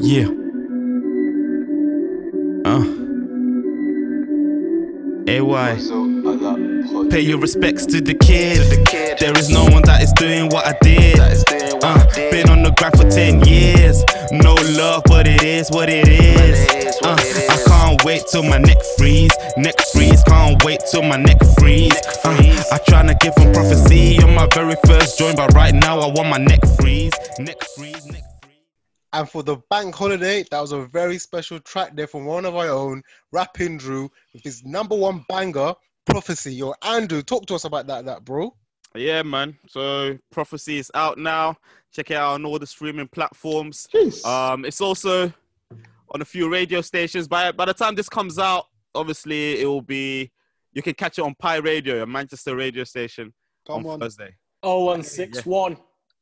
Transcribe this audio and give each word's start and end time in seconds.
Yeah. 0.00 0.28
Uh. 2.64 2.84
AY. 5.26 5.74
Pay 7.10 7.20
your 7.20 7.38
respects 7.38 7.84
to 7.86 8.00
the 8.00 8.14
kid. 8.20 8.86
There 9.18 9.36
is 9.36 9.50
no 9.50 9.64
one 9.64 9.82
that 9.82 10.00
is 10.02 10.12
doing 10.12 10.50
what 10.50 10.66
I 10.66 10.78
did. 10.82 11.18
Uh, 11.82 12.04
been 12.30 12.48
on 12.48 12.62
the 12.62 12.72
grind 12.78 12.96
for 12.96 13.10
10 13.10 13.44
years. 13.44 14.04
No 14.30 14.54
love, 14.78 15.02
but 15.06 15.26
it 15.26 15.42
is 15.42 15.68
what 15.70 15.88
it 15.90 16.06
is. 16.06 16.98
Uh, 17.02 17.16
I 17.18 17.62
can't 17.66 18.04
wait 18.04 18.22
till 18.30 18.44
my 18.44 18.58
neck 18.58 18.78
freeze. 18.96 19.32
Neck 19.56 19.80
freeze, 19.92 20.22
can't 20.24 20.62
wait 20.64 20.80
till 20.92 21.02
my 21.02 21.16
neck 21.16 21.38
freeze. 21.58 21.96
Uh, 22.24 22.38
I 22.70 22.78
tryna 22.86 23.18
give 23.18 23.34
them 23.34 23.52
prophecy 23.52 24.22
on 24.22 24.34
my 24.34 24.46
very 24.54 24.76
first 24.86 25.18
joint, 25.18 25.36
but 25.36 25.52
right 25.54 25.74
now 25.74 25.98
I 25.98 26.06
want 26.06 26.28
my 26.28 26.38
neck 26.38 26.60
freeze. 26.80 27.12
Neck 27.40 27.64
freeze, 27.74 28.06
neck 28.06 28.22
freeze. 28.22 28.27
And 29.12 29.28
for 29.28 29.42
the 29.42 29.56
bank 29.70 29.94
holiday, 29.94 30.44
that 30.50 30.60
was 30.60 30.72
a 30.72 30.86
very 30.86 31.18
special 31.18 31.58
track 31.60 31.96
there 31.96 32.06
from 32.06 32.26
one 32.26 32.44
of 32.44 32.54
our 32.56 32.68
own, 32.68 33.02
Rapping 33.32 33.78
Drew, 33.78 34.10
with 34.34 34.44
his 34.44 34.64
number 34.64 34.94
one 34.94 35.24
banger, 35.28 35.72
Prophecy. 36.04 36.54
Yo, 36.54 36.74
Andrew, 36.82 37.22
talk 37.22 37.46
to 37.46 37.54
us 37.54 37.64
about 37.64 37.86
that, 37.86 38.04
that 38.04 38.24
bro. 38.24 38.54
Yeah, 38.94 39.22
man. 39.22 39.56
So 39.68 40.18
Prophecy 40.30 40.78
is 40.78 40.90
out 40.94 41.18
now. 41.18 41.56
Check 41.92 42.10
it 42.10 42.16
out 42.16 42.34
on 42.34 42.44
all 42.44 42.58
the 42.58 42.66
streaming 42.66 43.08
platforms. 43.08 43.86
Um, 44.24 44.64
it's 44.64 44.80
also 44.80 45.32
on 46.10 46.22
a 46.22 46.24
few 46.24 46.50
radio 46.50 46.80
stations. 46.80 47.28
By 47.28 47.52
by 47.52 47.64
the 47.66 47.74
time 47.74 47.94
this 47.94 48.08
comes 48.08 48.38
out, 48.38 48.66
obviously 48.94 49.60
it 49.60 49.66
will 49.66 49.82
be. 49.82 50.30
You 50.72 50.82
can 50.82 50.94
catch 50.94 51.18
it 51.18 51.22
on 51.22 51.34
Pi 51.34 51.56
Radio, 51.56 52.02
a 52.02 52.06
Manchester 52.06 52.54
radio 52.54 52.84
station, 52.84 53.32
Come 53.66 53.86
on, 53.86 53.94
on. 53.94 54.00
Thursday. 54.00 54.34
Oh 54.62 54.84
one 54.84 55.02
six 55.02 55.44
one. 55.46 55.76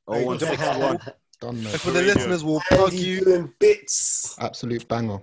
Oh 0.06 0.22
one 0.24 0.38
six 0.38 0.60
one. 0.60 0.98
Done, 1.40 1.62
mate. 1.62 1.72
And 1.72 1.80
for 1.80 1.90
the 1.90 2.02
listeners, 2.02 2.44
we'll 2.44 2.62
plug 2.68 2.92
you. 2.92 3.20
doing 3.20 3.52
bits. 3.58 4.36
Absolute 4.40 4.86
banger. 4.88 5.20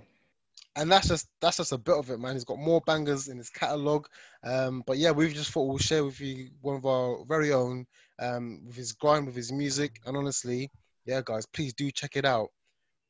And 0.76 0.92
that's 0.92 1.08
just 1.08 1.28
that's 1.40 1.58
just 1.58 1.72
a 1.72 1.78
bit 1.78 1.96
of 1.96 2.10
it, 2.10 2.20
man. 2.20 2.34
He's 2.34 2.44
got 2.44 2.58
more 2.58 2.82
bangers 2.82 3.28
in 3.28 3.38
his 3.38 3.50
catalogue. 3.50 4.08
Um, 4.44 4.84
but 4.88 4.98
yeah, 4.98 5.12
we've 5.12 5.34
just 5.34 5.52
thought 5.52 5.68
we'll 5.68 5.78
share 5.78 6.04
with 6.04 6.20
you 6.20 6.50
one 6.62 6.76
of 6.76 6.86
our 6.86 7.24
very 7.26 7.54
own 7.54 7.86
um, 8.20 8.62
with 8.66 8.76
his 8.76 8.94
grind, 8.94 9.26
with 9.28 9.36
his 9.36 9.52
music. 9.52 10.00
And 10.06 10.18
honestly, 10.18 10.72
yeah, 11.06 11.22
guys, 11.24 11.46
please 11.46 11.74
do 11.74 11.92
check 11.92 12.16
it 12.16 12.26
out. 12.26 12.50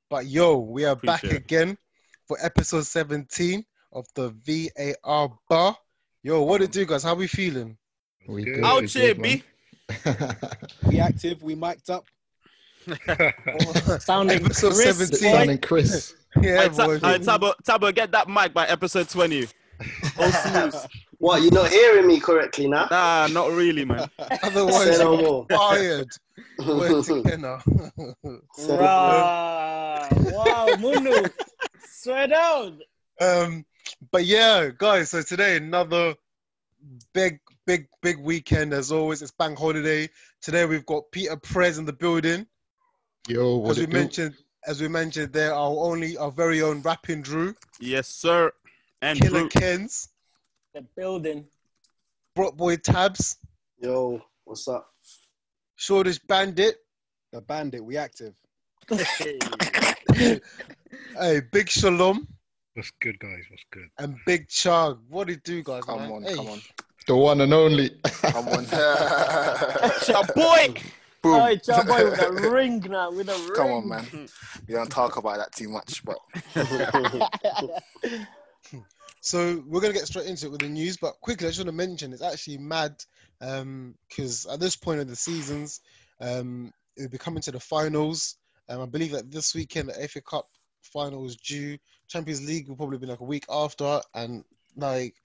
But 0.10 0.26
yo, 0.26 0.58
we 0.58 0.86
are 0.86 0.96
back 0.96 1.24
it. 1.24 1.34
again 1.34 1.78
for 2.28 2.38
episode 2.42 2.86
17 2.86 3.64
of 3.94 4.06
the 4.16 4.34
VAR 4.46 5.30
bar. 5.50 5.78
Yo, 6.22 6.42
what 6.44 6.62
it 6.62 6.72
do, 6.72 6.86
guys? 6.86 7.04
How 7.04 7.16
we 7.16 7.28
feeling? 7.28 7.78
We 8.28 8.44
Good. 8.44 8.56
good, 8.56 8.64
Out 8.64 8.90
here, 8.90 9.14
good, 9.14 9.22
B. 9.22 9.44
We 10.88 11.00
active, 11.00 11.44
we 11.44 11.56
mic'd 11.56 11.90
up. 11.90 12.06
Sounding 14.00 14.46
Episode 14.46 14.74
crisp, 14.74 15.14
17. 15.14 15.32
Sounding 15.32 15.58
Chris. 15.60 16.16
yeah, 16.42 16.62
Hey, 16.64 16.70
Ta- 16.70 16.86
boy. 16.86 16.96
uh, 16.98 17.18
Tabo, 17.20 17.54
Tabo, 17.64 17.94
get 17.94 18.12
that 18.12 18.28
mic 18.30 18.54
by 18.54 18.66
episode 18.68 19.10
twenty. 19.10 19.48
Oh. 20.20 20.72
What, 21.20 21.42
you're 21.42 21.54
not 21.54 21.70
hearing 21.70 22.06
me 22.06 22.20
correctly 22.20 22.68
now? 22.68 22.86
Nah, 22.92 23.28
not 23.28 23.52
really, 23.54 23.86
man. 23.86 24.10
Otherwise, 24.44 24.98
Say 24.98 25.04
no 25.06 25.14
you're 25.18 25.24
more. 25.30 25.46
fired. 25.50 26.10
Word 26.68 27.06
together. 27.06 27.62
No 27.98 28.14
Rah. 28.68 30.08
Wow, 30.12 30.76
Munu. 30.82 31.24
Straight 31.88 32.34
out. 32.34 32.74
Um, 33.22 33.64
but 34.12 34.26
yeah, 34.26 34.70
guys. 34.78 35.12
So 35.12 35.22
today 35.22 35.56
another 35.56 36.14
big, 37.14 37.40
big, 37.66 37.88
big 38.02 38.20
weekend. 38.20 38.74
As 38.74 38.92
always, 38.92 39.22
it's 39.22 39.32
bank 39.32 39.58
holiday. 39.58 40.10
Today 40.42 40.66
we've 40.66 40.86
got 40.86 41.04
Peter 41.14 41.38
Prez 41.38 41.78
in 41.78 41.86
the 41.86 41.94
building. 41.94 42.46
Yo, 43.28 43.58
what 43.58 43.72
As 43.72 43.80
we 43.80 43.86
do? 43.86 43.94
mentioned, 43.94 44.36
as 44.68 44.82
we 44.82 44.88
mentioned, 44.88 45.32
there 45.34 45.54
are 45.54 45.70
only 45.70 46.18
our 46.18 46.32
very 46.32 46.62
own 46.62 46.82
rapping 46.82 47.22
Drew, 47.22 47.56
Yes, 47.80 48.08
sir. 48.08 48.52
And 49.02 49.20
Killer 49.20 49.42
Drew. 49.42 49.50
Kens, 49.50 50.10
The 50.74 50.82
building. 50.96 51.46
Brock 52.36 52.56
Boy 52.58 52.78
Tabs, 52.78 53.38
Yo, 53.80 54.22
what's 54.46 54.68
up? 54.68 54.90
Shortish 55.76 56.20
Bandit, 56.28 56.78
The 57.32 57.42
bandit, 57.42 57.84
we 57.84 57.96
active. 57.98 58.34
hey 58.90 60.40
Big 61.52 61.70
Shalom, 61.70 62.28
What's 62.74 62.92
good, 63.02 63.18
guys? 63.20 63.44
What's 63.50 63.64
good? 63.72 63.88
and 64.00 64.18
Big 64.26 64.50
Chug. 64.50 65.00
What 65.08 65.28
do 65.28 65.34
you 65.34 65.40
do, 65.44 65.64
guys? 65.64 65.84
Come 65.84 66.00
man? 66.02 66.12
on, 66.12 66.24
Hey. 66.24 66.36
come 66.36 66.48
on, 66.48 66.62
The 67.08 67.16
one 67.16 67.40
and 67.42 67.54
only. 67.54 67.92
come 68.04 68.48
on. 68.50 68.66
Your 70.10 70.24
boy. 70.36 70.74
Boom. 71.24 71.36
Oh, 71.36 71.56
Joe 71.56 71.84
boy 71.86 72.04
with 72.04 72.20
a 72.20 72.32
ring 72.52 72.86
now, 72.90 73.10
with 73.10 73.30
a 73.30 73.34
ring. 73.34 73.56
Come 73.56 73.72
on, 73.72 73.88
man. 73.88 74.28
We 74.68 74.74
don't 74.74 74.90
talk 74.90 75.16
about 75.16 75.38
that 75.38 75.54
too 75.54 75.70
much, 75.70 76.04
but 76.04 76.18
So 79.22 79.64
we're 79.66 79.80
gonna 79.80 79.94
get 79.94 80.06
straight 80.06 80.28
into 80.28 80.48
it 80.48 80.52
with 80.52 80.60
the 80.60 80.68
news, 80.68 80.98
but 80.98 81.14
quickly, 81.22 81.48
I 81.48 81.52
just 81.52 81.60
want 81.60 81.70
to 81.70 81.72
mention 81.72 82.12
it's 82.12 82.22
actually 82.22 82.58
mad 82.58 83.02
because 83.40 84.46
at 84.52 84.60
this 84.60 84.76
point 84.76 85.00
of 85.00 85.08
the 85.08 85.16
seasons, 85.16 85.80
um, 86.20 86.74
it'll 86.98 87.10
be 87.10 87.18
coming 87.18 87.42
to 87.44 87.52
the 87.52 87.60
finals. 87.60 88.36
Um, 88.68 88.82
I 88.82 88.86
believe 88.86 89.12
that 89.12 89.32
this 89.32 89.56
weekend 89.56 89.88
the 89.88 90.08
FA 90.10 90.20
Cup 90.20 90.50
final 90.82 91.26
is 91.26 91.38
due. 91.38 91.78
Champions 92.10 92.46
League 92.46 92.68
will 92.68 92.76
probably 92.76 92.98
be 92.98 93.08
like 93.08 93.22
a 93.22 93.26
week 93.26 93.46
after, 93.50 94.02
and 94.14 94.44
like 94.76 95.16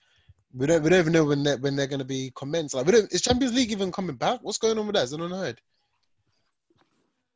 we 0.55 0.69
don't 0.69 0.85
we 0.85 0.91
don't 0.91 1.01
even 1.01 1.13
know 1.13 1.25
when 1.25 1.43
they're 1.43 1.59
when 1.59 1.75
they're 1.75 1.89
gonna 1.89 2.05
be 2.05 2.31
commenced. 2.37 2.77
Like, 2.77 2.87
we 2.87 2.93
don't, 2.93 3.13
is 3.13 3.23
Champions 3.23 3.53
League 3.53 3.73
even 3.73 3.91
coming 3.91 4.15
back? 4.15 4.39
What's 4.43 4.59
going 4.59 4.79
on 4.79 4.87
with 4.87 4.95
that? 4.95 5.07
Is 5.07 5.13
anyone 5.13 5.33
heard? 5.33 5.61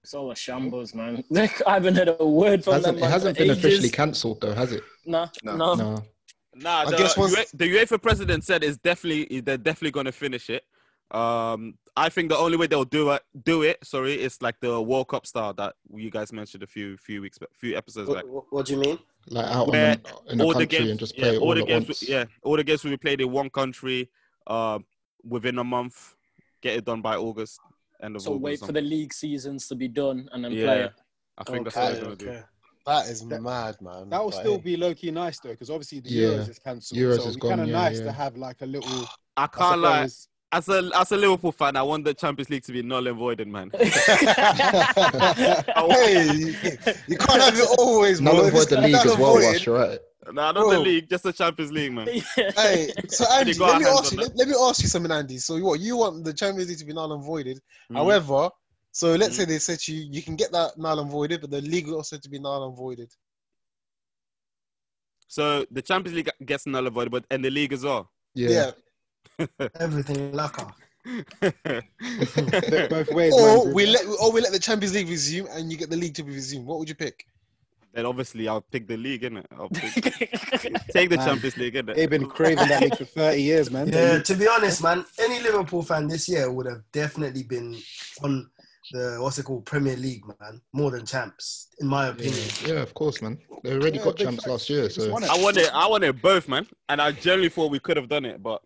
It's 0.03 0.15
all 0.15 0.31
a 0.33 0.37
shambles, 0.37 0.95
man. 0.95 1.23
I 1.37 1.49
haven't 1.67 1.95
heard 1.95 2.17
a 2.19 2.27
word 2.27 2.65
from 2.65 2.75
hasn't, 2.75 2.97
them. 2.99 3.05
it 3.09 3.11
hasn't 3.11 3.37
for 3.37 3.45
been 3.45 3.53
officially 3.53 3.89
cancelled 3.91 4.41
though, 4.41 4.55
has 4.55 4.73
it? 4.73 4.83
Nah, 5.07 5.29
No. 5.45 5.57
no. 5.57 5.75
No. 5.75 6.05
Nah, 6.55 6.81
I 6.83 6.91
the, 6.91 6.97
guess 6.97 7.17
once- 7.17 7.51
the 7.53 7.73
UEFA 7.77 8.03
president 8.03 8.45
said 8.45 8.63
it's 8.65 8.77
definitely 8.79 9.41
they're 9.41 9.57
definitely 9.57 9.93
going 9.93 10.07
to 10.07 10.13
finish 10.13 10.51
it. 10.51 10.65
Um, 11.13 11.75
I 11.97 12.09
think 12.09 12.31
the 12.31 12.37
only 12.39 12.57
way 12.57 12.67
they'll 12.67 12.85
do 12.85 13.11
it, 13.11 13.23
do 13.45 13.63
it, 13.63 13.79
sorry, 13.85 14.15
is 14.21 14.41
like 14.43 14.57
the 14.61 14.81
World 14.81 15.09
Cup 15.09 15.27
style 15.27 15.53
that 15.55 15.75
you 15.95 16.11
guys 16.11 16.33
mentioned 16.33 16.63
a 16.63 16.67
few 16.67 16.97
few 16.97 17.23
weeks, 17.23 17.39
few 17.55 17.77
episodes 17.77 18.09
back. 18.13 18.25
What, 18.25 18.33
what, 18.33 18.45
what 18.53 18.67
do 18.67 18.75
you 18.75 18.81
mean? 18.81 18.99
Like 19.29 19.47
out 19.47 19.67
on 19.67 19.71
Where 19.71 19.97
the, 19.97 20.33
in 20.33 20.39
the 20.39 20.45
all 20.45 20.53
country 20.53 20.67
the 20.67 20.79
games, 20.79 20.91
and 20.91 20.99
just 20.99 21.17
yeah, 21.17 21.25
play 21.25 21.35
it 21.37 21.39
all 21.39 21.49
all 21.49 21.55
the 21.55 21.65
games, 21.65 21.87
once. 21.89 22.09
yeah, 22.09 22.25
all 22.43 22.57
the 22.57 22.65
games 22.65 22.83
will 22.83 22.91
be 22.91 22.97
played 22.97 23.21
in 23.21 23.31
one 23.31 23.51
country, 23.51 24.11
uh, 24.47 24.79
within 25.23 25.59
a 25.59 25.65
month. 25.65 26.15
Get 26.61 26.77
it 26.77 26.85
done 26.85 27.03
by 27.03 27.17
August, 27.17 27.61
end 28.03 28.17
of 28.17 28.23
So 28.23 28.31
August. 28.33 28.43
wait 28.43 28.61
for 28.61 28.73
the 28.73 28.81
league 28.81 29.13
seasons 29.13 29.67
to 29.69 29.75
be 29.75 29.89
done 29.89 30.29
and 30.33 30.45
then 30.45 30.53
play 30.53 30.61
Yeah. 30.63 30.85
it. 30.87 30.93
I 31.39 31.45
think 31.45 31.65
that's 31.65 31.77
Okay, 31.77 31.87
what 31.87 32.19
they're 32.19 32.29
gonna 32.29 32.39
do. 32.41 32.45
That 32.85 33.07
is 33.09 33.21
That- 33.29 33.41
mad, 33.43 33.77
man. 33.81 34.09
That 34.11 34.23
will 34.23 34.31
But 34.31 34.41
still 34.41 34.59
be 34.59 34.77
low 34.77 34.93
key 34.95 35.11
nice 35.13 35.39
though, 35.41 35.51
because 35.51 35.71
obviously 35.71 36.01
the 36.01 36.11
Yeah. 36.11 36.29
Euros 36.29 36.49
is 36.51 36.59
cancelled. 36.59 36.99
Euros 36.99 37.17
so 37.17 37.21
is 37.23 37.27
it's 37.29 37.37
gone, 37.37 37.51
kind 37.51 37.61
of 37.63 37.69
yeah, 37.69 37.81
nice 37.81 37.99
yeah. 37.99 38.05
to 38.05 38.13
have 38.13 38.37
like 38.37 38.61
a 38.63 38.67
little. 38.67 39.07
I 39.37 39.45
I 39.45 39.47
can't 39.47 39.81
lie. 39.81 40.09
As 40.55 40.69
a 40.69 40.91
as 40.95 41.11
a 41.13 41.17
Liverpool 41.17 41.53
fan, 41.53 41.77
I 41.77 41.83
want 41.83 42.05
the 42.05 42.13
Champions 42.13 42.51
League 42.51 42.65
to 42.65 42.73
be 42.73 42.83
null 42.83 43.07
and 43.07 43.17
voided, 43.17 43.49
man. 43.49 43.71
hey, 43.79 43.83
you, 46.35 46.55
you 47.09 47.17
can't 47.17 47.41
have 47.43 47.57
it 47.59 47.69
always, 47.79 48.21
Null 48.21 48.39
and 48.41 48.49
If 48.49 48.53
void 48.55 48.69
the 48.69 48.81
league 48.81 48.93
null 48.93 49.01
as 49.07 49.13
and 49.13 49.21
well, 49.21 49.33
voided- 49.35 49.67
Wash, 49.67 49.67
you're 50.25 50.33
right. 50.33 50.35
Nah, 50.35 50.53
not 50.53 50.71
the 50.71 50.79
league, 50.79 51.09
just 51.09 51.25
the 51.25 51.33
Champions 51.33 51.73
League, 51.73 51.93
man. 51.93 52.07
Hey, 52.57 52.91
so 53.09 53.25
Andy, 53.33 53.55
got 53.55 53.73
let 53.73 53.79
me 53.81 53.85
hands 53.87 54.01
ask 54.01 54.13
on 54.13 54.19
you. 54.19 54.25
that. 54.25 54.37
Let, 54.37 54.37
let 54.37 54.49
me 54.49 54.55
ask 54.61 54.83
you 54.83 54.89
something, 54.89 55.13
Andy. 55.13 55.39
So 55.39 55.59
what 55.61 55.81
you 55.81 55.97
want 55.97 56.25
the 56.25 56.33
Champions 56.33 56.69
League 56.69 56.79
to 56.79 56.85
be 56.85 56.93
null 56.93 57.13
and 57.13 57.25
voided? 57.25 57.61
Mm. 57.91 57.97
However, 57.97 58.51
so 58.93 59.15
let's 59.15 59.35
Mm. 59.35 59.39
say 59.39 59.45
they 59.47 59.59
said 59.59 59.79
to 59.81 59.95
you, 59.95 60.07
you 60.11 60.23
can 60.23 60.37
get 60.37 60.53
that 60.53 60.77
null 60.79 61.01
and 61.01 61.11
voided, 61.11 61.41
but 61.41 61.51
the 61.51 61.61
league 61.63 61.89
also 61.89 62.19
to 62.19 62.29
be 62.29 62.39
null 62.39 62.67
and 62.69 62.77
voided. 62.77 63.11
So 65.29 65.65
the 65.71 65.81
Champions 65.83 66.15
League 66.17 66.31
gets 66.45 66.67
null 66.67 66.87
and 66.87 66.95
voided, 66.95 67.11
but 67.13 67.25
and 67.31 67.45
the 67.45 67.51
league 67.51 67.73
as 67.73 67.85
well. 67.85 68.11
Yeah. 68.35 68.73
Everything 69.81 70.33
lacquer. 70.33 70.69
both 72.91 73.11
ways. 73.13 73.33
Or 73.35 73.65
man. 73.65 73.75
we 73.75 73.87
let, 73.87 74.05
or 74.21 74.31
we 74.31 74.41
let 74.41 74.53
the 74.53 74.59
Champions 74.59 74.95
League 74.95 75.09
resume, 75.09 75.49
and 75.51 75.73
you 75.73 75.79
get 75.79 75.91
the 75.91 75.97
league 75.97 76.15
to 76.15 76.23
be 76.23 76.33
resumed. 76.33 76.67
What 76.67 76.79
would 76.79 76.89
you 76.89 76.95
pick? 76.95 77.27
Then 77.93 78.07
obviously 78.07 78.49
I'll 78.49 78.61
pick 78.61 78.87
the 78.89 78.97
league, 78.97 79.23
innit? 79.23 79.45
I'll 79.59 79.69
pick, 79.73 79.95
take 80.93 81.11
the 81.11 81.17
Man. 81.17 81.27
Champions 81.27 81.57
League, 81.57 81.75
innit? 81.75 81.95
They've 81.97 82.11
been 82.11 82.27
craving 82.27 82.69
that 82.69 82.83
league 82.83 82.97
for 82.97 83.05
30 83.05 83.43
years, 83.43 83.71
man. 83.71 83.89
Yeah, 83.89 84.19
to 84.21 84.35
be 84.35 84.49
honest, 84.49 84.83
man, 84.83 85.05
any 85.19 85.41
Liverpool 85.41 85.83
fan 85.83 86.09
this 86.09 86.29
year 86.29 86.51
would 86.51 86.67
have 86.67 86.83
definitely 86.93 87.43
been 87.43 87.77
on 88.23 88.49
the 88.93 89.17
what's 89.21 89.39
it 89.39 89.45
called 89.45 89.65
Premier 89.65 89.97
League, 89.97 90.23
man, 90.41 90.61
more 90.73 90.91
than 90.91 91.07
champs, 91.07 91.69
in 91.81 91.87
my 91.87 92.09
opinion. 92.09 92.49
yeah, 92.67 92.81
of 92.83 92.93
course, 92.95 93.23
man. 93.23 93.39
They 93.63 93.73
already 93.75 93.99
Yeah, 93.99 94.05
got 94.05 94.17
big 94.17 94.27
champs 94.27 94.45
facts. 94.45 94.51
last 94.51 94.71
year, 94.71 94.85
Just 94.85 94.97
so 94.97 95.11
won 95.13 95.23
it. 95.23 95.31
I 95.31 95.41
wanted, 95.41 95.69
I 95.73 95.87
wanted 95.87 96.21
both, 96.21 96.49
man, 96.49 96.67
and 96.89 97.01
I 97.01 97.13
generally 97.13 97.49
thought 97.49 97.71
we 97.71 97.79
could 97.79 97.97
have 97.97 98.09
done 98.09 98.25
it, 98.25 98.43
but 98.43 98.61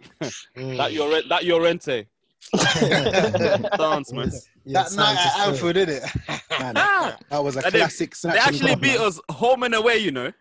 Mm. 0.56 0.76
that 0.78 0.92
your 0.92 1.10
that 1.28 1.44
Llorente 1.44 2.06
dance, 3.76 4.12
man. 4.12 4.30
Yeah, 4.64 4.82
that 4.84 4.92
night 4.96 5.16
at. 5.18 5.48
Anfield, 5.48 5.74
did 5.74 5.88
it? 5.88 6.02
Man, 6.58 6.74
that 6.74 7.16
was 7.44 7.56
a 7.56 7.60
And 7.64 7.72
they- 7.72 7.78
classic 7.78 8.10
They 8.10 8.14
snatch 8.16 8.36
and 8.36 8.42
actually 8.48 8.66
grab, 8.74 8.80
beat 8.80 8.98
man. 8.98 9.06
us 9.06 9.20
home 9.30 9.62
and 9.62 9.74
away, 9.74 9.98
you 9.98 10.10
know. 10.10 10.32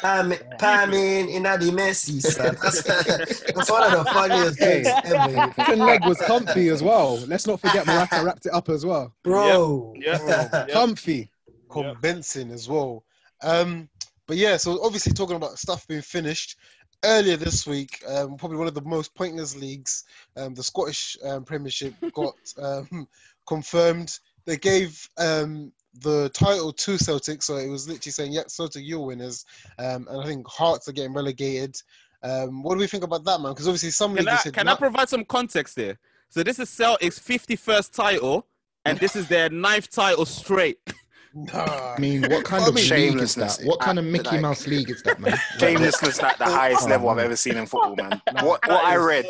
Pam, 0.00 0.32
Pam 0.58 0.94
in 0.94 1.28
in 1.28 1.42
the 1.42 1.50
Messi, 1.76 2.22
son. 2.22 2.56
That's, 2.62 2.82
that's 2.82 3.70
one 3.70 3.82
of 3.92 3.98
the 4.02 4.10
funniest 4.10 4.58
Hey. 4.58 4.82
things 4.82 4.88
ever, 5.04 5.52
Fucking 5.52 5.78
leg 5.78 6.06
was 6.06 6.16
comfy 6.22 6.68
as 6.70 6.82
well. 6.82 7.18
Let's 7.26 7.46
not 7.46 7.60
forget 7.60 7.86
Morata 7.86 8.22
wrapped 8.24 8.46
it 8.46 8.52
up 8.54 8.70
as 8.70 8.86
well. 8.86 9.12
bro. 9.22 9.92
Yeah, 9.94 10.18
yeah. 10.26 10.66
Comfy. 10.72 11.30
convincing 11.70 12.50
as 12.50 12.66
well. 12.66 13.04
Um, 13.42 13.90
but 14.26 14.38
yeah, 14.38 14.56
so 14.56 14.82
obviously 14.82 15.12
talking 15.12 15.36
about 15.36 15.58
stuff 15.58 15.86
being 15.86 16.00
finished 16.00 16.56
earlier 17.04 17.36
this 17.36 17.66
week, 17.66 18.02
um, 18.08 18.36
probably 18.36 18.56
one 18.56 18.68
of 18.68 18.74
the 18.74 18.82
most 18.82 19.14
pointless 19.14 19.56
leagues, 19.56 20.04
um, 20.36 20.54
the 20.54 20.62
Scottish 20.62 21.16
um, 21.24 21.44
Premiership 21.44 21.94
got 22.14 22.34
um, 22.60 23.08
confirmed. 23.46 24.18
They 24.46 24.56
gave 24.56 25.08
um, 25.18 25.72
the 26.02 26.30
title 26.30 26.72
to 26.72 26.98
Celtic, 26.98 27.42
so 27.42 27.56
it 27.56 27.68
was 27.68 27.88
literally 27.88 28.12
saying, 28.12 28.32
"Yeah, 28.32 28.44
Celtic, 28.48 28.84
you're 28.84 29.00
winners," 29.00 29.44
um, 29.78 30.06
and 30.08 30.20
I 30.20 30.26
think 30.26 30.46
Hearts 30.48 30.88
are 30.88 30.92
getting 30.92 31.14
relegated. 31.14 31.76
Um, 32.22 32.62
what 32.62 32.74
do 32.74 32.80
we 32.80 32.86
think 32.86 33.04
about 33.04 33.24
that, 33.24 33.40
man? 33.40 33.52
Because 33.52 33.68
obviously 33.68 33.90
some 33.90 34.16
Can 34.16 34.28
I, 34.28 34.36
said, 34.36 34.54
can 34.54 34.66
"Nah." 34.66 34.72
I 34.72 34.76
provide 34.76 35.08
some 35.08 35.24
context 35.24 35.76
there? 35.76 35.98
So 36.30 36.42
this 36.42 36.58
is 36.58 36.68
Celtic's 36.68 37.18
51st 37.18 37.92
title, 37.92 38.46
and 38.84 38.98
this 38.98 39.16
is 39.16 39.28
their 39.28 39.48
ninth 39.50 39.90
title 39.90 40.26
straight. 40.26 40.78
Nah. 41.34 41.94
I 41.96 42.00
mean, 42.00 42.22
what 42.30 42.44
kind 42.44 42.64
I 42.64 42.68
of 42.68 42.74
mean- 42.74 42.82
league 42.88 42.92
is 43.20 43.34
Shamelessness. 43.34 43.56
that? 43.58 43.66
What 43.66 43.80
kind 43.80 43.98
of 43.98 44.04
Mickey 44.04 44.30
like- 44.30 44.40
Mouse 44.40 44.66
league 44.66 44.90
is 44.90 45.02
that, 45.02 45.20
man? 45.20 45.32
Like, 45.60 45.60
Shamelessness 45.60 46.22
like 46.22 46.38
the 46.38 46.46
highest 46.46 46.84
Oh, 46.84 46.88
level 46.90 47.08
I've 47.10 47.18
ever 47.18 47.36
seen 47.36 47.56
in 47.56 47.66
football, 47.66 47.96
man. 47.96 48.20
What 48.42 48.66
what 48.66 48.84
I 48.84 48.96
read 48.96 49.26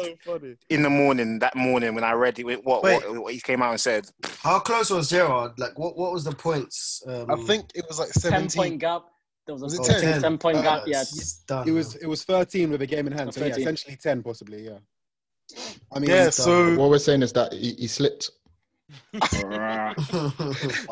in 0.71 0.83
the 0.83 0.91
morning 0.91 1.39
that 1.41 1.57
morning 1.57 1.95
when 1.95 2.05
I 2.05 2.13
read 2.13 2.39
it, 2.39 2.65
what 2.65 2.83
Wait. 2.83 3.03
what, 3.09 3.23
what 3.23 3.35
he 3.35 3.41
came 3.41 3.63
out 3.63 3.71
and 3.73 3.81
said. 3.81 4.09
How 4.43 4.59
close 4.61 4.91
was 4.91 5.11
Gerrard? 5.11 5.59
Like, 5.59 5.79
what, 5.79 5.97
what 5.99 6.13
was 6.13 6.25
the 6.25 6.33
points? 6.33 7.03
Um, 7.07 7.31
I 7.31 7.37
think 7.47 7.71
it 7.75 7.85
was 7.89 7.99
like 7.99 8.11
10 8.13 8.49
point 8.51 8.79
gap. 8.79 9.03
There 9.47 9.55
was 9.55 9.63
a 9.63 9.65
Was 9.67 9.75
it 9.75 9.81
oh, 9.97 10.01
10? 10.01 10.13
10. 10.13 10.23
10 10.23 10.39
point 10.39 10.59
Uh, 10.59 10.63
gap, 10.63 10.83
yeah. 10.87 11.03
done, 11.47 11.67
It 11.69 11.73
was 11.73 11.97
it 11.97 12.07
was 12.07 12.23
13 12.25 12.71
with 12.71 12.83
a 12.83 12.87
game 12.87 13.07
in 13.07 13.13
hand, 13.13 13.33
so 13.35 13.45
yeah, 13.45 13.57
essentially 13.57 13.97
10 13.97 14.23
possibly, 14.23 14.63
yeah. 14.67 14.79
I 15.93 15.99
mean, 15.99 16.11
Yeah, 16.11 16.29
so 16.29 16.77
What 16.77 16.91
we're 16.91 16.99
saying 16.99 17.23
is 17.23 17.33
that 17.33 17.55
he, 17.55 17.73
he 17.73 17.87
slipped. 17.87 18.31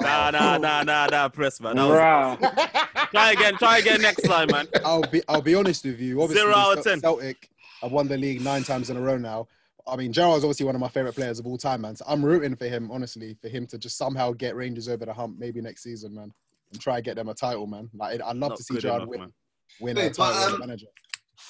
Nah, 0.01 0.31
nah, 0.31 0.59
nah, 0.59 0.83
nah, 0.83 1.07
nah, 1.07 1.29
press 1.29 1.61
man. 1.61 1.77
That 1.77 2.41
was- 2.41 3.09
try 3.11 3.33
again, 3.33 3.57
try 3.57 3.79
again 3.79 4.03
next 4.03 4.23
time, 4.23 4.49
man. 4.51 4.67
I'll 4.85 5.03
be 5.03 5.23
I'll 5.29 5.43
be 5.43 5.55
honest 5.55 5.85
with 5.85 6.01
you. 6.01 6.21
Obviously, 6.23 6.45
Zero 6.45 6.57
out 6.57 6.79
of 6.79 6.85
10. 6.85 7.01
Celtic 7.01 7.49
have 7.83 7.93
won 7.93 8.09
the 8.09 8.17
league 8.17 8.41
nine 8.43 8.63
times 8.63 8.91
in 8.91 8.97
a 8.97 9.01
row 9.01 9.17
now. 9.17 9.47
I 9.87 9.97
mean, 9.97 10.13
Gerrard's 10.13 10.43
obviously 10.45 10.67
one 10.67 10.75
of 10.75 10.81
my 10.81 10.89
favorite 10.89 11.15
players 11.15 11.39
of 11.39 11.47
all 11.47 11.57
time, 11.57 11.83
man. 11.83 11.95
So 11.95 12.05
I'm 12.09 12.25
rooting 12.25 12.57
for 12.57 12.67
him, 12.67 12.91
honestly, 12.91 13.37
for 13.41 13.49
him 13.49 13.67
to 13.69 13.79
just 13.79 13.97
somehow 13.97 14.33
get 14.33 14.57
Rangers 14.57 14.89
over 14.89 15.07
the 15.07 15.13
hump, 15.13 15.39
maybe 15.39 15.61
next 15.61 15.83
season, 15.85 16.15
man, 16.15 16.33
and 16.73 16.81
try 16.81 16.97
and 16.97 17.05
get 17.05 17.15
them 17.17 17.29
a 17.29 17.35
title, 17.35 17.67
man. 17.67 17.89
Like 17.95 18.21
I'd 18.21 18.37
love 18.37 18.51
Not 18.51 18.57
to 18.57 18.63
see 18.65 18.75
good 18.75 18.83
Gerrard 18.83 19.09
win, 19.09 19.21
man. 19.21 19.33
win 19.81 19.97
a 19.97 20.01
Wait, 20.01 20.15
title 20.15 20.35
but, 20.35 20.47
as 20.47 20.53
a 20.53 20.55
um, 20.55 20.61
manager. 20.61 20.87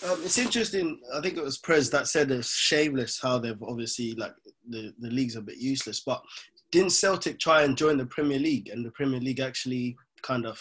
Um, 0.05 0.21
it's 0.25 0.39
interesting. 0.39 1.01
I 1.15 1.21
think 1.21 1.37
it 1.37 1.43
was 1.45 1.59
Prez 1.59 1.91
that 1.91 2.09
said 2.09 2.31
it's 2.31 2.51
shameless 2.55 3.19
how 3.21 3.39
they've 3.39 3.63
obviously 3.63 4.15
like 4.15 4.33
the, 4.69 4.93
the 4.99 5.09
league's 5.11 5.37
a 5.37 5.41
bit 5.43 5.57
useless. 5.59 6.01
But 6.01 6.23
didn't 6.71 6.91
Celtic 6.91 7.39
try 7.39 7.63
and 7.63 7.77
join 7.77 7.97
the 7.97 8.07
Premier 8.07 8.39
League, 8.39 8.69
and 8.69 8.85
the 8.85 8.91
Premier 8.91 9.21
League 9.21 9.41
actually 9.41 9.97
kind 10.23 10.45
of 10.47 10.61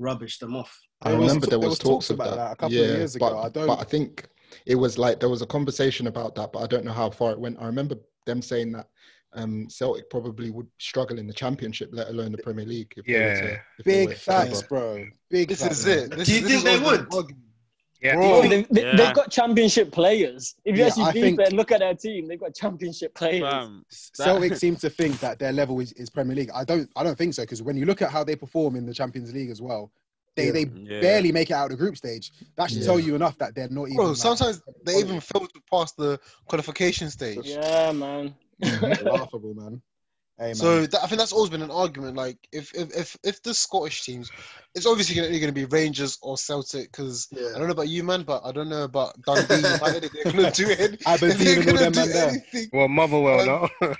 rubbished 0.00 0.38
them 0.38 0.54
off? 0.54 0.78
I 1.02 1.10
There 1.10 1.18
was 1.18 1.28
remember 1.28 1.46
t- 1.46 1.50
there 1.50 1.58
there 1.58 1.68
was 1.68 1.78
was 1.78 1.78
talks 1.80 2.08
talks 2.08 2.10
of 2.10 2.16
about 2.16 2.30
that. 2.30 2.36
that 2.36 2.52
a 2.52 2.56
couple 2.56 2.76
yeah, 2.76 2.84
of 2.84 2.96
years 2.98 3.16
ago. 3.16 3.30
But, 3.30 3.40
I 3.40 3.48
don't- 3.48 3.66
but 3.66 3.80
I 3.80 3.84
think 3.84 4.28
it 4.66 4.76
was 4.76 4.98
like 4.98 5.18
there 5.20 5.28
was 5.28 5.42
a 5.42 5.46
conversation 5.46 6.06
about 6.06 6.34
that, 6.36 6.52
but 6.52 6.60
I 6.60 6.66
don't 6.66 6.84
know 6.84 6.92
how 6.92 7.10
far 7.10 7.32
it 7.32 7.40
went. 7.40 7.58
I 7.60 7.66
remember 7.66 7.96
them 8.24 8.40
saying 8.40 8.72
that 8.72 8.86
um, 9.34 9.68
Celtic 9.68 10.08
probably 10.08 10.50
would 10.50 10.68
struggle 10.78 11.18
in 11.18 11.26
the 11.26 11.32
Championship, 11.34 11.90
let 11.92 12.08
alone 12.08 12.32
the 12.32 12.38
Premier 12.38 12.64
League. 12.64 12.92
If 12.96 13.04
they 13.06 13.12
to- 13.12 13.18
Yeah. 13.18 13.58
if 13.78 13.84
Big 13.84 14.14
facts, 14.16 14.62
bro. 14.62 15.04
Big 15.30 15.48
this 15.48 15.62
facts. 15.62 15.80
is 15.80 15.86
it. 15.86 16.10
This 16.12 16.28
Do 16.28 16.34
you 16.34 16.46
is- 16.46 16.46
think 16.46 16.64
they 16.64 16.74
all 16.84 16.90
the 16.96 17.06
would? 17.14 17.36
Argument. 18.08 18.24
Yeah. 18.24 18.40
Bro, 18.40 18.48
They, 18.48 18.62
they, 18.70 18.82
Yeah. 18.90 18.96
They've 18.96 19.14
got 19.14 19.30
championship 19.30 19.92
players. 19.92 20.54
If 20.64 20.76
you 20.76 20.82
Yeah, 20.82 20.88
actually 20.88 21.12
deep 21.12 21.22
think- 21.22 21.40
and 21.40 21.52
look 21.54 21.72
at 21.72 21.80
their 21.80 21.94
team, 21.94 22.28
they've 22.28 22.40
got 22.40 22.54
championship 22.54 23.14
players. 23.14 23.42
Fam, 23.42 23.84
Celtic 23.90 24.56
seem 24.64 24.76
to 24.76 24.90
think 24.90 25.18
that 25.20 25.38
their 25.38 25.52
level 25.52 25.80
is, 25.80 25.92
is 25.92 26.10
Premier 26.10 26.34
League. 26.36 26.50
I 26.54 26.64
don't. 26.64 26.88
I 26.96 27.02
don't 27.02 27.16
think 27.18 27.34
so 27.34 27.42
because 27.42 27.62
when 27.62 27.76
you 27.76 27.86
look 27.86 28.02
at 28.02 28.10
how 28.10 28.24
they 28.24 28.36
perform 28.36 28.76
in 28.76 28.86
the 28.86 28.94
Champions 28.94 29.32
League 29.32 29.50
as 29.50 29.60
well, 29.62 29.90
they 30.36 30.46
Yeah. 30.46 30.52
they 30.52 30.64
Yeah. 30.74 31.00
barely 31.00 31.32
make 31.32 31.50
it 31.50 31.54
out 31.54 31.64
of 31.64 31.70
the 31.70 31.76
group 31.76 31.96
stage. 31.96 32.32
That 32.56 32.70
should 32.70 32.80
Yeah. 32.80 32.86
tell 32.86 33.00
you 33.00 33.14
enough 33.14 33.38
that 33.38 33.54
they're 33.54 33.68
not 33.68 33.84
even. 33.86 33.96
Bro, 33.96 34.06
like, 34.08 34.16
sometimes 34.16 34.60
they 34.84 34.96
even 34.98 35.20
fail 35.20 35.46
to 35.46 35.60
pass 35.70 35.92
the 35.92 36.18
qualification 36.46 37.10
stage. 37.10 37.40
Yeah, 37.44 37.92
man. 37.92 38.34
laughable, 39.02 39.54
man. 39.54 39.80
Hey. 40.38 40.52
So 40.52 40.84
that, 40.84 41.02
I 41.02 41.06
think 41.06 41.18
that's 41.18 41.32
always 41.32 41.48
been 41.48 41.62
an 41.62 41.70
argument. 41.70 42.14
Like 42.14 42.36
if 42.52 42.74
if 42.74 42.94
if, 42.94 43.16
if 43.24 43.42
the 43.42 43.54
Scottish 43.54 44.04
teams, 44.04 44.30
it's 44.74 44.84
obviously 44.84 45.14
going 45.14 45.40
to 45.40 45.52
be 45.52 45.64
Rangers 45.64 46.18
or 46.20 46.36
Celtic. 46.36 46.92
Because 46.92 47.28
I 47.32 47.58
don't 47.58 47.68
know 47.68 47.72
about 47.72 47.88
you, 47.88 48.04
man, 48.04 48.22
but 48.22 48.42
I 48.44 48.52
don't 48.52 48.68
know 48.68 48.84
about 48.84 49.20
Dundee 49.22 49.54
United. 49.56 50.10
They're 50.12 50.32
going 50.32 50.52
to 50.52 50.64
do 50.64 50.68
it. 50.68 51.00
if 51.00 51.06
Aberdeen 51.06 51.38
they're 51.38 51.58
all 51.58 51.64
gonna 51.64 51.78
them 51.78 51.92
do 51.92 52.00
man 52.00 52.08
there. 52.10 52.28
anything, 52.28 52.68
Well, 52.74 52.88
Motherwell, 52.88 53.46
no. 53.46 53.68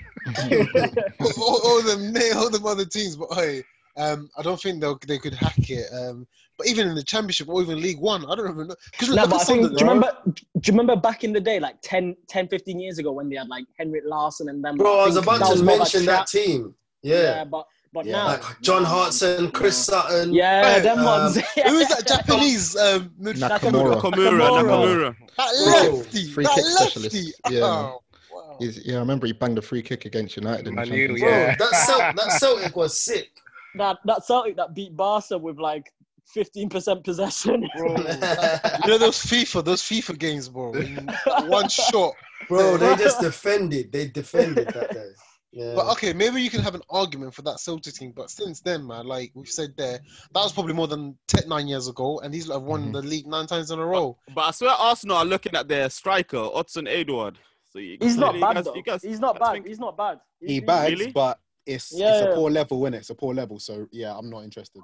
all, 1.39 1.61
all 1.65 1.81
them 1.81 2.13
all 2.35 2.49
them 2.51 2.65
other 2.67 2.85
teams. 2.85 3.15
But 3.15 3.33
hey, 3.33 3.63
um, 3.97 4.29
I 4.37 4.43
don't 4.43 4.61
think 4.61 4.79
they 4.79 4.93
they 5.07 5.17
could 5.17 5.33
hack 5.33 5.57
it. 5.69 5.91
Um, 5.91 6.27
but 6.57 6.67
even 6.67 6.87
in 6.87 6.95
the 6.95 7.03
Championship 7.03 7.49
or 7.49 7.61
even 7.61 7.81
League 7.81 7.99
One, 7.99 8.25
I 8.29 8.35
don't 8.35 8.51
even 8.51 8.67
know. 8.67 8.75
Because 8.91 9.09
No, 9.15 9.27
but 9.27 9.41
I 9.41 9.43
think, 9.43 9.61
do 9.61 9.73
you 9.73 9.89
remember? 9.89 10.11
Do 10.25 10.33
you 10.65 10.71
remember 10.73 10.95
back 10.95 11.23
in 11.23 11.33
the 11.33 11.39
day, 11.41 11.59
like 11.59 11.75
10, 11.81 12.15
10 12.27 12.47
15 12.47 12.79
years 12.79 12.97
ago, 12.99 13.11
when 13.11 13.29
they 13.29 13.35
had 13.35 13.47
like 13.47 13.65
Henrik 13.77 14.03
Larsson 14.05 14.49
and 14.49 14.63
them? 14.63 14.77
Bro, 14.77 14.99
I 15.01 15.05
was 15.05 15.17
about 15.17 15.39
that 15.39 15.45
to 15.47 15.51
was 15.51 15.61
more 15.63 15.73
of 15.73 15.79
a 15.79 15.83
mention 15.83 16.05
that 16.05 16.15
trap. 16.15 16.27
team. 16.27 16.73
Yeah, 17.03 17.21
Yeah. 17.21 17.43
but 17.45 17.65
but 17.93 18.05
Yeah. 18.05 18.11
now, 18.13 18.27
Like 18.27 18.61
John 18.61 18.83
Hartson, 18.83 19.49
Chris 19.51 19.89
nah. 19.89 20.01
Sutton. 20.07 20.33
Yeah, 20.33 20.73
Hey, 20.75 20.79
them 20.81 20.99
um, 20.99 21.05
ones. 21.05 21.35
Who 21.55 21.77
is 21.77 21.87
that 21.89 22.05
Japanese 22.07 22.75
um, 22.75 23.11
midfielder? 23.19 23.59
Nakamura. 23.59 24.01
Nakamura, 24.01 24.49
Nakamura. 24.49 25.15
That 25.37 25.83
Bro, 25.87 25.97
lefty, 25.97 26.27
free 26.27 26.43
that 26.43 26.53
kick 26.55 26.63
lefty. 26.79 26.99
specialist. 26.99 27.41
Yeah. 27.49 27.59
Oh, 27.63 27.99
wow. 28.33 28.55
He's, 28.59 28.85
yeah, 28.85 28.95
I 28.97 28.99
remember 28.99 29.25
he 29.27 29.33
banged 29.33 29.57
a 29.57 29.61
free 29.61 29.81
kick 29.81 30.05
against 30.05 30.35
United 30.35 30.67
in 30.67 30.73
the 30.75 30.81
Man, 30.81 30.85
Champions 30.87 31.19
you, 31.21 31.25
Bro, 31.25 31.37
Yeah. 31.37 31.55
that, 31.55 31.69
Cel- 31.75 32.13
that 32.13 32.31
Celtic 32.39 32.75
was 32.75 32.99
sick. 33.01 33.29
that 33.75 33.97
that 34.05 34.25
Celtic 34.25 34.55
that 34.57 34.73
beat 34.75 34.95
Barca 34.95 35.37
with 35.37 35.57
like 35.57 35.91
fifteen 36.33 36.69
percent 36.69 37.03
possession. 37.03 37.67
Bro, 37.77 37.89
you 37.97 38.87
know 38.87 38.97
those 38.97 39.19
FIFA, 39.19 39.63
those 39.65 39.81
FIFA 39.81 40.17
games, 40.19 40.49
bro. 40.49 40.71
One 41.47 41.69
shot. 41.69 42.13
Bro, 42.47 42.77
they 42.77 42.95
just 42.97 43.19
defended. 43.21 43.91
They 43.91 44.07
defended 44.07 44.67
that 44.69 44.91
day. 44.91 45.09
Yeah. 45.53 45.73
But 45.75 45.87
okay, 45.93 46.13
maybe 46.13 46.41
you 46.41 46.49
can 46.49 46.61
have 46.61 46.75
an 46.75 46.81
argument 46.89 47.33
for 47.33 47.41
that 47.43 47.59
Celtic 47.59 47.93
team. 47.95 48.11
But 48.15 48.29
since 48.29 48.59
then, 48.61 48.85
man, 48.85 49.07
like 49.07 49.31
we've 49.33 49.47
said 49.49 49.73
there, 49.77 49.97
that 50.33 50.43
was 50.43 50.51
probably 50.51 50.73
more 50.73 50.87
than 50.87 51.17
10, 51.29 51.47
nine 51.47 51.67
years 51.67 51.87
ago, 51.87 52.19
and 52.19 52.33
these 52.33 52.47
lot 52.47 52.55
have 52.55 52.63
won 52.63 52.89
Mhm. 52.89 52.93
the 52.93 53.01
league 53.01 53.25
nine 53.25 53.47
times 53.47 53.71
in 53.71 53.79
a 53.79 53.85
row. 53.85 54.17
But 54.35 54.41
I 54.41 54.51
swear 54.51 54.71
Arsenal 54.71 55.17
are 55.17 55.25
looking 55.25 55.55
at 55.55 55.67
their 55.67 55.89
striker, 55.89 56.37
Odsonne 56.37 56.87
Edouard. 56.87 57.39
So 57.71 57.79
you, 57.79 57.97
He's 57.99 58.17
not 58.17 58.35
you 58.35 58.41
bad 58.41 58.55
guys- 58.55 58.65
though. 58.65 58.75
you 58.75 58.83
guys- 58.83 59.01
He's 59.01 59.19
not 59.19 59.35
you 59.35 59.39
guys 59.39 59.47
bad. 59.47 59.53
think- 59.53 59.67
He's 59.67 59.79
not 59.79 59.97
bad. 59.97 60.19
he 60.41 60.59
bags, 60.59 60.91
Really? 60.99 61.11
but 61.11 61.39
it's 61.65 61.91
it's 61.91 61.99
Yeah. 61.99 62.19
a 62.25 62.35
poor 62.35 62.51
level, 62.51 62.81
innit? 62.81 62.95
It's 62.95 63.09
a 63.09 63.15
poor 63.15 63.33
level. 63.33 63.57
So 63.59 63.87
yeah, 63.91 64.15
I'm 64.15 64.29
not 64.29 64.43
interested. 64.43 64.81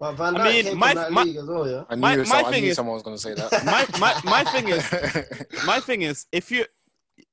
But 0.00 0.12
Van 0.12 0.34
I 0.36 0.44
mean, 0.50 0.64
came 0.64 0.78
my- 0.78 0.86
from 0.88 0.96
that 0.96 1.12
my- 1.12 1.22
league 1.24 1.36
as 1.36 1.44
well, 1.44 1.70
yeah. 1.70 1.84
I 1.90 1.94
knew, 1.94 2.00
My- 2.00 2.24
so- 2.24 2.32
my 2.32 2.40
I 2.40 2.50
thing 2.50 2.62
knew 2.64 2.70
is- 2.70 2.76
someone 2.76 2.94
was 2.94 3.02
going 3.02 3.16
to 3.16 3.22
say 3.22 3.34
that. 3.34 3.64
my, 3.66 3.98
my, 4.00 4.20
my 4.24 4.44
thing 4.50 4.68
is, 4.68 4.84
my 5.66 5.78
thing 5.78 6.02
is, 6.02 6.26
if 6.32 6.50
you, 6.50 6.64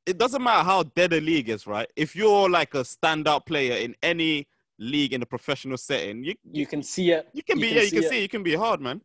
it 0.06 0.18
doesn't 0.18 0.44
matter 0.44 0.64
how 0.66 0.84
dead 0.84 1.14
a 1.14 1.22
league 1.22 1.48
is, 1.50 1.66
right? 1.66 1.88
If 1.96 2.14
you're 2.14 2.50
like 2.50 2.74
a 2.76 2.80
standout 2.80 3.46
player 3.46 3.78
in 3.78 3.96
any 4.04 4.48
league 4.80 5.14
in 5.14 5.22
a 5.22 5.26
professional 5.26 5.78
setting, 5.78 6.24
you 6.26 6.36
You 6.52 6.66
can 6.68 6.84
see 6.84 7.12
it. 7.12 7.30
you 7.34 7.42
can 7.42 7.58
You 7.58 7.62
be 7.62 7.68
can 7.70 7.76
yeah, 7.78 7.82
you 7.84 7.88
see 7.90 7.96
can 7.96 8.04
it. 8.04 8.10
see, 8.10 8.22
you 8.22 8.30
can 8.30 8.44
be 8.44 8.56
hard, 8.56 8.82
man. 8.82 9.02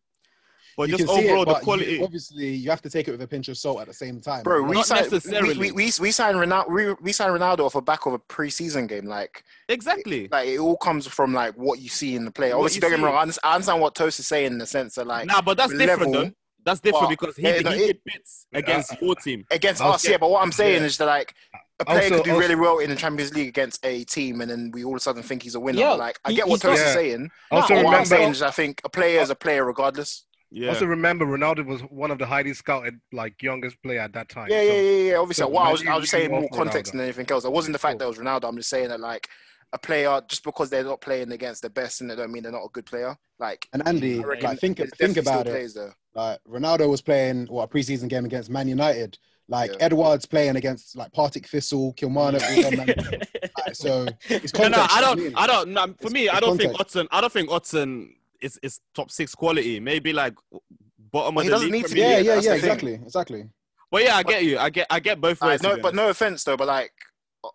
But 0.76 0.88
You 0.88 0.96
just 0.96 1.08
can 1.08 1.16
see 1.16 1.26
it, 1.26 1.30
overall, 1.30 1.44
the 1.44 1.52
but 1.52 1.58
you- 1.58 1.64
quality. 1.64 2.02
obviously, 2.02 2.48
you 2.50 2.70
have 2.70 2.80
to 2.82 2.90
take 2.90 3.08
it 3.08 3.10
with 3.10 3.22
a 3.22 3.26
pinch 3.28 3.48
of 3.48 3.58
salt 3.58 3.80
at 3.80 3.86
the 3.88 3.94
same 3.94 4.20
time. 4.20 4.42
Bro, 4.42 4.62
we 4.62 4.76
Not 4.76 4.86
signed, 4.86 5.06
we, 5.10 5.16
necessarily. 5.16 5.58
we, 5.58 5.72
we, 5.72 5.90
we 6.00 6.10
signed 6.10 6.36
Ronaldo. 6.38 6.70
We, 6.70 6.92
we 7.02 7.12
signed 7.12 7.32
Ronaldo 7.38 7.60
off 7.66 7.74
the 7.74 7.80
back 7.82 8.06
of 8.06 8.14
a 8.14 8.18
preseason 8.18 8.88
game. 8.88 9.04
Like, 9.06 9.44
exactly. 9.68 10.28
like 10.30 10.48
it 10.48 10.58
all 10.58 10.76
comes 10.76 11.06
from 11.06 11.32
like 11.34 11.54
what 11.56 11.80
you 11.80 11.88
see 11.88 12.14
in 12.14 12.24
the 12.24 12.30
player. 12.30 12.56
What 12.56 12.64
Obviously, 12.64 12.76
you 12.76 12.80
don't 12.82 12.90
get 12.90 12.98
me 13.00 13.04
wrong. 13.04 13.16
I 13.16 13.22
understand, 13.22 13.50
I 13.50 13.54
understand 13.54 13.80
what 13.82 13.94
Toast 13.94 14.20
is 14.20 14.26
saying 14.26 14.52
in 14.52 14.58
the 14.58 14.66
sense 14.66 14.94
that 14.94 15.06
like 15.06 15.26
Nah, 15.26 15.42
but 15.42 15.56
that's 15.56 15.72
different, 15.72 16.12
level, 16.12 16.12
though. 16.12 16.30
That's 16.64 16.80
different 16.80 17.04
but- 17.08 17.10
because 17.10 17.36
he, 17.36 17.42
Yeah, 17.42 17.56
he 17.58 17.62
no, 17.64 17.70
it- 17.72 17.78
did 17.78 17.98
bits 18.04 18.46
against 18.52 18.94
your 19.02 19.14
team. 19.16 19.44
against 19.50 19.82
us, 19.82 20.08
yeah. 20.08 20.16
But 20.16 20.30
what 20.30 20.42
I'm 20.42 20.52
saying 20.52 20.80
yeah. 20.82 20.86
is 20.86 20.96
that 20.98 21.06
like 21.06 21.34
a 21.80 21.84
player 21.84 21.98
Also- 22.04 22.16
could 22.18 22.24
do 22.24 22.30
also- 22.30 22.40
really 22.40 22.54
well 22.54 22.78
in 22.78 22.88
the 22.90 22.96
Champions 22.96 23.34
League 23.34 23.48
against 23.48 23.84
a 23.84 24.04
team, 24.04 24.40
and 24.40 24.48
then 24.50 24.70
we 24.72 24.84
all 24.84 24.92
of 24.92 24.96
a 24.98 25.00
sudden 25.00 25.22
think 25.24 25.42
he's 25.42 25.56
a 25.56 25.60
winner. 25.60 25.80
Yeah, 25.80 25.90
like 25.94 26.20
I 26.24 26.30
he- 26.30 26.36
get 26.36 26.46
what 26.46 26.54
he's 26.54 26.62
Toast 26.62 26.80
got- 26.80 26.86
is 26.88 26.94
saying. 26.94 27.30
Also 27.50 27.74
but 27.74 27.84
what 27.84 27.94
I'm 27.98 28.04
saying 28.04 28.30
is 28.30 28.42
I 28.42 28.50
think 28.52 28.80
a 28.84 28.88
player 28.88 29.20
is 29.20 29.30
a 29.30 29.34
player 29.34 29.64
regardless. 29.64 30.24
Yeah. 30.54 30.68
also 30.68 30.84
remember, 30.86 31.24
Ronaldo 31.24 31.64
was 31.64 31.80
one 31.82 32.10
of 32.10 32.18
the 32.18 32.26
highly 32.26 32.52
scouted, 32.54 33.00
like 33.12 33.40
youngest 33.42 33.82
player 33.82 34.00
at 34.00 34.12
that 34.12 34.28
time. 34.28 34.48
Yeah, 34.50 34.58
so- 34.60 34.64
yeah, 34.66 34.72
yeah, 34.80 35.10
yeah. 35.12 35.16
Obviously, 35.16 35.42
so 35.44 35.48
well, 35.48 35.62
I 35.62 35.72
was, 35.72 35.82
U 35.82 35.90
I 35.90 35.94
was 35.94 36.02
just 36.02 36.10
saying 36.12 36.30
more 36.30 36.48
context 36.52 36.92
Ronaldo. 36.92 36.96
than 36.96 37.00
anything 37.02 37.26
else. 37.30 37.44
It 37.44 37.52
wasn't 37.52 37.72
the 37.72 37.78
fact 37.78 37.98
that 37.98 38.04
it 38.04 38.08
was 38.08 38.18
Ronaldo. 38.18 38.48
I'm 38.48 38.56
just 38.56 38.68
saying 38.70 38.88
that 38.88 39.00
like 39.00 39.28
a 39.72 39.78
player, 39.78 40.20
just 40.28 40.44
because 40.44 40.68
they're 40.68 40.84
not 40.84 41.00
playing 41.00 41.32
against 41.32 41.62
the 41.62 41.70
best, 41.70 42.00
and 42.02 42.10
they 42.10 42.16
don't 42.16 42.30
mean 42.30 42.42
they're 42.42 42.52
not 42.52 42.64
a 42.64 42.68
good 42.72 42.84
player. 42.86 43.16
Like 43.38 43.66
And 43.72 43.86
Andy, 43.88 44.20
I 44.20 44.22
reckon 44.22 44.50
like 44.50 44.58
think 44.60 44.76
there's 44.76 44.90
think 44.98 45.16
about 45.16 45.46
it. 45.46 45.50
players. 45.50 45.78
Like 46.14 46.38
Ronaldo 46.46 46.88
was 46.90 47.00
playing 47.00 47.46
what 47.46 47.64
a 47.64 47.68
preseason 47.74 48.08
game 48.08 48.24
against 48.26 48.50
Man 48.50 48.68
United. 48.68 49.18
Like 49.48 49.70
Yeah. 49.72 49.86
Edouard's 49.86 50.26
playing 50.26 50.56
against 50.56 50.94
like 50.96 51.12
Partick 51.12 51.48
Thistle, 51.48 51.94
Kilmarnock. 51.94 52.42
all. 52.42 52.72
Like, 53.64 53.74
so 53.74 54.06
it's 54.28 54.52
No, 54.54 54.68
no. 54.68 54.86
I 54.88 54.96
you 54.96 55.00
know 55.02 55.08
what 55.08 55.18
don't. 55.18 55.36
I 55.38 55.46
don't. 55.46 55.68
No, 55.72 55.82
for 55.86 55.90
It's- 55.92 56.12
me, 56.12 56.28
I 56.28 56.40
don't 56.40 56.56
think 56.58 56.72
context. 56.76 56.96
Odsonne. 56.96 57.08
I 57.10 57.20
don't 57.20 57.32
think 57.32 57.48
Odsonne 57.50 58.08
is 58.42 58.58
is 58.62 58.80
top 58.94 59.10
six 59.10 59.34
quality. 59.34 59.80
Maybe 59.80 60.12
like 60.12 60.34
bottom 61.12 61.34
Well, 61.34 61.40
of 61.40 61.44
he 61.44 61.48
the 61.48 61.54
doesn't 61.54 61.70
league. 61.70 61.72
need 61.82 61.86
to 61.88 61.94
Premier 61.94 62.08
Yeah, 62.10 62.18
yeah, 62.18 62.22
yeah, 62.22 62.34
the 62.34 62.42
thing. 62.42 62.54
exactly, 62.58 62.94
exactly. 62.94 63.48
But 63.90 64.04
yeah, 64.04 64.16
I 64.16 64.22
get 64.22 64.44
you. 64.44 64.58
I 64.58 64.70
get. 64.70 64.86
I 64.90 65.00
get 65.00 65.20
both 65.20 65.40
Like, 65.42 65.50
ways. 65.50 65.62
no, 65.62 65.76
but 65.80 65.94
no 65.94 66.08
offense 66.08 66.44
though, 66.44 66.56
but 66.56 66.66
like 66.66 66.92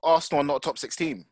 Arsenal 0.04 0.42
are 0.42 0.46
not 0.46 0.58
a 0.58 0.60
top 0.60 0.78
six 0.78 0.96
team. 0.96 1.26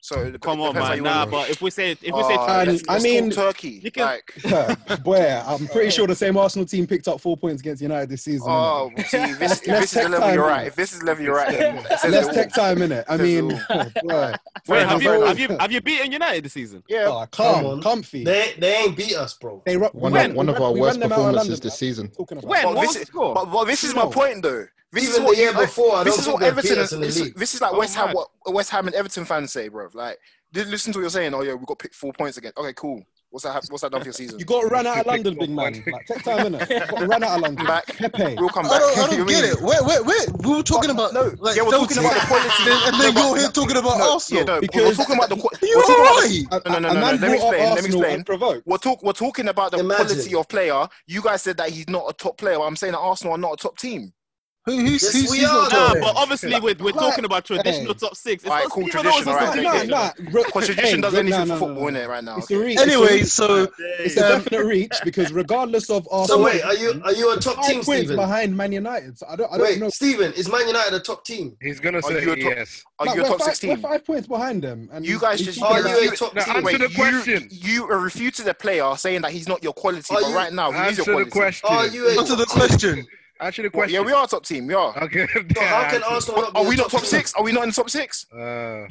So 0.00 0.30
Come 0.38 0.60
on, 0.60 0.74
depends 0.74 0.88
how 0.88 0.94
man. 0.94 1.02
Nah, 1.02 1.26
but 1.26 1.50
if 1.50 1.60
we 1.60 1.70
say 1.70 1.90
if 1.90 2.00
we 2.02 2.22
say 2.22 2.34
uh, 2.34 2.60
And 2.60 2.70
let's- 2.72 2.88
I 2.88 2.92
let's 2.92 3.04
mean- 3.04 3.30
Turkey. 3.30 3.80
You 3.82 3.90
can- 3.90 4.04
like, 4.04 5.02
Boy, 5.02 5.42
I'm 5.44 5.66
pretty 5.68 5.90
sure 5.90 6.06
the 6.06 6.14
same 6.14 6.36
Arsenal 6.36 6.66
team 6.66 6.86
picked 6.86 7.08
up 7.08 7.20
four 7.20 7.36
points 7.36 7.60
against 7.60 7.82
United 7.82 8.08
this 8.08 8.22
season. 8.22 8.46
oh, 8.48 8.90
see, 9.06 9.16
if 9.18 9.38
this, 9.40 9.52
if 9.60 9.64
this 9.64 9.82
is 9.84 9.90
the 9.90 10.00
take 10.02 10.08
level 10.10 10.32
you're 10.34 10.48
time, 10.48 10.60
at, 10.60 10.66
if 10.68 10.76
this 10.76 10.92
is 10.92 11.00
the 11.00 11.04
level 11.06 11.24
you're 11.24 11.38
at, 11.40 11.50
then 11.50 11.78
it 11.78 11.98
says 11.98 12.12
Let's 12.12 12.34
take 12.34 12.52
time 12.54 12.80
in 12.80 12.92
it. 12.92 13.04
I 13.08 13.16
mean, 13.16 13.52
all. 13.68 13.84
boy, 14.04 14.32
Wait, 14.68 14.86
have 14.86 15.02
you 15.02 15.08
Fair 15.10 15.26
have 15.26 15.38
you 15.38 15.48
have 15.58 15.72
you 15.72 15.80
beaten 15.80 16.12
United 16.12 16.44
this 16.44 16.52
season? 16.52 16.82
Yeah, 16.88 17.06
oh, 17.08 17.26
Come 17.32 17.54
calm, 17.54 17.66
on. 17.66 17.82
comfy. 17.82 18.22
They 18.24 18.54
they 18.58 18.76
ain't 18.76 18.96
beat 18.96 19.16
us, 19.16 19.34
bro. 19.34 19.62
They 19.66 19.76
ru- 19.76 19.88
One, 19.92 20.12
we 20.12 20.20
of, 20.20 20.34
one 20.34 20.48
of 20.48 20.60
our 20.60 20.72
we 20.72 20.80
worst 20.80 21.00
ran 21.00 21.08
them 21.08 21.12
out 21.12 21.18
of 21.18 21.24
performances 21.26 21.60
this 21.60 21.74
season. 21.76 22.08
Talking 22.08 22.38
When? 22.38 22.62
But 22.64 22.74
What 22.76 22.86
this, 22.86 22.96
is, 22.96 23.08
score? 23.08 23.34
but, 23.34 23.46
but 23.46 23.64
this 23.64 23.82
is 23.82 23.94
my 23.94 24.06
point, 24.06 24.42
though. 24.44 24.66
This 24.92 25.04
Even 25.04 25.14
is 25.16 25.20
what 25.20 25.36
the 25.36 25.42
year 25.42 25.52
like, 25.52 25.66
before, 25.66 25.96
I 25.96 26.04
this 26.04 26.18
is 26.18 26.26
what 26.26 26.42
Everton. 26.42 26.78
us 26.78 26.90
This, 26.90 27.30
this 27.34 27.54
is 27.54 27.60
like 27.60 27.72
Oh, 27.74 27.78
West 27.78 27.94
Ham. 27.96 28.06
man. 28.06 28.14
What 28.16 28.54
West 28.54 28.70
Ham 28.70 28.86
and 28.86 28.96
Everton 28.96 29.24
fans 29.26 29.52
say, 29.52 29.68
bro. 29.68 29.88
Like, 29.92 30.18
listen 30.54 30.92
to 30.94 30.98
what 30.98 31.02
you're 31.02 31.10
saying. 31.10 31.34
Oh 31.34 31.42
yeah, 31.42 31.54
we 31.54 31.66
got 31.66 31.78
picked 31.78 31.94
four 31.94 32.12
points 32.14 32.38
again. 32.38 32.52
Okay, 32.56 32.72
cool. 32.74 33.02
What's 33.30 33.44
that? 33.44 33.62
What's 33.68 33.82
that 33.82 33.92
done 33.92 34.00
for 34.00 34.06
your 34.06 34.14
season? 34.14 34.38
You 34.38 34.46
got 34.46 34.62
to 34.62 34.68
run 34.68 34.86
out 34.86 35.00
of 35.00 35.06
London, 35.06 35.36
big 35.38 35.50
man. 35.50 35.84
Like, 35.92 36.06
take 36.06 36.24
time, 36.24 36.54
innit? 36.54 36.70
You 36.70 36.78
got 36.86 37.06
run 37.08 37.22
out 37.22 37.36
of 37.36 37.40
London. 37.42 37.66
Back. 37.66 37.84
Pepe. 37.88 38.36
We'll 38.38 38.48
come 38.48 38.64
I 38.64 38.68
back. 38.70 38.80
don't, 38.80 38.98
I 38.98 39.16
don't 39.16 39.26
get 39.28 39.60
what 39.60 39.78
it. 39.78 39.84
Wait, 39.84 40.06
wait, 40.06 40.06
wait. 40.06 40.46
We 40.46 40.56
were 40.56 40.62
talking 40.62 40.88
about 40.88 41.12
no, 41.12 41.30
like 41.38 41.54
yeah, 41.54 41.62
we're 41.64 41.72
talking 41.72 41.98
about 41.98 42.14
the 42.14 42.20
quality. 42.26 42.48
and 42.88 42.94
then 42.94 43.12
No, 43.14 43.20
you're 43.20 43.34
but- 43.34 43.40
here 43.40 43.48
talking 43.50 43.76
about 43.76 43.98
no, 43.98 44.12
Arsenal. 44.14 44.40
Yeah, 44.40 44.46
no, 44.54 44.60
Because- 44.62 44.96
we're 44.96 45.04
talking 45.04 45.16
about 45.16 45.28
the. 45.28 45.36
qu- 45.36 45.66
you 45.66 45.76
we're 45.76 45.82
talking 45.82 46.00
about- 46.00 46.62
alright? 46.64 46.66
A, 46.66 46.70
No, 46.70 46.78
no, 46.78 46.88
no, 46.88 46.94
no, 46.94 47.06
let 47.12 47.20
me 47.20 47.34
explain, 47.34 47.74
let 47.74 47.84
me 47.84 47.88
explain. 48.24 48.62
We're 48.64 48.78
talk. 48.78 49.02
We're 49.02 49.12
talking 49.12 49.48
about 49.48 49.72
the 49.72 49.80
Imagine. 49.80 50.06
quality 50.06 50.34
of 50.34 50.48
player. 50.48 50.88
You 51.06 51.20
guys 51.20 51.42
said 51.42 51.58
that 51.58 51.68
he's 51.68 51.86
not 51.90 52.04
a 52.08 52.14
top 52.14 52.38
player. 52.38 52.58
I'm 52.62 52.76
saying 52.76 52.94
that 52.94 52.98
Arsenal 52.98 53.34
are 53.34 53.38
not 53.38 53.52
a 53.52 53.56
top 53.58 53.76
team. 53.76 54.14
Who, 54.68 54.76
who's, 54.80 55.02
Yes, 55.02 55.12
who's, 55.14 55.30
we 55.30 55.38
who's 55.38 55.48
are, 55.48 55.68
not 55.70 55.72
Nah, 55.72 55.94
but 56.00 56.16
obviously 56.16 56.50
we're, 56.60 56.74
we're 56.78 56.92
Like, 56.92 56.94
talking 56.94 57.24
about 57.24 57.44
traditional 57.46 57.94
hey. 57.94 57.98
top 57.98 58.14
six. 58.16 58.42
It's 58.44 58.50
Alright, 58.50 58.64
not 58.64 58.72
cool, 58.72 58.82
Steven 58.88 59.02
tradition, 59.02 59.28
Owens 59.28 59.28
alright, 59.28 59.42
is 59.44 59.50
okay, 59.54 59.62
Nah, 59.62 59.76
okay. 59.78 59.86
nah. 59.86 60.60
Hey, 60.60 61.00
doesn't 61.00 61.00
no, 61.00 61.18
anything 61.20 61.30
no, 61.30 61.44
for 61.44 61.46
no, 61.46 61.58
football 61.58 61.82
no. 61.82 61.88
in 61.88 61.96
it 61.96 62.08
right 62.08 62.24
now. 62.24 62.36
It's 62.36 62.48
so- 62.48 62.60
a 62.60 62.64
reach. 62.64 62.78
Anyway, 62.78 63.22
so 63.22 63.68
it's 63.78 64.16
a 64.16 64.20
definite 64.20 64.64
reach 64.66 64.92
because 65.04 65.32
regardless 65.32 65.88
of 65.88 66.04
So 66.04 66.10
Arsenal, 66.10 66.42
wait, 66.44 66.62
are 66.62 66.74
you 66.74 67.00
are 67.04 67.12
you 67.12 67.32
a 67.32 67.40
top 67.40 67.56
five 67.56 67.64
team, 67.66 67.74
points 67.82 67.86
Stephen? 68.00 68.16
behind 68.16 68.56
Man 68.56 68.72
United. 68.72 69.18
So 69.18 69.26
I 69.28 69.36
don't, 69.36 69.50
I 69.52 69.56
don't 69.56 69.66
Wait, 69.66 69.78
know. 69.80 69.88
Stephen, 69.88 70.32
is 70.34 70.50
Man 70.50 70.66
United 70.66 70.94
a 70.94 71.00
top 71.00 71.24
team? 71.24 71.56
He's 71.62 71.80
gonna 71.80 72.02
say 72.02 72.22
you 72.22 72.32
a 72.32 72.36
top- 72.36 72.52
yes. 72.56 72.84
Are 72.98 73.06
you 73.14 73.22
a 73.24 73.28
top 73.28 73.38
five, 73.38 73.46
16? 73.56 73.70
We're 73.70 73.76
five 73.88 74.04
points 74.04 74.26
behind 74.28 74.62
them. 74.62 74.88
And 74.92 75.06
You 75.06 75.18
guys 75.18 75.40
just 75.40 75.58
keep 75.58 75.64
Are 75.70 75.78
it 75.80 76.02
you 76.04 76.12
a 76.12 76.16
top 76.16 76.32
team? 76.36 76.56
answer 76.66 76.78
the 76.78 76.88
question. 76.94 77.48
you 77.50 77.86
refuted 77.86 78.46
a 78.48 78.54
player 78.54 78.94
saying 78.96 79.22
that 79.22 79.30
he's 79.30 79.48
not 79.48 79.62
your 79.62 79.72
quality, 79.72 80.02
but 80.10 80.22
right 80.34 80.52
now 80.52 80.70
he 80.72 80.78
is 80.78 80.82
your 80.82 80.88
Answer 80.88 81.04
the 81.04 81.10
quality. 81.12 81.30
question. 81.30 81.68
Are 81.70 81.86
you 81.86 82.08
a 82.08 82.18
answer 82.20 82.36
the 82.36 82.46
question. 82.46 83.06
Answer 83.40 83.62
the 83.62 83.68
What, 83.68 83.72
question. 83.74 83.94
yeah, 83.94 84.06
we 84.06 84.12
are 84.12 84.24
a 84.24 84.26
top 84.26 84.44
team. 84.44 84.66
We 84.66 84.74
are. 84.74 84.96
Okay. 85.04 85.26
So 85.28 85.62
how 85.62 85.88
can 85.90 86.00
yeah, 86.06 86.06
Arsenal 86.08 86.42
not 86.42 86.54
be 86.54 86.58
Are 86.60 86.64
a 86.66 86.68
we 86.68 86.76
not 86.76 86.90
top 86.90 87.00
team? 87.02 87.08
six? 87.10 87.34
Are 87.34 87.42
we 87.44 87.52
not 87.52 87.62
in 87.64 87.68
the 87.70 87.74
top 87.74 87.90
six? 87.90 88.26
Uh, 88.32 88.88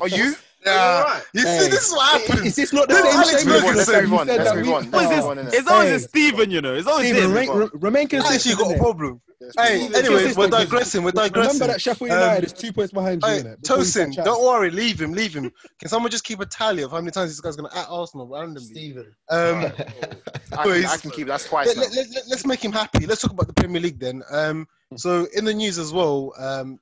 Are 0.00 0.08
you? 0.08 0.34
Are 0.66 0.72
you 0.72 0.78
alright? 0.78 1.22
See, 1.34 1.42
this 1.68 1.86
is 1.88 1.92
what 1.92 2.20
Is 2.20 2.26
happens. 2.28 2.46
Is 2.46 2.56
this 2.56 2.72
not 2.72 2.88
the 2.88 2.94
same 2.96 3.06
Alex 3.06 3.30
shame 3.30 3.48
Move 3.48 3.62
you 3.62 3.68
on, 3.68 3.76
let's 3.76 3.90
said? 3.90 4.02
move 4.04 4.12
on, 4.20 4.26
let's 4.26 4.54
move 4.54 4.68
on. 4.68 4.84
What 4.84 4.84
is 4.84 4.92
Let's 4.92 5.08
this? 5.10 5.16
move 5.24 5.26
on, 5.28 5.36
innit? 5.38 5.54
It's 5.54 5.68
always 5.68 5.88
Hey. 5.88 5.94
a 5.94 5.98
Steven, 6.00 6.50
you 6.50 6.60
know. 6.60 6.74
It's 6.74 6.86
always 6.86 7.06
Steven, 7.08 7.24
him. 7.24 7.32
remain, 7.36 7.50
re- 7.50 7.68
remain 7.74 8.04
Actually, 8.14 8.54
got 8.56 8.74
a 8.74 8.78
problem. 8.78 9.20
Hey, 9.40 9.46
move 9.46 9.52
on. 9.56 9.88
Stephen, 9.94 9.94
anyways, 10.04 10.36
we're 10.36 10.48
digressing. 10.48 11.02
We're 11.02 11.10
digressing. 11.12 11.52
Remember 11.54 11.66
that 11.72 11.80
Sheffield 11.80 12.10
Um, 12.10 12.20
United 12.20 12.44
is 12.44 12.52
two 12.52 12.72
points 12.74 12.92
behind 12.92 13.22
you. 13.22 13.28
Hey, 13.28 13.40
innit? 13.42 13.62
Before 13.62 13.78
you 13.78 13.82
Tosin, 13.84 14.06
chatting. 14.14 14.24
don't 14.24 14.44
worry. 14.44 14.70
Leave 14.70 15.00
him. 15.00 15.12
Leave 15.12 15.32
him. 15.34 15.50
Can 15.78 15.88
someone 15.88 16.10
just 16.10 16.24
keep 16.24 16.40
a 16.40 16.46
tally 16.46 16.82
of 16.82 16.90
how 16.90 16.98
many 16.98 17.10
times 17.10 17.30
this 17.30 17.40
guy's 17.40 17.56
going 17.56 17.70
to 17.70 17.78
at 17.78 17.86
Arsenal 17.88 18.26
randomly? 18.28 18.60
Stephen. 18.60 19.14
Um, 19.30 19.64
I 19.64 19.70
can, 20.62 20.84
I 20.84 20.96
can 20.98 21.10
keep 21.10 21.26
that's 21.26 21.46
twice 21.46 21.68
let, 21.68 21.76
now. 21.76 21.82
let, 21.96 22.10
let, 22.28 22.32
us 22.38 22.44
make 22.44 22.62
him 22.62 22.72
happy. 22.72 23.06
Let's 23.06 23.22
talk 23.22 23.30
about 23.32 23.46
the 23.46 23.54
Premier 23.54 23.80
League 23.80 23.98
then. 23.98 24.22
Um, 24.30 24.68
so 24.96 25.26
in 25.34 25.46
the 25.46 25.54
news 25.54 25.78
as 25.78 25.90
well, 25.92 26.34
um, 26.38 26.78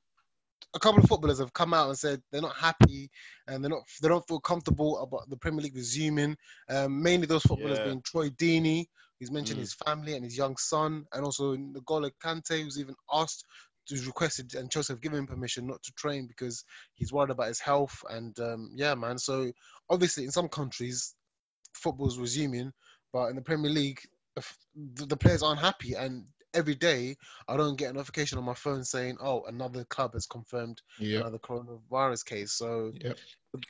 a 0.75 0.78
couple 0.80 1.00
of 1.02 1.08
footballers 1.08 1.38
have 1.38 1.52
come 1.52 1.73
out 1.73 1.88
and 1.88 1.97
said 1.97 2.20
they're 2.32 2.42
not 2.42 2.56
happy 2.56 3.08
and 3.49 3.64
they're 3.64 3.71
not 3.71 3.83
they 4.02 4.09
don't 4.09 4.26
feel 4.28 4.40
comfortable 4.40 4.99
about 4.99 5.28
the 5.31 5.37
Premier 5.37 5.62
League 5.62 5.76
resuming. 5.76 6.37
Um, 6.69 7.02
mainly 7.02 7.26
those 7.26 7.43
footballers 7.43 7.78
Yeah. 7.78 7.85
being 7.85 8.02
Troy 8.02 8.31
Deeney, 8.31 8.87
he's 9.19 9.33
mentioned 9.33 9.59
Mm. 9.59 9.62
his 9.62 9.75
family 9.75 10.14
and 10.14 10.25
his 10.25 10.37
young 10.37 10.57
son, 10.57 11.07
and 11.12 11.25
also 11.25 11.57
N'Golo 11.57 12.11
Kante, 12.23 12.62
who's 12.62 12.78
even 12.78 12.95
asked, 13.12 13.45
who's 13.88 14.07
requested, 14.07 14.55
and 14.55 14.71
Chelsea 14.71 14.93
have 14.93 15.00
given 15.00 15.19
him 15.19 15.26
permission 15.26 15.67
not 15.67 15.83
to 15.83 15.93
train 15.93 16.26
because 16.26 16.64
he's 16.95 17.12
worried 17.12 17.31
about 17.31 17.49
his 17.49 17.61
health. 17.61 18.05
And 18.11 18.38
um, 18.40 18.71
yeah, 18.75 18.95
man. 18.95 19.19
So 19.19 19.50
obviously, 19.90 20.25
in 20.25 20.31
some 20.31 20.49
countries, 20.49 21.14
football's 21.75 22.19
resuming, 22.19 22.73
but 23.12 23.28
in 23.28 23.37
the 23.37 23.43
Premier 23.43 23.71
League, 23.71 24.00
the 24.37 25.07
the 25.07 25.17
players 25.17 25.43
aren't 25.43 25.61
happy. 25.61 25.95
And 25.95 26.25
every 26.55 26.75
day, 26.75 27.17
I 27.49 27.57
don't 27.57 27.76
get 27.76 27.90
a 27.90 27.93
notification 27.93 28.38
on 28.38 28.45
my 28.45 28.55
phone 28.55 28.85
saying, 28.85 29.17
"Oh, 29.21 29.45
another 29.45 29.85
club 29.85 30.14
has 30.14 30.26
confirmed 30.26 30.81
yeah. 30.99 31.21
another 31.21 31.38
coronavirus 31.38 32.25
case." 32.25 32.52
So 32.52 32.93
Yep. 33.00 33.19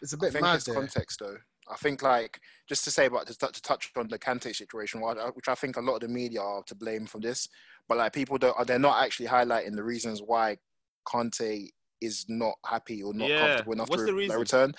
it's 0.03 0.13
a 0.13 0.17
bit 0.19 0.33
think 0.33 0.43
mad 0.43 0.57
it's 0.57 0.65
there. 0.65 0.75
context 0.75 1.21
though. 1.21 1.37
I 1.71 1.77
think 1.77 2.03
like 2.03 2.41
just 2.69 2.85
to 2.85 2.91
say 2.91 3.07
about 3.07 3.27
to, 3.27 3.37
touch- 3.37 3.53
to 3.55 3.63
touch 3.63 3.91
on 3.97 4.09
the 4.09 4.19
Kante 4.19 4.55
situation, 4.57 5.01
which 5.03 5.49
I 5.49 5.55
think 5.55 5.77
a 5.77 5.81
lot 5.83 5.95
of 5.97 6.01
the 6.01 6.09
media 6.09 6.41
are 6.41 6.63
to 6.65 6.75
blame 6.75 7.07
for 7.07 7.21
this, 7.21 7.47
but 7.89 7.99
like 7.99 8.13
people 8.15 8.39
don't 8.39 8.67
they're 8.67 8.79
not 8.79 9.05
actually 9.05 9.27
highlighting 9.27 9.75
the 9.75 9.83
reasons 9.83 10.23
why 10.25 10.57
Kante 11.07 11.69
is 12.01 12.25
not 12.29 12.55
happy 12.65 13.03
or 13.03 13.13
not 13.13 13.29
Yeah. 13.29 13.39
comfortable 13.41 13.73
enough 13.73 13.91
What's 13.91 14.03
to 14.03 14.07
the 14.07 14.15
re- 14.15 14.29
return. 14.29 14.73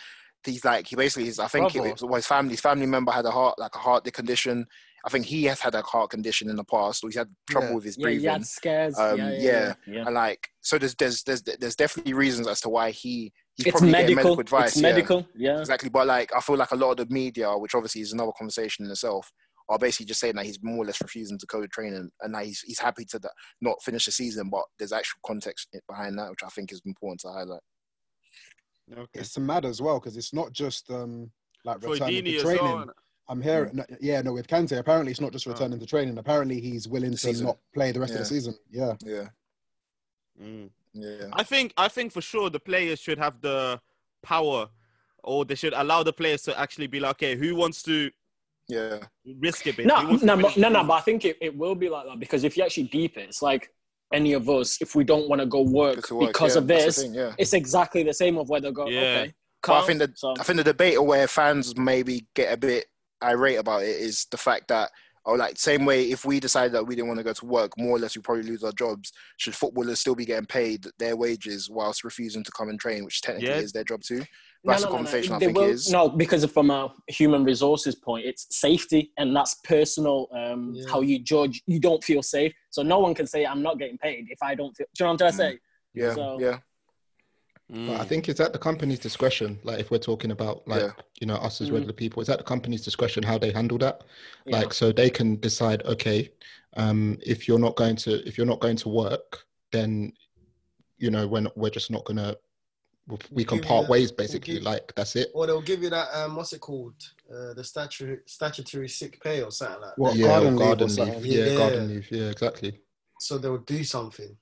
He's 0.46 0.64
like 0.64 0.88
he 0.88 0.96
basically 0.96 1.28
is. 1.28 1.38
I 1.38 1.48
think 1.48 1.76
it, 1.76 1.82
was 1.82 2.02
well, 2.02 2.16
his 2.16 2.26
family 2.26 2.52
his 2.52 2.62
family 2.62 2.86
member 2.86 3.12
had 3.12 3.26
a 3.26 3.32
heart 3.32 3.60
like 3.60 3.76
a 3.76 3.80
heart 3.80 4.06
condition. 4.14 4.66
I 5.06 5.10
think 5.10 5.26
he 5.26 5.46
has 5.46 5.60
had 5.60 5.76
a 5.76 5.82
heart 5.82 6.10
condition 6.12 6.50
in 6.50 6.56
the 6.56 6.64
past, 6.64 7.04
or 7.04 7.08
he's 7.08 7.18
had 7.18 7.30
trouble 7.50 7.70
Yeah. 7.70 7.76
with 7.76 7.84
his 7.86 7.98
Yeah, 7.98 8.04
breathing. 8.04 8.20
he 8.22 8.26
had 8.28 8.46
scares. 8.46 8.98
Um, 9.00 9.18
yeah, 9.18 9.30
yeah, 9.30 9.38
yeah. 9.38 9.42
yeah, 9.88 9.94
yeah. 9.96 10.06
And 10.06 10.16
like, 10.16 10.48
so 10.62 10.78
there's 10.78 10.96
there's 10.96 11.24
there's 11.24 11.42
there's 11.44 11.76
definitely 11.76 12.14
reasons 12.14 12.48
as 12.48 12.62
to 12.62 12.70
why 12.70 12.92
he 12.92 13.32
he's 13.56 13.68
It's 13.68 13.72
probably 13.72 13.92
medical. 13.92 14.16
medical 14.16 14.40
advice. 14.40 14.68
It's 14.74 14.78
yeah. 14.82 14.90
medical. 14.90 15.28
Yeah. 15.36 15.60
Exactly, 15.60 15.90
but 15.90 16.08
like 16.08 16.32
I 16.36 16.42
feel 16.42 16.58
like 16.58 16.72
a 16.72 16.76
lot 16.76 16.92
of 17.00 17.08
the 17.08 17.14
media, 17.14 17.52
which 17.58 17.76
obviously 17.76 18.02
is 18.02 18.14
another 18.14 18.32
conversation 18.38 18.86
in 18.86 18.92
itself, 18.92 19.32
are 19.70 19.78
basically 19.80 20.08
just 20.08 20.20
saying 20.20 20.36
that 20.36 20.46
he's 20.46 20.60
more 20.64 20.84
or 20.84 20.86
less 20.86 21.00
refusing 21.02 21.38
to 21.38 21.46
go 21.46 21.62
to 21.62 21.68
training 21.68 22.10
and 22.22 22.34
that 22.36 22.46
he's 22.46 22.62
he's 22.62 22.80
happy 22.80 23.06
to 23.06 23.20
th- 23.20 23.32
not 23.62 23.82
finish 23.84 24.06
the 24.06 24.12
season. 24.12 24.50
But 24.50 24.64
there's 24.80 24.92
actual 24.92 25.20
context 25.26 25.70
behind 25.88 26.18
that, 26.20 26.30
which 26.30 26.44
I 26.44 26.50
think 26.50 26.72
is 26.72 26.82
important 26.86 27.22
to 27.22 27.30
highlight. 27.30 27.62
Okay. 28.92 29.20
It's 29.20 29.38
mad 29.38 29.66
as 29.66 29.82
well 29.82 30.00
because 30.00 30.18
it's 30.18 30.34
not 30.34 30.52
just 30.52 30.90
um 30.92 31.32
like 31.66 31.82
For 31.82 31.92
returning 31.92 32.24
Deeney 32.26 32.38
to 32.38 32.42
training. 32.42 32.64
well. 32.64 32.86
Innit? 33.30 33.32
I'm 33.32 33.42
hearing, 33.42 33.76
no, 33.76 33.86
yeah, 34.02 34.22
no, 34.22 34.34
with 34.34 34.48
Kante, 34.48 34.78
apparently 34.78 35.12
it's 35.12 35.22
not 35.22 35.32
just 35.32 35.48
Oh. 35.48 35.52
returning 35.52 35.80
to 35.80 35.86
training. 35.86 36.18
Apparently 36.18 36.60
he's 36.60 36.88
willing 36.88 37.12
to 37.12 37.18
season. 37.18 37.46
not 37.46 37.58
play 37.74 37.92
the 37.92 38.00
rest 38.00 38.14
of 38.14 38.20
the 38.20 38.26
season. 38.26 38.56
Yeah, 38.70 38.96
Yeah, 39.04 39.30
Mm. 40.42 40.70
yeah, 40.94 41.28
I 41.34 41.44
think 41.44 41.74
I 41.78 41.88
think 41.90 42.12
for 42.14 42.22
sure 42.22 42.50
the 42.50 42.60
players 42.60 43.00
should 43.00 43.18
have 43.18 43.42
the 43.42 43.80
power, 44.24 44.70
or 45.24 45.46
they 45.46 45.56
should 45.56 45.74
allow 45.74 46.04
the 46.04 46.14
players 46.14 46.44
to 46.44 46.58
actually 46.60 46.88
be 46.88 47.00
like, 47.00 47.12
okay, 47.12 47.36
who 47.36 47.56
wants 47.56 47.84
to 47.84 48.10
yeah. 48.70 49.00
risk 49.40 49.68
it? 49.68 49.78
No, 49.80 49.98
Who 49.98 50.08
wants 50.08 50.22
to 50.22 50.26
no, 50.28 50.36
no, 50.36 50.70
no. 50.70 50.84
But 50.86 50.94
I 50.94 51.02
think 51.02 51.26
it, 51.26 51.38
it 51.42 51.56
will 51.58 51.76
be 51.76 51.90
like 51.90 52.06
that 52.08 52.20
because 52.20 52.44
if 52.44 52.56
you 52.56 52.64
actually 52.64 52.84
deep 52.84 53.18
it, 53.18 53.28
it's 53.30 53.42
like 53.42 53.74
any 54.14 54.34
of 54.34 54.50
us. 54.50 54.82
If 54.82 54.96
we 54.96 55.04
don't 55.04 55.28
want 55.28 55.42
to 55.42 55.46
go 55.46 55.62
work 55.62 56.10
work, 56.10 56.28
because 56.30 56.56
yeah, 56.56 56.62
of 56.62 56.68
this, 56.68 57.02
thing, 57.02 57.14
yeah. 57.14 57.34
it's 57.38 57.54
exactly 57.54 58.04
the 58.04 58.14
same 58.14 58.38
of 58.38 58.48
whether 58.50 58.72
go. 58.72 58.88
Yeah. 58.88 59.02
Okay. 59.02 59.34
But 59.62 59.84
I 59.84 59.88
think 59.88 60.00
that 60.00 60.18
so- 60.18 60.36
I 60.40 60.44
think 60.44 60.58
the 60.58 60.64
debate 60.64 60.98
or 60.98 61.06
where 61.06 61.28
fans 61.28 61.76
maybe 61.78 62.26
get 62.34 62.54
a 62.54 62.58
bit 62.58 62.86
irate 63.22 63.58
about 63.60 63.84
it 63.84 63.90
is 63.98 64.26
the 64.32 64.38
fact 64.38 64.68
that 64.70 64.90
oh 65.26 65.34
like 65.34 65.58
same 65.58 65.86
way 65.86 66.10
if 66.10 66.24
we 66.26 66.40
decided 66.40 66.72
that 66.72 66.86
we 66.88 66.96
didn't 66.96 67.08
want 67.10 67.18
to 67.20 67.24
go 67.24 67.34
to 67.34 67.46
work, 67.46 67.72
more 67.78 67.96
or 67.98 68.00
less 68.00 68.16
we 68.16 68.22
probably 68.22 68.44
lose 68.44 68.64
our 68.64 68.72
jobs. 68.72 69.12
Should 69.38 69.56
footballers 69.56 70.00
still 70.00 70.16
be 70.16 70.26
getting 70.26 70.46
paid 70.46 70.86
their 70.98 71.16
wages 71.18 71.70
whilst 71.70 72.04
refusing 72.04 72.44
to 72.44 72.52
come 72.52 72.70
and 72.70 72.80
train, 72.80 73.04
which 73.06 73.22
technically 73.22 73.50
Yeah. 73.50 73.58
is 73.58 73.72
their 73.74 73.84
job 73.84 74.02
too? 74.02 74.24
No, 74.64 74.72
That's 74.74 74.82
no, 74.84 74.88
the 74.88 74.92
no, 74.92 74.92
no. 74.92 74.98
conversation 74.98 75.34
I 75.36 75.40
think 75.40 75.58
will- 75.58 75.64
is. 75.70 75.90
No, 75.90 76.10
because 76.10 76.44
from 76.46 76.70
a 76.70 76.94
human 77.08 77.44
resources 77.46 77.96
point, 77.96 78.26
it's 78.26 78.46
safety, 78.58 79.12
and 79.18 79.34
that's 79.36 79.56
personal. 79.64 80.28
Um, 80.34 80.74
Yeah. 80.76 80.86
How 80.90 81.02
you 81.02 81.20
judge, 81.20 81.62
you 81.66 81.80
don't 81.80 82.04
feel 82.04 82.22
safe, 82.24 82.54
so 82.70 82.82
no 82.84 83.00
one 83.00 83.14
can 83.14 83.26
say 83.28 83.46
I'm 83.46 83.62
not 83.62 83.80
getting 83.80 83.98
paid 83.98 84.28
if 84.30 84.42
I 84.42 84.56
don't 84.56 84.76
feel. 84.76 84.88
Do 84.96 85.04
you 85.04 85.06
know 85.06 85.12
what 85.12 85.14
I'm 85.14 85.18
trying 85.18 85.32
to 85.32 85.38
say? 85.38 85.60
Yeah, 85.94 86.14
So- 86.14 86.40
yeah, 86.40 86.60
But 87.70 87.78
I 87.78 88.04
Mm. 88.04 88.08
think 88.08 88.30
it's 88.30 88.40
at 88.40 88.52
the 88.52 88.58
company's 88.58 88.98
discretion. 88.98 89.60
Like 89.64 89.80
if 89.80 89.92
we're 89.92 90.00
talking 90.00 90.32
about 90.32 90.68
like 90.68 90.82
Yeah. 90.82 90.92
you 91.22 91.28
know 91.28 91.36
us 91.36 91.62
as 91.62 91.70
Mhm. 91.70 91.74
regular 91.74 91.94
people, 91.94 92.20
it's 92.22 92.30
at 92.30 92.40
the 92.40 92.44
company's 92.44 92.82
discretion 92.84 93.22
how 93.24 93.38
they 93.38 93.52
handle 93.52 93.78
that. 93.78 94.04
Yeah. 94.48 94.58
Like 94.58 94.74
so 94.74 94.92
they 94.92 95.10
can 95.12 95.36
decide. 95.40 95.84
Okay, 95.86 96.32
um, 96.78 97.20
if 97.22 97.48
you're 97.48 97.60
not 97.60 97.76
going 97.76 97.96
to 97.98 98.28
if 98.28 98.38
you're 98.38 98.48
not 98.48 98.60
going 98.60 98.78
to 98.78 98.90
work, 98.90 99.46
then 99.72 100.14
you 100.98 101.12
know 101.12 101.28
we're 101.28 101.48
we're 101.56 101.70
just 101.70 101.92
not 101.92 102.06
gonna 102.06 102.36
we 103.32 103.44
can 103.44 103.60
part 103.60 103.86
that- 103.86 103.92
ways 103.92 104.12
basically. 104.12 104.56
give- 104.56 104.64
Like 104.64 104.94
that's 104.96 105.16
it. 105.16 105.30
Or 105.36 105.46
they'll 105.46 105.62
give 105.62 105.84
you 105.84 105.90
that 105.92 106.10
um, 106.16 106.36
what's 106.36 106.54
it 106.54 106.62
called? 106.62 106.96
Uh, 107.32 107.54
the 107.54 107.64
statutory 107.64 108.20
statutory 108.26 108.90
sick 108.90 109.22
pay 109.22 109.44
or 109.44 109.52
something 109.52 109.80
like 109.82 109.92
that. 109.92 110.00
What, 110.00 110.16
yeah, 110.16 110.28
garden 110.28 110.56
or 110.56 110.76
leave 110.76 110.82
or 110.82 110.86
leave. 111.06 111.26
Yeah, 111.26 111.46
Yeah. 111.46 111.56
garden 111.58 111.88
leave. 111.88 112.12
Yeah, 112.12 112.30
exactly. 112.30 112.82
So 113.20 113.38
they'll 113.38 113.58
do 113.60 113.84
something. 113.84 114.36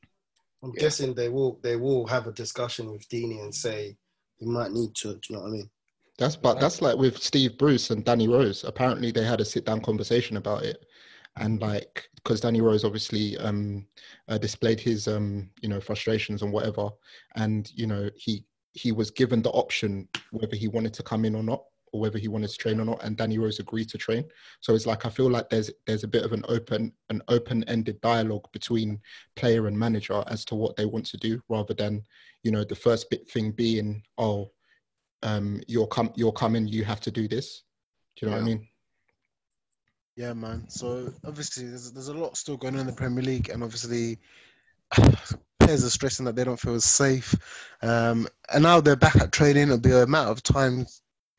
I'm 0.68 0.74
Yeah. 0.76 0.82
guessing 0.82 1.14
they 1.14 1.30
will. 1.30 1.60
They 1.64 1.78
will 1.78 2.06
have 2.08 2.28
a 2.28 2.34
discussion 2.34 2.92
with 2.92 3.08
Deeney 3.08 3.42
and 3.42 3.56
say 3.56 3.96
you 4.40 4.50
might 4.50 4.72
need 4.72 4.94
to. 4.96 5.14
Do 5.14 5.20
you 5.30 5.36
know 5.36 5.44
what 5.44 5.48
I 5.48 5.52
mean? 5.52 5.70
That's 6.18 6.36
but 6.36 6.60
that's 6.60 6.82
like 6.82 6.98
with 6.98 7.18
Steve 7.24 7.58
Bruce 7.58 7.90
and 7.90 8.04
Danny 8.04 8.28
Rose. 8.28 8.66
Apparently, 8.66 9.12
they 9.12 9.24
had 9.24 9.40
a 9.40 9.46
sit 9.46 9.66
down 9.66 9.80
conversation 9.82 10.36
about 10.36 10.64
it, 10.64 10.86
and 11.38 11.62
like 11.62 12.10
because 12.16 12.42
Danny 12.42 12.60
Rose 12.60 12.84
obviously 12.84 13.38
um, 13.38 13.88
uh, 14.28 14.38
displayed 14.38 14.82
his 14.82 15.08
um, 15.08 15.50
you 15.62 15.70
know 15.70 15.80
frustrations 15.80 16.42
and 16.42 16.52
whatever, 16.52 16.90
and 17.36 17.72
you 17.74 17.88
know 17.88 18.10
he 18.16 18.44
he 18.74 18.92
was 18.92 19.10
given 19.10 19.42
the 19.42 19.52
option 19.52 20.10
whether 20.32 20.56
he 20.56 20.68
wanted 20.68 20.94
to 20.96 21.04
come 21.04 21.24
in 21.24 21.34
or 21.34 21.44
not, 21.44 21.64
or 21.94 22.02
whether 22.02 22.18
he 22.18 22.28
wanted 22.28 22.50
to 22.50 22.58
train 22.58 22.80
or 22.80 22.86
not, 22.86 23.04
and 23.04 23.18
Danny 23.18 23.38
Rose 23.38 23.60
agreed 23.60 23.90
to 23.90 23.98
train. 23.98 24.24
So 24.62 24.76
it's 24.76 24.86
like 24.86 25.06
I 25.06 25.10
feel 25.10 25.30
like 25.30 25.50
there's 25.50 25.72
there's 25.86 26.04
a 26.04 26.08
bit 26.08 26.24
of 26.24 26.34
an 26.34 26.44
open 26.48 26.94
an 27.10 27.22
open 27.28 27.64
ended 27.66 28.00
dialogue 28.02 28.48
between 28.52 29.00
player 29.36 29.68
and 29.68 29.78
manager 29.78 30.24
as 30.28 30.46
to 30.46 30.56
what 30.56 30.76
they 30.76 30.86
want 30.86 31.06
to 31.08 31.18
do, 31.18 31.42
rather 31.50 31.74
than 31.74 32.04
you 32.44 32.52
know 32.52 32.64
the 32.64 32.76
first 32.76 33.10
bit 33.10 33.30
thing 33.30 33.52
being 33.52 34.04
oh 34.18 34.52
um, 35.24 35.62
you're 35.68 35.88
come 35.88 36.12
you're 36.16 36.32
coming, 36.32 36.68
you 36.68 36.84
have 36.84 37.02
to 37.02 37.12
do 37.12 37.28
this. 37.28 37.64
Do 38.16 38.26
you 38.26 38.32
know 38.32 38.38
what 38.38 38.44
I 38.44 38.46
mean? 38.46 38.68
Yeah, 40.16 40.34
man. 40.34 40.70
So 40.70 41.14
obviously, 41.26 41.68
there's 41.68 41.92
there's 41.92 42.08
a 42.08 42.14
lot 42.14 42.38
still 42.38 42.58
going 42.58 42.76
on 42.76 42.82
in 42.82 42.88
the 42.88 42.94
Premier 42.94 43.24
League, 43.24 43.50
and 43.50 43.64
obviously, 43.64 44.20
players 45.60 45.84
are 45.84 45.90
stressing 45.90 46.26
that 46.26 46.36
they 46.36 46.44
don't 46.44 46.60
feel 46.60 46.80
safe. 46.80 47.36
Um, 47.82 48.28
and 48.54 48.64
now 48.64 48.82
they're 48.82 48.96
back 48.96 49.16
at 49.18 49.32
training. 49.32 49.64
It'll 49.64 49.80
be 49.80 49.92
a 49.92 50.08
matter 50.08 50.30
of 50.32 50.44
time 50.44 50.86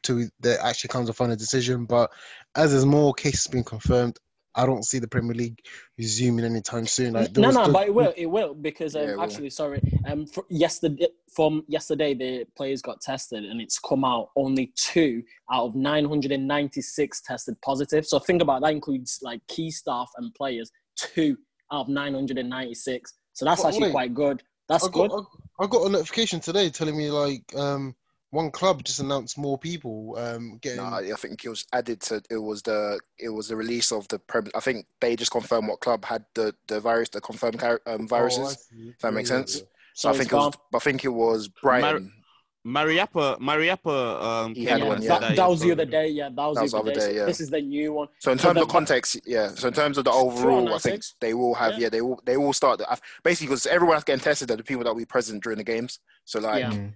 to 0.05 0.29
that 0.41 0.65
actually 0.65 0.89
comes 0.89 1.09
a 1.09 1.13
final 1.13 1.37
decision. 1.37 1.85
But 1.85 2.11
as 2.55 2.73
there's 2.73 2.87
more 2.87 3.15
cases 3.15 3.47
being 3.47 3.65
confirmed, 3.65 4.19
I 4.55 4.67
don't 4.67 4.85
see 4.85 4.99
the 4.99 5.07
Premier 5.07 5.35
League 5.35 5.61
resuming 5.99 6.45
anytime 6.45 6.87
soon. 6.87 7.13
Like, 7.13 7.33
there 7.33 7.43
no, 7.43 7.49
was 7.49 7.57
no, 7.57 7.67
the- 7.67 7.73
but 7.73 7.87
it 7.87 7.95
will. 7.95 8.13
It 8.17 8.27
will 8.27 8.55
because 8.55 8.97
um, 8.97 9.03
Yeah, 9.03 9.09
it 9.11 9.17
will. 9.17 9.23
actually, 9.23 9.51
sorry. 9.51 9.81
Um, 10.09 10.27
for 10.27 10.45
yesterday, 10.51 11.07
from 11.33 11.65
yesterday, 11.69 12.15
the 12.15 12.45
players 12.57 12.83
got 12.83 13.01
tested, 13.01 13.45
and 13.45 13.61
it's 13.61 13.79
come 13.79 14.05
out 14.05 14.31
only 14.37 14.73
two 14.75 15.23
out 15.53 15.67
of 15.67 15.75
996 15.77 17.21
tested 17.21 17.57
positive. 17.63 18.07
So 18.07 18.19
think 18.19 18.43
about 18.43 18.63
that 18.63 18.73
includes 18.73 19.21
like 19.23 19.47
key 19.47 19.71
staff 19.71 20.11
and 20.17 20.35
players. 20.35 20.71
Two 20.97 21.37
out 21.71 21.83
of 21.83 21.89
996. 21.89 23.15
So 23.35 23.45
that's 23.45 23.63
But 23.63 23.69
actually 23.69 23.83
wait, 23.85 23.93
quite 23.93 24.15
good. 24.15 24.43
That's 24.69 24.85
I 24.85 24.91
got, 24.91 25.11
good. 25.11 25.25
I, 25.61 25.65
I 25.65 25.67
got 25.69 25.87
a 25.87 25.91
notification 25.91 26.41
today 26.41 26.71
telling 26.71 26.97
me 26.97 27.11
like 27.11 27.43
um, 27.55 27.95
one 28.31 28.51
club 28.51 28.85
just 28.85 29.01
announced 29.01 29.39
more 29.39 29.57
people 29.59 30.15
um, 30.19 30.59
getting. 30.61 30.79
No, 30.79 30.97
I 30.97 31.13
think 31.17 31.45
it 31.45 31.49
was 31.49 31.67
added 31.73 32.01
to. 32.03 32.23
It 32.31 32.37
was 32.37 32.63
the 32.63 33.01
it 33.19 33.31
was 33.31 33.49
the 33.49 33.57
release 33.57 33.91
of 33.93 34.07
the. 34.09 34.19
Prem, 34.19 34.49
I 34.55 34.61
think 34.61 34.87
they 35.01 35.17
just 35.17 35.31
confirmed 35.31 35.69
what 35.69 35.81
club 35.81 36.05
had 36.05 36.25
the 36.35 36.55
the 36.67 36.79
virus, 36.81 37.09
the 37.09 37.21
confirmed 37.21 37.59
car- 37.59 37.81
um, 37.87 38.03
Oh, 38.03 38.05
I 38.05 38.07
viruses. 38.07 38.69
see. 38.71 38.93
that 39.01 39.13
makes 39.15 39.31
Yeah, 39.31 39.37
sense. 39.37 39.57
yeah, 39.57 39.63
So 39.95 40.09
I 40.09 40.13
it's 40.13 40.19
think 40.21 40.33
it 40.33 40.37
was. 40.37 40.55
I 40.75 40.79
think 40.79 41.05
it 41.05 41.09
was 41.09 41.49
Brighton. 41.49 42.13
Mariappa, 42.67 43.39
Mariappa, 43.41 44.23
um, 44.23 44.55
He 44.55 44.65
had 44.67 44.83
out 44.83 44.89
one, 44.89 44.97
and 44.97 45.05
yeah. 45.05 45.19
that, 45.21 45.37
that 45.37 45.49
was 45.49 45.61
the 45.61 45.73
other 45.73 45.87
day. 45.87 46.09
Yeah, 46.09 46.29
that 46.29 46.37
was 46.37 46.57
That 46.57 46.63
was 46.65 46.73
the 46.73 46.79
other 46.79 46.93
day. 46.93 47.01
day, 47.01 47.07
So 47.07 47.11
yeah. 47.13 47.25
This 47.25 47.41
is 47.41 47.49
the 47.49 47.63
new 47.63 47.93
one. 47.95 48.09
So 48.19 48.33
in 48.33 48.39
So 48.39 48.49
terms 48.49 48.57
the- 48.59 48.63
of 48.65 48.69
context, 48.69 49.21
yeah. 49.25 49.49
So 49.55 49.69
in 49.69 49.75
terms 49.75 49.97
of 49.97 50.05
the 50.05 50.11
overall, 50.11 50.75
I 50.75 50.79
think 50.79 51.03
they 51.21 51.33
will 51.33 51.55
have. 51.55 51.73
Yeah. 51.75 51.79
Yeah, 51.85 51.89
they 51.89 52.03
will. 52.03 52.21
They 52.27 52.37
will 52.37 52.53
start. 52.53 52.79
The, 52.81 53.01
basically, 53.23 53.47
because 53.47 53.67
everyone 53.67 53.95
that's 53.95 54.05
getting 54.05 54.23
tested 54.23 54.51
are 54.51 54.57
the 54.57 54.65
people 54.65 54.85
that 54.85 54.91
will 54.91 54.99
be 55.01 55.07
present 55.07 55.43
during 55.43 55.57
the 55.57 55.65
games. 55.65 56.01
So 56.27 56.41
like, 56.41 56.61
Yeah. 56.65 56.89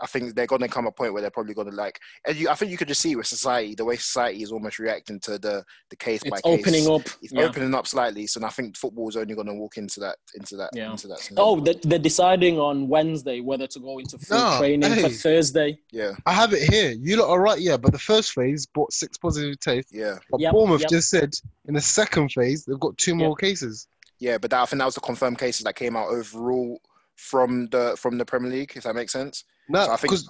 I 0.00 0.06
think 0.06 0.34
they're 0.34 0.46
going 0.46 0.60
to 0.62 0.68
come 0.68 0.86
a 0.86 0.92
point 0.92 1.12
where 1.12 1.22
they're 1.22 1.30
probably 1.30 1.54
going 1.54 1.70
to 1.70 1.76
like. 1.76 1.98
And 2.26 2.36
you, 2.36 2.48
I 2.48 2.54
think 2.54 2.70
you 2.70 2.76
could 2.76 2.88
just 2.88 3.00
see 3.00 3.16
with 3.16 3.26
society 3.26 3.74
the 3.74 3.84
way 3.84 3.96
society 3.96 4.42
is 4.42 4.52
almost 4.52 4.78
reacting 4.78 5.20
to 5.20 5.38
the 5.38 5.64
the 5.90 5.96
case 5.96 6.22
by 6.22 6.36
It's 6.38 6.42
case. 6.42 6.58
opening 6.60 6.86
up. 6.88 7.02
It's 7.22 7.32
Yeah. 7.32 7.42
opening 7.42 7.74
up 7.74 7.86
slightly. 7.86 8.26
So 8.26 8.44
I 8.44 8.50
think 8.50 8.76
football 8.76 9.08
is 9.08 9.16
only 9.16 9.34
going 9.34 9.46
to 9.48 9.54
walk 9.54 9.76
into 9.78 10.00
that 10.00 10.16
into 10.34 10.56
that 10.56 10.70
Yeah. 10.74 10.90
into 10.90 11.08
that. 11.08 11.18
scenario. 11.20 11.50
Oh, 11.50 11.60
they're, 11.60 11.74
they're 11.82 11.98
deciding 11.98 12.58
on 12.58 12.88
Wednesday 12.88 13.40
whether 13.40 13.66
to 13.66 13.80
go 13.80 13.98
into 13.98 14.18
full 14.18 14.38
No, 14.38 14.58
training 14.58 14.94
for. 15.02 15.08
Thursday. 15.08 15.78
yeah, 15.90 16.12
I 16.26 16.32
have 16.32 16.52
it 16.52 16.62
here. 16.72 16.90
You 16.92 17.16
lot 17.16 17.28
are 17.30 17.40
right, 17.40 17.60
yeah. 17.60 17.76
But 17.76 17.92
the 17.92 17.98
first 17.98 18.32
phase 18.32 18.66
brought 18.66 18.92
six 18.92 19.16
positive 19.18 19.58
tests. 19.60 19.92
yeah, 19.92 20.18
But 20.30 20.40
Yep, 20.40 20.52
Bournemouth 20.52 20.80
yep. 20.82 20.90
just 20.90 21.10
said 21.10 21.32
in 21.66 21.74
the 21.74 21.80
second 21.80 22.30
phase 22.32 22.64
they've 22.64 22.78
got 22.80 22.96
two 22.98 23.14
more 23.14 23.34
cases. 23.36 23.86
yeah. 24.18 24.38
But 24.38 24.50
that, 24.50 24.60
I 24.62 24.66
think 24.66 24.78
that 24.80 24.84
was 24.86 24.94
the 24.94 25.00
confirmed 25.00 25.38
cases 25.38 25.64
that 25.64 25.74
came 25.76 25.96
out 25.96 26.08
overall 26.08 26.80
from 27.18 27.66
the 27.66 27.96
from 27.98 28.16
the 28.16 28.24
Premier 28.24 28.50
League. 28.50 28.72
If 28.76 28.84
that 28.84 28.94
makes 28.94 29.12
sense. 29.12 29.44
No, 29.68 29.84
So 29.84 29.92
I 29.92 29.96
think- 29.96 30.10
because 30.12 30.28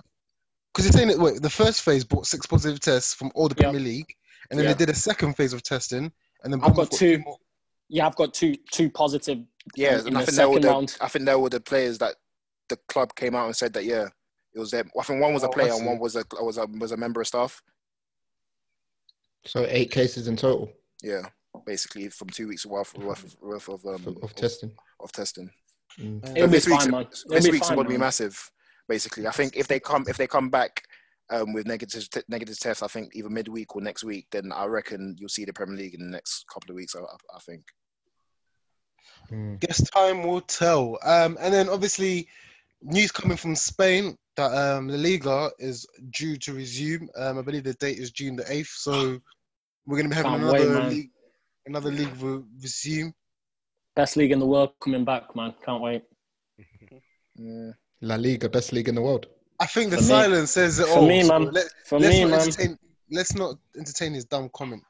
because 0.73 0.85
you're 0.87 0.93
saying 0.93 1.09
that 1.09 1.19
wait, 1.19 1.41
the 1.43 1.51
first 1.51 1.83
phase 1.83 2.05
brought 2.05 2.27
six 2.27 2.47
positive 2.47 2.81
tests 2.81 3.15
from 3.15 3.31
all 3.35 3.49
the 3.49 3.55
Yep. 3.57 3.65
Premier 3.73 3.81
League, 3.81 4.15
and 4.51 4.59
then 4.59 4.67
Yeah. 4.67 4.73
they 4.73 4.79
did 4.79 4.91
a 4.91 4.95
second 4.99 5.35
phase 5.35 5.53
of 5.53 5.63
testing, 5.63 6.13
and 6.43 6.53
then 6.53 6.61
I've 6.61 6.75
Bournemouth 6.75 6.91
got 6.91 6.99
two. 6.99 7.19
more. 7.19 7.39
Yeah, 7.89 8.07
I've 8.07 8.17
got 8.17 8.35
two 8.35 8.55
two 8.73 8.91
positive. 8.91 9.39
Yeah, 9.77 10.01
in 10.01 10.07
and 10.09 10.19
I 10.19 10.21
the 10.21 10.27
think 10.27 10.37
they 10.39 10.45
were 10.47 10.53
second 10.55 10.63
the, 10.63 10.69
round. 10.69 10.97
I 11.01 11.09
think 11.09 11.25
they 11.27 11.35
were 11.35 11.49
the 11.51 11.61
players 11.61 11.99
that 11.99 12.17
the 12.69 12.77
club 12.89 13.15
came 13.15 13.35
out 13.35 13.47
and 13.47 13.57
said 13.57 13.73
that 13.75 13.85
yeah, 13.85 14.09
it 14.55 14.59
was 14.59 14.71
them. 14.71 14.91
I 14.99 15.03
think 15.05 15.21
one 15.21 15.35
was 15.35 15.43
a 15.43 15.49
Oh, 15.49 15.53
player 15.53 15.73
and 15.73 15.85
one 15.87 15.99
was 15.99 16.17
a 16.17 16.25
was 16.41 16.57
a 16.59 16.67
was 16.67 16.93
a 16.93 16.97
member 16.97 17.21
of 17.21 17.27
staff. 17.27 17.63
So 19.47 19.67
eight 19.69 19.91
cases 19.91 20.29
in 20.29 20.37
total 20.37 20.71
Yeah, 21.03 21.23
basically 21.65 22.09
from 22.09 22.29
two 22.29 22.49
weeks 22.49 22.67
worth 22.67 22.97
worth 22.99 23.25
of, 23.25 23.37
worth 23.41 23.69
of 23.69 23.85
um 23.87 24.07
of, 24.07 24.23
of 24.23 24.35
testing. 24.35 24.73
of 25.01 25.13
testing. 25.13 25.51
Mm. 25.99 26.25
Uh, 26.27 26.33
It'll 26.37 26.47
be 26.49 26.53
this 26.53 26.67
week's 26.69 26.85
fine, 26.85 26.91
man. 26.93 27.07
this 27.29 27.49
week's 27.49 27.69
going 27.71 27.85
to 27.85 27.89
be 27.89 27.99
massive. 27.99 28.51
Basically, 28.89 29.27
I 29.27 29.31
think 29.33 29.57
if 29.57 29.69
they 29.69 29.81
come 29.81 30.05
if 30.09 30.17
they 30.17 30.27
come 30.27 30.49
back 30.51 30.83
um, 31.31 31.53
with 31.53 31.67
negative 31.67 32.09
t- 32.11 32.23
negative 32.29 32.59
tests, 32.59 32.83
I 32.83 32.87
think 32.89 33.15
either 33.15 33.29
midweek 33.29 33.75
or 33.77 33.83
next 33.83 34.05
week, 34.05 34.27
then 34.33 34.51
I 34.53 34.65
reckon 34.67 35.17
you'll 35.19 35.29
see 35.29 35.45
the 35.45 35.53
Premier 35.53 35.77
League 35.77 35.95
in 35.95 36.01
the 36.01 36.11
next 36.13 36.45
couple 36.53 36.71
of 36.71 36.77
weeks. 36.77 36.95
I, 36.95 37.01
I- 37.01 37.37
I 37.37 37.39
think. 37.41 37.63
Mm. 39.33 39.61
Guess 39.61 39.91
time 39.91 40.23
will 40.23 40.41
tell. 40.41 40.99
Um, 41.05 41.37
and 41.41 41.53
then 41.53 41.69
obviously, 41.69 42.29
news 42.83 43.13
coming 43.13 43.37
from 43.37 43.55
Spain 43.57 44.17
that 44.37 44.53
um, 44.53 44.89
La 44.89 44.97
Liga 44.97 45.51
is 45.59 45.87
due 46.11 46.37
to 46.37 46.55
resume. 46.55 47.09
Um, 47.17 47.39
I 47.39 47.43
believe 47.43 47.65
the 47.65 47.75
date 47.75 47.99
is 47.99 48.11
June 48.11 48.37
the 48.37 48.51
eighth. 48.51 48.69
So 48.77 49.19
we're 49.87 49.97
going 49.99 50.05
to 50.05 50.11
be 50.11 50.15
having 50.17 50.31
Can't 50.33 50.43
another 50.45 50.81
wait, 50.81 50.89
league, 50.89 51.11
another 51.67 51.91
league 51.91 52.23
re- 52.23 52.43
resume. 52.63 53.13
Best 53.99 54.17
league 54.17 54.31
in 54.31 54.39
the 54.39 54.47
world 54.47 54.71
coming 54.81 55.05
back, 55.05 55.35
man. 55.35 55.53
Can't 55.67 55.83
wait. 55.83 56.05
Yeah. 57.35 57.73
La 58.01 58.15
Liga, 58.15 58.49
best 58.49 58.73
league 58.73 58.87
in 58.89 58.95
the 58.95 59.03
world. 59.03 59.27
I 59.59 59.67
think 59.67 59.91
the 59.91 59.97
For 59.97 60.03
me- 60.05 60.09
silence 60.09 60.51
says 60.53 60.79
it 60.79 60.87
for 60.87 60.99
all. 60.99 61.09
me, 61.09 61.25
so 61.25 61.37
man. 61.37 61.51
Let, 61.51 61.65
For 61.85 61.99
let's 61.99 62.15
me, 62.15 62.21
not 62.23 62.31
man. 62.31 62.41
entertain. 62.43 62.79
Let's 63.11 63.35
not 63.35 63.57
entertain 63.77 64.15
his 64.15 64.25
dumb 64.25 64.51
comment. 64.55 64.85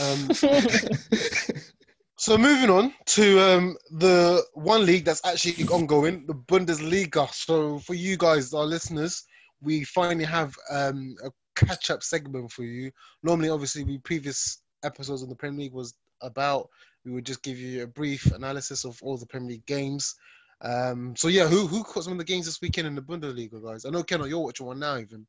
Um, 0.00 0.30
So 2.18 2.38
moving 2.38 2.70
on 2.70 2.94
to 3.06 3.40
um, 3.40 3.76
the 3.98 4.44
one 4.54 4.86
league 4.86 5.04
that's 5.04 5.26
actually 5.26 5.66
ongoing, 5.66 6.24
the 6.28 6.34
Bundesliga. 6.34 7.28
So 7.34 7.80
for 7.80 7.94
you 7.94 8.16
guys, 8.16 8.54
our 8.54 8.64
listeners, 8.64 9.24
we 9.60 9.82
finally 9.82 10.24
have 10.24 10.54
um, 10.70 11.16
a 11.24 11.30
catch-up 11.56 12.04
segment 12.04 12.52
for 12.52 12.62
you. 12.62 12.92
Normally, 13.24 13.48
obviously, 13.48 13.82
we 13.82 13.98
previous 13.98 14.62
episodes 14.84 15.24
on 15.24 15.30
the 15.30 15.34
Premier 15.34 15.62
League 15.62 15.72
was 15.72 15.94
about. 16.20 16.68
We 17.04 17.12
would 17.12 17.26
just 17.26 17.42
give 17.42 17.58
you 17.58 17.82
a 17.82 17.86
brief 17.86 18.26
analysis 18.32 18.84
of 18.84 18.98
all 19.02 19.16
the 19.16 19.26
Premier 19.26 19.50
League 19.50 19.66
games. 19.66 20.14
Um, 20.60 21.14
so 21.16 21.26
yeah, 21.28 21.48
who 21.48 21.66
who 21.66 21.82
caught 21.82 22.04
some 22.04 22.12
of 22.12 22.18
the 22.18 22.24
games 22.24 22.46
this 22.46 22.60
weekend 22.60 22.86
in 22.86 22.94
the 22.94 23.02
Bundesliga, 23.02 23.62
guys? 23.62 23.84
I 23.84 23.90
know 23.90 24.02
Ken, 24.04 24.22
you're 24.28 24.38
watching 24.38 24.66
one 24.66 24.78
now, 24.78 24.96
even. 24.98 25.26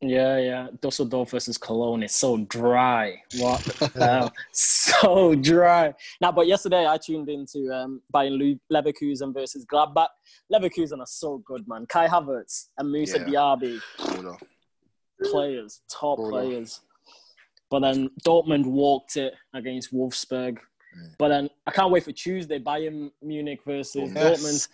yeah, 0.00 0.38
yeah. 0.38 0.68
Dusseldorf 0.80 1.30
versus 1.30 1.58
Cologne 1.58 2.04
is 2.04 2.14
so 2.14 2.36
dry. 2.36 3.20
What 3.38 3.60
the 3.64 3.90
hell? 3.98 4.32
So 4.52 5.34
dry. 5.34 5.92
Now, 6.20 6.30
but 6.30 6.46
yesterday 6.46 6.86
I 6.86 6.98
tuned 6.98 7.28
into 7.28 7.72
um, 7.74 8.00
Bayern 8.14 8.60
Leverkusen 8.72 9.34
versus 9.34 9.64
Gladbach. 9.66 10.08
Leverkusen 10.52 11.00
are 11.00 11.06
so 11.06 11.38
good, 11.38 11.66
man. 11.66 11.86
Kai 11.86 12.06
Havertz 12.06 12.68
and 12.78 12.92
Musa 12.92 13.18
Yeah. 13.18 13.24
Diaby, 13.26 13.80
Baller. 13.98 14.38
players, 15.24 15.80
top 15.90 16.18
Baller. 16.20 16.30
players. 16.30 16.80
But 17.68 17.80
then 17.80 18.10
Dortmund 18.24 18.66
walked 18.66 19.16
it 19.16 19.34
against 19.52 19.92
Wolfsburg. 19.92 20.58
Mm. 20.96 21.14
But 21.18 21.28
then 21.28 21.50
I 21.66 21.70
can't 21.70 21.90
wait 21.90 22.04
for 22.04 22.12
Tuesday, 22.12 22.58
Bayern 22.58 23.10
Munich 23.22 23.60
versus 23.66 24.12
Yes. 24.14 24.40
Dortmund. 24.42 24.68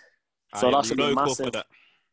So 0.60 0.68
I 0.68 0.70
that 0.70 0.76
am 0.78 0.82
should 0.84 0.96
be 0.98 1.14
massive. 1.14 1.46
for 1.46 1.50
that. 1.52 1.66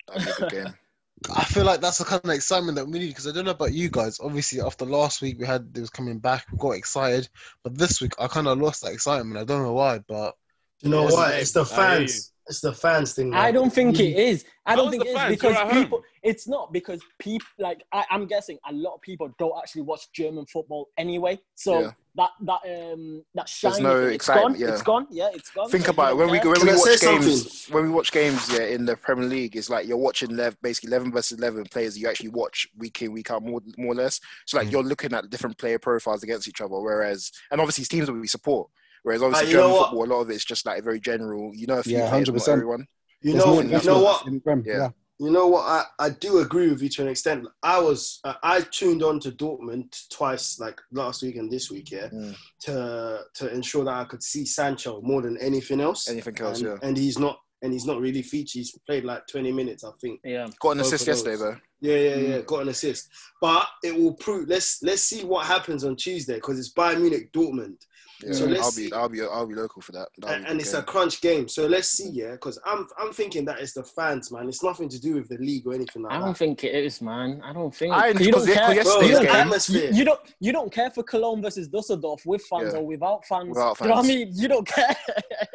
That'd 0.07 0.25
be 0.25 0.31
a 0.31 0.35
good 0.49 0.63
game. 0.65 0.73
I 1.35 1.43
feel 1.43 1.65
like 1.65 1.81
that's 1.81 1.97
the 1.97 2.05
kind 2.05 2.21
of 2.23 2.29
excitement 2.31 2.77
that 2.77 2.85
we 2.87 2.97
need 2.97 3.09
because 3.09 3.27
I 3.27 3.33
don't 3.33 3.43
know 3.43 3.51
about 3.51 3.73
you 3.73 3.89
guys. 3.89 4.21
Obviously, 4.21 4.61
after 4.61 4.85
last 4.85 5.21
week 5.21 5.37
we 5.37 5.45
had 5.45 5.69
it 5.75 5.81
was 5.81 5.89
coming 5.89 6.17
back, 6.17 6.45
we 6.49 6.57
got 6.57 6.71
excited, 6.71 7.27
but 7.61 7.77
this 7.77 7.99
week 8.01 8.13
I 8.17 8.27
kind 8.27 8.47
of 8.47 8.57
lost 8.57 8.83
that 8.83 8.93
excitement. 8.93 9.37
I 9.37 9.43
don't 9.43 9.63
know 9.63 9.73
why, 9.73 9.99
but 10.07 10.35
You 10.81 10.91
know 10.91 11.03
what? 11.03 11.33
It's 11.35 11.51
the 11.51 11.65
I 11.65 11.65
hear 11.65 11.75
fans. 11.75 12.28
It's 12.49 12.61
the 12.61 12.73
fans 12.73 13.13
thing. 13.13 13.31
I 13.35 13.51
don't 13.51 13.71
think 13.71 13.99
it 13.99 14.17
is. 14.17 14.43
I 14.65 14.75
don't 14.75 14.85
How's 14.85 14.91
think 14.91 15.05
it 15.05 15.09
is 15.09 15.15
fans? 15.15 15.29
because 15.29 15.55
You're 15.55 15.83
people. 15.83 16.03
It's 16.23 16.47
not 16.47 16.73
because 16.73 16.99
people 17.19 17.47
like 17.59 17.83
I, 17.93 18.03
I'm 18.09 18.25
guessing 18.25 18.57
a 18.67 18.73
lot 18.73 18.95
of 18.95 19.01
people 19.01 19.29
don't 19.37 19.53
actually 19.57 19.83
watch 19.83 20.11
German 20.13 20.47
football 20.47 20.87
anyway. 20.97 21.39
So 21.53 21.79
Yeah. 21.79 21.91
that 22.15 22.31
that 22.41 22.91
um 22.93 23.23
that 23.35 23.47
shiny 23.47 23.81
no 23.83 24.05
thing, 24.07 24.15
it's 24.15 24.27
gone. 24.27 24.55
yeah. 24.57 24.67
It's 24.69 24.81
gone. 24.81 25.05
Yeah, 25.11 25.29
it's 25.31 25.51
gone. 25.51 25.69
Think 25.69 25.85
So 25.85 25.91
about 25.91 26.11
it 26.13 26.15
when 26.17 26.27
don't 26.27 26.31
we 26.31 26.39
care. 26.39 26.47
when 26.49 26.55
Can 26.57 26.65
we 26.67 26.73
I 26.73 26.75
watch 26.75 26.89
say 26.97 27.07
games 27.19 27.67
when 27.67 27.83
we 27.83 27.89
watch 27.91 28.11
games 28.11 28.51
yeah 28.51 28.65
in 28.65 28.83
the 28.83 28.97
Premier 28.97 29.25
League 29.25 29.55
it's 29.55 29.69
like 29.69 29.87
you're 29.87 29.97
watching 29.97 30.35
lev- 30.35 30.57
basically 30.63 30.87
eleven 30.89 31.11
versus 31.11 31.37
eleven 31.37 31.63
players 31.65 31.95
you 31.97 32.09
actually 32.09 32.29
watch 32.29 32.67
week 32.77 32.99
in 33.03 33.11
week 33.11 33.29
out 33.29 33.43
more 33.43 33.61
more 33.77 33.91
or 33.91 33.95
less. 33.95 34.19
So 34.47 34.57
like 34.57 34.67
Mm. 34.67 34.71
you're 34.71 34.83
looking 34.83 35.13
at 35.13 35.29
different 35.29 35.57
player 35.59 35.77
profiles 35.77 36.23
against 36.23 36.47
each 36.47 36.61
other. 36.61 36.79
Whereas 36.79 37.31
and 37.51 37.61
obviously 37.61 37.85
teams 37.85 38.07
that 38.07 38.13
we 38.13 38.27
support. 38.27 38.69
Whereas 39.03 39.21
obviously 39.23 39.47
Uh, 39.47 39.49
you 39.49 39.55
know 39.57 39.61
German 39.63 39.75
what? 39.77 39.89
football 39.89 40.05
a 40.05 40.11
lot 40.13 40.21
of 40.21 40.29
it's 40.29 40.45
just 40.45 40.65
like 40.65 40.83
very 40.83 40.99
general. 40.99 41.51
You 41.53 41.67
know 41.67 41.79
a 41.79 41.83
few 41.83 41.97
Yeah, 41.97 42.09
players, 42.09 42.29
100%. 42.29 42.47
everyone. 42.53 42.85
You 43.21 43.33
There's 43.33 43.45
know, 43.45 43.53
more 43.53 43.63
you 43.63 43.83
know 43.83 44.01
what? 44.03 44.43
Prem, 44.43 44.63
Yeah. 44.65 44.77
yeah. 44.77 44.89
You 45.21 45.31
know 45.31 45.47
what? 45.47 45.63
I, 45.65 45.83
I 45.99 46.09
do 46.11 46.37
agree 46.39 46.69
with 46.69 46.81
you 46.81 46.87
to 46.87 47.01
an 47.01 47.09
extent. 47.09 47.45
I 47.61 47.77
was 47.81 48.21
uh, 48.23 48.35
I 48.41 48.61
tuned 48.61 49.03
on 49.03 49.19
to 49.19 49.31
Dortmund 49.31 50.07
twice, 50.09 50.57
like 50.61 50.79
last 50.93 51.21
week 51.23 51.35
and 51.35 51.51
this 51.51 51.69
week, 51.69 51.91
yeah, 51.91 52.07
Mm. 52.07 52.35
to 52.61 53.19
to 53.33 53.53
ensure 53.53 53.83
that 53.83 53.93
I 53.95 54.05
could 54.05 54.23
see 54.23 54.45
Sancho 54.45 55.01
more 55.01 55.21
than 55.21 55.35
anything 55.39 55.81
else. 55.81 56.07
Anything 56.09 56.37
else, 56.39 56.59
and, 56.61 56.67
yeah. 56.69 56.77
and 56.87 56.95
he's 56.97 57.19
not 57.19 57.37
and 57.61 57.73
he's 57.73 57.85
not 57.85 57.99
really 57.99 58.21
featured. 58.21 58.59
He's 58.59 58.73
played 58.87 59.03
like 59.03 59.27
20 59.27 59.51
minutes, 59.51 59.83
I 59.83 59.91
think. 59.99 60.21
Yeah. 60.23 60.47
Got 60.61 60.71
an 60.71 60.79
assist 60.79 61.05
yesterday 61.05 61.35
though. 61.35 61.57
Yeah, 61.81 61.95
yeah, 61.97 62.15
Mm. 62.15 62.29
yeah. 62.29 62.41
Got 62.43 62.61
an 62.61 62.69
assist, 62.69 63.09
but 63.41 63.67
it 63.83 63.93
will 63.93 64.13
prove. 64.13 64.47
Let's 64.47 64.81
let's 64.83 65.03
see 65.03 65.25
what 65.25 65.45
happens 65.45 65.83
on 65.83 65.97
Tuesday 65.97 66.35
because 66.35 66.57
it's 66.57 66.71
Bayern 66.73 67.01
Munich 67.01 67.33
Dortmund, 67.33 67.75
Yeah, 68.23 68.33
So 68.33 68.45
let's 68.45 68.63
I'll 68.63 68.71
see. 68.71 68.87
be 68.87 68.93
I'll 68.93 69.09
be 69.09 69.21
I'll 69.21 69.45
be 69.47 69.55
local 69.55 69.81
for 69.81 69.93
that. 69.93 70.09
That'll 70.17 70.35
and, 70.35 70.45
and 70.47 70.59
it's 70.59 70.71
game. 70.73 70.81
a 70.81 70.83
crunch 70.83 71.21
game. 71.21 71.47
So 71.47 71.67
let's 71.67 71.87
see, 71.87 72.09
yeah, 72.09 72.31
because 72.31 72.59
I'm 72.65 72.85
I'm 72.97 73.13
thinking 73.13 73.45
that 73.45 73.59
it's 73.59 73.73
the 73.73 73.83
fans, 73.83 74.31
man. 74.31 74.47
It's 74.49 74.61
nothing 74.63 74.89
to 74.89 74.99
do 74.99 75.13
with 75.15 75.29
the 75.29 75.37
league 75.37 75.65
or 75.67 75.73
anything 75.73 76.01
like 76.03 76.11
that. 76.11 76.21
I 76.21 76.25
don't 76.25 76.35
think 76.37 76.63
it 76.63 76.73
is, 76.75 77.01
man. 77.01 77.41
I 77.45 77.53
don't 77.53 77.73
think. 77.73 77.93
I- 77.93 78.09
you 78.09 78.31
don't 78.31 78.45
care. 78.45 78.83
Bro, 78.83 79.01
you, 79.01 79.11
don't 79.11 79.11
the 79.11 79.19
game- 79.19 79.25
care 79.27 79.41
atmosphere. 79.41 79.89
you, 79.91 79.97
you 79.99 80.05
don't. 80.05 80.19
You 80.39 80.51
don't 80.51 80.71
care 80.71 80.91
for 80.91 81.03
Cologne 81.03 81.41
versus 81.41 81.67
Dusseldorf 81.69 82.25
with 82.25 82.43
fans 82.43 82.73
Yeah. 82.73 82.79
or 82.79 82.85
without 82.85 83.25
fans. 83.25 83.49
Without 83.49 83.79
You 83.79 83.87
know 83.87 83.95
what 83.95 84.05
I 84.05 84.07
mean? 84.07 84.31
You 84.33 84.47
don't 84.47 84.67
care. 84.67 84.95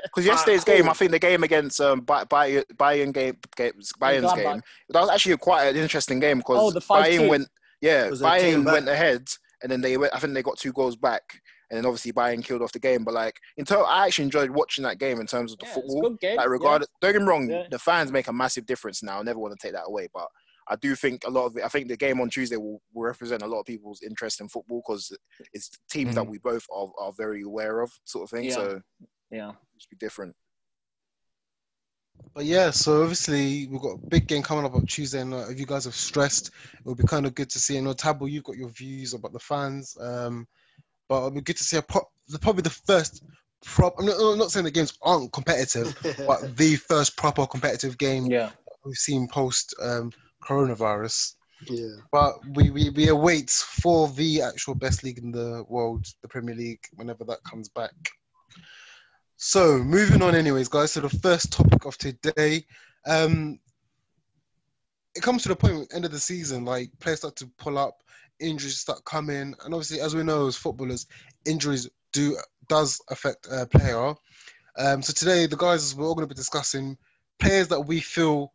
Because 0.04 0.26
yesterday's 0.26 0.62
game, 0.62 0.82
cool. 0.82 0.90
I 0.90 0.92
think 0.94 1.10
the 1.10 1.18
game 1.18 1.42
against 1.42 1.80
um, 1.80 2.00
Bay- 2.02 2.22
Bay- 2.30 2.62
Bayern 2.76 3.12
game, 3.12 3.36
Bayern's 3.58 3.92
Gladbach. 4.00 4.36
game, 4.36 4.62
that 4.90 5.00
was 5.00 5.10
actually 5.10 5.36
quite 5.38 5.64
an 5.64 5.76
interesting 5.76 6.20
game 6.20 6.38
because 6.38 6.56
Oh, 6.60 6.70
the 6.70 6.80
5-2. 6.80 7.02
Bayern 7.04 7.28
went, 7.28 7.48
yeah, 7.80 8.08
'Cause 8.10 8.20
they 8.20 8.38
came 8.38 8.62
Bayern 8.62 8.72
went 8.72 8.88
ahead, 8.88 9.26
and 9.64 9.72
then 9.72 9.80
they 9.80 9.96
went. 9.96 10.14
I 10.14 10.20
think 10.20 10.34
they 10.34 10.42
got 10.44 10.56
two 10.56 10.72
goals 10.72 10.94
back, 10.94 11.22
and 11.70 11.76
then 11.78 11.86
obviously 11.86 12.12
Bayern 12.12 12.44
killed 12.44 12.62
off 12.62 12.72
the 12.72 12.78
game. 12.78 13.04
But 13.04 13.14
like, 13.14 13.36
in 13.56 13.64
terms, 13.64 13.84
I 13.88 14.06
actually 14.06 14.24
enjoyed 14.26 14.50
watching 14.50 14.84
that 14.84 14.98
game 14.98 15.20
in 15.20 15.26
terms 15.26 15.52
of 15.52 15.58
the 15.58 15.66
Yeah, 15.66 15.74
football. 15.74 16.00
good 16.02 16.20
game. 16.20 16.36
Like, 16.36 16.46
yeah. 16.46 16.50
regardless, 16.50 16.88
don't 17.00 17.12
get 17.12 17.22
me 17.22 17.28
wrong, 17.28 17.48
Yeah. 17.50 17.66
the 17.70 17.78
fans 17.78 18.10
make 18.12 18.28
a 18.28 18.32
massive 18.32 18.66
difference 18.66 19.02
now. 19.02 19.18
I 19.18 19.22
never 19.22 19.38
want 19.38 19.58
to 19.58 19.66
take 19.66 19.74
that 19.74 19.86
away, 19.88 20.08
but. 20.12 20.28
I 20.66 20.76
do 20.76 20.96
think 20.96 21.26
a 21.26 21.30
lot 21.30 21.44
of 21.44 21.58
it. 21.58 21.62
I 21.62 21.68
think 21.68 21.88
the 21.88 21.96
game 21.98 22.22
on 22.22 22.30
Tuesday 22.30 22.56
will, 22.56 22.80
will 22.94 23.02
represent 23.02 23.42
a 23.42 23.46
lot 23.46 23.60
of 23.60 23.66
people's 23.66 24.00
interest 24.00 24.40
in 24.40 24.48
football 24.48 24.80
because 24.80 25.14
it's 25.52 25.70
teams 25.90 26.14
that 26.14 26.24
Mhm. 26.24 26.30
we 26.30 26.38
both 26.38 26.64
are, 26.74 26.90
are 26.98 27.12
very 27.12 27.42
aware 27.42 27.80
of, 27.82 27.92
sort 28.04 28.22
of 28.24 28.30
thing. 28.30 28.44
Yeah. 28.46 28.54
So 28.54 28.80
Yeah. 29.30 29.52
it's 29.76 29.84
be 29.84 29.96
different. 29.96 30.34
But 32.32 32.46
yeah, 32.46 32.70
so 32.70 33.02
obviously 33.02 33.66
we've 33.66 33.80
got 33.82 33.98
a 34.02 34.06
big 34.08 34.26
game 34.26 34.42
coming 34.42 34.64
up 34.64 34.74
on 34.74 34.86
Tuesday, 34.86 35.20
and 35.20 35.34
uh, 35.34 35.48
if 35.50 35.60
you 35.60 35.66
guys 35.66 35.86
are 35.86 35.92
stressed, 35.92 36.46
it 36.48 36.84
would 36.86 36.96
be 36.96 37.04
kind 37.04 37.26
of 37.26 37.34
good 37.34 37.50
to 37.50 37.60
see. 37.60 37.74
You 37.74 37.82
know, 37.82 37.92
Tabo, 37.92 38.30
you've 38.30 38.44
got 38.44 38.56
your 38.56 38.70
views 38.70 39.12
about 39.12 39.34
the 39.34 39.38
fans, 39.40 39.96
um, 40.00 40.46
but 41.08 41.18
it'll 41.18 41.30
be 41.30 41.40
good 41.40 41.56
to 41.56 41.64
see 41.64 41.76
a 41.76 41.82
pro- 41.82 42.08
probably 42.40 42.62
the 42.62 42.70
first 42.70 43.22
prop. 43.64 43.94
I'm 43.98 44.06
not, 44.06 44.16
I'm 44.20 44.38
not 44.38 44.50
saying 44.50 44.64
the 44.64 44.70
games 44.70 44.96
aren't 45.02 45.32
competitive, 45.32 45.94
but 46.26 46.56
the 46.56 46.76
first 46.76 47.16
proper 47.16 47.46
competitive 47.46 47.98
game 47.98 48.26
Yeah. 48.26 48.50
we've 48.84 48.94
seen 48.96 49.28
post 49.28 49.74
um, 49.82 50.12
coronavirus. 50.42 51.34
yeah. 51.68 51.96
But 52.12 52.34
we, 52.54 52.70
we, 52.70 52.90
we 52.90 53.08
await 53.08 53.50
for 53.50 54.08
the 54.08 54.42
actual 54.42 54.74
best 54.74 55.02
league 55.02 55.18
in 55.18 55.32
the 55.32 55.64
world, 55.68 56.06
the 56.22 56.28
Premier 56.28 56.54
League, 56.54 56.84
whenever 56.94 57.24
that 57.24 57.42
comes 57.44 57.68
back. 57.68 57.92
So 59.36 59.78
moving 59.78 60.22
on, 60.22 60.34
anyways, 60.34 60.68
guys. 60.68 60.92
So 60.92 61.00
the 61.00 61.08
first 61.08 61.52
topic 61.52 61.84
of 61.86 61.98
today, 61.98 62.64
um, 63.06 63.58
it 65.14 65.22
comes 65.22 65.42
to 65.42 65.48
the 65.48 65.56
point 65.56 65.92
end 65.94 66.04
of 66.04 66.12
the 66.12 66.18
season, 66.18 66.64
like 66.64 66.90
players 67.00 67.18
start 67.18 67.36
to 67.36 67.46
pull 67.58 67.78
up, 67.78 68.02
injuries 68.44 68.78
start 68.78 69.04
coming, 69.04 69.54
and 69.64 69.74
obviously, 69.74 70.00
as 70.00 70.14
we 70.14 70.22
know 70.22 70.46
as 70.46 70.56
footballers, 70.56 71.06
injuries 71.46 71.88
do 72.12 72.36
does 72.68 73.00
affect 73.10 73.46
a 73.50 73.66
player. 73.66 74.14
Um, 74.78 75.02
so 75.02 75.12
today, 75.12 75.46
the 75.46 75.56
guys 75.56 75.94
we're 75.94 76.06
all 76.06 76.14
going 76.14 76.28
to 76.28 76.34
be 76.34 76.38
discussing 76.38 76.96
players 77.38 77.68
that 77.68 77.80
we 77.80 78.00
feel 78.00 78.52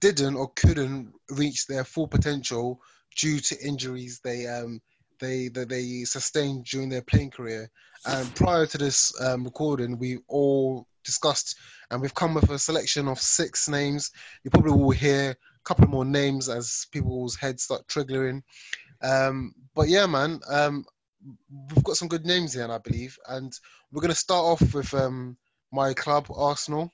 didn't 0.00 0.36
or 0.36 0.50
couldn't 0.56 1.12
reach 1.30 1.66
their 1.66 1.84
full 1.84 2.08
potential 2.08 2.80
due 3.16 3.38
to 3.40 3.60
injuries 3.60 4.20
they 4.22 4.46
um 4.46 4.80
they 5.20 5.48
that 5.48 5.68
they 5.68 6.04
sustained 6.04 6.64
during 6.64 6.88
their 6.88 7.02
playing 7.02 7.30
career. 7.30 7.70
And 8.06 8.34
prior 8.34 8.66
to 8.66 8.78
this 8.78 9.12
um, 9.20 9.44
recording, 9.44 9.98
we 9.98 10.18
all 10.28 10.86
discussed 11.04 11.56
and 11.90 12.00
we've 12.00 12.14
come 12.14 12.34
with 12.34 12.50
a 12.50 12.58
selection 12.58 13.08
of 13.08 13.20
six 13.20 13.68
names. 13.68 14.10
You 14.44 14.50
probably 14.50 14.72
will 14.72 14.90
hear 14.90 15.30
a 15.32 15.36
couple 15.64 15.86
more 15.88 16.04
names 16.04 16.48
as 16.48 16.86
people's 16.92 17.36
heads 17.36 17.64
start 17.64 17.86
triggering. 17.88 18.42
Um, 19.02 19.54
but 19.74 19.88
yeah, 19.88 20.06
man, 20.06 20.40
um, 20.48 20.84
we've 21.74 21.84
got 21.84 21.96
some 21.96 22.08
good 22.08 22.26
names 22.26 22.54
here, 22.54 22.70
I 22.70 22.78
believe, 22.78 23.18
and 23.28 23.52
we're 23.92 24.02
gonna 24.02 24.14
start 24.14 24.44
off 24.44 24.74
with 24.74 24.92
um, 24.94 25.36
my 25.72 25.94
club, 25.94 26.26
Arsenal. 26.34 26.92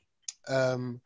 Um, 0.48 1.00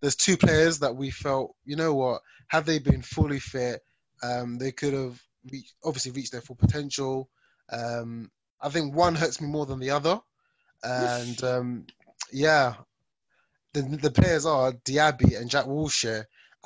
there's 0.00 0.16
two 0.16 0.36
players 0.36 0.78
that 0.78 0.94
we 0.94 1.10
felt, 1.10 1.54
you 1.64 1.76
know 1.76 1.94
what, 1.94 2.22
had 2.48 2.64
they 2.64 2.78
been 2.78 3.02
fully 3.02 3.40
fit, 3.40 3.82
um, 4.22 4.58
they 4.58 4.72
could 4.72 4.94
have 4.94 5.20
reached, 5.50 5.74
obviously 5.84 6.12
reached 6.12 6.32
their 6.32 6.40
full 6.40 6.56
potential. 6.56 7.28
Um, 7.70 8.30
I 8.60 8.68
think 8.68 8.94
one 8.94 9.14
hurts 9.14 9.40
me 9.40 9.48
more 9.48 9.66
than 9.66 9.80
the 9.80 9.90
other, 9.90 10.20
and 10.82 11.42
um, 11.44 11.86
yeah, 12.32 12.74
the 13.72 13.82
the 13.82 14.10
players 14.10 14.46
are 14.46 14.72
Diaby 14.72 15.38
and 15.38 15.50
Jack 15.50 15.66
Wilshere. 15.66 16.24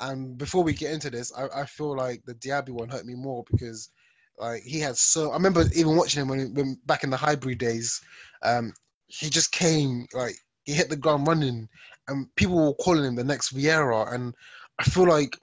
And 0.09 0.37
before 0.37 0.63
we 0.63 0.73
get 0.73 0.91
into 0.91 1.09
this, 1.09 1.31
I, 1.37 1.61
I 1.61 1.65
feel 1.65 1.95
like 1.95 2.23
the 2.25 2.35
Diaby 2.35 2.71
one 2.71 2.89
hurt 2.89 3.05
me 3.05 3.15
more 3.15 3.43
because 3.49 3.89
like 4.37 4.63
he 4.63 4.79
had 4.79 4.97
so. 4.97 5.31
I 5.31 5.33
remember 5.33 5.65
even 5.75 5.95
watching 5.95 6.21
him 6.21 6.27
when, 6.27 6.39
he, 6.39 6.45
when 6.45 6.77
back 6.85 7.03
in 7.03 7.09
the 7.09 7.17
Highbury 7.17 7.55
days. 7.55 8.01
Um, 8.41 8.73
he 9.07 9.29
just 9.29 9.51
came 9.51 10.07
like 10.13 10.35
he 10.63 10.73
hit 10.73 10.89
the 10.89 10.97
ground 10.97 11.27
running, 11.27 11.69
and 12.07 12.33
people 12.35 12.55
were 12.55 12.73
calling 12.73 13.05
him 13.05 13.15
the 13.15 13.23
next 13.23 13.55
Vieira. 13.55 14.13
And 14.13 14.33
I 14.79 14.83
feel 14.83 15.07
like 15.07 15.37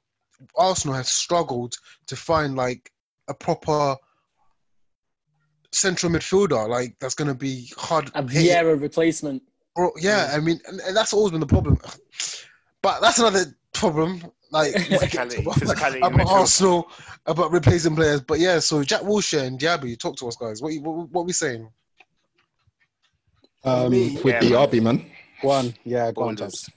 Arsenal 0.56 0.96
has 0.96 1.10
struggled 1.10 1.74
to 2.06 2.16
find 2.16 2.56
like 2.56 2.90
a 3.28 3.34
proper 3.34 3.96
central 5.72 6.12
midfielder, 6.12 6.68
like 6.68 6.96
that's 7.00 7.14
going 7.14 7.28
to 7.28 7.34
be 7.34 7.70
hard. 7.76 8.10
A. 8.14 8.22
Vieira 8.22 8.80
replacement. 8.80 9.42
Bro, 9.76 9.92
yeah, 10.00 10.32
I 10.34 10.40
mean, 10.40 10.60
and, 10.66 10.80
and 10.80 10.96
that's 10.96 11.12
always 11.12 11.30
been 11.30 11.40
the 11.40 11.46
problem. 11.46 11.78
But 12.82 13.00
that's 13.00 13.18
another 13.18 13.44
problem. 13.72 14.22
Like 14.50 14.72
Physicality- 14.74 15.44
physicality 15.44 15.96
in 15.96 16.02
about 16.02 16.12
midfield. 16.20 16.26
Arsenal, 16.26 16.90
about 17.26 17.52
replacing 17.52 17.94
players. 17.96 18.20
But 18.22 18.40
yeah, 18.40 18.58
so 18.58 18.82
Jack 18.82 19.02
Wilshere 19.02 19.46
and 19.46 19.58
Diaby, 19.60 19.98
talk 19.98 20.16
to 20.16 20.28
us, 20.28 20.36
guys. 20.36 20.60
What 20.62 20.72
you- 20.72 20.82
what, 20.82 21.08
what 21.10 21.22
are 21.22 21.24
we 21.24 21.32
saying? 21.32 21.68
Um, 23.64 23.90
With 23.90 24.24
Yeah, 24.24 24.40
the 24.40 24.50
man. 24.50 24.68
RB, 24.68 24.82
man. 24.82 25.06
one, 25.42 25.74
yeah, 25.84 26.10
go 26.12 26.22
on, 26.22 26.36
Ballers. 26.36 26.38
Tabs. 26.38 26.70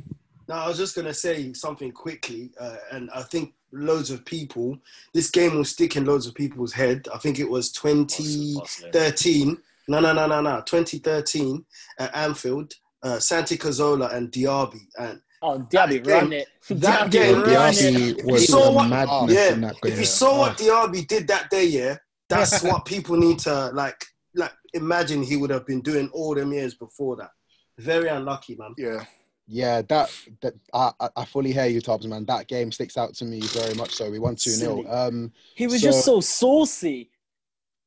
No, 0.50 0.56
I 0.56 0.68
was 0.68 0.78
just 0.78 0.96
gonna 0.96 1.14
say 1.14 1.54
something 1.54 1.92
quickly, 1.92 2.52
uh, 2.60 2.76
and 2.92 3.10
I 3.16 3.22
think 3.24 3.54
loads 3.72 4.12
of 4.12 4.26
people. 4.26 4.78
This 5.14 5.30
game 5.30 5.56
will 5.56 5.64
stick 5.66 5.96
in 5.96 6.04
loads 6.06 6.28
of 6.28 6.36
people's 6.36 6.74
head. 6.74 7.08
I 7.14 7.18
think 7.20 7.40
it 7.40 7.50
was 7.50 7.72
2013. 7.72 9.58
No, 9.88 10.00
no, 10.02 10.14
no, 10.14 10.28
no, 10.28 10.42
no. 10.42 10.62
2013 10.66 11.66
at 12.00 12.14
Anfield. 12.16 12.74
Uh, 13.02 13.20
Santi 13.20 13.58
Cazorla 13.58 14.14
and 14.14 14.32
Diaby, 14.32 14.80
and 14.98 15.20
Oh, 15.46 15.60
Diaby 15.60 16.04
That 16.06 16.22
ran 16.22 16.32
it. 16.34 16.48
that 16.70 17.12
game- 17.12 17.42
ran 17.44 17.74
it. 17.74 17.78
Diaby 17.78 18.20
If 18.20 18.26
was 18.26 18.42
you 18.44 18.48
saw 18.48 18.72
what- 18.72 18.88
madness 18.88 19.34
yeah, 19.36 19.54
in 19.54 19.62
that 19.62 19.76
game. 19.82 19.92
if 19.92 20.00
you 20.00 20.06
saw 20.06 20.40
what 20.40 20.58
Diaby 20.58 21.06
did 21.08 21.28
that 21.28 21.50
day, 21.50 21.66
yeah, 21.66 21.98
that's 22.30 22.64
what 22.64 22.86
people 22.86 23.18
need 23.18 23.40
to 23.40 23.70
like. 23.74 24.04
Like, 24.36 24.54
imagine 24.74 25.22
he 25.22 25.36
would 25.38 25.50
have 25.52 25.66
been 25.68 25.82
doing 25.82 26.10
all 26.14 26.34
them 26.34 26.54
years 26.54 26.74
before 26.76 27.18
that. 27.18 27.30
Very 27.78 28.08
unlucky, 28.08 28.56
man. 28.56 28.74
Yeah. 28.78 29.04
Yeah, 29.46 29.82
that 29.90 30.10
that 30.42 30.54
I, 30.74 30.92
I- 31.02 31.10
I 31.18 31.26
fully 31.26 31.52
hear 31.52 31.66
you, 31.66 31.82
Tubbs, 31.82 32.08
man. 32.08 32.24
That 32.26 32.48
game 32.48 32.72
sticks 32.72 32.96
out 32.98 33.14
to 33.16 33.26
me 33.26 33.42
very 33.42 33.74
much. 33.76 33.92
So 33.94 34.10
we 34.10 34.18
won 34.20 34.36
two 34.38 34.50
0 34.52 34.86
Um, 34.90 35.34
He 35.56 35.68
was 35.68 35.82
So- 35.82 35.88
just 35.88 36.06
so 36.06 36.22
saucy. 36.22 37.10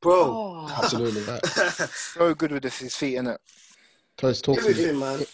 Bro, 0.03 0.13
Oh. 0.15 0.75
absolutely. 0.77 1.23
So 2.15 2.35
good 2.35 2.53
with 2.53 2.65
his 2.65 2.95
feet 2.95 3.17
in 3.17 3.27
it. 3.29 3.41
Toast 4.19 4.45
talk 4.45 4.57
to 4.59 4.63
me. 4.63 4.69
everything, 4.69 4.99
man. 4.99 5.25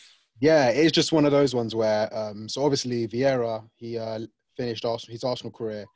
Yeah, 0.42 0.70
it's 0.70 0.90
just 0.90 1.12
one 1.12 1.24
of 1.24 1.30
those 1.30 1.54
ones 1.54 1.72
where, 1.72 2.12
um, 2.12 2.48
so 2.48 2.64
obviously 2.64 3.06
Vieira, 3.06 3.62
he 3.76 3.96
uh, 3.96 4.18
finished 4.56 4.84
Arsenal, 4.84 5.12
his 5.12 5.22
Arsenal 5.22 5.52
career 5.52 5.86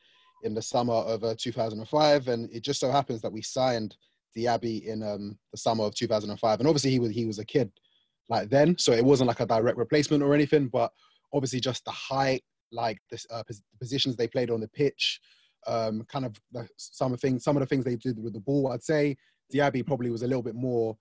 in 0.44 0.54
the 0.54 0.62
summer 0.62 0.92
of 0.94 1.24
uh, 1.24 1.34
2005, 1.36 2.28
and 2.28 2.48
it 2.52 2.62
just 2.62 2.78
so 2.78 2.88
happens 2.92 3.20
that 3.22 3.32
we 3.32 3.42
signed 3.42 3.96
Diaby 4.36 4.86
in 4.86 5.02
um, 5.02 5.36
the 5.50 5.58
summer 5.58 5.82
of 5.82 5.96
2005, 5.96 6.60
and 6.60 6.68
obviously 6.68 6.92
he 6.92 7.00
was 7.00 7.10
he 7.10 7.26
was 7.26 7.40
a 7.40 7.44
kid 7.44 7.72
like 8.28 8.48
then, 8.48 8.78
so 8.78 8.92
it 8.92 9.04
wasn't 9.04 9.26
like 9.26 9.40
a 9.40 9.46
direct 9.46 9.78
replacement 9.78 10.22
or 10.22 10.32
anything, 10.32 10.68
but 10.68 10.92
obviously 11.34 11.58
just 11.58 11.84
the 11.84 11.90
height, 11.90 12.44
like 12.70 12.98
uh, 13.32 13.42
the 13.48 13.60
positions 13.80 14.14
they 14.14 14.28
played 14.28 14.52
on 14.52 14.60
the 14.60 14.68
pitch, 14.68 15.18
um, 15.66 16.06
kind 16.08 16.24
of 16.24 16.36
the, 16.52 16.68
some 16.76 17.12
of 17.12 17.20
things, 17.20 17.42
some 17.42 17.56
of 17.56 17.62
the 17.62 17.66
things 17.66 17.84
they 17.84 17.96
did 17.96 18.22
with 18.22 18.32
the 18.32 18.38
ball. 18.38 18.70
I'd 18.70 18.84
say 18.84 19.16
Diaby 19.52 19.84
probably 19.84 20.10
was 20.10 20.22
a 20.22 20.28
little 20.28 20.40
bit 20.40 20.54
more 20.54 20.96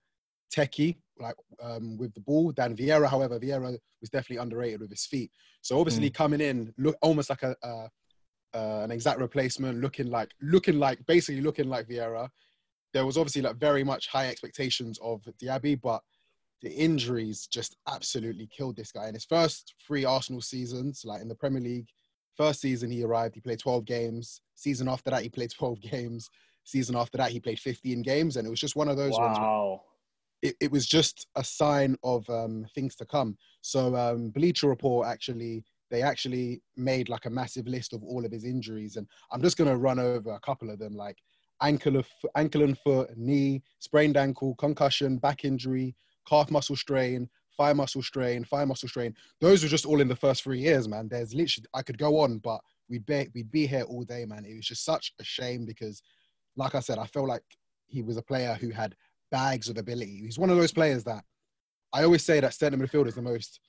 techie, 0.54 0.96
like 1.18 1.36
um, 1.62 1.96
with 1.96 2.12
the 2.14 2.20
ball 2.20 2.52
than 2.52 2.76
Vieira. 2.76 3.08
However, 3.08 3.38
Vieira 3.38 3.76
was 4.00 4.10
definitely 4.10 4.42
underrated 4.42 4.80
with 4.80 4.90
his 4.90 5.06
feet. 5.06 5.30
So 5.62 5.78
obviously 5.80 6.10
coming 6.10 6.40
in, 6.40 6.72
look 6.78 6.96
almost 7.02 7.30
like 7.30 7.42
a 7.42 7.56
uh, 7.62 7.88
uh, 8.54 8.82
an 8.84 8.90
exact 8.90 9.20
replacement, 9.20 9.80
looking 9.80 10.10
like 10.10 10.30
looking 10.40 10.78
like 10.78 11.04
basically 11.06 11.40
looking 11.42 11.68
like 11.68 11.88
Vieira. 11.88 12.28
There 12.92 13.04
was 13.04 13.18
obviously 13.18 13.42
like 13.42 13.56
very 13.56 13.84
much 13.84 14.08
high 14.08 14.28
expectations 14.28 14.98
of 15.02 15.22
Diaby, 15.42 15.80
but 15.82 16.02
the 16.62 16.72
injuries 16.72 17.46
just 17.46 17.76
absolutely 17.86 18.46
killed 18.46 18.76
this 18.76 18.92
guy. 18.92 19.08
In 19.08 19.14
his 19.14 19.26
first 19.26 19.74
three 19.86 20.04
Arsenal 20.04 20.40
seasons, 20.40 21.02
like 21.04 21.20
in 21.20 21.28
the 21.28 21.34
Premier 21.34 21.60
League, 21.60 21.88
first 22.36 22.60
season 22.60 22.90
he 22.90 23.04
arrived, 23.04 23.34
he 23.34 23.40
played 23.40 23.58
12 23.58 23.84
games. 23.84 24.40
Season 24.54 24.88
after 24.88 25.10
that, 25.10 25.22
he 25.22 25.28
played 25.28 25.50
12 25.50 25.80
games. 25.92 26.30
Season 26.64 26.96
after 26.96 27.18
that, 27.18 27.30
he 27.30 27.40
played 27.40 27.60
15 27.60 28.02
games, 28.02 28.36
and 28.36 28.46
it 28.46 28.50
was 28.50 28.60
just 28.60 28.76
one 28.76 28.88
of 28.88 28.96
those 28.96 29.18
ones. 29.18 29.38
Wow. 29.38 29.82
It, 30.42 30.56
it 30.60 30.70
was 30.70 30.86
just 30.86 31.26
a 31.36 31.44
sign 31.44 31.96
of 32.02 32.28
um, 32.28 32.66
things 32.74 32.94
to 32.96 33.06
come. 33.06 33.36
So 33.62 33.96
um, 33.96 34.30
Bleacher 34.30 34.68
Report 34.68 35.06
actually 35.06 35.64
they 35.88 36.02
actually 36.02 36.60
made 36.76 37.08
like 37.08 37.26
a 37.26 37.30
massive 37.30 37.68
list 37.68 37.92
of 37.92 38.02
all 38.02 38.24
of 38.24 38.32
his 38.32 38.44
injuries, 38.44 38.96
and 38.96 39.06
I'm 39.30 39.42
just 39.42 39.56
gonna 39.56 39.76
run 39.76 39.98
over 39.98 40.32
a 40.32 40.40
couple 40.40 40.70
of 40.70 40.78
them, 40.78 40.94
like 40.94 41.18
ankle 41.62 41.96
of 41.96 42.06
ankle 42.34 42.62
and 42.62 42.78
foot, 42.78 43.16
knee, 43.16 43.62
sprained 43.78 44.16
ankle, 44.16 44.54
concussion, 44.56 45.18
back 45.18 45.44
injury, 45.44 45.94
calf 46.28 46.50
muscle 46.50 46.76
strain, 46.76 47.28
thigh 47.56 47.72
muscle 47.72 48.02
strain, 48.02 48.44
thigh 48.44 48.64
muscle 48.64 48.88
strain. 48.88 49.14
Those 49.40 49.62
were 49.62 49.68
just 49.68 49.86
all 49.86 50.00
in 50.00 50.08
the 50.08 50.16
first 50.16 50.42
three 50.42 50.60
years, 50.60 50.88
man. 50.88 51.08
There's 51.08 51.34
literally 51.34 51.66
I 51.74 51.82
could 51.82 51.98
go 51.98 52.20
on, 52.20 52.38
but 52.38 52.60
we'd 52.88 53.06
be 53.06 53.28
we'd 53.34 53.50
be 53.50 53.66
here 53.66 53.82
all 53.82 54.02
day, 54.02 54.24
man. 54.24 54.44
It 54.44 54.56
was 54.56 54.66
just 54.66 54.84
such 54.84 55.12
a 55.20 55.24
shame 55.24 55.64
because, 55.66 56.02
like 56.56 56.74
I 56.74 56.80
said, 56.80 56.98
I 56.98 57.06
felt 57.06 57.28
like 57.28 57.42
he 57.86 58.02
was 58.02 58.16
a 58.16 58.22
player 58.22 58.54
who 58.60 58.70
had 58.70 58.94
bags 59.30 59.68
of 59.68 59.78
ability. 59.78 60.20
He's 60.24 60.38
one 60.38 60.50
of 60.50 60.56
those 60.56 60.72
players 60.72 61.04
that 61.04 61.24
I 61.92 62.04
always 62.04 62.24
say 62.24 62.40
that 62.40 62.54
centre 62.54 62.76
midfield 62.78 63.06
is 63.06 63.14
the 63.14 63.22
most 63.22 63.60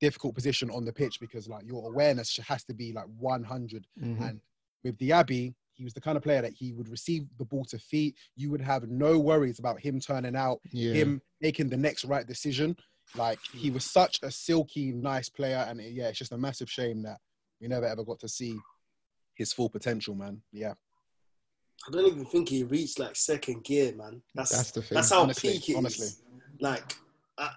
difficult 0.00 0.34
position 0.34 0.70
on 0.70 0.84
the 0.84 0.92
pitch 0.92 1.20
because 1.20 1.48
like 1.48 1.64
your 1.66 1.88
awareness 1.90 2.36
has 2.38 2.64
to 2.64 2.74
be 2.74 2.92
like 2.92 3.06
100. 3.18 3.86
Mhm. 4.00 4.28
And 4.28 4.40
with 4.82 4.98
Diaby, 4.98 5.54
he 5.72 5.84
was 5.84 5.94
the 5.94 6.00
kind 6.00 6.16
of 6.16 6.22
player 6.22 6.42
that 6.42 6.52
he 6.52 6.72
would 6.72 6.88
receive 6.88 7.26
the 7.38 7.44
ball 7.44 7.64
to 7.66 7.78
feet. 7.78 8.16
You 8.36 8.50
would 8.50 8.60
have 8.60 8.88
no 8.88 9.18
worries 9.18 9.58
about 9.58 9.80
him 9.80 10.00
turning 10.00 10.36
out, 10.36 10.60
Yeah. 10.70 10.94
him 10.94 11.22
making 11.40 11.68
the 11.68 11.76
next 11.76 12.04
right 12.04 12.26
decision. 12.26 12.76
Like 13.16 13.38
he 13.52 13.70
was 13.70 13.84
such 13.84 14.20
a 14.22 14.30
silky, 14.30 14.92
nice 14.92 15.28
player, 15.28 15.64
and 15.68 15.80
yeah, 15.80 16.08
it's 16.08 16.18
just 16.18 16.32
a 16.32 16.38
massive 16.38 16.70
shame 16.70 17.02
that 17.02 17.20
we 17.60 17.68
never 17.68 17.86
ever 17.86 18.04
got 18.04 18.18
to 18.20 18.28
see 18.28 18.58
his 19.34 19.52
full 19.52 19.68
potential, 19.68 20.14
man. 20.14 20.42
Yeah, 20.52 20.74
I 21.86 21.90
don't 21.90 22.06
even 22.06 22.24
think 22.24 22.48
he 22.48 22.62
reached 22.62 22.98
like 22.98 23.16
second 23.16 23.64
gear, 23.64 23.94
man. 23.94 24.22
That's 24.34 24.50
That's 24.50 24.70
the 24.70 24.82
thing. 24.82 24.96
That's 24.96 25.10
how 25.10 25.22
honestly, 25.22 25.52
peak 25.52 25.68
it 25.68 25.72
is. 25.72 25.76
honestly. 25.76 26.08
Like, 26.60 26.96
I, 27.36 27.50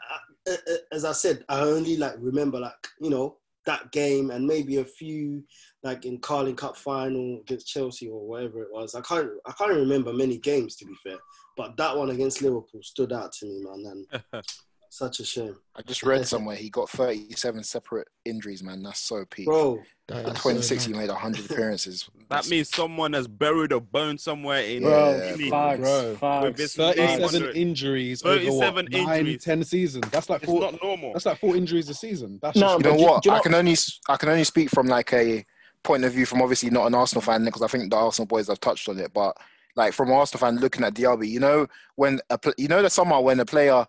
I, 0.48 0.58
as 0.92 1.06
I 1.06 1.12
said, 1.12 1.46
I 1.50 1.62
only 1.62 1.98
like 1.98 2.16
remember 2.20 2.60
like 2.60 2.88
you 3.00 3.10
know 3.10 3.38
that 3.66 3.92
game 3.92 4.32
and 4.32 4.48
maybe 4.48 4.78
a 4.78 4.86
few 4.86 5.44
like 5.84 6.06
in 6.06 6.18
Carling 6.20 6.56
Cup 6.56 6.76
final 6.76 7.40
against 7.42 7.68
Chelsea 7.68 8.08
or 8.08 8.26
whatever 8.26 8.64
it 8.64 8.70
was. 8.72 8.96
I 8.96 9.02
can't 9.02 9.30
I 9.46 9.52
can't 9.52 9.74
remember 9.74 10.12
many 10.14 10.38
games 10.38 10.76
to 10.78 10.86
be 10.86 10.96
fair, 11.04 11.18
but 11.56 11.78
that 11.78 11.96
one 11.96 12.10
against 12.10 12.42
Liverpool 12.42 12.82
stood 12.82 13.14
out 13.14 13.32
to 13.34 13.46
me, 13.46 13.64
man. 13.64 14.06
And 14.34 14.44
such 14.90 15.20
a 15.20 15.26
shame, 15.26 15.56
I 15.76 15.82
just 15.84 16.04
read 16.04 16.26
somewhere 16.26 16.56
he 16.56 16.70
got 16.70 16.90
37 16.90 17.64
separate 17.64 18.08
injuries, 18.26 18.64
man. 18.64 18.82
That's 18.82 19.02
so 19.02 19.26
peak. 19.30 19.46
bro. 19.46 19.80
That 20.08 20.26
At 20.26 20.36
is 20.38 20.42
so 20.42 20.50
26, 20.52 20.86
he 20.86 20.94
made 20.94 21.10
100 21.10 21.52
appearances. 21.52 22.10
That 22.30 22.50
means 22.50 22.70
someone 22.70 23.12
has 23.14 23.28
buried 23.28 23.74
a 23.74 23.80
bone 23.82 24.18
somewhere 24.18 24.62
in 24.62 24.84
Bro, 24.84 25.36
Yeah, 25.38 25.50
facts, 25.50 25.80
bro. 25.82 26.16
facts, 26.16 26.44
With 26.44 26.56
this 26.58 26.76
facts. 26.76 26.98
37 26.98 27.56
injuries 27.56 28.24
over 28.24 28.38
37 28.38 28.86
what, 28.86 28.92
nine, 28.92 29.38
10 29.38 29.64
seasons. 29.66 30.06
That's 30.10 30.30
like 30.30 30.44
It's 30.44 30.52
four. 30.52 30.62
not 30.62 30.82
normal. 30.82 31.12
That's 31.12 31.26
like 31.26 31.40
four 31.40 31.58
injuries 31.58 31.90
a 31.90 31.94
season. 31.94 32.40
That's 32.42 32.56
No, 32.58 32.80
just 32.80 32.86
you 32.86 32.92
know 32.92 32.96
what? 32.96 33.24
do 33.24 33.30
you 33.30 33.36
I 33.36 33.40
can 33.40 33.54
only 33.54 33.76
I 34.08 34.16
can 34.16 34.30
only 34.30 34.46
speak 34.46 34.70
from 34.70 34.88
like 34.88 35.12
a 35.12 35.46
point 35.84 36.06
of 36.06 36.14
view 36.14 36.26
from 36.26 36.42
obviously 36.42 36.70
not 36.70 36.88
an 36.88 36.96
Arsenal 36.96 37.22
fan 37.22 37.44
because 37.44 37.62
I 37.62 37.68
think 37.68 37.90
the 37.92 37.98
Arsenal 37.98 38.28
boys 38.28 38.48
have 38.48 38.62
touched 38.62 38.88
on 38.88 39.00
it, 39.00 39.12
but 39.14 39.36
like 39.76 39.94
from 39.94 40.08
an 40.10 40.16
Arsenal 40.16 40.40
fan 40.40 40.58
looking 40.60 40.86
at 40.86 40.94
Diaby, 40.94 41.28
you 41.28 41.42
know 41.42 41.68
when 41.96 42.20
a 42.30 42.40
you 42.58 42.70
know 42.70 42.82
that 42.82 42.92
somehow 42.94 43.20
when 43.20 43.42
a 43.42 43.46
player 43.46 43.86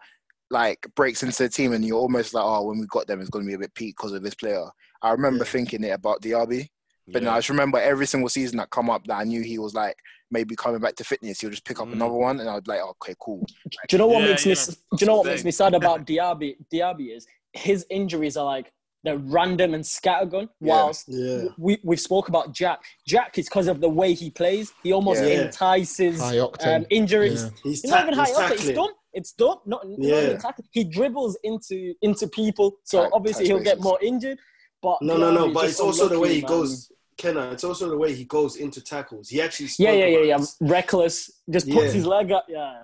like 0.51 0.85
breaks 0.97 1.23
into 1.23 1.43
the 1.43 1.49
team 1.49 1.73
and 1.75 1.85
you're 1.85 1.99
almost 1.99 2.35
like 2.35 2.45
oh 2.45 2.65
when 2.65 2.79
we 2.81 2.87
got 2.87 3.07
them 3.07 3.21
it's 3.21 3.31
going 3.31 3.45
to 3.45 3.49
be 3.49 3.55
a 3.55 3.59
bit 3.59 3.75
peak 3.75 3.97
because 3.97 4.13
of 4.13 4.23
this 4.23 4.35
player. 4.35 4.65
I 5.03 5.13
remember 5.13 5.45
Yeah. 5.45 5.51
thinking 5.51 5.85
it 5.85 5.91
about 5.91 6.23
Diaby, 6.23 6.69
but 7.07 7.23
no, 7.23 7.31
I 7.31 7.39
just 7.39 7.49
remember 7.49 7.79
every 7.79 8.07
single 8.07 8.29
season 8.29 8.59
that 8.59 8.71
come 8.71 8.91
up 8.91 9.07
that 9.07 9.15
I 9.17 9.25
knew 9.25 9.43
he 9.43 9.59
was 9.59 9.75
like 9.75 9.97
maybe 10.31 10.55
coming 10.57 10.81
back 10.81 10.95
to 10.97 11.05
fitness. 11.05 11.41
He'll 11.41 11.51
just 11.51 11.65
pick 11.65 11.81
up 11.81 11.89
Mm. 11.89 11.93
another 11.95 12.15
one, 12.15 12.41
and 12.41 12.49
I'd 12.51 12.65
be 12.65 12.73
like, 12.73 12.83
okay, 12.83 13.15
cool. 13.19 13.47
Do 13.65 13.79
you 13.93 13.99
know 13.99 14.07
what 14.09 14.23
Yeah, 14.23 14.29
makes 14.29 14.45
me? 14.45 14.51
yeah. 14.53 14.59
s- 14.59 14.67
Do 14.67 14.97
you 15.01 15.07
know 15.07 15.17
what 15.19 15.27
makes 15.27 15.45
me 15.45 15.51
sad 15.51 15.75
about 15.75 16.07
Diaby? 16.07 16.57
Diaby 16.73 17.17
is 17.17 17.27
his 17.55 17.87
injuries 17.91 18.37
are 18.37 18.45
like 18.45 18.73
they're 19.05 19.17
random 19.17 19.75
and 19.75 19.85
scattergun. 19.85 20.49
Whilst 20.61 21.05
Yeah, 21.09 21.45
we 21.57 21.79
we've 21.85 22.01
spoke 22.01 22.29
about 22.29 22.53
Jack. 22.53 22.81
Jack 23.07 23.39
is 23.39 23.47
because 23.47 23.69
of 23.69 23.81
the 23.81 23.89
way 23.89 24.13
he 24.13 24.29
plays. 24.29 24.73
He 24.83 24.93
almost 24.93 25.23
Yeah. 25.23 25.45
entices 25.45 26.21
um, 26.21 26.85
injuries. 26.91 27.45
Yeah. 27.45 27.51
he's, 27.63 27.85
It's 27.85 27.91
not 27.91 28.03
even 28.03 28.15
high 28.15 28.25
octane. 28.27 28.29
he's 28.29 28.37
up. 28.39 28.51
It's 28.51 28.61
tackling. 28.61 28.75
done. 28.75 28.91
It's 29.15 29.33
done. 29.33 29.57
Not, 29.67 29.89
not 29.89 29.99
Yeah. 30.01 30.21
even 30.25 30.39
tackling. 30.41 30.69
He 30.73 30.85
dribbles 30.85 31.39
into 31.45 31.95
into 32.03 32.27
people. 32.27 32.79
So 32.85 33.03
Tight- 33.05 33.11
obviously 33.15 33.47
he'll 33.47 33.61
get 33.61 33.81
more 33.81 33.99
injured. 34.03 34.39
But 34.83 34.99
No, 35.03 35.17
no, 35.17 35.33
no. 35.33 35.53
But 35.53 35.67
it's 35.67 35.81
also 35.81 36.09
the 36.09 36.19
way 36.19 36.35
he 36.35 36.41
man. 36.43 36.49
goes. 36.49 36.93
Kenna, 37.17 37.51
it's 37.51 37.65
also 37.65 37.91
the 37.91 37.97
way 37.99 38.15
he 38.15 38.25
goes 38.25 38.57
into 38.57 38.81
tackles. 38.81 39.29
He 39.29 39.43
actually 39.43 39.67
Yeah, 39.67 39.91
spoke 39.91 39.99
yeah, 39.99 40.07
yeah, 40.07 40.17
about 40.19 40.27
yeah. 40.29 40.37
this. 40.39 40.57
Reckless. 40.61 41.31
Just 41.51 41.67
puts 41.69 41.87
Yeah. 41.87 41.91
his 41.93 42.07
leg 42.07 42.31
up. 42.31 42.47
Yeah. 42.49 42.83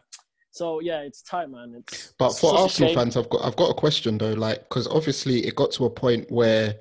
So 0.50 0.80
yeah, 0.80 1.00
it's 1.00 1.22
tight, 1.22 1.50
man. 1.50 1.74
It's 1.78 2.12
But 2.18 2.30
it's 2.30 2.40
for 2.40 2.50
such 2.50 2.60
Arsenal 2.60 2.94
fans, 2.94 3.16
I've 3.16 3.28
got 3.30 3.44
I've 3.44 3.56
got 3.56 3.70
a 3.70 3.74
question 3.74 4.18
though, 4.18 4.32
like 4.32 4.68
because 4.68 4.86
obviously 4.88 5.46
it 5.46 5.54
got 5.54 5.70
to 5.72 5.84
a 5.84 5.90
point 5.90 6.30
where 6.32 6.76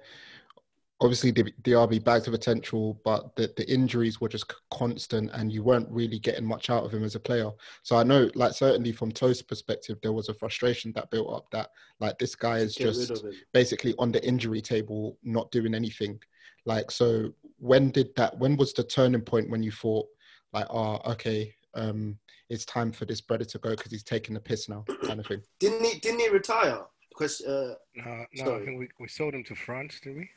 obviously 1.03 1.31
the 1.31 1.51
Diaby 1.61 2.03
bagged 2.03 2.25
the 2.25 2.31
potential, 2.31 2.99
but 3.03 3.35
the, 3.35 3.53
the 3.57 3.69
injuries 3.71 4.21
were 4.21 4.29
just 4.29 4.53
constant, 4.71 5.29
and 5.33 5.51
you 5.51 5.61
weren't 5.61 5.89
really 5.89 6.19
getting 6.19 6.45
much 6.45 6.69
out 6.69 6.83
of 6.83 6.93
him 6.93 7.03
as 7.03 7.15
a 7.15 7.19
player. 7.19 7.51
So 7.83 7.97
I 7.97 8.03
know, 8.03 8.29
like 8.35 8.53
certainly 8.53 8.91
from 8.91 9.11
Toe's 9.11 9.41
perspective, 9.41 9.99
there 10.01 10.13
was 10.13 10.29
a 10.29 10.33
frustration 10.33 10.93
that 10.93 11.11
built 11.11 11.33
up 11.33 11.51
that 11.51 11.69
like 11.99 12.17
this 12.19 12.35
guy 12.35 12.59
is 12.59 12.73
just 12.73 13.25
basically 13.53 13.93
on 13.99 14.11
the 14.11 14.25
injury 14.25 14.61
table, 14.61 15.17
not 15.23 15.51
doing 15.51 15.75
anything. 15.75 16.19
Like, 16.65 16.89
so 16.89 17.33
when 17.57 17.91
did 17.91 18.15
that? 18.15 18.37
When 18.37 18.55
was 18.55 18.73
the 18.73 18.83
turning 18.83 19.21
point 19.21 19.49
when 19.49 19.63
you 19.63 19.71
thought, 19.71 20.07
like, 20.53 20.67
oh, 20.69 20.99
okay, 21.11 21.53
um, 21.75 22.17
it's 22.49 22.65
time 22.65 22.91
for 22.91 23.05
this 23.05 23.19
brother 23.19 23.45
to 23.45 23.57
go 23.57 23.71
because 23.71 23.91
he's 23.91 24.03
taking 24.03 24.33
the 24.33 24.39
piss 24.39 24.69
now, 24.69 24.85
kind 25.05 25.19
of 25.19 25.27
thing? 25.27 25.41
Didn't 25.59 25.83
he? 25.83 25.99
Didn't 25.99 26.21
he 26.21 26.29
retire? 26.29 26.79
Because, 27.09 27.41
Uh, 27.41 27.75
No, 27.95 28.25
no, 28.33 28.55
I 28.55 28.65
think 28.65 28.79
we, 28.79 28.87
we 28.99 29.07
sold 29.07 29.35
him 29.35 29.43
to 29.43 29.55
France, 29.55 29.99
did 29.99 30.15
we? 30.15 30.29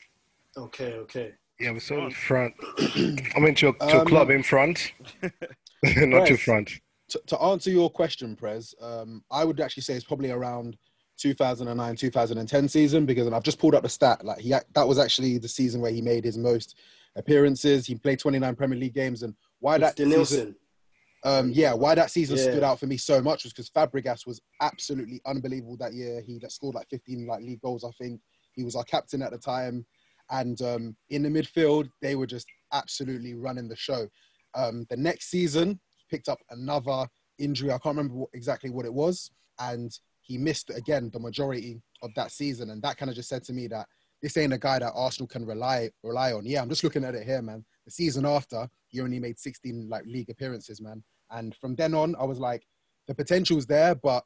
Okay, 0.56 0.94
okay. 0.94 1.32
Yeah, 1.58 1.72
we 1.72 1.80
sold 1.80 2.04
him 2.04 2.10
to 2.10 2.16
France. 2.16 2.54
I 3.34 3.40
mean, 3.40 3.54
to, 3.56 3.68
a- 3.68 3.72
to 3.72 3.96
a 3.96 4.00
Um, 4.00 4.06
club 4.06 4.30
in 4.30 4.42
France, 4.42 4.90
not 5.22 6.26
to 6.26 6.32
Yes. 6.34 6.40
France. 6.42 6.80
to, 7.10 7.20
to 7.26 7.40
answer 7.40 7.70
your 7.70 7.88
question, 7.90 8.36
Prez, 8.36 8.74
um, 8.80 9.24
I 9.30 9.44
would 9.44 9.60
actually 9.60 9.84
say 9.84 9.94
it's 9.94 10.04
probably 10.04 10.30
around 10.30 10.76
2009, 11.18 11.96
2010 11.96 12.68
season 12.68 13.06
because 13.06 13.26
and 13.26 13.34
I've 13.34 13.42
just 13.42 13.58
pulled 13.58 13.74
up 13.74 13.82
the 13.82 13.88
stat. 13.88 14.22
Like 14.24 14.40
he, 14.40 14.50
that 14.50 14.86
was 14.88 14.98
actually 14.98 15.38
the 15.38 15.48
season 15.48 15.80
where 15.80 15.92
he 15.92 16.02
made 16.02 16.24
his 16.24 16.36
most 16.36 16.76
appearances. 17.16 17.86
He 17.86 17.94
played 17.94 18.18
29 18.18 18.54
Premier 18.54 18.78
League 18.78 18.92
games, 18.94 19.22
and 19.22 19.34
why 19.60 19.78
that 19.78 19.96
season, 19.96 20.54
um, 21.24 21.50
yeah, 21.50 21.72
why 21.72 21.94
that 21.94 22.10
season 22.10 22.36
Yeah. 22.36 22.42
stood 22.50 22.62
out 22.62 22.78
for 22.78 22.86
me 22.86 22.98
so 22.98 23.22
much 23.22 23.44
was 23.44 23.52
because 23.54 23.70
Fabregas 23.70 24.26
was 24.26 24.42
absolutely 24.60 25.22
unbelievable 25.24 25.78
that 25.78 25.94
year. 25.94 26.20
He 26.20 26.38
scored 26.48 26.74
like 26.74 26.88
15 26.90 27.26
like 27.26 27.40
league 27.40 27.62
goals, 27.62 27.82
I 27.82 27.90
think. 27.98 28.20
He 28.52 28.62
was 28.64 28.76
our 28.76 28.84
captain 28.84 29.22
at 29.22 29.30
the 29.32 29.38
time, 29.38 29.86
and 30.30 30.60
um, 30.62 30.96
in 31.10 31.22
the 31.22 31.28
midfield 31.28 31.88
they 32.02 32.16
were 32.16 32.26
just 32.26 32.46
absolutely 32.72 33.34
running 33.34 33.68
the 33.68 33.76
show. 33.76 34.06
Um, 34.54 34.86
the 34.90 34.96
next 34.96 35.30
season, 35.30 35.78
he 35.96 36.04
picked 36.10 36.28
up 36.28 36.38
another 36.50 37.06
injury. 37.38 37.70
I 37.70 37.78
can't 37.78 37.96
remember 37.96 38.14
what, 38.14 38.30
exactly 38.32 38.70
what 38.70 38.86
it 38.86 38.92
was, 38.92 39.30
and 39.60 39.90
he 40.22 40.38
missed 40.38 40.70
again 40.70 41.10
the 41.12 41.20
majority 41.20 41.80
of 42.02 42.10
that 42.16 42.32
season. 42.32 42.70
And 42.70 42.82
that 42.82 42.96
kind 42.96 43.10
of 43.10 43.16
just 43.16 43.28
said 43.28 43.44
to 43.44 43.52
me 43.52 43.68
that 43.68 43.86
this 44.22 44.36
ain't 44.36 44.52
a 44.52 44.58
guy 44.58 44.78
that 44.78 44.92
Arsenal 44.94 45.28
can 45.28 45.44
rely 45.46 45.90
rely 46.02 46.32
on. 46.32 46.44
Yeah, 46.46 46.62
I'm 46.62 46.68
just 46.68 46.82
looking 46.82 47.04
at 47.04 47.14
it 47.14 47.24
here, 47.26 47.42
man. 47.42 47.64
The 47.84 47.90
season 47.90 48.26
after, 48.26 48.68
he 48.88 49.00
only 49.00 49.20
made 49.20 49.38
16 49.38 49.88
like 49.88 50.04
league 50.06 50.30
appearances, 50.30 50.80
man. 50.80 51.02
And 51.30 51.54
from 51.56 51.74
then 51.76 51.94
on, 51.94 52.16
I 52.18 52.24
was 52.24 52.38
like, 52.40 52.64
the 53.06 53.14
potential's 53.14 53.66
there, 53.66 53.94
but 53.94 54.24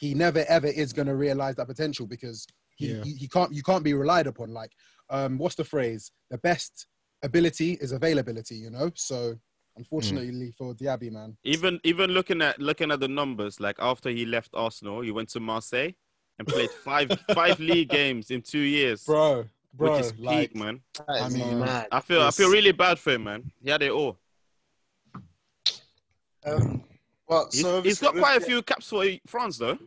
he 0.00 0.14
never 0.14 0.44
ever 0.48 0.66
is 0.66 0.92
going 0.92 1.06
to 1.08 1.14
realize 1.16 1.56
that 1.56 1.68
potential 1.68 2.06
because 2.06 2.46
he, 2.76 2.88
Yeah. 2.92 3.04
he, 3.04 3.12
he 3.14 3.28
can't 3.28 3.52
you 3.52 3.62
can't 3.62 3.84
be 3.84 3.94
relied 3.94 4.26
upon. 4.26 4.52
Like, 4.52 4.72
um, 5.10 5.38
what's 5.38 5.54
the 5.54 5.64
phrase? 5.64 6.10
The 6.30 6.38
best 6.38 6.86
ability 7.22 7.72
is 7.80 7.92
availability, 7.92 8.56
you 8.56 8.70
know. 8.70 8.90
So 8.94 9.38
unfortunately 9.76 10.52
for 10.56 10.74
Diaby, 10.74 11.12
man, 11.12 11.36
Even 11.44 11.80
even 11.84 12.10
looking 12.10 12.42
at 12.42 12.58
looking 12.60 12.90
at 12.90 13.00
the 13.00 13.08
numbers, 13.08 13.60
like 13.60 13.76
after 13.78 14.10
he 14.10 14.24
left 14.26 14.50
Arsenal, 14.54 15.00
he 15.00 15.10
went 15.10 15.28
to 15.30 15.40
Marseille 15.40 15.90
and 16.38 16.46
played 16.48 16.70
five 16.70 17.10
five 17.34 17.58
league 17.60 17.88
games 17.88 18.30
in 18.30 18.42
two 18.42 18.58
years, 18.58 19.04
bro, 19.04 19.44
bro, 19.74 19.92
which 19.92 20.06
is 20.06 20.12
peak, 20.12 20.24
like, 20.24 20.56
man. 20.56 20.80
That 21.06 21.22
I 21.22 21.28
mean, 21.28 21.60
mad. 21.60 21.88
I 21.92 22.00
feel 22.00 22.22
I 22.22 22.30
feel 22.30 22.50
really 22.50 22.72
bad 22.72 22.98
for 22.98 23.12
him, 23.12 23.24
man. 23.24 23.50
He 23.62 23.70
had 23.70 23.82
it 23.82 23.92
all. 23.92 24.18
Um, 26.44 26.84
well, 27.28 27.48
He's, 27.50 27.60
so 27.60 27.82
he's 27.82 28.00
got 28.00 28.14
quite 28.14 28.36
a 28.36 28.44
few 28.44 28.62
caps 28.62 28.88
for 28.88 29.04
France, 29.26 29.58
though. 29.58 29.78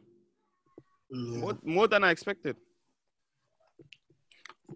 Yeah. 1.09 1.39
More, 1.39 1.57
more 1.63 1.87
than 1.87 2.03
I 2.03 2.11
expected. 2.11 2.57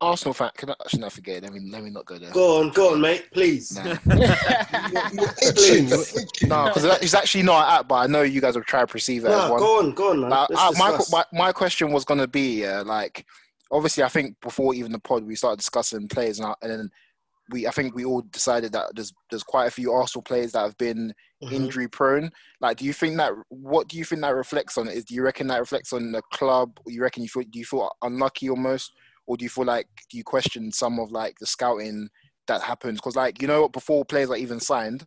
Arsenal 0.01 0.33
fan, 0.33 0.51
can 0.57 0.69
I 0.69 0.73
actually 0.81 0.99
not 1.01 1.13
forget? 1.13 1.43
Let 1.43 1.53
me 1.53 1.61
let 1.71 1.83
me 1.83 1.89
not 1.89 2.05
go 2.05 2.17
there. 2.17 2.31
Go 2.31 2.61
on, 2.61 2.69
go 2.71 2.93
on, 2.93 3.01
mate. 3.01 3.27
Please. 3.33 3.75
Nah. 3.75 3.83
You're, 4.91 5.01
you're 5.13 5.33
itching. 5.41 5.89
No, 6.49 6.65
because 6.65 6.83
it's 7.01 7.13
actually 7.13 7.43
not 7.43 7.79
at, 7.79 7.87
but 7.87 7.95
I 7.95 8.07
know 8.07 8.21
you 8.21 8.41
guys 8.41 8.55
will 8.55 8.63
try 8.63 8.81
to 8.81 8.87
perceive 8.87 9.25
it 9.25 9.29
as 9.29 9.49
one. 9.49 9.59
go 9.59 9.79
on, 9.79 9.91
go 9.91 10.09
on, 10.11 10.21
man. 10.21 10.29
Like, 10.29 10.49
Let's 10.49 10.61
uh, 10.61 10.71
my, 10.77 10.99
my 11.11 11.25
my 11.33 11.51
question 11.51 11.91
was 11.91 12.05
gonna 12.05 12.27
be 12.27 12.65
uh, 12.65 12.83
like, 12.83 13.25
obviously, 13.71 14.03
I 14.03 14.09
think 14.09 14.35
before 14.41 14.73
even 14.73 14.91
the 14.91 14.99
pod 14.99 15.25
we 15.25 15.35
started 15.35 15.57
discussing 15.57 16.07
players, 16.07 16.39
and, 16.39 16.47
I, 16.49 16.53
and 16.61 16.71
then 16.71 16.89
we 17.49 17.67
I 17.67 17.71
think 17.71 17.95
we 17.95 18.05
all 18.05 18.21
decided 18.21 18.71
that 18.73 18.87
there's 18.95 19.13
there's 19.29 19.43
quite 19.43 19.67
a 19.67 19.71
few 19.71 19.91
Arsenal 19.91 20.23
players 20.23 20.53
that 20.53 20.61
have 20.61 20.77
been 20.77 21.13
Mhm. 21.43 21.51
injury 21.51 21.87
prone. 21.89 22.31
Like, 22.61 22.77
do 22.77 22.85
you 22.85 22.93
think 22.93 23.17
that 23.17 23.33
what 23.49 23.89
do 23.89 23.97
you 23.97 24.05
think 24.05 24.21
that 24.21 24.35
reflects 24.35 24.77
on? 24.77 24.87
Is 24.87 25.03
do 25.05 25.13
you 25.13 25.23
reckon 25.23 25.47
that 25.47 25.59
reflects 25.59 25.91
on 25.93 26.11
the 26.13 26.21
club? 26.31 26.79
Or 26.85 26.91
you 26.91 27.01
reckon 27.01 27.23
you 27.23 27.29
feel 27.29 27.43
do 27.43 27.59
you 27.59 27.65
feel 27.65 27.91
unlucky 28.01 28.49
almost, 28.49 28.93
or 29.27 29.37
do 29.37 29.43
you 29.43 29.49
feel 29.49 29.65
like 29.65 29.87
do 30.09 30.17
you 30.17 30.23
question 30.23 30.71
some 30.71 30.99
of 30.99 31.11
like 31.11 31.35
the 31.39 31.45
scouting 31.45 32.09
that 32.47 32.61
happens? 32.61 32.99
Because 32.99 33.15
like 33.15 33.41
you 33.41 33.47
know 33.47 33.69
before 33.69 34.03
players 34.05 34.29
are 34.29 34.35
even 34.37 34.59
signed, 34.59 35.05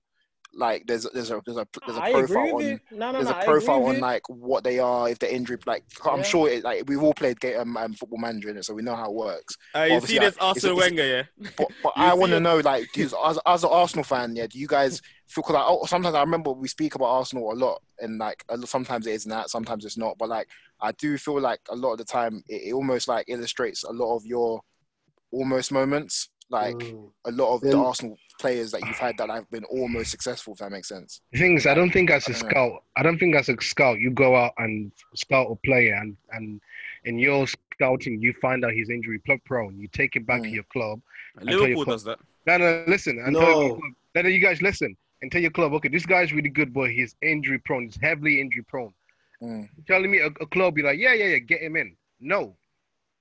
like 0.55 0.85
there's 0.87 1.07
there's 1.13 1.31
a 1.31 1.41
there's 1.45 1.59
a 1.59 1.67
there's 1.87 1.99
a 1.99 2.03
I 2.03 2.13
profile 2.13 2.57
on. 2.57 2.81
No, 2.93 3.13
no, 3.13 3.13
there's 3.13 3.27
no. 3.27 3.33
a 3.33 3.37
I 3.39 3.45
profile 3.45 3.85
on 3.87 4.01
like 4.01 4.23
what 4.29 4.65
they 4.65 4.79
are 4.79 5.09
if 5.11 5.19
they're 5.19 5.31
injured. 5.31 5.63
Like 5.67 5.85
I'm 6.05 6.19
Yeah. 6.19 6.23
sure 6.23 6.49
it, 6.49 6.65
like 6.65 6.85
we've 6.89 7.03
all 7.03 7.13
played 7.13 7.39
game, 7.41 7.59
um, 7.61 7.77
um, 7.77 7.93
football 7.93 8.19
manager 8.19 8.49
in 8.49 8.57
it, 8.57 8.65
so 8.65 8.73
we 8.73 8.83
know 8.83 8.97
how 8.97 9.11
it 9.11 9.15
works. 9.15 9.55
Uh, 9.75 9.81
you 9.83 9.95
Obviously, 9.97 10.15
see 10.15 10.19
this 10.21 10.25
like, 10.41 10.57
it's- 10.57 10.65
Arsenal 10.65 10.77
it's- 10.79 10.91
Wenger, 10.91 11.07
yeah? 11.07 11.51
But, 11.59 11.69
but 11.83 11.93
I 11.97 12.15
want 12.15 12.33
to 12.33 12.41
know, 12.41 12.59
like, 12.61 12.89
do 12.95 13.03
as, 13.05 13.39
as 13.47 13.65
an 13.65 13.71
Arsenal 13.71 14.05
fan, 14.05 14.35
yeah, 14.35 14.47
do 14.47 14.59
you 14.59 14.67
guys 14.67 15.03
feel? 15.27 15.43
Because 15.43 15.57
I, 15.57 15.65
oh, 15.67 15.85
sometimes 15.87 16.15
I 16.15 16.21
remember 16.21 16.53
we 16.53 16.69
speak 16.69 16.95
about 16.95 17.07
Arsenal 17.07 17.53
a 17.53 17.55
lot, 17.55 17.83
and 18.01 18.19
like 18.19 18.45
sometimes 18.65 19.07
it 19.07 19.13
is 19.15 19.25
that, 19.25 19.51
sometimes 19.51 19.85
it's 19.85 19.97
not. 19.99 20.17
But 20.19 20.29
like, 20.29 20.49
I 20.81 20.93
do 20.93 21.19
feel 21.19 21.41
like 21.41 21.61
a 21.71 21.77
lot 21.77 21.93
of 21.93 21.99
the 21.99 22.05
time 22.05 22.43
it, 22.49 22.69
it 22.69 22.73
almost 22.73 23.09
like 23.09 23.27
illustrates 23.29 23.85
a 23.85 23.93
lot 23.93 24.17
of 24.17 24.25
your 24.27 24.61
almost 25.33 25.73
moments. 25.73 26.31
Like 26.49 26.77
Mm. 26.77 27.11
a 27.25 27.33
lot 27.33 27.55
of 27.57 27.61
the 27.61 27.77
Arsenal 27.77 28.17
players 28.41 28.71
that 28.71 28.81
you've 28.87 28.97
had 28.97 29.19
that 29.19 29.29
have 29.31 29.51
been 29.51 29.65
almost 29.65 30.13
successful. 30.13 30.53
If 30.53 30.61
that 30.61 30.71
makes 30.71 30.87
sense. 30.89 31.21
The 31.33 31.41
thing 31.41 31.57
is, 31.57 31.67
I 31.67 31.75
don't 31.75 31.91
think 31.91 32.09
as 32.09 32.29
a 32.29 32.31
I 32.31 32.33
don't 32.35 32.43
know. 32.43 32.49
scout, 32.51 32.83
I 32.97 33.03
don't 33.03 33.19
think 33.19 33.35
as 33.35 33.49
a 33.49 33.57
scout, 33.61 33.99
you 33.99 34.13
go 34.13 34.37
out 34.37 34.53
and 34.59 34.93
scout 35.17 35.49
a 35.51 35.57
player, 35.57 35.95
and 35.97 36.17
and 36.31 36.61
in 37.05 37.19
your 37.19 37.49
scouting, 37.49 38.21
you 38.23 38.33
find 38.41 38.65
out 38.65 38.71
he's 38.75 38.91
injury 38.91 39.19
prone. 39.45 39.77
You 39.77 39.89
take 39.89 40.15
it 40.15 40.25
back 40.25 40.43
to 40.43 40.49
Mm. 40.49 40.53
your 40.55 40.65
club. 40.73 41.01
tell 41.39 41.49
you 41.49 41.59
Liverpool 41.61 41.79
what- 41.79 41.89
does 41.89 42.05
that. 42.05 42.21
No, 42.47 42.59
no, 42.59 42.85
listen. 42.87 43.17
No. 43.33 43.41
tell 43.41 43.81
then 44.15 44.27
you 44.27 44.39
guys 44.39 44.63
listen 44.63 44.97
and 45.23 45.33
tell 45.33 45.41
your 45.41 45.51
club, 45.51 45.73
okay, 45.75 45.89
this 45.89 46.07
guy's 46.07 46.33
really 46.33 46.49
good, 46.51 46.73
but 46.75 46.91
he's 46.91 47.15
injury 47.23 47.59
prone. 47.59 47.85
He's 47.85 47.99
heavily 48.01 48.41
injury 48.41 48.63
prone. 48.69 48.93
Mm. 49.43 49.69
You're 49.77 49.85
telling 49.87 50.11
me 50.11 50.19
a, 50.19 50.27
a 50.27 50.47
club 50.47 50.75
be 50.75 50.83
like, 50.83 50.99
yeah, 50.99 51.13
yeah, 51.15 51.27
yeah, 51.27 51.39
get 51.39 51.61
him 51.63 51.77
in. 51.77 51.97
No, 52.21 52.57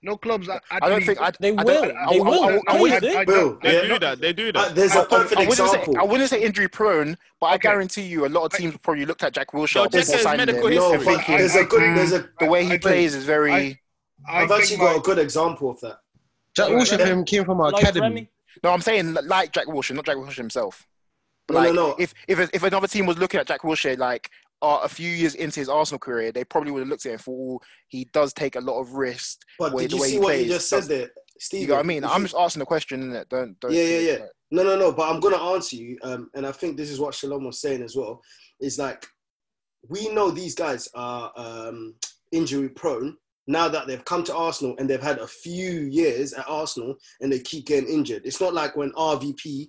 no 0.01 0.15
clubs. 0.17 0.47
Are 0.47 0.61
I 0.71 0.87
don't 0.89 1.03
think 1.03 1.19
I. 1.21 1.31
They 1.39 1.49
I 1.55 1.63
will. 1.63 1.65
don't- 1.65 1.87
They 1.87 1.93
I- 1.93 2.03
I- 2.03 2.17
will. 2.17 2.43
I- 2.43 2.47
I- 2.47 2.55
I 2.55 2.77
Please 2.77 2.79
wouldn't- 2.93 3.27
do. 3.27 3.33
Will, 3.33 3.59
They 3.61 3.73
yeah, 3.81 3.87
do 3.93 3.99
that. 3.99 4.21
They 4.21 4.33
do 4.33 4.49
Uh, 4.49 4.51
that. 4.53 4.75
there's 4.75 4.91
I, 4.95 5.01
a 5.03 5.05
perfect 5.05 5.41
I 5.41 5.47
wouldn't 5.47 5.57
say 5.57 5.65
example. 5.79 5.97
I 5.99 6.03
wouldn't 6.03 6.29
say 6.29 6.41
injury 6.43 6.67
prone, 6.69 7.17
but 7.41 7.47
I 7.47 7.57
guarantee 7.57 8.03
you 8.03 8.25
a 8.25 8.29
lot 8.29 8.45
of 8.45 8.53
teams 8.53 8.77
probably 8.81 9.05
looked 9.05 9.23
at 9.23 9.33
Jack 9.33 9.51
Wilshere 9.51 9.75
Yo, 9.75 9.89
before 9.89 10.17
signing 10.19 10.47
him 10.49 10.55
no, 10.61 10.67
history. 10.67 10.97
but 10.97 11.03
thinking, 11.05 11.37
there's 11.37 11.55
a 11.55 11.65
good. 11.65 11.97
There's 11.97 12.11
a. 12.13 12.29
the 12.39 12.45
way 12.45 12.63
he 12.63 12.69
think- 12.71 12.81
plays 12.83 13.15
is 13.15 13.25
very. 13.25 13.51
I- 13.51 13.79
I 14.27 14.41
I've 14.43 14.47
think 14.49 14.61
actually 14.61 14.77
my- 14.77 14.83
got 14.85 14.95
a 14.97 15.01
good 15.01 15.19
example 15.19 15.69
of 15.71 15.79
that. 15.81 15.99
Jack 16.55 16.69
Right, 16.69 16.77
Wilshere 16.77 17.05
him 17.05 17.25
came 17.25 17.43
from 17.43 17.59
our 17.59 17.69
academy. 17.69 18.29
No, 18.63 18.71
I'm 18.71 18.79
saying 18.81 19.13
like 19.25 19.51
Jack 19.51 19.65
Wilshere, 19.65 19.95
not 19.95 20.05
Jack 20.05 20.15
Wilshere 20.15 20.37
himself. 20.37 20.87
But 21.47 21.53
No, 21.55 21.59
no, 21.61 21.65
like, 21.67 21.75
no. 21.75 21.95
If 21.99 22.13
if 22.27 22.49
if 22.53 22.63
another 22.63 22.87
team 22.87 23.05
was 23.05 23.17
looking 23.17 23.39
at 23.39 23.47
Jack 23.47 23.61
Wilshere 23.61 23.97
like 23.97 24.29
uh, 24.61 24.79
a 24.83 24.89
few 24.89 25.09
years 25.09 25.35
into 25.35 25.59
his 25.59 25.69
Arsenal 25.69 25.99
career, 25.99 26.31
they 26.31 26.43
probably 26.43 26.71
would 26.71 26.79
have 26.79 26.87
looked 26.87 27.05
at 27.05 27.13
him 27.13 27.19
for 27.19 27.55
oh, 27.55 27.65
he 27.87 28.07
does 28.13 28.33
take 28.33 28.55
a 28.55 28.61
lot 28.61 28.79
of 28.79 28.93
risks. 28.93 29.37
But 29.59 29.73
way- 29.73 29.83
did 29.83 29.93
you 29.93 30.03
see 30.03 30.19
what 30.19 30.27
plays 30.27 30.45
you 30.45 30.53
just 30.53 30.69
said 30.69 30.83
there, 30.83 31.09
Steve? 31.39 31.61
You 31.61 31.67
know 31.67 31.75
what 31.75 31.79
I 31.81 31.87
mean? 31.87 32.03
I'm 32.03 32.23
just 32.23 32.35
asking 32.37 32.61
the 32.61 32.65
question, 32.65 33.11
innit? 33.11 33.29
Don't 33.29 33.59
don't. 33.59 33.71
Yeah, 33.71 33.83
yeah, 33.83 33.99
yeah. 33.99 34.25
No, 34.51 34.63
no, 34.63 34.77
no. 34.77 34.91
But 34.91 35.13
I'm 35.13 35.19
gonna 35.19 35.41
answer 35.53 35.75
you, 35.75 35.97
um, 36.03 36.29
and 36.33 36.45
I 36.45 36.51
think 36.51 36.77
this 36.77 36.89
is 36.89 36.99
what 36.99 37.13
Shalom 37.13 37.45
was 37.45 37.61
saying 37.61 37.83
as 37.83 37.95
well. 37.95 38.21
Is 38.59 38.79
like 38.79 39.05
we 39.87 40.09
know 40.09 40.31
these 40.31 40.55
guys 40.55 40.87
are 40.95 41.31
um, 41.35 41.95
injury 42.31 42.69
prone 42.69 43.17
now 43.47 43.67
that 43.67 43.87
they've 43.87 44.05
come 44.05 44.23
to 44.23 44.35
Arsenal 44.35 44.75
and 44.79 44.89
they've 44.89 45.01
had 45.01 45.19
a 45.19 45.27
few 45.27 45.81
years 45.81 46.33
at 46.33 46.45
Arsenal 46.47 46.95
and 47.21 47.31
they 47.31 47.39
keep 47.39 47.65
getting 47.67 47.89
injured. 47.89 48.23
It's 48.25 48.41
not 48.41 48.53
like 48.53 48.75
when 48.75 48.91
RVP 48.93 49.67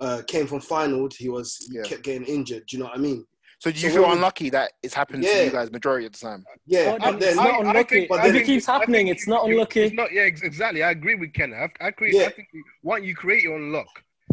uh, 0.00 0.22
came 0.26 0.46
from 0.46 0.60
Feyenoord, 0.60 1.14
he 1.14 1.28
was 1.28 1.56
he 1.68 1.76
Yeah. 1.76 1.82
kept 1.84 2.02
getting 2.02 2.24
injured. 2.24 2.66
Do 2.66 2.76
you 2.76 2.82
know 2.82 2.88
what 2.90 2.98
I 2.98 3.00
mean? 3.00 3.24
So 3.58 3.70
do 3.70 3.78
So 3.78 3.86
you 3.86 3.92
feel 3.94 4.02
when 4.02 4.10
we- 4.10 4.16
unlucky 4.16 4.50
that 4.50 4.72
it's 4.82 4.92
happened 4.92 5.22
to 5.22 5.44
you 5.44 5.50
guys 5.50 5.70
majority 5.72 6.04
of 6.06 6.12
the 6.12 6.18
time? 6.18 6.44
Yeah, 6.66 6.80
Oh, 6.80 6.98
but 6.98 7.04
then 7.12 7.18
then 7.20 7.28
it's 7.30 7.36
not 7.36 7.60
unlucky. 7.60 8.06
but 8.06 8.16
If 8.16 8.32
then- 8.32 8.36
it 8.42 8.44
keeps 8.46 8.66
happening, 8.66 9.08
it's 9.08 9.26
not 9.26 9.48
unlucky. 9.48 9.80
It's 9.84 9.94
not, 9.94 10.12
yeah, 10.12 10.22
exactly. 10.22 10.82
I 10.82 10.90
agree 10.90 11.14
with 11.14 11.32
Ken. 11.32 11.54
I, 11.54 11.70
I, 11.86 11.90
create, 11.90 12.14
Yeah. 12.14 12.26
I 12.26 12.30
think 12.30 12.48
one, 12.82 13.02
you 13.04 13.14
create 13.14 13.42
your 13.42 13.54
own 13.54 13.72
luck, 13.72 13.88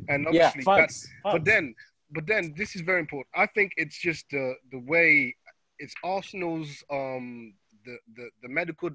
and 0.10 0.23
Yeah, 0.32 0.47
obviously 0.47 0.63
that's 0.65 0.82
facts. 0.82 1.08
But 1.23 1.45
then, 1.45 1.73
but 2.12 2.28
then 2.28 2.54
this 2.58 2.76
is 2.76 2.82
very 2.82 2.99
important. 2.99 3.30
I 3.34 3.45
think 3.45 3.71
it's 3.78 3.97
just 3.97 4.26
the 4.30 4.56
the 4.71 4.80
way 4.80 5.34
it's 5.80 5.95
Arsenal's 6.04 6.84
um 6.91 7.54
the 7.86 7.97
the, 8.17 8.30
the 8.41 8.49
medical 8.49 8.89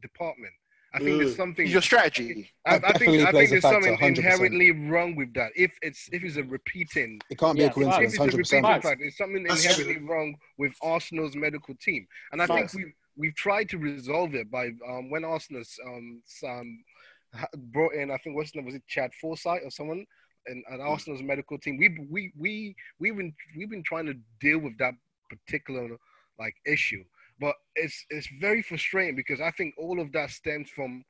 department. 0.00 0.52
I 0.94 0.98
think 0.98 1.18
there's 1.18 1.32
Mm. 1.32 1.36
something. 1.36 1.66
Your 1.66 1.80
strategy. 1.80 2.50
I, 2.66 2.76
I 2.76 2.92
think 2.98 3.22
I 3.26 3.32
think 3.32 3.50
there's 3.50 3.62
something 3.62 3.96
100%. 3.96 4.18
inherently 4.18 4.70
wrong 4.72 5.16
with 5.16 5.32
that. 5.34 5.52
If 5.56 5.72
it's 5.80 6.08
if 6.12 6.22
it's 6.22 6.36
a 6.36 6.44
repeating, 6.44 7.18
It 7.30 7.38
can't 7.38 7.56
be 7.56 7.62
Yeah, 7.64 7.70
a 7.70 7.72
coincidence, 7.72 7.98
if 7.98 8.08
it's 8.14 8.18
hundred 8.18 8.36
repeating 8.38 8.62
percent. 8.62 8.66
Facts. 8.66 8.86
fact, 8.88 9.00
there's 9.00 9.16
something 9.16 9.42
That's 9.42 9.64
inherently 9.64 10.06
wrong 10.06 10.34
with 10.58 10.72
Arsenal's 10.82 11.34
medical 11.34 11.74
team, 11.76 12.06
and 12.32 12.42
I 12.42 12.46
Facts. 12.46 12.72
think 12.74 12.84
we 12.84 12.92
we've 13.16 13.34
tried 13.34 13.68
to 13.70 13.78
resolve 13.78 14.34
it 14.34 14.50
by 14.50 14.66
um, 14.88 15.10
when 15.10 15.24
Arsenal's 15.24 15.74
um, 15.86 16.22
some 16.26 16.82
brought 17.72 17.94
in 17.94 18.10
I 18.10 18.18
think 18.18 18.36
what's 18.36 18.50
his 18.50 18.56
name 18.56 18.66
was 18.66 18.74
it 18.74 18.82
Shad 18.86 19.10
Forsythe 19.20 19.62
or 19.64 19.70
someone 19.70 20.04
and, 20.46 20.62
and 20.70 20.82
Arsenal's 20.82 21.22
medical 21.22 21.58
team. 21.58 21.78
We 21.78 21.88
we 22.10 22.32
we 22.38 22.74
we've 23.00 23.16
been 23.16 23.32
we've 23.56 23.70
been 23.70 23.82
trying 23.82 24.06
to 24.06 24.14
deal 24.40 24.58
with 24.58 24.76
that 24.78 24.94
particular 25.30 25.88
like 26.38 26.54
issue, 26.66 27.02
but 27.40 27.54
it's 27.76 28.04
it's 28.10 28.28
very 28.40 28.62
frustrating 28.62 29.16
because 29.16 29.40
I 29.40 29.50
think 29.52 29.74
all 29.78 30.00
of 30.00 30.12
that 30.12 30.30
stems 30.30 30.70
from 30.70 31.04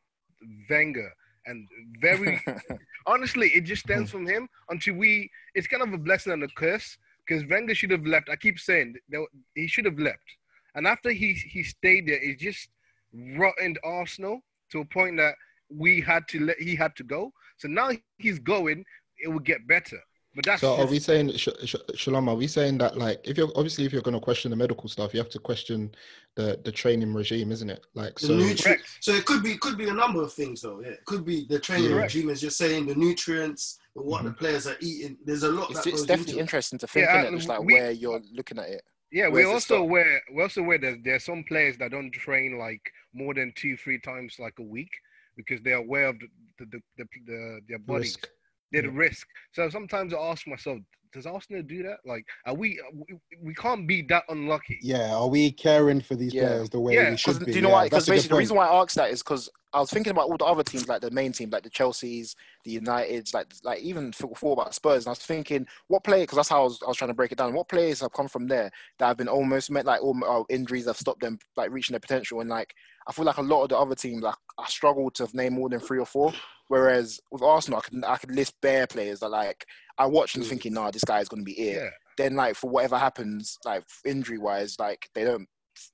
Wenger 0.68 1.12
and 1.46 1.68
very 2.00 2.40
honestly, 3.06 3.48
it 3.48 3.62
just 3.62 3.82
stems 3.82 4.10
hmm. 4.10 4.18
from 4.18 4.26
him 4.26 4.48
until 4.70 4.94
we. 4.94 5.30
It's 5.54 5.66
kind 5.66 5.82
of 5.82 5.92
a 5.92 5.98
blessing 5.98 6.32
and 6.32 6.42
a 6.42 6.48
curse 6.48 6.96
because 7.26 7.46
Wenger 7.46 7.74
should 7.74 7.90
have 7.90 8.06
left. 8.06 8.28
I 8.30 8.36
keep 8.36 8.58
saying 8.58 8.96
that 9.10 9.26
he 9.54 9.66
should 9.66 9.84
have 9.84 9.98
left, 9.98 10.36
and 10.74 10.86
after 10.86 11.10
he 11.10 11.34
he 11.34 11.62
stayed 11.62 12.08
there, 12.08 12.22
it 12.22 12.38
just 12.38 12.68
rotted 13.12 13.78
Arsenal 13.84 14.40
to 14.70 14.80
a 14.80 14.84
point 14.84 15.18
that 15.18 15.34
we 15.68 16.00
had 16.00 16.26
to 16.28 16.40
let 16.40 16.58
he 16.60 16.74
had 16.74 16.94
to 16.96 17.04
go. 17.04 17.32
So 17.58 17.68
now 17.68 17.90
he's 18.18 18.38
going, 18.38 18.84
it 19.22 19.28
will 19.28 19.40
get 19.40 19.66
better. 19.66 20.00
But 20.34 20.44
that's 20.46 20.60
So 20.62 20.76
are 20.80 20.86
we 20.86 20.98
saying, 20.98 21.36
Sh- 21.36 21.48
Sh- 21.64 21.74
Shalom? 21.94 22.28
Are 22.28 22.34
we 22.34 22.46
saying 22.46 22.78
that 22.78 22.96
like 22.96 23.20
if 23.24 23.36
you're 23.36 23.50
obviously 23.54 23.84
if 23.84 23.92
you're 23.92 24.00
going 24.02 24.14
to 24.14 24.20
question 24.20 24.50
the 24.50 24.56
medical 24.56 24.88
stuff, 24.88 25.12
you 25.12 25.20
have 25.20 25.28
to 25.30 25.38
question 25.38 25.94
the 26.36 26.58
the 26.64 26.72
training 26.72 27.12
regime, 27.12 27.52
isn't 27.52 27.68
it? 27.68 27.84
Like 27.94 28.14
The 28.18 28.26
so. 28.28 28.32
nutri- 28.38 28.80
so 29.00 29.12
it 29.12 29.26
could 29.26 29.42
be 29.42 29.56
could 29.58 29.76
be 29.76 29.88
a 29.88 29.92
number 29.92 30.22
of 30.22 30.32
things 30.32 30.62
though. 30.62 30.80
Yeah, 30.80 30.88
it 30.92 31.04
could 31.04 31.26
be 31.26 31.44
the 31.48 31.58
training 31.58 31.90
Yeah. 31.90 31.96
regime 32.02 32.28
you're 32.28 32.50
saying 32.50 32.86
the 32.86 32.94
nutrients, 32.94 33.78
what 33.92 34.24
the 34.24 34.30
Mhm. 34.30 34.38
players 34.38 34.66
are 34.66 34.76
eating. 34.80 35.18
There's 35.24 35.42
a 35.42 35.50
lot 35.52 35.70
It's, 35.70 35.84
that 35.84 35.92
it's 35.92 36.02
definitely 36.04 36.32
into 36.32 36.40
interesting 36.40 36.78
to 36.78 36.86
think 36.86 37.04
Yeah, 37.06 37.26
in 37.26 37.34
it, 37.34 37.36
just 37.36 37.48
like 37.48 37.60
we- 37.62 37.74
where 37.74 37.90
you're 37.90 38.22
looking 38.32 38.58
at 38.58 38.70
it. 38.70 38.82
Yeah, 39.10 39.28
Where's 39.28 39.44
we're 39.46 39.52
also 39.52 39.74
stop? 39.74 39.80
aware. 39.80 40.22
We're 40.30 40.44
also 40.44 40.62
aware 40.62 40.78
that 40.78 41.04
there 41.04 41.16
are 41.16 41.18
some 41.18 41.44
players 41.44 41.76
that 41.76 41.90
don't 41.90 42.10
train 42.10 42.56
like 42.58 42.90
more 43.12 43.34
than 43.34 43.52
two, 43.54 43.76
three 43.76 43.98
times 44.00 44.36
like 44.38 44.54
a 44.58 44.62
week 44.62 44.88
because 45.36 45.60
they're 45.60 45.74
aware 45.76 46.06
of 46.08 46.18
the 46.18 46.28
the 46.58 46.64
the, 46.64 46.80
the, 46.96 47.04
the 47.26 47.60
their 47.68 47.78
bodies, 47.80 48.16
Risk. 48.16 48.30
They're 48.72 48.84
Yeah. 48.84 48.90
risk. 48.92 49.26
So 49.52 49.68
sometimes 49.68 50.14
I 50.14 50.18
ask 50.18 50.46
myself, 50.46 50.78
does 51.12 51.26
Arsenal 51.26 51.62
do 51.62 51.82
that? 51.82 51.98
Like, 52.06 52.24
are 52.46 52.54
we? 52.54 52.80
We, 52.94 53.18
we 53.42 53.54
can't 53.54 53.86
be 53.86 54.02
that 54.08 54.24
unlucky. 54.28 54.78
Yeah, 54.82 55.14
are 55.14 55.28
we 55.28 55.52
caring 55.52 56.00
for 56.00 56.16
these 56.16 56.32
Yeah. 56.32 56.42
players 56.42 56.70
the 56.70 56.80
way 56.80 56.94
Yeah, 56.94 57.10
we 57.10 57.16
should 57.16 57.34
Because 57.34 57.46
be? 57.46 57.52
do 57.52 57.58
you 57.58 57.62
know 57.62 57.68
Yeah, 57.68 57.74
why? 57.74 57.84
Because 57.84 57.96
that's 57.98 58.08
a 58.08 58.10
good 58.10 58.16
basically 58.16 58.34
the 58.34 58.38
reason 58.38 58.56
why 58.56 58.66
I 58.66 58.82
asked 58.82 58.96
that 58.96 59.10
is 59.10 59.22
because 59.22 59.50
I 59.74 59.80
was 59.80 59.90
thinking 59.90 60.10
about 60.10 60.28
all 60.28 60.36
the 60.36 60.44
other 60.44 60.62
teams, 60.62 60.88
like 60.88 61.00
the 61.00 61.10
main 61.10 61.32
team, 61.32 61.48
like 61.50 61.62
the 61.62 61.70
Chelsea's, 61.70 62.36
the 62.64 62.78
Uniteds, 62.78 63.32
like 63.32 63.46
like 63.62 63.80
even 63.80 64.10
before 64.10 64.52
about 64.52 64.74
Spurs. 64.74 65.04
And 65.04 65.08
I 65.08 65.12
was 65.12 65.18
thinking, 65.18 65.66
what 65.88 66.04
player? 66.04 66.22
Because 66.22 66.36
that's 66.36 66.48
how 66.48 66.60
I 66.60 66.64
was, 66.64 66.80
I 66.82 66.88
was 66.88 66.96
trying 66.96 67.10
to 67.10 67.14
break 67.14 67.32
it 67.32 67.38
down. 67.38 67.54
What 67.54 67.68
players 67.68 68.00
have 68.00 68.12
come 68.12 68.28
from 68.28 68.48
there 68.48 68.70
that 68.98 69.06
have 69.06 69.16
been 69.16 69.28
almost 69.28 69.70
met 69.70 69.86
like 69.86 70.02
all 70.02 70.18
oh, 70.24 70.46
injuries 70.50 70.86
have 70.86 70.96
stopped 70.96 71.20
them 71.20 71.38
like 71.56 71.70
reaching 71.70 71.94
their 71.94 72.00
potential? 72.00 72.40
And 72.40 72.50
like 72.50 72.74
I 73.06 73.12
feel 73.12 73.24
like 73.24 73.38
a 73.38 73.42
lot 73.42 73.62
of 73.62 73.68
the 73.70 73.78
other 73.78 73.94
teams, 73.94 74.22
like 74.22 74.34
I 74.58 74.66
struggle 74.66 75.10
to 75.12 75.28
name 75.34 75.54
more 75.54 75.68
than 75.68 75.80
three 75.80 75.98
or 75.98 76.06
four. 76.06 76.32
Whereas 76.72 77.20
with 77.30 77.42
Arsenal, 77.42 77.80
I 77.80 77.82
could 77.82 78.02
I 78.06 78.16
could 78.16 78.34
list 78.34 78.54
bare 78.62 78.86
players 78.86 79.20
that 79.20 79.28
like 79.28 79.66
I 79.98 80.06
watch 80.06 80.36
and 80.36 80.46
thinking, 80.46 80.72
nah, 80.72 80.90
this 80.90 81.04
guy 81.04 81.20
is 81.20 81.28
going 81.28 81.42
to 81.42 81.44
be 81.44 81.60
it. 81.60 81.76
Yeah. 81.76 81.90
Then 82.16 82.34
like 82.34 82.56
for 82.56 82.70
whatever 82.70 82.96
happens, 82.96 83.58
like 83.66 83.84
injury 84.06 84.38
wise, 84.38 84.76
like 84.78 85.06
they 85.14 85.22
don't 85.24 85.46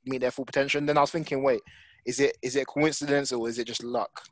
meet 0.06 0.20
their 0.20 0.30
full 0.30 0.44
potential. 0.44 0.78
And 0.78 0.88
then 0.88 0.96
I 0.96 1.00
was 1.00 1.10
thinking, 1.10 1.42
wait, 1.42 1.62
is 2.06 2.20
it 2.20 2.36
is 2.42 2.54
it 2.54 2.60
a 2.60 2.64
coincidence 2.64 3.32
or 3.32 3.48
is 3.48 3.58
it 3.58 3.66
just 3.66 3.82
luck? 3.82 4.22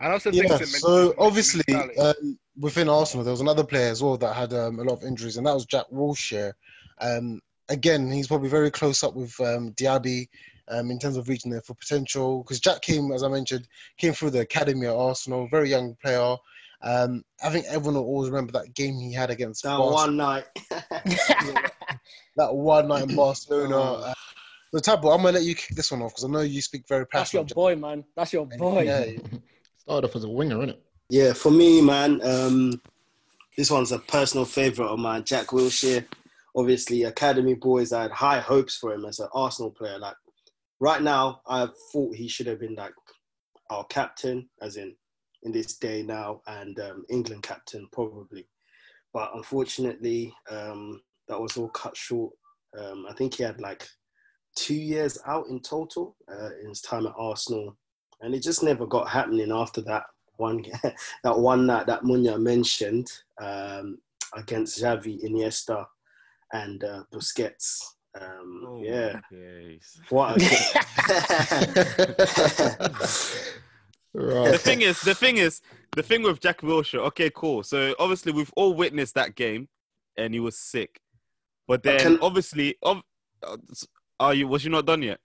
And 0.00 0.12
also 0.12 0.32
Yeah, 0.32 0.42
it's 0.50 0.80
so 0.80 0.88
mental- 0.88 1.24
obviously 1.24 1.62
mentality. 1.68 2.00
um, 2.00 2.38
within 2.58 2.88
Arsenal, 2.88 3.22
there 3.22 3.30
was 3.30 3.40
another 3.40 3.62
player 3.62 3.88
as 3.88 4.02
well 4.02 4.16
that 4.16 4.34
had 4.34 4.52
um, 4.54 4.80
a 4.80 4.82
lot 4.82 4.94
of 4.94 5.04
injuries, 5.04 5.36
and 5.36 5.46
that 5.46 5.54
was 5.54 5.66
Jack 5.66 5.86
Wilshere. 5.92 6.52
Um, 7.00 7.40
again, 7.68 8.10
he's 8.10 8.26
probably 8.26 8.48
very 8.48 8.72
close 8.72 9.04
up 9.04 9.14
with 9.14 9.38
um, 9.38 9.72
Diaby 9.74 10.26
um, 10.68 10.90
in 10.90 10.98
terms 10.98 11.16
of 11.16 11.28
reaching 11.28 11.50
their 11.50 11.62
full 11.62 11.76
potential. 11.76 12.42
Because 12.42 12.60
Jack 12.60 12.82
came, 12.82 13.12
as 13.12 13.22
I 13.22 13.28
mentioned, 13.28 13.68
came 13.98 14.12
through 14.12 14.30
the 14.30 14.40
academy 14.40 14.86
at 14.86 14.94
Arsenal, 14.94 15.48
very 15.50 15.70
young 15.70 15.96
player. 16.02 16.36
Um, 16.82 17.24
I 17.42 17.50
think 17.50 17.66
everyone 17.68 17.94
will 17.94 18.04
always 18.08 18.30
remember 18.30 18.52
that 18.52 18.74
game 18.74 18.94
he 18.98 19.12
had 19.12 19.30
against 19.30 19.62
That 19.62 19.78
Barcelona, 19.78 19.94
one 19.94 20.16
night. 20.16 20.44
that 22.36 22.54
one 22.54 22.88
night 22.88 23.08
in 23.08 23.16
Barcelona. 23.16 23.76
Oh. 23.76 23.94
Uh, 24.04 24.14
so 24.74 24.80
Tabo, 24.80 25.14
I'm 25.14 25.22
gonna 25.22 25.32
let 25.32 25.44
you 25.44 25.54
kick 25.54 25.76
this 25.76 25.90
one 25.90 26.02
off 26.02 26.12
because 26.12 26.24
I 26.24 26.28
know 26.28 26.40
you 26.40 26.60
speak 26.60 26.86
very 26.88 27.06
passionately. 27.06 27.44
That's 27.44 27.56
your 27.56 27.76
boy, 27.76 27.76
man. 27.76 28.04
That's 28.14 28.32
your 28.32 28.46
boy. 28.46 28.82
Yeah, 28.82 29.38
Started 29.78 30.08
off 30.08 30.16
as 30.16 30.24
a 30.24 30.28
winger, 30.28 30.56
innit? 30.56 30.78
Yeah, 31.08 31.32
for 31.32 31.50
me, 31.50 31.80
man, 31.80 32.20
um, 32.22 32.80
This 33.56 33.70
one's 33.70 33.92
a 33.92 34.00
personal 34.00 34.44
favourite 34.44 34.90
of 34.90 34.98
mine, 34.98 35.24
Jack 35.24 35.46
Wilshere. 35.46 36.04
Obviously, 36.54 37.04
academy 37.04 37.54
boys. 37.54 37.92
I 37.92 38.02
had 38.02 38.10
high 38.10 38.40
hopes 38.40 38.76
for 38.76 38.92
him 38.92 39.04
as 39.04 39.18
an 39.20 39.28
Arsenal 39.32 39.70
player. 39.70 39.98
Like 39.98 40.16
right 40.80 41.02
now, 41.02 41.40
I 41.46 41.68
thought 41.92 42.14
he 42.14 42.28
should 42.28 42.46
have 42.46 42.60
been 42.60 42.74
like 42.74 42.94
our 43.70 43.84
captain, 43.84 44.48
as 44.60 44.76
in 44.76 44.94
in 45.42 45.52
this 45.52 45.76
day 45.76 46.02
now, 46.02 46.40
and 46.46 46.78
um, 46.80 47.04
England 47.08 47.42
captain 47.42 47.88
probably. 47.92 48.46
But 49.12 49.30
unfortunately, 49.34 50.34
um, 50.50 51.00
that 51.28 51.40
was 51.40 51.56
all 51.56 51.68
cut 51.68 51.96
short. 51.96 52.32
Um, 52.78 53.06
I 53.08 53.14
think 53.14 53.34
he 53.34 53.42
had 53.42 53.60
like 53.60 53.86
two 54.56 54.74
years 54.74 55.18
out 55.26 55.46
in 55.48 55.60
total 55.60 56.16
uh, 56.30 56.50
in 56.62 56.70
his 56.70 56.80
time 56.80 57.06
at 57.06 57.14
Arsenal, 57.16 57.76
and 58.20 58.34
it 58.34 58.42
just 58.42 58.62
never 58.62 58.86
got 58.86 59.08
happening 59.08 59.52
after 59.52 59.80
that 59.82 60.04
one 60.36 60.64
that 61.24 61.38
one 61.38 61.66
night 61.66 61.86
that 61.86 62.02
Munya 62.02 62.40
mentioned 62.40 63.10
um, 63.40 63.98
against 64.34 64.82
Xavi, 64.82 65.24
Iniesta, 65.24 65.84
and 66.52 66.82
uh, 66.84 67.04
Busquets. 67.12 67.95
Um, 68.20 68.62
Oh, 68.66 68.82
yeah, 68.82 69.20
okay. 69.32 69.78
what 70.10 70.36
a 70.36 70.40
The 74.14 74.58
thing 74.58 74.80
is, 74.82 75.00
the 75.02 75.14
thing 75.14 75.36
is, 75.36 75.60
the 75.94 76.02
thing 76.02 76.22
with 76.22 76.40
Jack 76.40 76.60
Wilshere. 76.62 77.00
Okay, 77.08 77.30
cool. 77.34 77.62
So 77.62 77.94
obviously 77.98 78.32
we've 78.32 78.52
all 78.56 78.74
witnessed 78.74 79.14
that 79.14 79.34
game, 79.34 79.68
and 80.16 80.32
he 80.32 80.40
was 80.40 80.56
sick. 80.56 81.00
But 81.68 81.82
then 81.82 82.00
can- 82.00 82.18
obviously, 82.22 82.76
ob- 82.82 83.02
uh, 83.42 83.56
are 84.18 84.32
you? 84.34 84.48
Was 84.48 84.64
you 84.64 84.70
not 84.70 84.86
done 84.86 85.02
yet? 85.02 85.20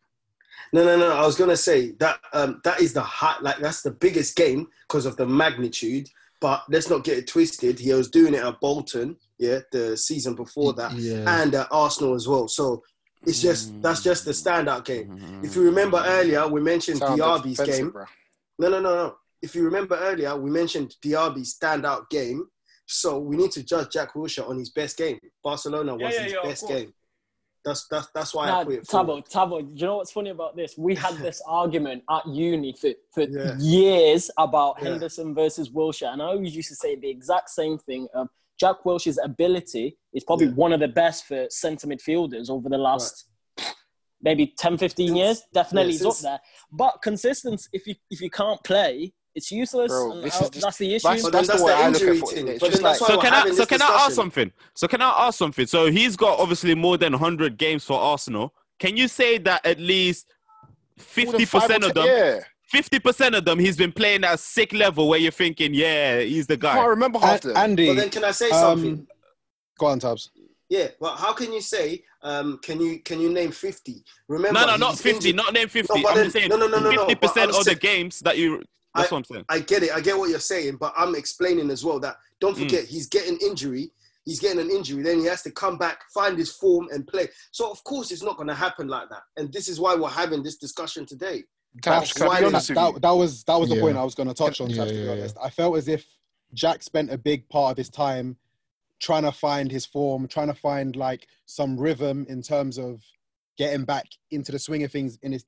No, 0.74 0.84
no, 0.84 0.98
no. 0.98 1.14
I 1.16 1.26
was 1.26 1.38
gonna 1.38 1.56
say 1.56 1.92
that 2.00 2.20
um, 2.34 2.60
that 2.66 2.82
is 2.82 2.94
the 2.94 3.02
high, 3.02 3.38
like 3.42 3.60
that's 3.60 3.82
the 3.82 3.92
biggest 3.92 4.36
game 4.36 4.68
because 4.88 5.06
of 5.06 5.16
the 5.16 5.26
magnitude. 5.26 6.10
But 6.42 6.64
let's 6.70 6.90
not 6.90 7.04
get 7.04 7.20
it 7.20 7.28
twisted. 7.28 7.80
He 7.80 7.94
was 7.94 8.10
doing 8.10 8.34
it 8.34 8.44
at 8.44 8.60
Bolton, 8.60 9.16
yeah, 9.42 9.60
the 9.72 9.98
season 9.98 10.36
before 10.36 10.72
that, 10.74 10.94
Yeah. 10.96 11.42
and 11.42 11.54
at 11.56 11.68
Arsenal 11.72 12.14
as 12.14 12.28
well. 12.28 12.48
So 12.48 12.84
it's 13.26 13.42
just 13.42 13.82
that's 13.82 14.04
just 14.04 14.24
the 14.26 14.32
standout 14.32 14.86
game. 14.86 15.42
If 15.44 15.56
you 15.56 15.64
remember 15.64 15.98
Mm. 15.98 16.08
earlier, 16.20 16.48
we 16.48 16.62
mentioned 16.62 17.00
Sound 17.00 17.20
Diaby's 17.20 17.60
game. 17.60 17.90
bro. 17.90 18.06
No, 18.60 18.70
no, 18.70 18.80
no, 18.80 18.96
no. 18.96 19.16
If 19.42 19.56
you 19.56 19.64
remember 19.64 19.96
earlier, 19.98 20.38
we 20.38 20.52
mentioned 20.52 20.96
Diaby's 21.02 21.58
standout 21.58 22.10
game. 22.12 22.46
So 22.86 23.18
we 23.20 23.36
need 23.38 23.52
to 23.54 23.64
judge 23.64 23.90
Jack 23.92 24.14
Wilshere 24.14 24.48
on 24.48 24.58
his 24.60 24.70
best 24.70 24.96
game. 24.98 25.18
Barcelona 25.44 25.94
was 25.96 26.02
Yeah, 26.02 26.10
yeah, 26.20 26.24
his 26.24 26.34
yeah, 26.34 26.42
best 26.44 26.68
game. 26.68 26.94
That's 27.64 27.88
that's 27.88 28.08
that's 28.14 28.34
why 28.34 28.50
I 28.52 28.64
put 28.66 28.74
it. 28.74 28.88
Tabo, 28.88 29.24
Tabo, 29.28 29.62
do 29.62 29.80
you 29.80 29.86
know 29.86 29.98
what's 29.98 30.12
funny 30.12 30.32
about 30.32 30.56
this? 30.56 30.76
We 30.78 30.94
had 30.96 31.16
this 31.20 31.42
argument 31.48 32.04
at 32.10 32.28
uni 32.28 32.74
for, 32.74 32.92
for 33.14 33.24
Yeah. 33.24 33.56
years 33.60 34.30
about 34.38 34.76
Yeah. 34.80 34.90
Henderson 34.90 35.34
versus 35.36 35.70
Wilshere. 35.70 36.12
And 36.14 36.22
I 36.22 36.26
always 36.26 36.56
used 36.56 36.70
to 36.70 36.76
say 36.76 36.96
the 36.96 37.10
exact 37.10 37.50
same 37.52 37.78
thing. 37.78 38.08
Um, 38.16 38.30
Jack 38.60 38.84
Wilshere's 38.86 39.18
ability 39.24 39.98
is 40.14 40.24
probably 40.24 40.48
Yeah. 40.48 40.54
one 40.54 40.74
of 40.74 40.80
the 40.80 40.88
best 40.88 41.26
for 41.26 41.48
centre 41.50 41.88
midfielders 41.88 42.50
over 42.50 42.70
the 42.70 42.78
last 42.78 43.26
maybe 44.22 44.54
10, 44.58 44.78
15 44.78 45.16
years. 45.16 45.42
Definitely 45.54 45.94
yeah, 45.94 45.98
he's 46.00 46.06
up 46.06 46.18
there. 46.18 46.40
But 46.72 47.02
consistency, 47.02 47.68
if 47.74 47.88
you 47.88 47.96
if 48.12 48.22
you 48.22 48.30
can't 48.30 48.64
play, 48.64 49.14
it's 49.34 49.50
useless. 49.52 49.92
Bro, 49.92 50.12
and 50.12 50.24
this 50.24 50.34
how- 50.38 50.46
is 50.46 50.50
just- 50.52 50.64
that's 50.66 50.78
the 50.78 50.94
issue. 50.96 51.08
that's- 51.08 51.24
But 51.24 51.32
then 51.32 51.46
the 51.46 51.54
the 51.54 51.64
I 51.64 51.88
look 51.88 51.96
at 51.96 52.02
injury 52.02 52.20
thing. 52.22 52.46
innit? 52.46 52.60
But 52.60 52.66
Just 52.68 52.74
then 52.74 52.84
that's 52.84 53.02
like- 53.02 53.12
So 53.12 53.18
can 53.22 53.34
I? 53.34 53.44
So 53.50 53.54
this 53.56 53.66
can 53.68 53.82
I 53.82 53.86
ask 53.88 54.12
something? 54.12 54.52
So 54.76 54.88
can 54.88 55.02
I 55.02 55.28
ask 55.28 55.38
something? 55.40 55.66
So 55.66 55.90
he's 55.90 56.16
got 56.16 56.40
obviously 56.40 56.76
more 56.76 56.98
than 56.98 57.14
100 57.14 57.58
games 57.58 57.84
for 57.84 58.00
Arsenal. 58.00 58.54
Can 58.80 58.96
you 58.98 59.08
say 59.08 59.38
that 59.40 59.66
at 59.66 59.80
least 59.80 60.28
50 60.98 61.32
than 61.38 61.46
five 61.48 61.64
or 61.64 61.68
percent 61.68 61.84
of 61.86 61.94
them? 61.96 62.06
Yeah. 62.06 62.40
50 62.72 63.00
percent 63.00 63.36
of 63.36 63.44
them, 63.46 63.60
he's 63.60 63.76
been 63.76 63.92
playing 63.92 64.24
at 64.24 64.36
a 64.36 64.38
sick 64.38 64.72
level 64.74 65.10
where 65.10 65.20
you're 65.20 65.32
thinking, 65.32 65.74
yeah, 65.74 66.22
he's 66.22 66.48
the 66.48 66.56
guy. 66.56 66.72
I 66.72 66.76
can't 66.76 66.90
remember 66.90 67.20
half 67.20 67.44
An- 67.44 67.50
them. 67.50 67.58
Andy, 67.58 67.88
But 67.88 67.96
then 67.98 68.10
can 68.10 68.24
I 68.24 68.32
say 68.32 68.50
um, 68.50 68.60
something? 68.62 69.08
go 69.78 69.88
on, 69.88 70.00
Tabs. 70.00 70.32
Yeah. 70.70 70.88
Well, 71.02 71.16
how 71.16 71.34
can 71.34 71.52
you 71.52 71.60
say? 71.62 72.04
Um, 72.24 72.60
can 72.64 72.80
you 72.80 73.00
can 73.00 73.20
you 73.20 73.30
name 73.30 73.52
fifty? 73.52 74.04
Remember? 74.30 74.60
No, 74.62 74.66
no, 74.68 74.76
not 74.78 74.98
50, 74.98 75.10
injured- 75.30 75.36
not 75.36 75.54
name 75.54 75.68
50. 75.68 76.02
No, 76.02 76.10
I'm 76.10 76.16
then- 76.16 76.24
just 76.26 76.34
saying 76.38 76.50
no, 76.50 76.56
no, 76.56 76.68
no, 76.68 76.80
no, 76.80 76.92
no, 76.92 77.06
fifty 77.08 77.16
percent 77.16 77.52
of 77.52 77.66
the 77.66 77.76
games 77.76 78.20
that 78.22 78.38
you. 78.38 78.62
That's 78.96 79.12
what 79.12 79.18
I'm 79.20 79.24
saying. 79.26 79.46
I 79.50 79.60
get 79.60 79.84
it. 79.84 79.92
I 79.92 80.00
get 80.02 80.18
what 80.18 80.30
you're 80.30 80.40
saying, 80.40 80.78
but 80.78 80.94
I'm 80.98 81.16
explaining 81.16 81.70
as 81.72 81.84
well 81.84 82.00
that 82.02 82.18
don't 82.40 82.56
Mm. 82.56 82.60
forget 82.64 82.86
he's 82.86 83.08
getting 83.08 83.38
injury. 83.38 83.92
He's 84.26 84.40
getting 84.40 84.60
an 84.62 84.70
injury. 84.70 85.02
Then 85.02 85.20
he 85.20 85.26
has 85.26 85.42
to 85.44 85.52
come 85.52 85.78
back, 85.78 86.00
find 86.14 86.38
his 86.38 86.52
form, 86.52 86.88
and 86.94 87.08
play. 87.08 87.28
So 87.52 87.72
of 87.72 87.84
course 87.84 88.12
it's 88.12 88.22
not 88.22 88.36
going 88.38 88.50
to 88.50 88.54
happen 88.54 88.88
like 88.88 89.10
that. 89.10 89.24
And 89.38 89.52
this 89.52 89.68
is 89.68 89.80
why 89.80 89.96
we're 89.96 90.10
having 90.10 90.44
this 90.44 90.58
discussion 90.58 91.06
today. 91.06 91.44
Tabs, 91.82 92.14
That's 92.14 92.20
why 92.28 92.40
be 92.42 92.46
honest 92.48 92.68
that, 92.70 93.02
that 93.02 93.12
was 93.12 93.44
that 93.46 93.56
was 93.60 93.70
the 93.70 93.76
Yeah. 93.76 93.82
point 93.82 93.98
I 93.98 94.04
was 94.04 94.16
going 94.16 94.28
to 94.28 94.34
touch 94.36 94.60
on. 94.60 94.70
Yeah, 94.70 94.78
Tabs, 94.78 94.92
to 94.92 94.98
be 94.98 95.04
yeah, 95.04 95.06
yeah. 95.06 95.12
honest, 95.22 95.38
I 95.42 95.50
felt 95.50 95.78
as 95.78 95.88
if 95.88 96.06
Jack 96.54 96.84
spent 96.84 97.12
a 97.12 97.18
big 97.18 97.48
part 97.50 97.72
of 97.72 97.78
his 97.78 97.90
time 97.90 98.38
trying 99.00 99.24
to 99.24 99.32
find 99.32 99.72
his 99.72 99.86
form, 99.86 100.28
trying 100.28 100.48
to 100.48 100.54
find 100.54 100.96
like 100.96 101.28
some 101.46 101.78
rhythm 101.78 102.26
in 102.30 102.42
terms 102.42 102.78
of 102.78 103.02
getting 103.58 103.86
back 103.86 104.06
into 104.32 104.52
the 104.52 104.60
swing 104.60 104.84
of 104.84 104.92
things 104.92 105.18
in 105.22 105.32
his 105.32 105.46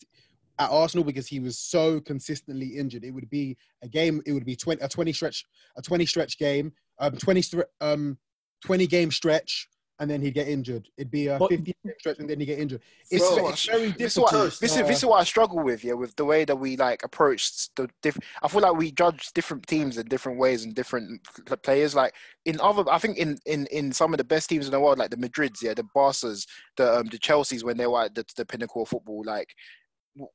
at 0.60 0.70
Arsenal 0.70 1.04
because 1.04 1.28
he 1.28 1.40
was 1.40 1.58
so 1.58 2.00
consistently 2.00 2.68
injured. 2.78 3.04
It 3.04 3.12
would 3.12 3.30
be 3.30 3.58
a 3.82 3.88
game. 3.88 4.22
It 4.26 4.34
would 4.34 4.46
be 4.46 4.56
20, 4.56 4.82
a 4.82 4.88
twenty 4.88 5.12
stretch, 5.12 5.46
a 5.76 5.82
twenty 5.82 6.06
stretch 6.06 6.38
game, 6.38 6.72
um, 7.00 7.18
twenty 7.18 7.44
um, 7.82 8.18
twenty 8.64 8.88
game 8.88 9.12
stretch, 9.12 9.68
and 10.00 10.10
then 10.10 10.22
he'd 10.22 10.34
get 10.34 10.48
injured. 10.48 10.90
It'd 10.98 11.12
be 11.12 11.28
a 11.28 11.38
But- 11.38 11.50
fifty 11.52 11.76
stretch, 12.00 12.18
and 12.20 12.30
then 12.30 12.40
he'd 12.40 12.48
get 12.48 12.60
injured. 12.60 12.82
It's, 13.12 13.28
Bro, 13.36 13.50
it's 13.50 13.66
very 13.66 13.92
This 13.92 14.14
is, 14.14 14.20
what, 14.20 14.32
difficult. 14.32 14.60
this, 14.60 14.76
is, 14.76 14.88
this 14.88 14.98
is 15.00 15.06
what 15.06 15.22
I 15.22 15.24
struggle 15.24 15.60
with, 15.64 15.84
yeah, 15.84 15.94
with 15.94 16.16
the 16.16 16.26
way 16.26 16.46
that 16.46 16.56
we 16.56 16.76
like 16.78 17.04
approach 17.04 17.70
the 17.76 17.88
different. 18.02 18.26
I 18.42 18.48
feel 18.48 18.62
like 18.62 18.76
we 18.76 18.92
judge 18.92 19.32
different 19.34 19.68
teams 19.68 19.98
in 19.98 20.08
different 20.08 20.40
ways 20.40 20.64
and 20.66 20.74
different 20.74 21.22
players. 21.62 21.94
Like 21.96 22.14
in 22.46 22.60
other, 22.60 22.84
I 22.92 22.98
think 22.98 23.18
in, 23.18 23.38
in, 23.46 23.68
in 23.68 23.92
some 23.94 24.14
of 24.14 24.18
the 24.18 24.24
best 24.24 24.50
teams 24.50 24.66
in 24.66 24.72
the 24.72 24.80
world, 24.80 24.98
like 24.98 25.12
the 25.12 25.18
Madrids, 25.18 25.62
yeah, 25.62 25.74
the 25.74 25.84
Barca's, 25.94 26.48
the 26.78 26.98
um, 27.00 27.06
the 27.08 27.20
Chelseas, 27.20 27.64
when 27.64 27.78
they 27.78 27.88
were 27.88 28.04
at 28.04 28.16
the, 28.16 28.26
the 28.36 28.46
pinnacle 28.46 28.82
of 28.84 28.90
football, 28.90 29.24
like 29.26 29.50
w- 29.50 29.50
w- 29.50 29.50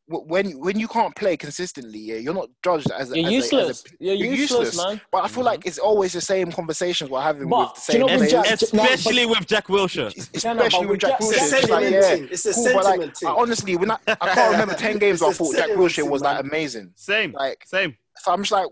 when 0.06 0.58
when 0.58 0.78
you 0.78 0.88
can't 0.88 1.14
play 1.14 1.36
consistently, 1.36 1.98
yeah, 2.00 2.16
you're 2.16 2.34
not 2.34 2.48
judged 2.64 2.90
as 2.90 3.12
a, 3.12 3.16
You're 3.20 3.28
as 3.28 3.32
a- 3.32 3.36
as 3.36 3.52
a- 3.52 3.56
useless. 3.56 3.84
You're, 4.00 4.14
you're 4.14 4.34
useless, 4.34 4.74
useless. 4.74 4.86
man. 4.86 5.00
but 5.12 5.18
I 5.24 5.28
feel 5.28 5.36
mm-hmm. 5.38 5.44
like 5.46 5.66
it's 5.66 5.78
always 5.78 6.12
the 6.12 6.20
same 6.20 6.50
conversations 6.50 7.10
we're 7.10 7.20
having 7.20 7.48
But, 7.48 7.74
with 7.76 7.86
the 7.86 7.92
do 7.92 7.98
you 7.98 8.08
same 8.08 8.18
know. 8.20 8.26
Jack- 8.26 8.72
now, 8.72 8.82
but- 8.82 8.92
Especially 8.94 9.26
with 9.26 9.46
Jack 9.46 9.66
Wilshere. 9.68 10.44
No, 10.44 10.52
no, 10.54 10.64
with 10.64 10.88
with 10.90 11.00
Jack 11.00 11.10
Jack- 11.10 11.20
Wilshere. 11.20 11.32
It's 11.32 11.52
a 11.52 11.56
It's 11.58 11.68
like, 11.68 11.82
sentiment 11.84 12.20
yeah. 12.20 12.32
It's 12.32 12.46
a 12.46 12.52
cool, 12.54 12.64
but 12.64 12.84
like, 12.84 13.00
sentiment. 13.00 13.24
I, 13.24 13.30
honestly, 13.40 13.76
when 13.76 13.90
I, 13.92 13.96
I 14.08 14.14
can't 14.34 14.50
remember 14.52 14.74
ten 14.74 14.98
games, 14.98 15.14
It's 15.14 15.22
where 15.22 15.30
I 15.30 15.32
a 15.32 15.34
thought 15.34 15.54
Jack 15.54 15.66
sentiment 15.68 15.92
Wilshere 15.92 16.10
was 16.10 16.22
like 16.22 16.40
amazing. 16.44 16.92
Same, 16.96 17.32
Like, 17.32 17.62
same. 17.66 17.96
so 18.16 18.32
I'm 18.32 18.42
just 18.42 18.52
like, 18.52 18.66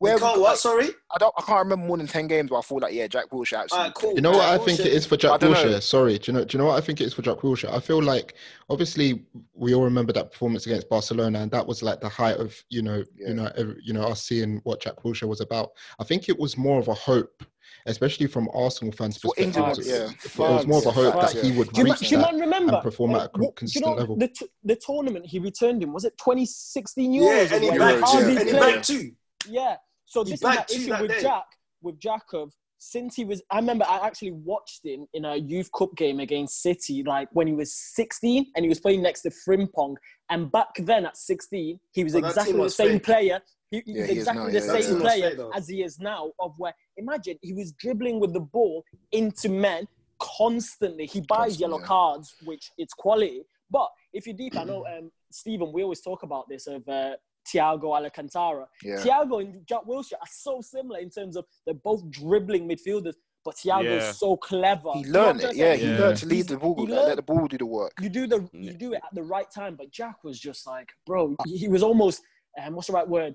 w- 0.00 0.04
We 0.04 0.08
where 0.10 0.18
can't 0.18 0.40
like, 0.40 0.40
what? 0.50 0.58
Sorry. 0.58 0.88
I 1.12 1.18
don't, 1.18 1.34
I 1.36 1.42
can't 1.42 1.58
remember 1.64 1.86
more 1.86 1.96
than 1.98 2.06
ten 2.06 2.26
games 2.26 2.50
where 2.50 2.58
I 2.58 2.62
thought 2.62 2.82
like, 2.82 2.94
yeah, 2.94 3.06
Jack 3.06 3.30
Wilshere 3.30 3.58
actually. 3.60 3.78
Alright, 3.78 3.94
cool. 3.94 4.14
You 4.14 4.20
know 4.22 4.30
what 4.32 4.40
I 4.42 4.56
Jack 4.56 4.66
think 4.66 4.80
it 4.80 4.86
Wilshere- 4.86 4.90
is 4.94 5.06
for 5.06 5.16
Jack 5.16 5.40
don't 5.40 5.52
know. 5.52 5.64
Wilshere? 5.64 5.82
Sorry, 5.82 6.18
do 6.18 6.32
you 6.32 6.38
know? 6.38 6.44
Do 6.44 6.56
you 6.56 6.62
know 6.62 6.68
what 6.70 6.76
I 6.82 6.84
think 6.84 7.00
it 7.00 7.04
is 7.04 7.14
for 7.14 7.22
Jack 7.22 7.38
Wilshere? 7.38 7.72
I 7.72 7.80
feel 7.80 8.02
like 8.02 8.34
obviously 8.68 9.24
we 9.54 9.74
all 9.74 9.84
remember 9.84 10.12
that 10.14 10.30
performance 10.32 10.66
against 10.66 10.88
Barcelona, 10.88 11.40
and 11.40 11.50
that 11.52 11.66
was 11.66 11.82
like 11.82 12.00
the 12.00 12.08
height 12.08 12.36
of 12.38 12.56
you 12.70 12.82
know, 12.82 13.04
Yeah. 13.16 13.28
you 13.28 13.34
know, 13.34 13.50
every, 13.56 13.76
you 13.82 13.92
know, 13.92 14.02
us 14.02 14.22
seeing 14.22 14.60
what 14.64 14.80
Jack 14.80 14.96
Wilshere 15.04 15.28
was 15.28 15.40
about. 15.40 15.70
I 15.98 16.04
think 16.04 16.28
it 16.28 16.38
was 16.38 16.56
more 16.56 16.78
of 16.78 16.88
a 16.88 16.94
hope, 16.94 17.42
especially 17.86 18.26
from 18.26 18.48
Arsenal 18.54 18.92
fans' 18.92 19.16
For 19.18 19.32
perspective. 19.34 19.56
England, 19.56 19.78
It- 19.80 19.86
yeah. 19.86 20.10
it 20.24 20.38
was 20.38 20.66
more 20.66 20.78
of 20.78 20.86
a 20.86 20.90
hope 20.92 21.14
Facts, 21.14 21.34
that 21.34 21.44
he 21.44 21.52
would 21.52 21.72
Do 21.72 21.80
you, 21.80 21.86
ma- 21.88 21.92
reach 21.94 22.08
do 22.08 22.14
you 22.14 22.18
that 22.22 22.34
remember? 22.34 22.74
and 22.74 22.82
perform 22.82 23.14
at 23.16 23.16
a 23.16 23.20
what- 23.22 23.32
do 23.34 23.42
you 23.42 23.52
consistent 23.56 23.86
know 23.86 24.00
level. 24.00 24.16
the, 24.16 24.28
t- 24.28 24.48
the 24.64 24.76
tournament 24.76 25.26
he 25.26 25.38
returned 25.38 25.82
in 25.82 25.92
was 25.92 26.04
it 26.04 26.16
2016 26.18 27.12
Euros? 27.12 27.50
Yeah, 27.50 27.54
and 27.56 27.64
he 27.64 27.70
where 27.70 27.78
bagged- 27.78 28.00
bagged 28.02 28.12
yeah. 28.14 28.20
two. 28.20 28.24
hardly 28.24 28.36
And 28.36 28.48
he 28.48 28.50
played? 28.56 28.74
bagged 28.74 28.84
two. 28.86 29.10
Yeah. 29.48 29.76
So 30.10 30.24
He 30.24 30.32
this 30.32 30.40
is 30.40 30.42
my 30.42 30.64
issue 30.68 31.00
with 31.00 31.10
day. 31.12 31.22
Jack. 31.22 31.44
With 31.82 31.98
Jack 31.98 32.24
of 32.34 32.52
since 32.78 33.14
he 33.14 33.24
was, 33.24 33.42
I 33.50 33.56
remember 33.56 33.84
I 33.88 34.06
actually 34.06 34.32
watched 34.32 34.84
him 34.84 35.06
in 35.14 35.24
a 35.24 35.36
youth 35.36 35.70
cup 35.72 35.94
game 35.96 36.18
against 36.18 36.62
City, 36.62 37.02
like 37.04 37.28
when 37.32 37.46
he 37.46 37.52
was 37.52 37.72
16 37.74 38.46
and 38.56 38.64
he 38.64 38.68
was 38.68 38.80
playing 38.80 39.02
next 39.02 39.22
to 39.22 39.30
Frimpong. 39.30 39.94
And 40.28 40.50
back 40.50 40.68
then 40.78 41.06
at 41.06 41.16
16, 41.16 41.78
he 41.92 42.04
was 42.04 42.14
that 42.14 42.18
exactly 42.24 42.54
the 42.54 42.70
same 42.70 42.92
fake. 42.94 43.02
player. 43.04 43.40
He, 43.70 43.82
he 43.86 43.92
Yeah, 43.92 44.00
was 44.00 44.10
he 44.10 44.12
is 44.12 44.18
exactly 44.18 44.42
now, 44.42 44.60
the 44.60 44.66
yeah, 44.66 44.80
same 44.80 45.00
player 45.00 45.30
fake, 45.30 45.46
as 45.54 45.68
he 45.68 45.82
is 45.82 45.98
now. 46.00 46.32
Of 46.40 46.54
where 46.58 46.74
imagine 46.96 47.38
he 47.42 47.52
was 47.52 47.72
dribbling 47.72 48.18
with 48.18 48.32
the 48.32 48.40
ball 48.40 48.82
into 49.12 49.48
men 49.48 49.86
constantly. 50.18 51.06
He 51.06 51.20
buys 51.20 51.28
Constantly, 51.28 51.60
yellow 51.62 51.80
yeah. 51.80 51.86
cards, 51.86 52.34
which 52.44 52.70
it's 52.78 52.94
quality. 52.94 53.42
But 53.70 53.88
if 54.12 54.26
you're 54.26 54.36
deep, 54.36 54.56
I 54.56 54.64
know 54.64 54.84
um, 54.86 55.12
Stephen. 55.30 55.72
We 55.72 55.82
always 55.82 56.00
talk 56.00 56.24
about 56.24 56.48
this 56.48 56.66
of 56.66 56.86
uh, 56.88 57.12
Thiago 57.52 57.96
Alcantara. 57.96 58.66
Yeah. 58.82 58.96
Thiago 58.96 59.40
and 59.42 59.66
Jack 59.66 59.84
Wilshere 59.86 60.14
are 60.20 60.28
so 60.30 60.60
similar 60.60 60.98
in 61.00 61.10
terms 61.10 61.36
of 61.36 61.44
they're 61.64 61.74
both 61.74 62.08
dribbling 62.10 62.68
midfielders, 62.68 63.14
but 63.44 63.54
Thiago 63.56 63.84
Yeah. 63.84 64.08
is 64.10 64.18
so 64.18 64.36
clever. 64.36 64.92
He 64.94 65.00
You 65.00 65.12
know 65.12 65.24
learned 65.26 65.40
it, 65.42 65.50
to 65.52 65.56
yeah. 65.56 65.74
He 65.74 65.86
Yeah. 65.86 65.98
learned 65.98 66.18
to 66.18 66.26
lead 66.26 66.48
the 66.48 66.56
ball, 66.58 66.74
he 66.76 66.82
like, 66.82 66.90
learned- 66.90 67.06
let 67.08 67.16
the 67.16 67.22
ball 67.22 67.46
do 67.46 67.58
the 67.58 67.66
work. 67.66 67.92
You 68.00 68.08
do 68.08 68.26
the 68.26 68.48
you 68.52 68.74
do 68.74 68.92
it 68.92 69.00
at 69.04 69.14
the 69.14 69.22
right 69.22 69.50
time, 69.50 69.76
but 69.76 69.90
Jack 69.90 70.22
was 70.24 70.38
just 70.38 70.66
like, 70.66 70.88
bro, 71.06 71.36
he 71.46 71.56
he 71.56 71.68
was 71.68 71.82
almost 71.82 72.22
um, 72.60 72.74
what's 72.74 72.88
the 72.88 72.92
right 72.94 73.08
word? 73.08 73.34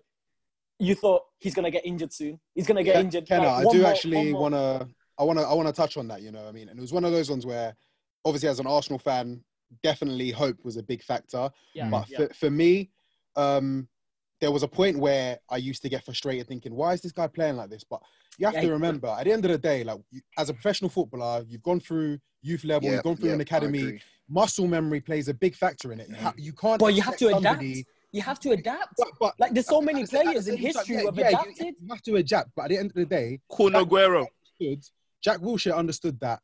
You 0.78 0.94
thought 0.94 1.24
he's 1.40 1.54
gonna 1.56 1.72
get 1.72 1.86
injured 1.86 2.12
soon. 2.12 2.40
He's 2.54 2.68
gonna 2.68 2.84
get 2.84 2.96
Yeah, 2.96 3.02
injured. 3.02 3.26
Kenna, 3.28 3.48
Like, 3.48 3.68
I 3.68 3.72
do 3.72 3.82
more- 3.82 3.92
actually 3.92 4.34
want 4.34 4.54
to. 4.56 4.88
I 5.18 5.24
want 5.24 5.40
to. 5.40 5.46
I 5.46 5.54
want 5.54 5.68
to 5.70 5.74
touch 5.74 5.96
on 5.96 6.10
that. 6.10 6.22
You 6.22 6.32
know, 6.34 6.42
what 6.44 6.50
I 6.50 6.52
mean, 6.52 6.68
and 6.68 6.78
it 6.78 6.82
was 6.82 6.92
one 6.92 7.06
of 7.06 7.14
those 7.14 7.30
ones 7.30 7.46
where, 7.46 7.74
obviously, 8.26 8.50
as 8.50 8.60
an 8.60 8.68
Arsenal 8.68 9.00
fan, 9.00 9.42
definitely 9.82 10.30
hope 10.32 10.58
was 10.66 10.76
a 10.76 10.84
big 10.84 11.02
factor. 11.02 11.50
Yeah, 11.74 11.90
But 11.90 12.10
yeah. 12.10 12.18
for, 12.18 12.34
for 12.34 12.50
me, 12.52 12.92
um, 13.38 13.88
there 14.46 14.52
was 14.52 14.62
a 14.62 14.68
point 14.68 14.96
where 15.00 15.40
I 15.50 15.58
used 15.58 15.82
to 15.82 15.90
get 15.90 16.06
frustrated, 16.06 16.48
thinking, 16.48 16.76
"Why 16.76 16.94
is 16.94 17.02
this 17.02 17.12
guy 17.12 17.26
playing 17.26 17.56
like 17.56 17.72
this?" 17.72 17.84
But 17.84 18.00
you 18.38 18.46
have 18.46 18.54
Yeah, 18.54 18.62
to 18.62 18.72
remember 18.74 19.08
at 19.08 19.24
the 19.24 19.32
end 19.34 19.44
of 19.44 19.50
the 19.50 19.58
day, 19.58 19.84
like 19.84 20.00
you, 20.12 20.22
as 20.38 20.50
a 20.52 20.54
professional 20.54 20.90
footballer, 20.92 21.44
you've 21.48 21.64
gone 21.64 21.80
through 21.80 22.20
youth 22.44 22.64
level, 22.64 22.88
Yeah, 22.88 22.94
you've 22.98 23.04
gone 23.04 23.16
through 23.16 23.30
yeah, 23.30 23.34
an 23.36 23.42
academy. 23.42 24.00
Muscle 24.30 24.68
memory 24.68 25.02
plays 25.02 25.30
a 25.30 25.34
big 25.34 25.56
factor 25.56 25.92
in 25.94 26.00
it. 26.00 26.10
You, 26.10 26.32
you 26.38 26.54
can't. 26.54 26.80
But 26.80 26.94
you 26.94 27.02
have 27.02 27.18
to 27.18 27.30
expect 27.30 27.40
adapt. 27.64 27.64
You 28.12 28.22
have 28.22 28.40
to 28.42 28.52
adapt. 28.52 28.94
But, 29.00 29.08
but 29.20 29.34
Like 29.40 29.54
there's 29.56 29.66
so 29.66 29.82
many 29.82 30.04
at 30.04 30.10
the- 30.12 30.20
at 30.20 30.26
the 30.26 30.30
players 30.32 30.48
in 30.48 30.54
same 30.58 30.64
time, 30.64 30.66
history 30.76 30.96
yeah, 30.96 31.00
who 31.02 31.06
have 31.08 31.18
yeah, 31.18 31.30
you- 31.30 31.36
adapted. 31.38 31.76
You, 31.82 31.88
have 31.90 32.02
to 32.04 32.16
adapt, 32.18 32.50
but 32.56 32.62
at 32.66 32.70
the 32.70 32.78
end 32.78 32.90
of 32.92 32.96
the 32.96 33.06
day, 33.06 33.40
Kun 33.52 33.72
Jack- 33.72 33.88
Aguero. 33.88 34.28
Jack 35.24 35.40
Wilshere 35.40 35.76
understood 35.76 36.20
that 36.20 36.40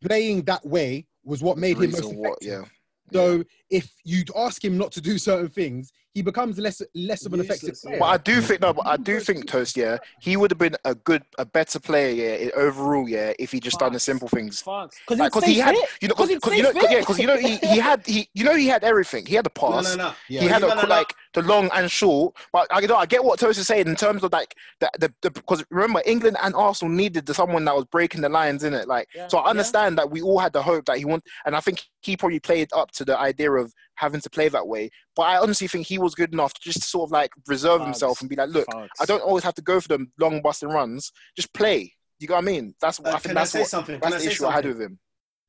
playing 0.00 0.42
that 0.46 0.66
way 0.66 1.06
was 1.22 1.40
what 1.40 1.56
made 1.56 1.76
him 1.76 1.92
most 1.92 1.98
effective. 2.00 2.18
what- 2.20 2.42
yeah. 2.42 2.64
So 3.12 3.44
if 3.68 3.92
you'd 4.04 4.30
ask 4.34 4.64
him 4.64 4.78
not 4.78 4.90
to 4.92 5.00
do 5.00 5.18
certain 5.18 5.48
things, 5.50 5.92
he 6.14 6.22
becomes 6.22 6.58
less 6.58 6.82
less 6.94 7.24
of 7.24 7.32
an 7.32 7.40
effective 7.40 7.80
player. 7.80 7.98
But 7.98 8.06
I 8.06 8.16
do 8.18 8.40
think 8.40 8.60
no, 8.60 8.72
but 8.74 8.86
I 8.86 8.96
do 8.96 9.18
think 9.20 9.46
Toast, 9.46 9.76
yeah, 9.76 9.98
he 10.20 10.36
would 10.36 10.50
have 10.50 10.58
been 10.58 10.76
a 10.84 10.94
good, 10.94 11.22
a 11.38 11.44
better 11.44 11.80
player, 11.80 12.10
yeah, 12.10 12.50
overall, 12.54 13.08
yeah, 13.08 13.32
if 13.38 13.52
he 13.52 13.60
just 13.60 13.78
done 13.78 13.92
the 13.92 14.00
simple 14.00 14.28
things. 14.28 14.62
Because 14.62 15.18
Like, 15.18 15.44
he 15.44 15.58
had, 15.58 15.74
you 16.00 16.08
know, 16.08 16.14
cause, 16.14 16.28
he'd 16.28 16.40
'cause 16.40 16.52
stay 16.52 16.58
you 16.58 16.62
know, 16.64 16.72
fit. 16.72 16.90
yeah, 16.90 17.00
because 17.00 17.18
you 17.18 17.26
know, 17.26 17.36
he, 17.36 17.56
he 17.56 17.78
had, 17.78 18.06
he, 18.06 18.28
you 18.34 18.44
know, 18.44 18.54
he 18.54 18.66
had 18.66 18.84
everything. 18.84 19.24
He 19.24 19.34
had 19.34 19.44
the 19.46 19.50
pass. 19.50 19.84
no, 19.96 20.08
no. 20.08 20.14
Yeah. 20.28 20.42
He 20.42 20.46
had 20.48 20.60
No, 20.62 20.68
a, 20.70 20.74
no, 20.74 20.82
no. 20.82 20.88
like 20.88 21.14
the 21.34 21.42
long 21.42 21.70
and 21.74 21.90
short, 21.90 22.34
but 22.52 22.66
I, 22.70 22.80
you 22.80 22.88
know, 22.88 22.96
I 22.96 23.06
get 23.06 23.24
what 23.24 23.38
Toast 23.38 23.58
is 23.58 23.66
saying 23.66 23.86
in 23.88 23.96
terms 23.96 24.22
of 24.22 24.32
like 24.32 24.54
the 24.80 24.90
the, 24.98 25.14
the 25.22 25.30
because 25.30 25.64
remember 25.70 26.02
England 26.06 26.36
and 26.42 26.54
Arsenal 26.54 26.94
needed 26.94 27.26
the, 27.26 27.34
someone 27.34 27.64
that 27.64 27.74
was 27.74 27.84
breaking 27.86 28.20
the 28.20 28.28
lines 28.28 28.64
in 28.64 28.74
it. 28.74 28.86
Like, 28.88 29.08
Yeah, 29.14 29.28
so 29.28 29.38
I 29.38 29.44
yeah. 29.46 29.50
understand 29.50 29.98
that 29.98 30.10
we 30.10 30.20
all 30.22 30.38
had 30.38 30.52
the 30.52 30.62
hope 30.62 30.84
that 30.86 30.98
he 30.98 31.04
want, 31.04 31.24
and 31.46 31.56
I 31.56 31.60
think 31.60 31.82
he 32.00 32.16
probably 32.16 32.40
played 32.40 32.68
up 32.72 32.90
to 32.92 33.04
the 33.04 33.18
idea 33.18 33.50
of 33.50 33.72
having 33.94 34.20
to 34.20 34.30
play 34.30 34.48
that 34.48 34.66
way. 34.66 34.90
But 35.16 35.22
I 35.22 35.38
honestly 35.38 35.68
think 35.68 35.86
he 35.86 35.98
was 35.98 36.14
good 36.14 36.32
enough 36.32 36.54
to 36.54 36.60
just 36.60 36.82
sort 36.84 37.08
of 37.08 37.12
like 37.12 37.30
reserve 37.46 37.80
Facts. 37.80 37.86
himself 37.86 38.20
and 38.20 38.30
be 38.30 38.36
like, 38.36 38.50
look, 38.50 38.66
Facts. 38.70 39.00
I 39.00 39.04
don't 39.04 39.22
always 39.22 39.44
have 39.44 39.54
to 39.54 39.62
go 39.62 39.80
for 39.80 39.88
them 39.88 40.12
long 40.18 40.42
busting 40.42 40.68
runs. 40.68 41.12
Just 41.36 41.52
play. 41.54 41.92
You 42.18 42.28
got 42.28 42.36
what 42.36 42.42
I 42.44 42.46
mean? 42.52 42.74
That's 42.80 43.00
Uh, 43.00 43.12
I 43.14 43.18
think 43.18 43.34
that's 43.34 43.50
say 43.50 43.60
what 43.60 43.68
something? 43.68 43.98
That's 44.00 44.14
I 44.14 44.18
the 44.18 44.24
say 44.24 44.30
issue 44.30 44.46
I 44.46 44.52
had 44.52 44.66
with 44.66 44.80
him. 44.80 44.98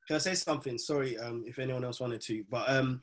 Can 0.07 0.15
I 0.17 0.19
say 0.19 0.35
something? 0.35 0.77
Sorry, 0.77 1.17
um, 1.17 1.43
if 1.47 1.59
anyone 1.59 1.85
else 1.85 1.99
wanted 2.01 2.19
to, 2.21 2.43
but 2.49 2.67
um, 2.69 3.01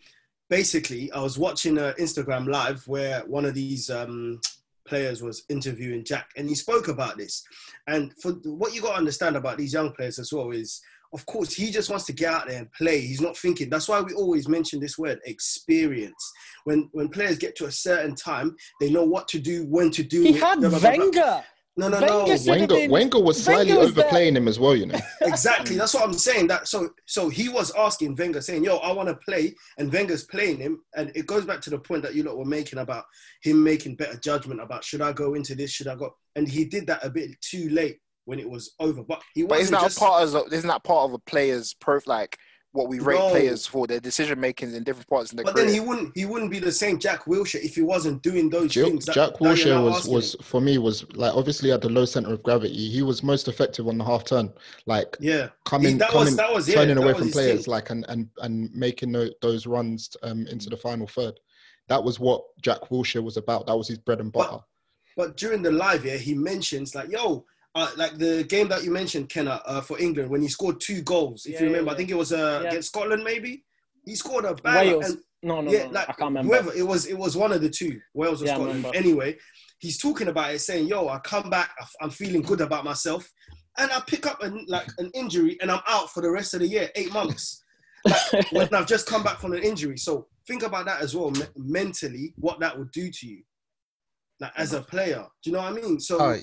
basically, 0.51 1.11
I 1.12 1.20
was 1.20 1.38
watching 1.38 1.78
an 1.78 1.94
Instagram 1.98 2.48
live 2.48 2.86
where 2.86 3.20
one 3.20 3.46
of 3.46 3.55
these 3.55 3.88
um, 3.88 4.40
players 4.86 5.22
was 5.22 5.44
interviewing 5.48 6.05
Jack, 6.05 6.28
and 6.36 6.48
he 6.48 6.55
spoke 6.55 6.88
about 6.88 7.16
this. 7.16 7.42
And 7.86 8.12
for 8.20 8.32
what 8.44 8.74
you 8.74 8.82
got 8.82 8.92
to 8.92 8.98
understand 8.98 9.36
about 9.36 9.57
these 9.57 9.72
young 9.72 9.92
players 9.92 10.18
as 10.18 10.32
well 10.32 10.51
is, 10.51 10.82
of 11.12 11.24
course, 11.26 11.55
he 11.55 11.70
just 11.72 11.90
wants 11.90 12.05
to 12.07 12.12
get 12.12 12.32
out 12.32 12.46
there 12.46 12.59
and 12.59 12.72
play. 12.72 13.01
He's 13.01 13.20
not 13.20 13.36
thinking. 13.36 13.68
That's 13.70 13.88
why 13.88 14.01
we 14.01 14.12
always 14.12 14.48
mention 14.48 14.78
this 14.78 14.96
word, 14.98 15.18
experience. 15.24 16.32
When 16.64 16.88
when 16.92 17.09
players 17.09 17.38
get 17.38 17.57
to 17.57 17.66
a 17.66 17.72
certain 17.72 18.14
time, 18.14 18.55
they 18.80 18.90
know 18.90 19.05
what 19.05 19.26
to 19.28 19.40
do, 19.40 19.64
when 19.66 19.90
to 19.92 20.05
do 20.05 20.22
He 20.22 20.30
it. 20.30 20.40
had 20.40 20.61
blah, 20.61 20.68
blah, 20.68 20.78
blah, 20.78 20.90
blah. 20.94 21.05
Wenger. 21.05 21.44
No, 21.77 21.89
no, 21.89 22.01
Wenger 22.01 22.35
no. 22.47 22.53
Wenger, 22.53 22.66
been- 22.75 22.91
Wenger 22.91 23.21
was 23.21 23.43
slightly 23.43 23.66
Wenger 23.73 23.81
was 23.81 23.95
there. 23.95 24.05
overplaying 24.05 24.37
him 24.37 24.49
as 24.49 24.59
well, 24.59 24.75
you 24.77 24.87
know. 24.87 24.99
Exactly. 25.23 25.77
That's 25.77 25.95
what 25.95 26.03
I'm 26.03 26.12
saying. 26.12 26.49
That 26.49 26.66
so 26.68 26.91
so 27.07 27.29
he 27.29 27.49
was 27.49 27.73
asking 27.79 28.16
Wenger, 28.16 28.41
saying, 28.41 28.64
"Yo, 28.64 28.77
I 28.79 28.93
want 28.93 29.09
to 29.09 29.14
play," 29.16 29.55
and 29.79 29.93
Wenger's 29.93 30.25
playing 30.25 30.59
him, 30.59 30.83
and 30.97 31.11
it 31.14 31.27
goes 31.27 31.45
back 31.45 31.61
to 31.62 31.71
the 31.71 31.79
point 31.79 32.03
that 32.03 32.14
you 32.14 32.23
lot 32.25 32.37
were 32.37 32.45
making 32.45 32.81
about 32.81 33.05
him 33.43 33.62
making 33.62 33.97
better 33.97 34.18
judgment 34.18 34.61
about 34.61 34.85
should 34.85 35.01
I 35.01 35.12
go 35.12 35.35
into 35.35 35.55
this, 35.55 35.71
should 35.71 35.87
I 35.89 35.95
go, 35.95 36.11
and 36.37 36.49
he 36.49 36.64
did 36.64 36.87
that 36.89 37.05
a 37.05 37.11
bit 37.11 37.31
too 37.41 37.68
late 37.71 37.99
when 38.25 38.39
it 38.41 38.49
was 38.51 38.75
over. 38.81 39.03
But 39.03 39.23
he 39.35 39.45
But 39.45 39.61
isn't 39.61 39.75
wasn't 39.75 39.81
that 39.81 39.87
just. 39.87 39.97
a 39.97 40.01
part 40.01 40.23
of 40.47 40.53
isn't 40.53 40.68
that 40.68 40.85
part 40.85 41.05
of 41.09 41.14
a 41.14 41.18
player's 41.21 41.75
prof 41.75 42.07
like 42.07 42.37
what 42.73 42.89
we 42.89 43.01
rate 43.01 43.18
No. 43.18 43.31
players 43.31 43.66
for 43.66 43.87
their 43.87 43.99
decision 43.99 44.39
making 44.39 44.75
in 44.75 44.85
different 44.85 45.09
parts 45.09 45.33
of 45.33 45.37
their 45.37 45.45
but 45.45 45.55
career? 45.55 45.66
then 45.66 45.75
he 45.75 45.81
wouldn't 45.81 46.16
he 46.16 46.25
wouldn't 46.25 46.51
be 46.53 46.61
the 46.61 46.71
same 46.71 46.99
Jack 47.01 47.25
Wilshere 47.25 47.62
if 47.64 47.75
he 47.75 47.83
wasn't 47.83 48.23
doing 48.23 48.49
those 48.49 48.71
Jack, 48.73 48.85
things. 48.85 49.07
that- 49.07 49.14
Jack 49.14 49.31
that 49.33 49.39
Wilshere 49.41 49.83
was 49.85 49.97
asking 49.97 50.14
was 50.14 50.35
him. 50.35 50.41
for 50.43 50.61
me 50.61 50.79
was 50.79 51.05
like 51.14 51.35
obviously 51.35 51.73
at 51.73 51.81
the 51.81 51.89
low 51.89 52.05
center 52.05 52.33
of 52.33 52.43
gravity. 52.45 52.89
He 52.89 53.03
was 53.03 53.23
most 53.23 53.49
effective 53.49 53.89
on 53.89 53.99
the 53.99 54.05
half 54.05 54.25
turn, 54.25 54.53
like 54.87 55.16
yeah. 55.21 55.49
coming, 55.64 55.93
He- 55.93 55.99
that 55.99 56.11
coming, 56.11 56.27
was 56.27 56.37
that 56.37 56.53
was 56.55 56.68
yeah, 56.68 56.77
turning 56.77 56.97
that 56.97 57.03
away 57.03 57.12
was 57.12 57.23
from 57.23 57.33
players, 57.33 57.64
thing. 57.64 57.73
like 57.73 57.91
and 57.91 58.05
and 58.09 58.29
and 58.39 58.73
making 58.75 59.12
those 59.43 59.66
runs 59.66 60.16
um, 60.23 60.47
into 60.47 60.71
the 60.71 60.77
final 60.77 61.07
third. 61.09 61.41
That 61.89 62.03
was 62.05 62.21
what 62.21 62.45
Jack 62.62 62.83
Wilshere 62.91 63.25
was 63.25 63.37
about. 63.37 63.66
That 63.66 63.77
was 63.77 63.89
his 63.89 63.99
bread 63.99 64.21
and 64.21 64.31
But- 64.33 64.49
butter. 64.51 64.64
But 65.16 65.37
during 65.37 65.61
the 65.61 65.73
live, 65.73 66.07
yeah, 66.07 66.16
he 66.16 66.35
mentions 66.35 66.95
like, 66.95 67.11
"Yo, 67.11 67.45
uh, 67.75 67.91
like 67.97 68.16
the 68.18 68.45
game 68.45 68.68
that 68.68 68.85
you 68.85 68.91
mentioned, 68.91 69.29
Kenna, 69.29 69.62
uh, 69.64 69.81
for 69.81 69.99
England 70.01 70.29
when 70.31 70.43
he 70.43 70.49
scored 70.49 70.81
two 70.81 71.03
goals. 71.03 71.47
If 71.47 71.53
Yeah, 71.55 71.61
you 71.61 71.66
yeah, 71.66 71.73
remember, 71.73 71.93
I 71.93 71.97
think 71.97 72.11
it 72.11 72.16
was 72.16 72.33
uh, 72.33 72.61
Yeah. 72.62 72.68
against 72.68 72.89
Scotland, 72.89 73.23
maybe. 73.25 73.64
He 74.05 74.14
scored 74.16 74.45
a 74.45 74.55
banger. 74.55 74.99
Wales. 74.99 75.11
And, 75.11 75.18
No, 75.43 75.61
no, 75.61 75.71
yeah, 75.71 75.81
no, 75.81 75.87
no. 75.87 75.93
like 75.93 76.09
I 76.09 76.12
can't 76.12 76.21
remember. 76.31 76.49
whoever 76.49 76.73
it 76.77 76.83
was, 76.87 77.07
it 77.07 77.16
was 77.16 77.37
one 77.37 77.53
of 77.53 77.61
the 77.62 77.71
two, 77.71 78.01
Wales 78.14 78.43
or 78.43 78.47
Yeah, 78.47 78.55
Scotland. 78.57 78.87
Anyway, 78.95 79.39
he's 79.79 79.99
talking 79.99 80.29
about 80.29 80.53
it, 80.55 80.59
saying, 80.61 80.87
"Yo, 80.89 81.09
I 81.09 81.18
come 81.21 81.49
back, 81.49 81.71
I- 81.81 81.87
I'm 82.05 82.11
feeling 82.11 82.43
good 82.43 82.61
about 82.61 82.85
myself, 82.85 83.31
and 83.79 83.91
I 83.93 84.01
pick 84.01 84.27
up 84.27 84.43
an, 84.43 84.64
like 84.68 84.89
an 84.99 85.11
injury, 85.14 85.57
and 85.62 85.71
I'm 85.71 85.81
out 85.87 86.11
for 86.12 86.21
the 86.23 86.31
rest 86.31 86.55
of 86.55 86.61
the 86.61 86.66
year, 86.66 86.91
eight 86.97 87.12
months." 87.12 87.62
like, 88.05 88.51
when 88.53 88.75
I've 88.75 88.87
just 88.87 89.07
come 89.07 89.23
back 89.23 89.39
from 89.41 89.53
an 89.53 89.62
injury. 89.62 89.97
So 89.99 90.27
think 90.47 90.62
about 90.62 90.87
that 90.87 91.03
as 91.03 91.14
well, 91.14 91.31
me- 91.31 91.47
mentally, 91.57 92.33
what 92.37 92.59
that 92.61 92.77
would 92.79 92.91
do 92.93 93.11
to 93.11 93.27
you, 93.27 93.43
like 94.41 94.53
as 94.57 94.73
a 94.73 94.81
player. 94.83 95.27
Do 95.43 95.51
you 95.51 95.53
know 95.57 95.62
what 95.62 95.73
I 95.73 95.77
mean? 95.81 96.01
So 96.01 96.18
Aye. 96.21 96.43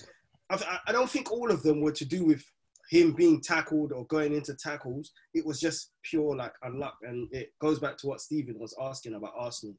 I, 0.50 0.80
I 0.88 0.92
don't 0.92 1.10
think 1.10 1.32
all 1.32 1.52
of 1.52 1.64
them 1.64 1.82
were 1.82 1.92
to 1.92 2.06
do 2.06 2.24
with 2.26 2.44
him 2.90 3.12
being 3.14 3.42
tackled 3.42 3.92
or 3.92 4.06
going 4.06 4.34
into 4.34 4.54
tackles. 4.56 5.12
It 5.34 5.46
was 5.46 5.60
just 5.60 5.92
pure 6.04 6.36
like 6.36 6.54
unluck, 6.64 6.94
and 7.04 7.28
it 7.34 7.54
goes 7.60 7.80
back 7.80 7.98
to 7.98 8.08
what 8.08 8.22
Stephen 8.22 8.58
was 8.60 8.76
asking 8.82 9.14
about 9.16 9.34
Arsenal. 9.38 9.76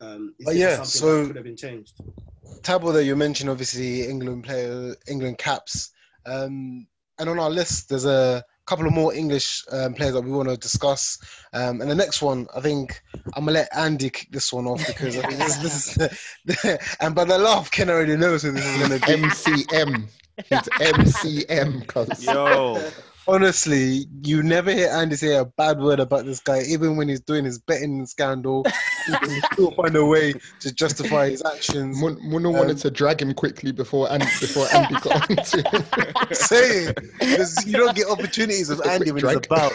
Um, 0.00 0.34
is 0.40 0.56
yeah, 0.56 0.82
something 0.82 0.86
so- 0.86 1.20
that 1.22 1.26
could 1.28 1.36
have 1.36 1.44
been 1.44 1.56
changed. 1.56 1.94
Tabo 2.60 2.92
that 2.92 3.04
you 3.04 3.16
mentioned, 3.16 3.48
obviously 3.50 4.06
England 4.06 4.44
player, 4.44 4.94
England 5.08 5.38
caps, 5.38 5.90
um, 6.26 6.86
and 7.18 7.28
on 7.28 7.38
our 7.38 7.50
list 7.50 7.88
there's 7.88 8.04
a 8.04 8.44
couple 8.66 8.86
of 8.86 8.92
more 8.92 9.14
English 9.14 9.64
um, 9.70 9.94
players 9.94 10.14
that 10.14 10.22
we 10.22 10.30
want 10.30 10.48
to 10.48 10.56
discuss. 10.56 11.18
Um, 11.52 11.80
and 11.80 11.90
the 11.90 11.94
next 11.94 12.22
one, 12.22 12.46
I 12.56 12.60
think 12.60 13.00
I'm 13.34 13.44
gonna 13.44 13.52
let 13.52 13.76
Andy 13.76 14.10
kick 14.10 14.28
this 14.30 14.52
one 14.52 14.66
off 14.66 14.86
because 14.86 15.16
I 15.18 15.22
think 15.22 15.38
this, 15.38 15.56
this 15.56 15.96
is 15.96 16.78
and 17.00 17.14
by 17.14 17.24
the 17.24 17.38
laugh, 17.38 17.70
Ken 17.70 17.90
already 17.90 18.16
knows 18.16 18.42
who 18.42 18.52
this 18.52 18.64
is 18.64 18.80
gonna 18.80 19.00
be. 19.00 19.28
MCM. 19.28 20.08
It's 20.38 20.68
MCM, 20.68 21.86
cuz. 21.86 22.24
Yo, 22.24 22.90
Honestly, 23.26 24.06
you 24.22 24.42
never 24.42 24.70
hear 24.70 24.90
Andy 24.90 25.16
say 25.16 25.34
a 25.36 25.44
bad 25.46 25.80
word 25.80 25.98
about 25.98 26.26
this 26.26 26.40
guy, 26.40 26.60
even 26.68 26.96
when 26.96 27.08
he's 27.08 27.20
doing 27.20 27.44
his 27.44 27.58
betting 27.58 28.04
scandal. 28.06 28.64
he 29.06 29.40
still 29.52 29.70
find 29.72 29.96
a 29.96 30.04
way 30.04 30.34
to 30.60 30.74
justify 30.74 31.30
his 31.30 31.42
actions. 31.44 32.00
Mun- 32.00 32.18
Muno 32.22 32.50
Um, 32.50 32.56
wanted 32.56 32.78
to 32.78 32.90
drag 32.90 33.22
him 33.22 33.32
quickly 33.32 33.72
before 33.72 34.10
Andy, 34.12 34.26
before 34.40 34.66
Andy 34.74 34.94
got 35.00 35.30
onto 35.30 35.58
him. 35.58 35.84
saying 36.32 36.94
because 37.18 37.66
you 37.66 37.72
don't 37.72 37.96
get 37.96 38.08
opportunities 38.08 38.68
with 38.68 38.86
Andy 38.86 39.10
when 39.10 39.24
he's 39.26 39.36
about. 39.36 39.72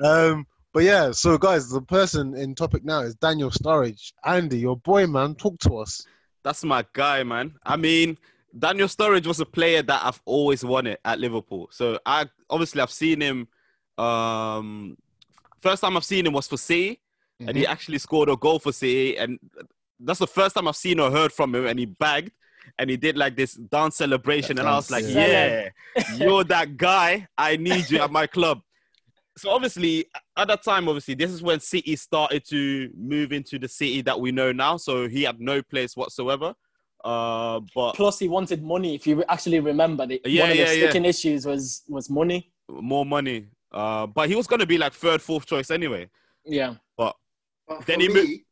Um, 0.00 0.46
but 0.72 0.82
yeah, 0.82 1.12
so 1.12 1.38
guys, 1.38 1.68
the 1.70 1.82
person 1.82 2.34
in 2.34 2.54
topic 2.54 2.84
now 2.84 3.00
is 3.00 3.14
Daniel 3.16 3.50
Sturridge. 3.50 4.12
Andy, 4.24 4.58
your 4.58 4.76
boy, 4.78 5.06
man, 5.06 5.34
talk 5.36 5.58
to 5.60 5.76
us. 5.78 6.04
that's 6.42 6.64
my 6.64 6.84
guy, 6.92 7.22
man. 7.22 7.54
I 7.64 7.76
mean, 7.76 8.18
Daniel 8.58 8.88
Sturridge 8.88 9.26
was 9.26 9.40
a 9.40 9.46
player 9.46 9.82
that 9.82 10.04
I've 10.04 10.20
always 10.24 10.64
wanted 10.64 10.98
at 11.04 11.18
Liverpool. 11.18 11.68
So 11.70 11.98
I 12.04 12.26
obviously 12.48 12.80
I've 12.80 12.90
seen 12.90 13.20
him. 13.20 13.48
Um, 13.98 14.96
first 15.60 15.82
time 15.82 15.96
I've 15.96 16.04
seen 16.04 16.26
him 16.26 16.32
was 16.32 16.48
for 16.48 16.56
City, 16.56 17.00
and 17.38 17.56
he 17.56 17.66
actually 17.66 17.98
scored 17.98 18.28
a 18.28 18.36
goal 18.36 18.58
for 18.58 18.72
City, 18.72 19.16
and 19.16 19.38
that's 19.98 20.18
the 20.18 20.26
first 20.26 20.54
time 20.54 20.68
I've 20.68 20.76
seen 20.76 21.00
or 21.00 21.10
heard 21.10 21.32
from 21.32 21.54
him. 21.54 21.66
And 21.66 21.78
he 21.78 21.86
bagged, 21.86 22.32
and 22.78 22.90
he 22.90 22.96
did 22.96 23.16
like 23.16 23.36
this 23.36 23.54
dance 23.54 23.96
celebration, 23.96 24.56
That 24.56 24.62
and 24.62 24.68
I 24.68 24.76
was 24.76 24.90
like, 24.90 25.04
yeah. 25.06 25.68
yeah, 25.96 26.04
you're 26.16 26.44
that 26.44 26.76
guy. 26.76 27.28
I 27.36 27.56
need 27.56 27.90
you 27.90 28.00
at 28.00 28.10
my 28.10 28.26
club. 28.26 28.60
So 29.36 29.50
obviously, 29.50 30.06
at 30.36 30.48
that 30.48 30.62
time, 30.62 30.88
obviously, 30.88 31.14
this 31.14 31.30
is 31.30 31.42
when 31.42 31.60
City 31.60 31.96
started 31.96 32.44
to 32.48 32.90
move 32.96 33.32
into 33.32 33.58
the 33.58 33.68
city 33.68 34.02
that 34.02 34.20
we 34.20 34.32
know 34.32 34.52
now. 34.52 34.76
So 34.76 35.08
he 35.08 35.22
had 35.22 35.40
no 35.40 35.62
place 35.62 35.96
whatsoever. 35.96 36.54
Uh, 37.04 37.60
but 37.74 37.94
Plus, 37.94 38.18
he 38.18 38.28
wanted 38.28 38.62
money. 38.62 38.94
If 38.94 39.06
you 39.06 39.24
actually 39.28 39.60
remember, 39.60 40.06
the, 40.06 40.20
Yeah, 40.24 40.42
one 40.42 40.50
of 40.50 40.56
yeah, 40.56 40.64
the 40.66 40.76
yeah. 40.76 40.84
sticking 40.90 41.04
issues 41.06 41.46
was 41.46 41.82
was 41.88 42.10
money. 42.10 42.52
more 42.68 43.06
money. 43.06 43.46
Uh, 43.72 44.06
but 44.06 44.28
he 44.28 44.34
was 44.34 44.46
gonna 44.46 44.66
be 44.66 44.76
like 44.78 44.92
third, 44.92 45.22
fourth 45.22 45.46
choice 45.46 45.70
anyway. 45.70 46.08
Yeah, 46.44 46.74
But 46.96 47.16
Then 47.86 48.00
he 48.00 48.08
me, 48.08 48.14
moved- 48.14 48.42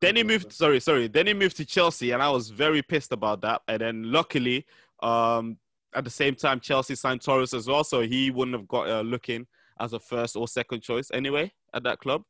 Then 0.00 0.16
he 0.16 0.22
moved. 0.24 0.52
Sorry, 0.52 0.80
sorry. 0.80 1.08
Then 1.08 1.26
he 1.26 1.34
moved 1.34 1.56
to 1.58 1.64
Chelsea, 1.64 2.10
and 2.12 2.22
I 2.22 2.30
was 2.30 2.50
very 2.50 2.82
pissed 2.82 3.12
about 3.12 3.40
that. 3.42 3.62
And 3.68 3.80
then 3.80 4.12
luckily, 4.12 4.66
um, 5.02 5.58
at 5.94 6.04
the 6.04 6.10
same 6.10 6.34
time, 6.34 6.60
Chelsea 6.60 6.94
signed 6.94 7.20
Torres 7.22 7.54
as 7.54 7.66
well, 7.68 7.84
so 7.84 8.00
he 8.00 8.30
wouldn't 8.30 8.56
have 8.56 8.66
got 8.68 8.88
uh, 8.88 9.00
looking 9.02 9.46
as 9.80 9.92
a 9.92 10.00
first 10.00 10.36
or 10.36 10.46
second 10.48 10.80
choice 10.82 11.10
anyway 11.12 11.52
at 11.72 11.82
that 11.84 11.98
club. 12.00 12.22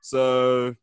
So 0.00 0.74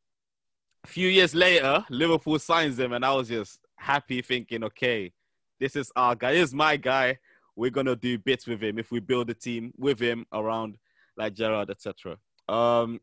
a 0.84 0.88
few 0.88 1.08
years 1.08 1.34
later, 1.34 1.86
Liverpool 1.90 2.40
signs 2.40 2.78
him, 2.80 2.94
and 2.94 3.06
I 3.06 3.14
was 3.14 3.28
just 3.30 3.60
happy, 3.84 4.22
thinking, 4.22 4.64
okay, 4.64 5.12
this 5.60 5.76
is 5.76 5.92
our 5.96 6.16
guy. 6.16 6.34
This 6.34 6.50
is 6.50 6.54
my 6.56 6.78
guy. 6.78 7.20
We're 7.56 7.70
gonna 7.70 7.96
do 7.96 8.18
bits 8.18 8.48
with 8.48 8.62
him 8.64 8.80
if 8.80 8.92
we 8.92 9.00
build 9.00 9.30
a 9.30 9.34
team 9.34 9.74
with 9.78 10.00
him 10.00 10.26
around 10.32 10.78
like 11.16 11.36
Gerrard, 11.36 11.70
etc. 11.70 12.18
Um, 12.50 13.00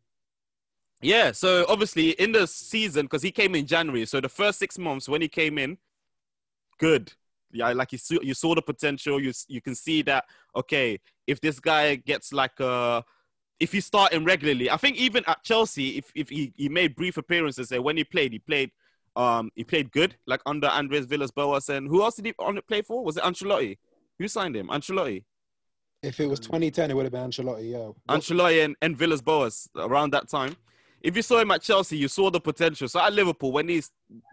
yeah, 1.02 1.32
so 1.32 1.64
obviously 1.68 2.10
in 2.10 2.32
the 2.32 2.46
season, 2.46 3.06
because 3.06 3.22
he 3.22 3.30
came 3.30 3.54
in 3.54 3.66
January, 3.66 4.04
so 4.06 4.20
the 4.20 4.28
first 4.28 4.58
six 4.58 4.78
months 4.78 5.08
when 5.08 5.22
he 5.22 5.28
came 5.28 5.56
in, 5.58 5.78
good. 6.78 7.12
yeah, 7.52 7.72
like 7.72 7.92
you 7.92 7.98
saw, 7.98 8.20
you 8.22 8.34
saw 8.34 8.54
the 8.54 8.62
potential. 8.62 9.20
You 9.20 9.32
you 9.48 9.60
can 9.60 9.74
see 9.74 10.02
that 10.02 10.24
okay, 10.56 10.98
if 11.26 11.40
this 11.40 11.60
guy 11.60 11.96
gets 11.96 12.32
like 12.32 12.58
a 12.58 13.04
if 13.60 13.74
you 13.74 13.80
start 13.80 14.12
him 14.12 14.24
regularly, 14.24 14.70
I 14.70 14.76
think 14.78 14.96
even 14.96 15.22
at 15.26 15.44
Chelsea, 15.44 15.98
if 15.98 16.10
if 16.14 16.30
he, 16.30 16.52
he 16.56 16.68
made 16.68 16.96
brief 16.96 17.16
appearances 17.16 17.68
there 17.68 17.82
when 17.82 17.96
he 17.96 18.04
played, 18.04 18.32
he 18.32 18.38
played 18.38 18.70
um 19.16 19.50
he 19.54 19.64
played 19.64 19.90
good, 19.92 20.16
like 20.26 20.40
under 20.46 20.68
Andres 20.68 21.06
Villas 21.06 21.30
Boas 21.30 21.68
and 21.68 21.88
who 21.88 22.02
else 22.02 22.16
did 22.16 22.26
he 22.26 22.34
on 22.38 22.58
play 22.68 22.82
for? 22.82 23.04
Was 23.04 23.16
it 23.16 23.24
Ancelotti? 23.24 23.78
Who 24.18 24.28
signed 24.28 24.56
him? 24.56 24.68
Ancelotti. 24.68 25.24
If 26.02 26.18
it 26.18 26.26
was 26.26 26.40
2010, 26.40 26.90
it 26.90 26.94
would 26.94 27.04
have 27.04 27.12
been 27.12 27.30
Ancelotti. 27.30 27.72
Yeah. 27.72 27.90
Ancelotti 28.08 28.64
and, 28.64 28.76
and 28.80 28.96
Villas 28.96 29.20
Boas 29.20 29.68
around 29.76 30.12
that 30.12 30.28
time. 30.28 30.56
If 31.02 31.16
you 31.16 31.22
saw 31.22 31.38
him 31.38 31.50
at 31.50 31.62
Chelsea, 31.62 31.96
you 31.96 32.08
saw 32.08 32.30
the 32.30 32.40
potential. 32.40 32.88
So 32.88 33.00
at 33.00 33.12
Liverpool, 33.12 33.52
when 33.52 33.68
he 33.68 33.82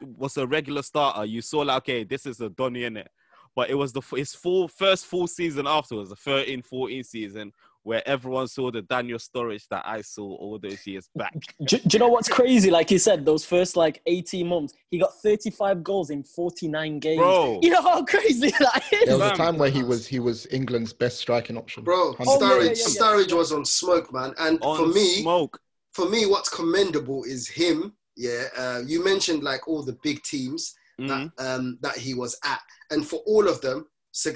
was 0.01 0.37
a 0.37 0.45
regular 0.45 0.81
starter, 0.81 1.25
you 1.25 1.41
saw 1.41 1.59
like, 1.59 1.77
okay, 1.77 2.03
this 2.03 2.25
is 2.25 2.41
a 2.41 2.49
Donny 2.49 2.83
in 2.83 2.97
it. 2.97 3.09
But 3.55 3.69
it 3.69 3.75
was 3.75 3.91
the 3.91 4.01
his 4.01 4.35
full 4.35 4.67
first 4.67 5.05
full 5.05 5.27
season 5.27 5.65
afterwards, 5.65 6.09
the 6.09 6.15
13, 6.15 6.61
14 6.61 7.03
season, 7.03 7.51
where 7.87 8.05
everyone 8.05 8.45
saw 8.49 8.69
the 8.69 8.81
Daniel 8.81 9.17
Sturridge 9.17 9.65
that 9.71 9.81
I 9.85 10.01
saw 10.01 10.23
all 10.25 10.59
those 10.59 10.85
years 10.85 11.07
back. 11.15 11.33
Do, 11.65 11.77
do 11.77 11.87
you 11.93 11.99
know 11.99 12.09
what's 12.09 12.27
crazy? 12.27 12.69
Like 12.69 12.91
you 12.91 12.99
said, 12.99 13.25
those 13.25 13.45
first 13.45 13.77
like 13.77 14.01
18 14.05 14.45
months, 14.45 14.73
he 14.91 14.99
got 14.99 15.13
35 15.23 15.85
goals 15.85 16.09
in 16.09 16.21
49 16.23 16.99
games. 16.99 17.17
Bro. 17.19 17.61
You 17.63 17.69
know 17.69 17.81
how 17.81 18.03
crazy 18.03 18.49
that 18.59 18.83
is? 18.91 19.05
There 19.05 19.17
was 19.17 19.31
a 19.31 19.35
time 19.35 19.57
where 19.57 19.69
he 19.69 19.83
was 19.83 20.05
he 20.05 20.19
was 20.19 20.47
England's 20.47 20.91
best 20.91 21.17
striking 21.19 21.57
option. 21.57 21.85
Bro, 21.85 22.15
100%. 22.15 22.25
Oh, 22.27 22.39
yeah, 22.41 22.47
Sturridge, 22.49 22.77
yeah, 22.77 22.85
yeah, 22.89 23.01
Sturridge 23.01 23.33
was 23.33 23.53
on 23.53 23.63
smoke, 23.63 24.11
man. 24.13 24.33
And 24.37 24.59
On 24.63 24.77
for 24.77 24.87
me, 24.87 25.21
smoke. 25.21 25.57
for 25.93 26.09
me, 26.09 26.25
what's 26.25 26.49
commendable 26.49 27.23
is 27.23 27.47
him. 27.47 27.93
Yeah, 28.17 28.47
uh, 28.57 28.81
you 28.85 29.01
mentioned 29.01 29.43
like 29.43 29.65
all 29.69 29.81
the 29.83 29.97
big 30.03 30.21
teams 30.23 30.73
Mhm. 30.99 31.07
that 31.37 31.45
um, 31.55 31.77
that 31.81 31.95
he 31.97 32.13
was 32.15 32.37
at, 32.43 32.59
and 32.91 33.07
for 33.07 33.19
all 33.25 33.47
of 33.47 33.61
them, 33.61 33.87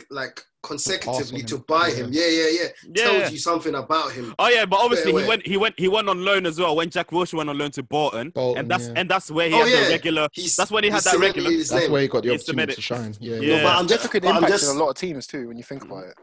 like 0.09 0.41
consecutively 0.63 1.41
on 1.41 1.47
to 1.47 1.57
buy 1.59 1.87
Yeah. 1.87 1.95
him, 1.95 2.09
yeah, 2.13 2.27
yeah, 2.27 2.47
yeah, 2.49 2.67
Yeah. 2.95 3.03
tells 3.19 3.31
you 3.31 3.37
something 3.37 3.75
about 3.75 4.11
him. 4.11 4.35
Oh 4.39 4.47
yeah, 4.47 4.65
but 4.65 4.79
obviously 4.79 5.11
he 5.11 5.27
went 5.27 5.45
he 5.45 5.57
went 5.57 5.75
he 5.77 5.87
went 5.87 6.07
on 6.09 6.23
loan 6.23 6.45
as 6.45 6.59
well 6.59 6.75
when 6.75 6.89
Jack 6.89 7.09
Wilshere 7.11 7.35
went 7.35 7.49
on 7.49 7.57
loan 7.57 7.71
to 7.71 7.83
Bolton, 7.83 8.29
Bolton, 8.29 8.59
and 8.61 8.71
that's 8.71 8.87
yeah. 8.87 8.93
and 8.97 9.09
that's 9.09 9.31
where 9.31 9.49
he 9.49 9.55
Oh, 9.55 9.59
had 9.59 9.67
yeah. 9.69 9.83
the 9.85 9.89
regular. 9.89 10.27
He's 10.33 10.55
That's 10.55 10.71
when 10.71 10.83
he 10.83 10.89
he 10.89 10.93
had 10.93 11.03
that 11.03 11.17
regular. 11.17 11.49
That's 11.51 11.71
name. 11.71 11.91
where 11.91 12.01
he 12.01 12.07
got 12.07 12.23
the 12.23 12.29
He 12.29 12.35
opportunity 12.35 12.45
submitted. 12.73 12.75
to 12.75 12.81
shine. 12.81 13.15
Yeah, 13.19 13.35
Yeah. 13.37 13.57
No, 13.57 13.63
but 13.63 13.75
I'm 13.77 13.87
Jeff 13.87 13.97
just, 13.97 14.03
took 14.03 14.15
an 14.15 14.21
but 14.21 14.29
I'm 14.29 14.35
impact 14.37 14.51
just 14.53 14.71
in 14.71 14.77
a 14.77 14.79
lot 14.83 14.89
of 14.89 14.95
teams 14.97 15.27
too 15.27 15.47
when 15.47 15.57
you 15.57 15.63
think 15.63 15.83
about 15.83 16.05
it. 16.05 16.15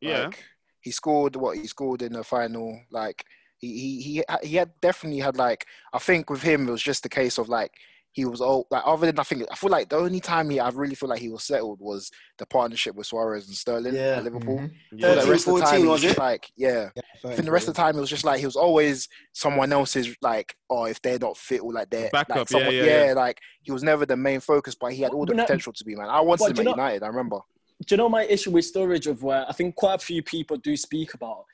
Yeah, 0.00 0.24
Like, 0.26 0.44
he 0.80 0.90
scored 0.90 1.36
what 1.36 1.56
he 1.56 1.66
scored 1.66 2.02
in 2.02 2.12
the 2.14 2.24
final. 2.24 2.80
Like 2.90 3.24
he 3.58 3.68
he 3.78 4.00
he 4.42 4.48
he 4.48 4.56
had 4.56 4.70
definitely 4.80 5.20
had 5.20 5.36
like 5.36 5.66
I 5.92 5.98
think 5.98 6.30
with 6.30 6.42
him 6.42 6.68
it 6.68 6.70
was 6.70 6.82
just 6.82 7.04
a 7.04 7.08
case 7.08 7.38
of 7.38 7.48
like 7.48 7.72
he 8.12 8.24
was 8.24 8.40
all 8.40 8.66
like 8.70 8.82
other 8.84 9.06
than 9.06 9.18
I 9.18 9.22
think 9.22 9.44
I 9.50 9.54
feel 9.54 9.70
like 9.70 9.88
the 9.90 9.96
only 9.96 10.18
time 10.18 10.50
he 10.50 10.58
I 10.58 10.70
really 10.70 10.94
feel 10.94 11.08
like 11.08 11.20
he 11.20 11.28
was 11.28 11.44
settled 11.44 11.78
was 11.80 12.10
the 12.38 12.46
partnership 12.46 12.94
with 12.96 13.06
Suarez 13.06 13.46
and 13.46 13.54
Sterling 13.56 13.94
Yeah. 13.94 14.16
at 14.16 14.24
Liverpool. 14.24 14.58
Mhm. 14.58 14.64
I 14.64 14.96
feel 14.96 15.14
the 15.14 15.14
13, 15.22 15.30
rest 15.30 15.46
of 15.48 15.54
the 15.54 15.60
time 15.60 15.80
he 15.82 15.86
was 15.86 16.02
just 16.02 16.16
it? 16.16 16.20
like 16.20 16.50
yeah. 16.56 16.90
Yeah, 16.96 17.02
I 17.24 17.34
think 17.34 17.44
the 17.44 17.52
rest 17.52 17.68
of 17.68 17.74
the 17.74 17.80
time 17.80 17.96
it 17.96 18.00
was 18.00 18.10
just 18.10 18.24
like 18.24 18.40
he 18.40 18.46
was 18.46 18.56
always 18.56 19.08
someone 19.34 19.72
else's 19.72 20.16
like 20.22 20.54
oh 20.70 20.84
if 20.86 21.00
they're 21.02 21.18
not 21.18 21.36
fit 21.36 21.60
or 21.62 21.72
like 21.72 21.90
they're 21.90 22.10
Backup, 22.10 22.28
yeah, 22.34 22.40
like 22.40 22.48
someone, 22.48 22.74
yeah, 22.74 23.06
yeah. 23.06 23.12
like 23.12 23.38
he 23.62 23.70
was 23.72 23.82
never 23.82 24.04
the 24.06 24.16
main 24.16 24.40
focus 24.40 24.74
but 24.74 24.92
he 24.92 25.02
had 25.02 25.12
all 25.12 25.24
the 25.26 25.32
But 25.32 25.36
no- 25.36 25.44
potential 25.44 25.72
to 25.74 25.84
be 25.84 25.94
man. 25.94 26.08
I 26.08 26.20
wanted 26.20 26.46
him 26.58 26.58
at 26.60 26.64
know- 26.64 26.70
United. 26.72 27.02
I 27.02 27.06
remember. 27.08 27.38
do 27.86 27.94
you 27.94 27.96
know 27.98 28.08
my 28.08 28.24
issue 28.24 28.50
with 28.50 28.64
Sturridge 28.72 29.06
of 29.06 29.22
where 29.22 29.44
I 29.48 29.52
think 29.52 29.76
quite 29.76 29.94
a 29.94 29.98
few 30.04 30.22
people 30.22 30.56
do 30.56 30.76
speak 30.76 31.14
about 31.14 31.44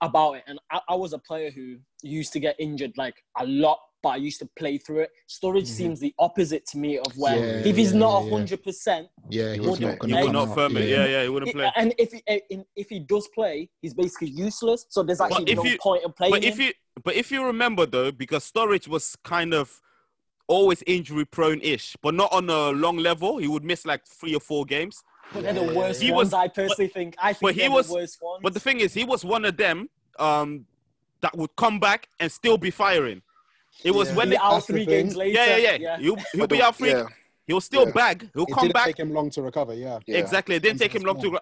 about 0.00 0.34
it, 0.34 0.44
and 0.46 0.58
I, 0.70 0.80
I 0.90 0.94
was 0.94 1.12
a 1.12 1.18
player 1.18 1.50
who 1.50 1.76
used 2.02 2.32
to 2.32 2.40
get 2.40 2.54
injured 2.60 2.92
like 2.96 3.16
a 3.40 3.44
lot, 3.44 3.80
but 4.02 4.10
I 4.10 4.16
used 4.16 4.38
to 4.40 4.46
play 4.56 4.78
through 4.78 5.00
it. 5.00 5.10
Sturridge 5.28 5.62
Mhm. 5.62 5.66
seems 5.66 6.00
the 6.00 6.14
opposite 6.18 6.64
to 6.66 6.78
me 6.78 6.98
of 6.98 7.16
where 7.16 7.36
Yeah, 7.36 7.68
if 7.68 7.76
he's 7.76 7.92
yeah, 7.92 7.98
not 7.98 8.18
yeah, 8.20 8.24
yeah. 8.30 8.36
hundred 8.36 8.62
percent, 8.62 9.08
Yeah, 9.30 9.52
He 9.54 9.60
wouldn't- 9.60 9.80
not 9.80 9.90
he 9.90 9.96
going 9.96 10.08
to 10.14 10.22
would 10.24 10.32
not 10.32 10.54
firm 10.54 10.76
it. 10.76 10.88
Yeah, 10.88 11.06
yeah, 11.06 11.22
he 11.24 11.28
wouldn't 11.28 11.52
play. 11.52 11.70
and 11.76 11.94
if 11.98 12.12
he 12.12 12.22
eh, 12.26 12.38
if 12.76 12.88
he 12.88 12.98
does 13.00 13.28
play, 13.34 13.68
he's 13.82 13.92
basically 13.94 14.28
useless. 14.30 14.86
So 14.88 15.02
there's 15.02 15.18
But 15.18 15.32
actually 15.32 15.50
if 15.52 15.56
no 15.56 15.64
you- 15.64 15.78
point 15.78 16.04
in 16.04 16.12
playing 16.12 16.32
But 16.32 16.44
if 16.44 16.54
him. 16.58 16.66
you 16.68 16.72
but 17.04 17.14
if 17.14 17.30
you 17.30 17.44
remember 17.44 17.84
though, 17.86 18.10
because 18.12 18.50
Sturridge 18.50 18.88
was 18.88 19.16
kind 19.24 19.52
of 19.54 19.80
always 20.46 20.82
injury 20.86 21.24
prone 21.26 21.60
ish, 21.60 21.94
but 22.00 22.14
not 22.14 22.32
on 22.32 22.48
a 22.48 22.70
long 22.70 22.96
level. 22.96 23.36
He 23.36 23.46
would 23.48 23.64
miss 23.64 23.84
like 23.84 24.06
three 24.06 24.34
or 24.34 24.40
four 24.40 24.64
games. 24.64 25.02
But 25.34 25.42
they're 25.42 25.52
the 25.52 25.74
worst 25.74 26.00
He 26.00 26.10
ones. 26.10 26.28
was- 26.28 26.32
I 26.34 26.48
personally 26.48 26.88
think. 26.88 27.14
I 27.18 27.34
think 27.34 27.42
but 27.42 27.54
he 27.54 27.68
was- 27.68 27.88
the 27.88 27.94
worst 27.94 28.22
ones. 28.22 28.40
But 28.42 28.54
the 28.54 28.60
thing 28.60 28.80
is, 28.80 28.94
he 28.94 29.04
was 29.04 29.24
one 29.26 29.44
of 29.44 29.56
them 29.58 29.90
um, 30.18 30.66
that 31.20 31.36
would 31.36 31.54
come 31.54 31.78
back 31.78 32.08
and 32.18 32.32
still 32.32 32.56
be 32.58 32.70
firing. 32.70 33.20
It 33.84 33.92
was 33.92 34.08
Yeah. 34.10 34.14
when 34.16 34.26
Be 34.28 34.36
they, 34.36 34.36
out 34.42 34.50
That's 34.52 34.66
the 34.66 34.72
three 34.72 34.86
games 34.86 35.16
later. 35.16 35.38
yeah, 35.38 35.56
yeah, 35.56 35.74
yeah, 35.76 35.98
He'll, 35.98 36.16
he'll 36.32 36.46
be 36.46 36.60
out 36.62 36.76
free. 36.76 36.90
yeah. 36.90 37.04
He'll 37.46 37.60
still 37.60 37.86
Yeah. 37.86 37.92
bag. 37.92 38.28
He'll 38.34 38.42
It 38.44 38.52
come 38.52 38.62
didn't 38.64 38.74
back. 38.74 38.86
take 38.86 38.98
him 39.00 39.12
long 39.12 39.30
to 39.30 39.42
recover. 39.42 39.74
Yeah. 39.74 39.98
Yeah. 40.06 40.18
Exactly. 40.18 40.56
It 40.56 40.62
didn't 40.62 40.78
Sometimes 40.78 40.92
take 40.92 41.00
him 41.00 41.06
long 41.06 41.22
to. 41.22 41.38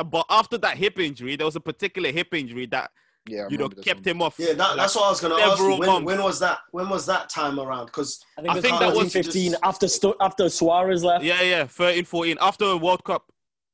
uh, 0.00 0.04
But 0.04 0.26
after 0.30 0.56
that 0.58 0.76
hip 0.78 0.98
injury, 0.98 1.36
there 1.36 1.44
was 1.44 1.56
a 1.56 1.60
particular 1.60 2.10
hip 2.12 2.32
injury 2.32 2.66
that 2.66 2.90
Yeah, 3.28 3.44
I 3.44 3.48
you 3.48 3.58
know 3.58 3.68
kept 3.68 4.00
one. 4.00 4.04
him 4.08 4.22
off. 4.22 4.36
Yeah, 4.38 4.52
that, 4.54 4.58
like, 4.58 4.76
that's 4.76 4.94
what 4.94 5.04
I 5.06 5.10
was 5.10 5.20
gonna 5.20 5.34
ask 5.36 5.58
you. 5.58 5.76
When, 5.76 6.04
when 6.04 6.22
was 6.22 6.38
that? 6.40 6.58
When 6.70 6.88
was 6.88 7.04
that 7.06 7.28
time 7.28 7.58
around? 7.58 7.86
Because 7.86 8.24
I 8.38 8.42
think, 8.42 8.54
I 8.54 8.60
think 8.60 8.78
that 8.78 8.86
was 8.94 9.12
14, 9.12 9.22
15 9.24 9.50
just- 9.52 9.62
after 9.64 9.88
Sto- 9.88 10.16
after 10.20 10.48
Suarez 10.48 11.02
left. 11.04 11.24
Yeah, 11.24 11.42
yeah, 11.42 11.66
13, 11.66 12.04
14. 12.04 12.38
After 12.40 12.76
World 12.76 13.02
Cup. 13.04 13.30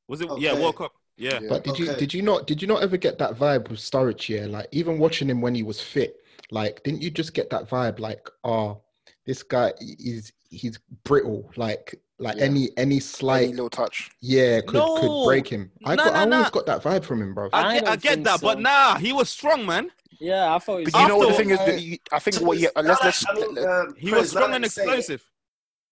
Was 0.09 0.20
it? 0.22 0.28
Yeah, 0.38 0.55
World 0.55 0.76
Cup. 0.76 0.92
Yeah. 1.16 1.38
Yeah. 1.42 1.48
But 1.51 1.64
did 1.64 1.78
you 1.78 1.92
did 1.94 2.14
you 2.14 2.22
not 2.22 2.46
did 2.46 2.62
you 2.62 2.66
not 2.68 2.82
ever 2.82 2.96
get 2.96 3.18
that 3.18 3.34
vibe 3.36 3.68
with 3.68 3.78
Sturridge 3.78 4.22
here? 4.22 4.46
Like 4.46 4.66
even 4.72 4.98
watching 4.98 5.28
him 5.28 5.40
when 5.40 5.55
he 5.55 5.62
was 5.62 5.80
fit, 5.80 6.16
like 6.51 6.82
didn't 6.82 7.03
you 7.03 7.11
just 7.11 7.34
get 7.34 7.51
that 7.51 7.68
vibe? 7.68 7.98
Like, 7.98 8.28
oh, 8.44 8.80
this 9.26 9.42
guy 9.42 9.72
is 9.80 10.32
he's 10.51 10.78
brittle. 11.05 11.51
Like 11.57 11.94
like 12.18 12.36
Yeah. 12.36 12.44
any 12.44 12.68
any 12.76 12.76
Any 12.76 13.01
slight 13.01 13.51
little 13.51 13.70
touch. 13.70 14.11
yeah 14.20 14.61
could 14.61 14.74
No. 14.74 14.94
could 14.96 15.26
break 15.26 15.48
him. 15.48 15.70
I 15.84 15.94
Nah, 15.94 16.05
got 16.05 16.14
I 16.14 16.18
always 16.20 16.30
nah. 16.44 16.51
got 16.51 16.66
that 16.66 16.82
vibe 16.82 17.05
from 17.05 17.22
him, 17.22 17.34
bro. 17.34 17.48
I 17.53 17.62
I 17.68 17.74
get, 17.74 17.88
I 17.88 17.96
get 17.96 18.03
think 18.14 18.24
that, 18.26 18.40
but 18.40 18.61
nah, 18.61 18.96
he 18.98 19.12
was 19.12 19.30
strong, 19.30 19.64
man. 19.66 19.90
Yeah, 20.20 20.55
I 20.55 20.59
thought 20.59 20.78
it 20.80 20.84
was. 20.84 20.92
But 20.92 21.03
you 21.03 21.09
know 21.09 21.16
what 21.16 21.28
the 21.28 21.34
thing 21.34 21.51
is? 21.51 21.59
that 21.59 21.80
you- 21.80 21.98
I 22.12 22.18
think 22.18 22.40
what 22.42 22.59
you 22.59 22.68
uh, 22.76 22.82
let's 22.82 23.03
let's 23.03 23.26
I 23.28 23.34
mean, 23.34 23.55
let- 23.55 23.66
uh, 23.66 23.84
He 23.96 24.12
was 24.12 24.30
strong 24.30 24.53
and 24.55 24.64
you 24.64 24.70
say 24.70 24.82
it, 24.82 24.86
explosive. 24.88 25.24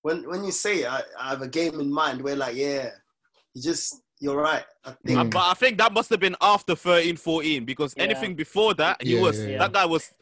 when 0.03 0.29
when 0.29 0.45
you 0.45 0.53
say 0.53 0.81
it, 0.83 0.87
I, 0.93 1.03
I 1.19 1.29
have 1.31 1.41
a 1.43 1.49
game 1.49 1.81
in 1.81 1.91
mind 1.91 2.21
where 2.21 2.37
like, 2.37 2.55
yeah, 2.57 2.91
you 3.55 3.63
just 3.63 4.03
you're 4.21 4.37
right. 4.37 4.65
I 4.85 4.91
think 5.07 5.19
Uh, 5.19 5.25
Mm. 5.25 5.31
But 5.31 5.47
I 5.51 5.55
think 5.55 5.79
that 5.79 5.93
must 5.93 6.11
have 6.11 6.21
been 6.21 6.37
after 6.41 6.75
13, 6.75 7.17
14 7.17 7.65
because 7.65 7.95
Yeah. 7.97 8.03
anything 8.03 8.35
before 8.35 8.75
that, 8.75 9.01
he 9.03 9.15
Yeah, 9.15 9.23
was 9.23 9.39
yeah, 9.39 9.47
yeah. 9.53 9.59
that 9.59 9.73
guy 9.73 9.87
was 9.87 10.13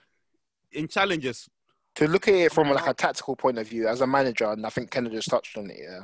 in 0.73 0.89
challenges. 0.89 1.49
to 1.97 2.07
look 2.07 2.29
at 2.29 2.35
it 2.35 2.53
from 2.53 2.69
like 2.71 2.87
a 2.87 2.93
tactical 2.95 3.35
point 3.37 3.57
of 3.59 3.67
view 3.69 3.89
as 3.89 4.01
a 4.03 4.07
manager, 4.07 4.51
and 4.53 4.67
I 4.67 4.69
think 4.69 4.91
Kenneth 4.91 5.12
just 5.12 5.31
touched 5.31 5.57
on 5.57 5.71
it. 5.71 5.79
Yeah, 5.81 6.01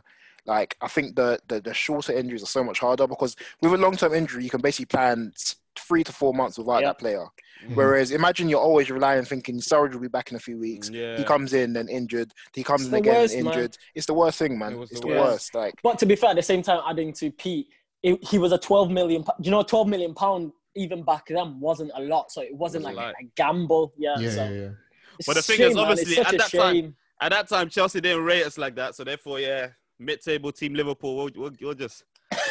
like 0.46 0.76
I 0.80 0.88
think 0.88 1.16
the 1.16 1.38
the, 1.48 1.60
the 1.60 1.74
shorter 1.74 2.12
injuries 2.12 2.42
are 2.42 2.46
so 2.46 2.64
much 2.64 2.80
harder 2.80 3.06
because 3.06 3.36
with 3.60 3.72
a 3.74 3.76
long 3.76 3.96
term 3.96 4.14
injury, 4.14 4.42
you 4.44 4.50
can 4.50 4.60
basically 4.62 4.86
plan 4.86 5.32
three 5.78 6.02
to 6.04 6.12
four 6.12 6.32
months 6.34 6.58
without 6.58 6.80
Yeah. 6.80 6.88
that 6.88 6.98
player. 6.98 7.26
Mhm. 7.66 7.76
Whereas 7.76 8.10
imagine 8.10 8.48
you're 8.48 8.60
always 8.60 8.90
relying, 8.90 9.24
thinking 9.24 9.56
Sturridge 9.60 9.92
will 9.92 10.00
be 10.00 10.08
back 10.08 10.30
in 10.30 10.36
a 10.36 10.40
few 10.40 10.58
weeks. 10.58 10.88
Yeah. 10.90 11.16
He 11.16 11.24
comes 11.24 11.52
in 11.52 11.76
and 11.76 11.88
injured. 11.88 12.32
He 12.54 12.62
comes 12.64 12.82
It's 12.82 12.88
in 12.88 12.94
again 12.94 13.14
worst, 13.14 13.36
man. 13.36 13.46
injured. 13.46 13.78
It's 13.94 14.06
the 14.06 14.14
worst 14.14 14.38
thing, 14.38 14.58
man. 14.58 14.72
It 14.74 14.80
It's 14.82 14.92
the 14.92 15.00
the 15.00 15.06
worst. 15.08 15.24
worst. 15.30 15.54
Like 15.54 15.74
But 15.82 15.98
to 16.00 16.06
be 16.06 16.16
fair, 16.16 16.30
at 16.30 16.36
the 16.36 16.42
same 16.42 16.62
time, 16.62 16.80
adding 16.86 17.12
to 17.14 17.30
Pete, 17.30 17.68
it, 18.02 18.22
he 18.24 18.38
was 18.38 18.52
a 18.52 18.58
12 18.58 18.90
million. 18.90 19.22
Do 19.22 19.30
you 19.42 19.50
know, 19.50 19.62
12 19.62 19.86
million 19.88 20.12
pound 20.14 20.52
even 20.74 21.02
back 21.02 21.26
then 21.28 21.60
wasn't 21.60 21.90
a 21.94 22.00
lot, 22.02 22.30
so 22.30 22.42
it 22.42 22.54
wasn't 22.54 22.84
Wasn't 22.84 22.96
like 22.96 23.14
a 23.20 23.24
a 23.24 23.28
gamble. 23.36 23.92
Yeah. 23.96 24.18
Yeah, 24.18 24.30
so 24.30 24.44
yeah, 24.44 24.50
yeah. 24.50 24.68
But 25.26 25.36
the 25.36 25.42
thing 25.42 25.56
shame, 25.58 25.70
is, 25.70 25.76
obviously, 25.76 26.18
at 26.18 26.34
a 26.34 26.36
that 26.38 26.50
time- 26.50 26.96
At 27.20 27.30
that 27.30 27.48
time, 27.48 27.68
Chelsea 27.68 28.00
didn't 28.00 28.24
rate 28.24 28.44
us 28.44 28.58
like 28.58 28.74
that, 28.76 28.94
so 28.96 29.04
therefore, 29.04 29.38
yeah, 29.38 29.68
mid-table 29.98 30.50
team 30.50 30.74
Liverpool, 30.74 31.16
we'll, 31.16 31.30
we'll, 31.36 31.52
we'll 31.60 31.74
just 31.74 32.02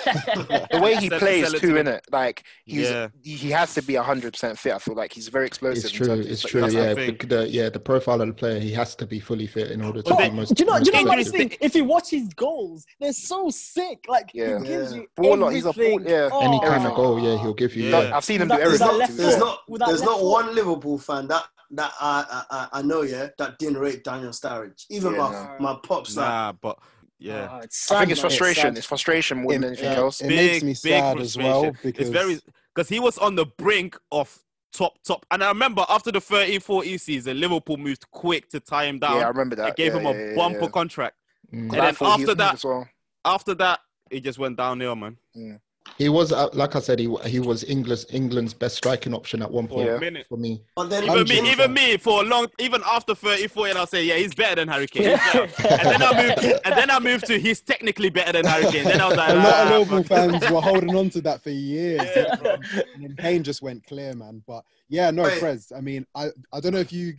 the 0.05 0.79
way 0.81 0.95
he 0.95 1.09
plays 1.09 1.51
too, 1.53 1.59
to 1.71 1.75
in 1.77 1.87
it, 1.87 2.03
like 2.11 2.43
he's 2.65 2.89
Yeah. 2.89 3.07
he 3.21 3.35
he 3.35 3.51
has 3.51 3.73
to 3.75 3.81
be 3.81 3.95
hundred 3.95 4.33
percent 4.33 4.57
fit. 4.57 4.73
I 4.73 4.79
feel 4.79 4.95
like 4.95 5.13
he's 5.13 5.27
very 5.27 5.47
explosive. 5.47 5.85
It's 5.85 5.91
true. 5.93 6.13
It's 6.13 6.43
like, 6.43 6.51
true. 6.51 6.61
that's 6.61 6.73
Yeah, 6.73 6.93
the, 6.93 7.11
the 7.25 7.49
yeah 7.49 7.69
the 7.69 7.79
profile 7.79 8.21
of 8.21 8.27
the 8.27 8.33
player, 8.33 8.59
he 8.59 8.71
has 8.73 8.95
to 8.95 9.05
be 9.05 9.19
fully 9.19 9.47
fit 9.47 9.71
in 9.71 9.81
order 9.83 10.01
to 10.01 10.09
But 10.09 10.19
be 10.19 10.29
most. 10.31 10.53
do 10.55 10.63
you 10.63 10.69
know? 10.69 10.79
Do 10.79 10.85
you 10.91 11.03
know 11.03 11.09
what 11.09 11.19
I 11.19 11.23
think? 11.23 11.57
If 11.61 11.75
you 11.75 11.83
watch 11.85 12.09
his 12.09 12.27
goals, 12.33 12.85
they're 12.99 13.13
so 13.13 13.49
sick. 13.49 14.05
Like 14.07 14.31
Yeah. 14.33 14.59
he 14.59 14.65
gives 14.67 14.91
Yeah. 14.93 15.01
you 15.01 15.07
Baller, 15.17 15.51
he's 15.53 15.65
a 15.65 15.73
ball- 15.73 15.83
everything. 15.83 16.07
yeah. 16.09 16.29
Oh. 16.31 16.41
Any 16.41 16.59
kind 16.61 16.85
of 16.85 16.95
goal, 16.95 17.19
yeah, 17.19 17.37
he'll 17.41 17.53
give 17.53 17.75
you. 17.75 17.89
Yeah. 17.89 18.01
Yeah. 18.01 18.17
I've 18.17 18.23
seen 18.25 18.41
him 18.41 18.47
do 18.47 18.55
everything. 18.59 18.97
that 18.97 19.07
to 19.07 19.13
there's 19.13 19.37
not 19.37 19.59
there's 19.87 20.03
not 20.03 20.23
one 20.23 20.53
Liverpool 20.55 20.97
fan 20.97 21.27
that 21.27 21.43
that 21.73 21.93
I, 22.01 22.25
I 22.51 22.57
I- 22.57 22.79
I 22.79 22.81
know 22.81 23.01
yeah 23.03 23.29
that 23.37 23.57
didn't 23.59 23.77
rate 23.77 24.03
Daniel 24.03 24.31
Sturridge. 24.31 24.85
Even 24.89 25.13
Yeah, 25.13 25.17
my 25.19 25.31
no. 25.31 25.55
my 25.59 25.79
pops. 25.83 26.15
like, 26.17 26.27
nah. 26.27 26.51
But 26.53 26.77
yeah, 27.21 27.47
Oh, 27.51 27.57
it's 27.59 27.91
I 27.91 27.99
think 27.99 28.11
it's 28.11 28.21
frustration. 28.21 28.61
sad. 28.63 28.77
It's 28.77 28.87
frustration 28.87 29.37
more 29.43 29.53
than 29.53 29.63
anything 29.65 29.85
yeah, 29.85 29.97
else. 29.97 30.21
It 30.21 30.27
Big, 30.27 30.63
makes 30.63 30.63
me 30.63 30.89
big 30.89 31.01
sad 31.01 31.19
as 31.19 31.37
well 31.37 31.71
because 31.83 32.07
it's 32.07 32.09
very 32.09 32.39
because 32.73 32.89
he 32.89 32.99
was 32.99 33.17
on 33.19 33.35
the 33.35 33.45
brink 33.45 33.97
of 34.11 34.37
top 34.73 34.93
top. 35.03 35.25
And 35.31 35.43
I 35.43 35.49
remember 35.49 35.85
after 35.87 36.11
the 36.11 36.19
13-14 36.19 36.99
season, 36.99 37.39
Liverpool 37.39 37.77
moved 37.77 38.09
quick 38.11 38.49
to 38.49 38.59
tie 38.59 38.85
him 38.85 38.99
down. 38.99 39.17
Yeah, 39.17 39.25
I 39.25 39.29
remember 39.29 39.55
that. 39.57 39.75
They 39.77 39.83
gave 39.83 39.93
Yeah, 39.93 39.99
him 39.99 40.05
a 40.07 40.13
yeah, 40.13 40.29
yeah, 40.29 40.35
bumper 40.35 40.61
yeah. 40.61 40.67
contract. 40.69 41.15
Mm. 41.53 41.59
And 41.59 41.71
then 41.71 41.95
after 42.01 42.35
that- 42.35 42.53
as 42.55 42.63
well. 42.65 42.87
After 43.23 43.53
that, 43.55 43.79
it 44.09 44.21
just 44.23 44.39
went 44.39 44.57
downhill, 44.57 44.95
man. 44.95 45.17
Mm. 45.37 45.59
He 45.97 46.09
was, 46.09 46.31
uh, 46.31 46.49
like 46.53 46.75
I 46.75 46.79
said, 46.79 46.99
he 46.99 47.13
he 47.25 47.39
was 47.39 47.63
England's 47.63 48.05
England's 48.11 48.53
best 48.53 48.75
striking 48.75 49.13
option 49.13 49.41
at 49.41 49.51
one 49.51 49.67
point 49.67 49.87
For 49.87 50.05
a 50.05 50.23
for 50.29 50.37
me. 50.37 50.63
But 50.75 50.89
then 50.89 51.03
Even 51.03 51.23
me, 51.23 51.41
100%. 51.41 51.51
even 51.51 51.73
me, 51.73 51.97
for 51.97 52.21
a 52.21 52.25
long, 52.25 52.47
even 52.59 52.81
after 52.87 53.13
30, 53.13 53.47
40, 53.47 53.73
I'll 53.73 53.87
say, 53.87 54.05
yeah, 54.05 54.15
he's 54.15 54.33
better 54.33 54.55
than 54.55 54.67
Harry 54.67 54.87
Kane. 54.87 55.17
He's 55.17 55.35
and 55.35 55.51
then 55.55 56.01
I 56.01 56.27
moved, 56.27 56.59
and 56.65 56.77
then 56.77 56.89
I 56.89 56.99
moved 56.99 57.25
to 57.27 57.39
he's 57.39 57.61
technically 57.61 58.09
better 58.09 58.31
than 58.31 58.45
Harry 58.45 58.71
Kane. 58.71 58.85
Then 58.85 59.01
I 59.01 59.07
was 59.07 59.17
like, 59.17 59.29
A 59.29 59.35
lot 59.35 59.45
of 59.45 59.53
ah, 59.53 59.77
Liverpool 59.77 60.03
fans 60.03 60.49
were 60.49 60.61
holding 60.61 60.95
on 60.95 61.09
to 61.11 61.21
that 61.21 61.43
for 61.43 61.51
years. 61.51 62.01
and 62.15 63.03
then 63.03 63.15
Kane 63.17 63.43
just 63.43 63.61
went 63.61 63.85
clear, 63.85 64.13
man. 64.13 64.43
But 64.47 64.63
yeah, 64.89 65.11
no, 65.11 65.23
Wait. 65.23 65.39
Prez. 65.39 65.71
I 65.75 65.81
mean, 65.81 66.05
I, 66.15 66.29
I 66.51 66.59
don't 66.59 66.73
know 66.73 66.79
if 66.79 66.91
you 66.91 67.13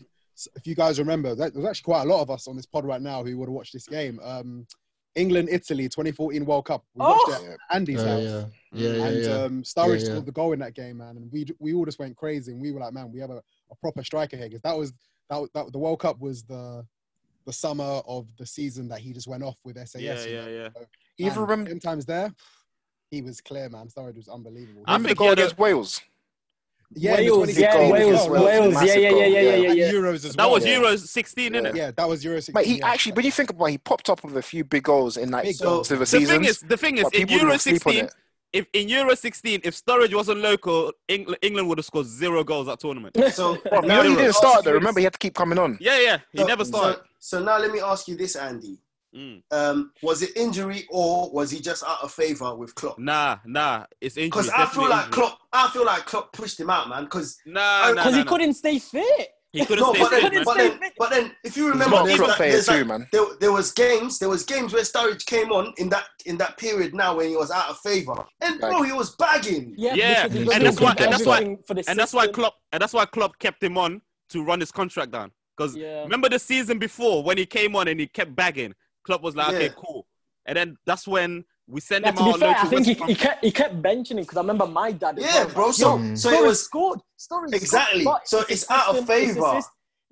if 0.57 0.67
you 0.67 0.75
guys 0.75 0.99
remember 0.99 1.35
that 1.35 1.55
there's 1.55 1.67
actually 1.67 1.85
quite 1.85 2.03
a 2.03 2.09
lot 2.09 2.23
of 2.23 2.31
us 2.31 2.49
on 2.49 2.57
this 2.57 2.67
pod 2.67 2.85
right 2.85 3.03
now 3.03 3.23
who 3.23 3.37
would 3.39 3.49
have 3.49 3.55
watched 3.55 3.73
this 3.73 3.87
game. 3.87 4.19
Um, 4.25 4.67
England 5.15 5.49
Italy 5.51 5.85
2014 5.89 6.45
World 6.45 6.65
Cup. 6.65 6.85
We 6.95 7.01
watched 7.01 7.25
Oh! 7.29 7.45
it 7.45 7.51
at 7.53 7.77
Andy's 7.77 8.01
Uh, 8.01 8.07
house. 8.07 8.23
yeah, 8.23 8.45
yeah, 8.73 8.97
yeah, 8.97 9.05
and 9.05 9.25
yeah. 9.25 9.43
um, 9.45 9.63
Sturridge 9.63 10.01
Yeah, 10.01 10.07
yeah. 10.07 10.11
scored 10.13 10.27
the 10.27 10.33
goal 10.33 10.53
in 10.53 10.59
that 10.61 10.75
game, 10.75 10.99
man. 10.99 11.17
And 11.17 11.31
we 11.31 11.47
we 11.59 11.75
all 11.75 11.85
just 11.85 11.99
went 11.99 12.17
crazy, 12.17 12.53
and 12.53 12.61
we 12.61 12.73
were 12.73 12.81
like, 12.81 12.93
man, 12.95 13.13
we 13.13 13.21
have 13.21 13.31
a, 13.31 13.43
a 13.71 13.75
proper 13.81 14.03
striker 14.03 14.37
here 14.37 14.49
because 14.49 14.63
that 14.63 14.77
was 14.77 14.93
that, 15.31 15.49
that 15.55 15.73
the 15.73 15.79
World 15.79 16.01
Cup 16.01 16.19
was 16.21 16.43
the 16.45 16.87
the 17.45 17.53
summer 17.53 18.01
of 18.07 18.29
the 18.39 18.47
season 18.47 18.89
that 18.89 19.01
he 19.01 19.13
just 19.13 19.27
went 19.27 19.43
off 19.43 19.57
with 19.65 19.77
SAS. 19.77 20.01
Yeah, 20.01 20.25
yeah, 20.25 20.45
know? 20.45 20.51
yeah. 20.51 20.69
So, 20.75 20.87
even 21.19 21.35
man, 21.35 21.49
remember, 21.49 21.79
times 21.81 22.07
there, 22.07 22.33
he 23.11 23.21
was 23.21 23.41
clear, 23.41 23.69
man. 23.69 23.89
Sturridge 23.89 24.17
was 24.17 24.29
unbelievable. 24.29 24.83
I 24.87 24.93
remember 24.93 25.03
the 25.03 25.09
think 25.09 25.19
goal 25.19 25.27
he 25.27 25.31
had 25.31 25.39
a- 25.39 25.43
against 25.43 25.59
Wales? 25.59 26.01
Yeah, 26.95 27.17
Wales, 27.17 27.59
yeah, 27.59 27.73
goal, 27.77 27.93
Wales, 27.93 28.21
as 28.23 28.29
well. 28.29 28.45
Wales, 28.45 28.75
yeah, 28.75 28.81
Massive 28.81 29.03
yeah, 29.03 29.09
yeah, 29.11 29.27
yeah, 29.27 29.41
yeah, 29.41 29.55
yeah, 29.57 29.73
yeah. 29.73 29.93
Euros 29.93 30.15
as 30.15 30.23
That 30.35 30.37
well. 30.39 30.51
was 30.53 30.67
Yeah. 30.67 30.79
Euro 30.79 30.97
16, 30.97 31.53
innit? 31.53 31.75
Yeah, 31.75 31.91
that 31.93 32.09
was 32.09 32.25
Euro 32.25 32.37
16. 32.41 32.55
Mate, 32.55 32.67
he 32.67 32.79
yeah. 32.79 32.89
actually, 32.89 33.13
when 33.13 33.25
you 33.25 33.33
think 33.33 33.51
about 33.51 33.67
it, 33.67 33.71
he 33.73 33.79
popped 33.79 34.09
up 34.11 34.23
with 34.25 34.37
a 34.37 34.43
few 34.43 34.65
big 34.65 34.83
goals 34.85 35.17
in 35.17 35.31
like 35.31 35.45
Big 35.45 35.57
so, 35.57 35.65
goals. 35.65 35.89
the 35.89 35.97
The 35.97 36.07
seasons. 36.07 36.31
thing 36.31 36.45
is, 36.45 36.59
the 36.61 36.77
thing 36.77 36.99
is, 36.99 37.07
in 37.13 37.29
Euro 37.29 37.51
didn't 37.51 37.61
sleep 37.61 37.87
on 37.87 37.93
16, 37.93 38.09
if 38.53 38.67
in 38.75 38.89
Euro 38.91 39.15
16, 39.15 39.61
if 39.65 39.75
Sturridge 39.83 40.15
wasn't 40.15 40.41
local, 40.41 40.93
England, 41.09 41.39
England 41.43 41.69
would 41.69 41.79
have 41.79 41.87
scored 41.87 42.07
zero 42.07 42.45
goals 42.45 42.67
that 42.67 42.81
tournament. 42.81 43.17
So 43.33 43.57
Bro, 43.69 43.81
now 43.85 44.03
he 44.03 44.11
let 44.11 44.19
didn't 44.19 44.35
start 44.35 44.57
you 44.57 44.63
though. 44.63 44.73
Remember, 44.75 45.01
he 45.01 45.05
had 45.05 45.15
to 45.15 45.19
keep 45.19 45.35
coming 45.35 45.59
on. 45.59 45.79
Yeah, 45.81 45.99
yeah, 46.01 46.19
he 46.33 46.39
So- 46.39 46.47
never 46.47 46.65
started. 46.65 46.97
So, 47.19 47.39
so 47.39 47.45
now 47.45 47.59
let 47.59 47.71
me 47.73 47.81
ask 47.81 48.07
you 48.09 48.17
this, 48.17 48.37
Andy. 48.37 48.77
Mm. 49.15 49.43
Um, 49.51 49.93
was 50.03 50.23
it 50.23 50.37
injury 50.37 50.87
or 50.91 51.31
was 51.31 51.51
he 51.51 51.61
just 51.61 51.83
out 51.85 52.03
of 52.03 52.11
favor 52.13 52.55
with 52.55 52.75
Klopp? 52.75 52.99
Nah, 52.99 53.39
nah, 53.45 53.85
it's 54.01 54.17
injury. 54.17 54.31
Because 54.31 54.49
I 54.51 54.67
feel 54.67 54.89
like 54.89 55.07
injury. 55.07 55.13
Klopp, 55.13 55.39
I 55.53 55.69
feel 55.71 55.85
like 55.85 56.07
Klopp 56.07 56.33
pushed 56.33 56.59
him 56.59 56.71
out, 56.71 56.89
man. 56.89 57.05
Because 57.05 57.39
Nah, 57.45 57.61
nah, 57.61 57.91
Because 57.93 58.05
nah, 58.13 58.19
he 58.19 58.25
nah. 58.25 58.31
couldn't 58.31 58.55
stay 58.55 58.79
fit. 58.79 59.29
He 59.53 59.67
couldn't 59.67 59.85
no, 59.85 59.93
stay 59.93 60.01
but 60.03 60.11
fit, 60.13 60.23
then, 60.23 60.33
man. 60.35 60.45
but 60.47 60.57
then, 60.57 60.81
but 60.97 61.11
then, 61.11 61.33
if 61.45 61.59
you 61.59 61.69
remember, 61.69 62.03
there's 62.07 62.19
like- 62.21 62.39
there's 62.39 62.67
too, 62.67 62.73
like- 62.73 62.87
man. 62.87 63.07
There, 63.13 63.25
there 63.39 63.53
was 63.53 63.71
games, 63.71 64.19
there 64.19 64.31
was 64.31 64.45
games 64.45 64.73
where 64.73 64.83
Sturridge 64.83 65.27
came 65.27 65.53
on 65.53 65.75
in 65.77 65.91
that 65.91 66.07
in 66.25 66.39
that 66.39 66.57
period 66.57 66.95
now 66.95 67.15
when 67.19 67.29
he 67.29 67.37
was 67.37 67.51
out 67.51 67.69
of 67.69 67.77
favor, 67.81 68.25
and 68.41 68.59
bro, 68.59 68.71
Like- 68.79 68.87
he 68.87 68.93
was 68.93 69.15
bagging. 69.17 69.75
Yeah, 69.77 69.93
Yeah, 69.93 70.27
because 70.29 70.55
and 70.55 70.65
that's 70.65 70.81
why- 70.81 70.95
for 70.95 71.03
and 71.03 71.13
that's 71.13 71.27
why- 71.27 71.37
everything 71.37 71.59
for 71.67 71.75
the 71.75 71.85
and 71.87 71.99
that's 71.99 72.15
why. 72.15 72.29
Klopp 72.29 72.55
and 72.73 72.81
that's 72.81 72.95
why 72.95 73.05
Klopp 73.05 73.39
kept 73.41 73.63
him 73.63 73.77
on 73.77 74.01
to 74.31 74.43
run 74.43 74.59
his 74.59 74.73
contract 74.73 75.11
down. 75.13 75.31
Because 75.55 75.77
Yeah. 75.77 76.05
remember 76.05 76.31
the 76.31 76.39
season 76.39 76.79
before 76.79 77.23
when 77.23 77.37
he 77.37 77.45
came 77.45 77.77
on 77.77 77.89
and 77.89 78.01
he 78.01 78.07
kept 78.07 78.35
bagging, 78.35 78.75
Klopp 79.05 79.23
was 79.23 79.37
like, 79.37 79.55
okay, 79.55 79.71
cool. 79.77 80.07
And 80.47 80.57
then 80.57 80.77
that's 80.87 81.07
when 81.07 81.45
we 81.69 81.81
send 81.81 82.05
Yeah, 82.05 82.11
him 82.11 82.17
to 82.17 82.25
be 82.25 82.31
out 82.31 82.39
fair, 82.41 82.57
I 82.59 82.65
think 82.67 82.87
he, 82.87 82.95
he 82.95 83.15
kept 83.15 83.45
he 83.45 83.51
kept 83.53 83.81
benching 83.81 84.13
him 84.13 84.17
because 84.19 84.37
I 84.37 84.41
remember 84.41 84.67
my 84.67 84.93
dad. 84.93 85.17
Yeah, 85.19 85.45
well, 85.45 85.55
bro. 85.55 85.71
So, 85.73 85.99
yo, 85.99 86.15
so 86.15 86.31
it 86.31 86.43
was 86.45 86.63
scored. 86.65 86.99
Sturridge 87.19 87.25
scored. 87.49 87.55
Exactly. 87.55 88.05
But 88.05 88.29
So 88.29 88.41
a 88.41 88.45
it's 88.49 88.69
out 88.71 88.89
of 88.89 88.97
system, 88.97 89.17
it's 89.17 89.35
favour. 89.35 89.41
sys- 89.47 89.65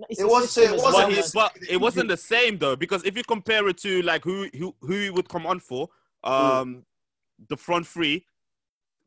it's 0.09 0.21
It 0.21 0.25
was- 0.29 0.51
system 0.51 0.73
it 0.75 0.77
as 0.77 0.83
wasn't 0.83 0.97
well, 0.99 1.11
he, 1.11 1.17
his- 1.17 1.33
but 1.33 1.57
it 1.69 1.77
wasn't 1.81 2.09
the 2.09 2.17
same 2.17 2.59
though 2.59 2.77
because 2.77 3.05
if 3.05 3.17
you 3.17 3.25
compare 3.25 3.67
it 3.69 3.79
to 3.79 4.03
like 4.03 4.25
who 4.25 4.49
who 4.57 4.75
who 4.81 4.93
he 4.95 5.11
would 5.11 5.29
come 5.29 5.47
on 5.47 5.59
for, 5.61 5.89
um, 6.25 6.85
the 7.49 7.57
front 7.57 7.87
three, 7.87 8.25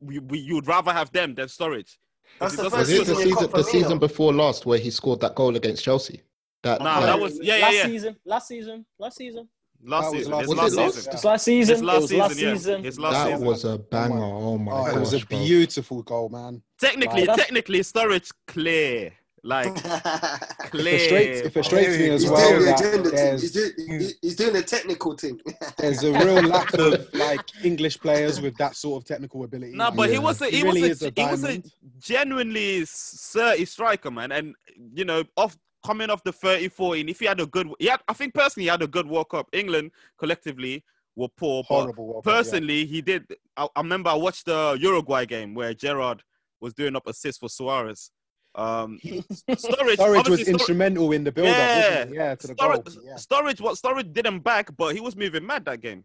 we, 0.02 0.20
we 0.20 0.40
you 0.40 0.56
would 0.56 0.68
rather 0.68 0.92
have 0.92 1.12
them 1.12 1.34
than 1.36 1.48
Sturridge. 1.48 1.98
That's 2.40 2.56
the 2.58 2.64
first 2.64 2.76
Was 2.76 2.88
the 2.90 2.98
season 2.98 3.16
season, 3.16 3.52
the 3.52 3.64
season 3.64 4.00
before 4.00 4.34
last 4.34 4.66
where 4.66 4.78
he 4.80 4.90
scored 4.90 5.22
that 5.22 5.36
goal 5.36 5.56
against 5.56 5.84
Chelsea? 5.84 6.22
That, 6.64 6.82
Nah, 6.82 7.00
that- 7.00 7.06
that 7.08 7.20
was 7.20 7.40
yeah 7.42 7.56
yeah 7.56 7.66
last 7.66 7.76
yeah. 7.76 7.86
season, 7.86 8.16
last 8.26 8.48
season, 8.50 8.86
last 9.00 9.18
season. 9.18 9.48
Last 9.86 10.12
season, 10.12 10.32
last- 10.32 10.48
was 10.48 10.58
last 10.58 10.76
last? 10.76 10.96
season. 10.96 11.14
It's 11.14 11.24
last 11.26 11.44
season. 11.46 11.74
His 11.76 11.82
it 11.82 11.86
last 11.86 12.02
was 12.02 12.14
last 12.14 12.34
season, 12.36 12.48
yeah. 12.84 12.90
season. 12.90 13.04
Last 13.04 13.14
that 13.14 13.32
season. 13.32 13.46
was 13.48 13.66
a 13.66 13.78
banger. 13.78 14.24
Oh 14.24 14.58
my 14.58 14.72
Oh, 14.72 14.86
gosh, 14.86 14.96
it 14.96 15.00
was 15.00 15.14
a 15.14 15.26
bro. 15.26 15.40
beautiful 15.40 16.04
goal, 16.04 16.30
man. 16.30 16.62
Technically, 16.80 17.26
Right. 17.28 17.38
technically, 17.38 17.80
Sturridge 17.82 18.32
clear, 18.48 19.12
like 19.44 19.68
It 19.76 20.72
clear. 20.72 21.00
frustrates, 21.00 21.40
it 21.42 21.54
frustrates 21.54 21.98
me 21.98 22.10
as 22.12 22.22
He's 22.22 22.32
well 22.32 22.50
doing 22.50 22.60
the 22.62 22.66
that 22.66 22.80
agenda 22.80 23.10
thing. 23.10 23.16
there's, 23.18 23.42
He's 23.42 23.52
doing, 23.52 23.72
he- 24.00 24.14
he's 24.22 24.36
doing 24.38 24.54
the 24.54 24.64
technical 24.64 25.18
thing. 25.18 25.40
there's 25.78 26.04
a 26.04 26.12
real 26.14 26.42
lack 26.44 26.74
of 26.76 27.06
like 27.14 27.42
English 27.64 28.00
players 28.00 28.40
with 28.40 28.56
that 28.58 28.76
sort 28.78 29.02
of 29.04 29.08
technical 29.08 29.44
ability. 29.44 29.74
No, 29.74 29.86
man. 29.90 29.96
but 29.98 30.10
he 30.10 30.18
was 30.20 30.42
a 30.42 30.46
he, 30.50 30.58
He 30.58 30.64
really 30.64 30.88
was 30.90 31.02
a, 31.02 31.08
a 31.08 31.12
he 31.16 31.26
was 31.26 31.44
a 31.44 31.62
genuinely 32.00 32.82
certy 32.84 33.68
striker, 33.68 34.12
man. 34.12 34.32
And 34.32 34.56
you 34.94 35.04
know, 35.06 35.24
off 35.36 35.58
coming 35.86 36.10
off 36.10 36.24
the 36.24 36.32
30 36.32 36.70
14, 36.70 37.10
if 37.10 37.20
he 37.20 37.26
had 37.26 37.40
a 37.40 37.46
good 37.46 37.70
he 37.80 37.88
had, 37.88 38.02
I 38.08 38.14
think 38.14 38.34
personally 38.34 38.66
he 38.66 38.70
had 38.70 38.82
a 38.82 38.88
good 38.88 39.08
World 39.08 39.30
Cup. 39.30 39.48
England 39.54 39.92
collectively 40.18 40.84
were 41.16 41.28
poor, 41.30 41.64
but 41.68 41.76
horrible. 41.76 42.08
World 42.08 42.24
Cup, 42.24 42.32
yeah. 42.32 42.38
personally 42.38 42.86
he 42.86 43.02
did 43.02 43.26
I, 43.56 43.68
I 43.76 43.82
remember 43.82 44.10
I 44.10 44.16
watched 44.16 44.46
the 44.46 44.78
Uruguay 44.80 45.26
game 45.26 45.54
where 45.54 45.74
Gerrard 45.74 46.24
was 46.62 46.74
doing 46.74 46.96
up 46.96 47.08
assists 47.08 47.40
for 47.40 47.50
Suarez. 47.50 48.12
Um 48.56 49.00
Sturridge, 49.04 49.98
Sturridge 49.98 50.00
obviously 50.00 50.32
was 50.32 50.40
Stur- 50.42 50.48
instrumental 50.54 51.12
in 51.12 51.24
the 51.24 51.32
build-up, 51.32 51.56
wasn't 51.56 52.10
he? 52.10 52.16
Yeah, 52.16 52.36
to 52.36 52.48
the 52.48 52.56
goal. 52.56 52.84
Yeah. 53.04 53.14
Sturridge, 53.16 53.62
what 53.62 53.78
Sturridge 53.78 54.14
didn't 54.14 54.40
back, 54.40 54.76
but 54.78 54.94
he 54.96 55.02
was 55.02 55.16
moving 55.16 55.46
mad 55.46 55.66
that 55.66 55.82
game, 55.82 56.04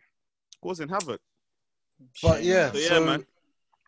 causing 0.62 0.88
havoc. 0.88 1.20
But 2.22 2.42
yeah, 2.42 2.72
So, 2.72 2.78
yeah, 2.78 2.88
so 2.88 3.04
man. 3.04 3.26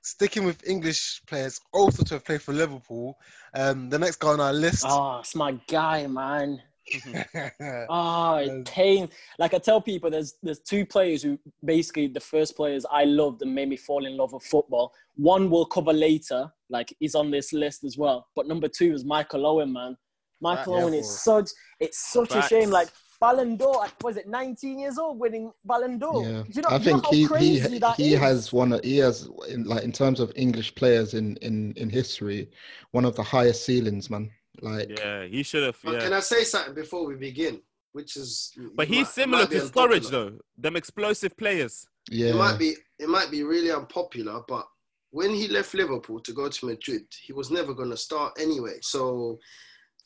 Sticking 0.03 0.44
with 0.44 0.66
English 0.66 1.20
players 1.26 1.61
also 1.72 2.03
to 2.05 2.14
have 2.14 2.24
played 2.24 2.42
for 2.42 2.53
Liverpool. 2.53 3.18
Um, 3.55 3.88
the 3.90 3.98
next 3.98 4.16
guy 4.16 4.28
on 4.28 4.40
our 4.40 4.53
list. 4.53 4.84
Oh, 4.88 5.18
it's 5.20 5.34
my 5.34 5.53
guy, 5.68 6.07
man. 6.07 6.61
yeah, 7.07 7.51
Oh, 7.88 8.38
Yes. 8.38 8.48
it 8.48 8.53
um, 8.53 8.64
came. 8.64 9.09
Like 9.38 9.55
I 9.55 9.59
tell 9.59 9.80
people, 9.80 10.11
there's 10.11 10.34
there's 10.42 10.61
two 10.61 10.84
players 10.84 11.22
who 11.22 11.38
basically 11.64 12.09
the 12.09 12.20
first 12.20 12.57
players 12.57 12.84
I 12.90 13.05
loved 13.05 13.42
and 13.42 13.55
made 13.55 13.68
me 13.68 13.76
fall 13.76 14.07
in 14.07 14.16
love 14.16 14.32
with 14.32 14.42
football. 14.44 14.92
One 15.16 15.51
we'll 15.51 15.66
cover 15.66 15.92
later, 15.92 16.51
like 16.68 16.94
he's 16.98 17.14
on 17.14 17.30
this 17.30 17.53
list 17.53 17.84
as 17.84 17.96
well. 17.96 18.28
But 18.34 18.48
number 18.48 18.68
two 18.68 18.92
is 18.92 19.05
Michael 19.05 19.46
Owen, 19.46 19.72
man. 19.72 19.96
Michael 20.40 20.74
Facts. 20.74 20.84
Owen 20.84 20.94
is 20.94 21.20
such. 21.22 21.51
It's 21.78 21.98
such 22.12 22.34
a 22.34 22.42
shame. 22.42 22.70
Like 22.70 22.88
Ballon 23.20 23.56
d'Or, 23.56 23.86
was 24.02 24.16
it 24.16 24.28
19 24.28 24.78
years 24.78 24.98
old 24.98 25.18
winning 25.18 25.52
Ballon 25.64 25.98
d'Or? 25.98 26.22
Yeah, 26.24 26.42
Do 26.42 26.48
you 26.54 26.62
know, 26.62 26.68
I 26.70 26.78
do 26.78 26.84
you 26.84 26.90
know 26.92 27.00
think 27.00 27.04
how 27.04 27.10
he 27.10 27.26
crazy 27.26 27.68
he 27.74 27.78
that 27.78 27.96
he 27.96 28.14
is? 28.14 28.20
has 28.20 28.52
one. 28.52 28.72
Of, 28.72 28.82
he 28.82 28.96
has 28.98 29.28
in, 29.48 29.64
like 29.64 29.84
in 29.84 29.92
terms 29.92 30.20
of 30.20 30.32
English 30.36 30.74
players 30.74 31.14
in 31.14 31.36
in 31.36 31.72
in 31.76 31.90
history, 31.90 32.50
one 32.92 33.04
of 33.04 33.14
the 33.16 33.22
highest 33.22 33.64
ceilings, 33.64 34.08
man. 34.10 34.30
Like 34.62 34.88
Yeah, 34.98 35.24
he 35.26 35.42
should 35.42 35.64
have. 35.64 35.76
Yeah. 35.84 36.00
Can 36.00 36.12
I 36.14 36.20
say 36.20 36.44
something 36.44 36.74
before 36.74 37.06
we 37.06 37.14
begin? 37.14 37.60
Which 37.92 38.16
is, 38.16 38.52
But 38.76 38.86
he's 38.86 39.08
similar 39.08 39.42
might 39.42 39.50
be 39.50 39.58
to 39.58 39.64
Sturridge 39.66 40.10
though. 40.10 40.38
Them 40.56 40.76
explosive 40.76 41.36
players. 41.36 41.86
yeah, 42.08 42.28
It 42.28 42.36
might 42.36 42.58
be 42.58 42.76
it 42.98 43.08
might 43.08 43.30
be 43.30 43.42
really 43.42 43.72
unpopular, 43.72 44.42
but 44.46 44.66
when 45.10 45.34
he 45.34 45.48
left 45.48 45.74
Liverpool 45.74 46.20
to 46.20 46.32
go 46.32 46.48
to 46.48 46.66
Madrid, 46.66 47.02
he 47.26 47.32
was 47.32 47.50
never 47.50 47.74
going 47.74 47.90
to 47.90 47.96
start 47.96 48.32
anyway. 48.40 48.78
So 48.80 49.38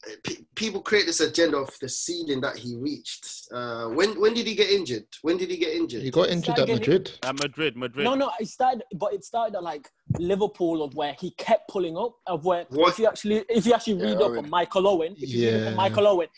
uh, 0.06 0.14
pe- 0.24 0.44
people 0.54 0.80
create 0.80 1.06
this 1.06 1.20
agenda 1.20 1.56
of 1.56 1.70
the 1.80 1.88
ceiling 1.88 2.40
that 2.40 2.56
he 2.56 2.76
reached. 2.76 3.26
Uh, 3.52 3.88
when 3.88 4.20
when 4.20 4.34
did 4.34 4.46
he 4.46 4.54
get 4.54 4.70
injured? 4.70 5.06
When 5.22 5.36
did 5.36 5.50
he 5.50 5.56
get 5.56 5.72
injured? 5.74 6.02
he 6.02 6.10
got 6.10 6.28
injured 6.28 6.58
at 6.58 6.68
Madrid. 6.68 7.10
At 7.22 7.38
Madrid, 7.40 7.76
Madrid. 7.76 8.04
No, 8.04 8.14
no, 8.14 8.30
it 8.40 8.48
started, 8.48 8.82
but 8.96 9.12
it 9.14 9.24
started 9.24 9.56
at 9.56 9.62
like 9.62 9.88
Liverpool 10.18 10.82
of 10.82 10.94
where 10.94 11.14
he 11.20 11.30
kept 11.32 11.68
pulling 11.70 11.96
up. 11.96 12.14
Of 12.26 12.44
where 12.44 12.66
What? 12.70 12.90
if 12.92 12.98
you 12.98 13.06
actually 13.06 13.44
if 13.48 13.66
you 13.66 13.72
actually 13.74 13.94
read 13.94 14.18
Yeah, 14.20 14.26
up 14.26 14.32
Owen. 14.32 14.44
on 14.44 14.50
Michael 14.50 14.86
Owen, 14.88 15.14
if 15.18 15.28
you 15.30 15.46
read 15.46 15.54
up 15.54 15.60
Yeah. 15.62 15.68
on 15.70 15.76
Michael 15.76 16.06
Owen, 16.06 16.28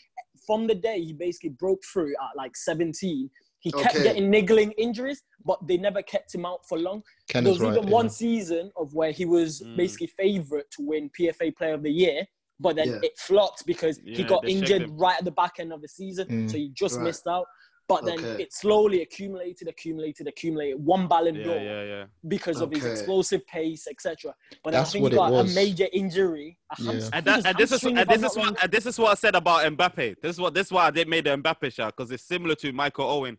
from 0.47 0.67
the 0.67 0.75
day 0.75 1.03
he 1.03 1.13
basically 1.13 1.51
broke 1.51 1.83
through 1.93 2.11
at 2.13 2.37
like 2.37 2.57
17, 2.57 3.29
he 3.61 3.73
kept 3.73 3.97
Okay. 3.97 4.05
getting 4.05 4.31
niggling 4.31 4.71
injuries, 4.73 5.23
but 5.45 5.59
they 5.67 5.77
never 5.77 6.03
kept 6.03 6.33
him 6.35 6.45
out 6.47 6.61
for 6.69 6.79
long. 6.79 7.03
Ken 7.29 7.43
there 7.43 7.53
is 7.53 7.59
was 7.59 7.69
right. 7.69 7.77
even 7.77 7.89
yeah. 7.89 7.95
one 7.95 8.09
season 8.11 8.71
of 8.77 8.95
where 8.95 9.11
he 9.11 9.25
was 9.25 9.61
Mm. 9.61 9.77
basically 9.77 10.07
favourite 10.09 10.67
to 10.73 10.83
win 10.83 11.11
PFA 11.19 11.51
Player 11.57 11.75
of 11.75 11.83
the 11.83 11.91
Year, 11.91 12.25
but 12.59 12.77
then 12.77 12.89
Yeah. 12.89 12.99
it 13.03 13.19
flopped 13.19 13.67
because 13.67 13.99
he 14.05 14.25
got 14.25 14.49
injured 14.49 14.83
him. 14.83 14.97
right 14.97 15.19
at 15.19 15.25
the 15.25 15.31
back 15.31 15.55
end 15.59 15.73
of 15.73 15.83
the 15.83 15.89
season, 15.89 16.27
Mm. 16.29 16.51
so 16.51 16.57
he 16.57 16.69
just 16.71 16.97
Right. 16.97 17.05
missed 17.05 17.27
out. 17.27 17.47
But 17.89 18.05
then 18.05 18.19
Okay. 18.19 18.43
it 18.43 18.53
slowly 18.53 19.03
accumulated, 19.03 19.69
accumulated, 19.69 20.27
accumulated. 20.27 20.85
One 20.85 21.07
Ballon 21.07 21.37
Yeah, 21.37 21.45
d'Or 21.45 21.57
yeah, 21.57 21.83
yeah. 21.85 22.05
because 22.27 22.61
of 22.61 22.73
his 22.73 22.85
explosive 22.85 23.47
pace, 23.47 23.87
etc. 23.87 24.35
But 24.65 24.73
then 24.73 24.81
I 24.81 24.85
think 24.85 25.05
he 25.09 25.15
got 25.15 25.33
a 25.33 25.45
major 25.55 25.87
injury. 25.93 26.59
A 26.73 26.83
hamstring- 26.83 27.11
I 27.15 27.17
And, 27.19 27.27
that, 27.27 27.47
and 27.47 27.57
this 27.59 27.71
is 27.71 27.85
and 27.85 27.97
this 27.99 28.23
is 28.25 28.37
what 28.37 28.45
wrong. 28.45 28.57
and 28.61 28.73
this 28.73 28.87
is 28.87 28.99
what 28.99 29.13
I 29.13 29.15
said 29.15 29.37
about 29.37 29.65
Mbappe. 29.77 30.21
This 30.21 30.31
is 30.35 30.41
what 30.41 30.53
this 30.53 30.67
is 30.67 30.73
why 30.73 30.91
they 30.91 31.05
made 31.05 31.25
the 31.27 31.31
Mbappe 31.37 31.73
shot 31.73 31.95
because 31.97 32.11
it's 32.11 32.25
similar 32.25 32.57
to 32.57 32.73
Michael 32.73 33.09
Owen. 33.09 33.39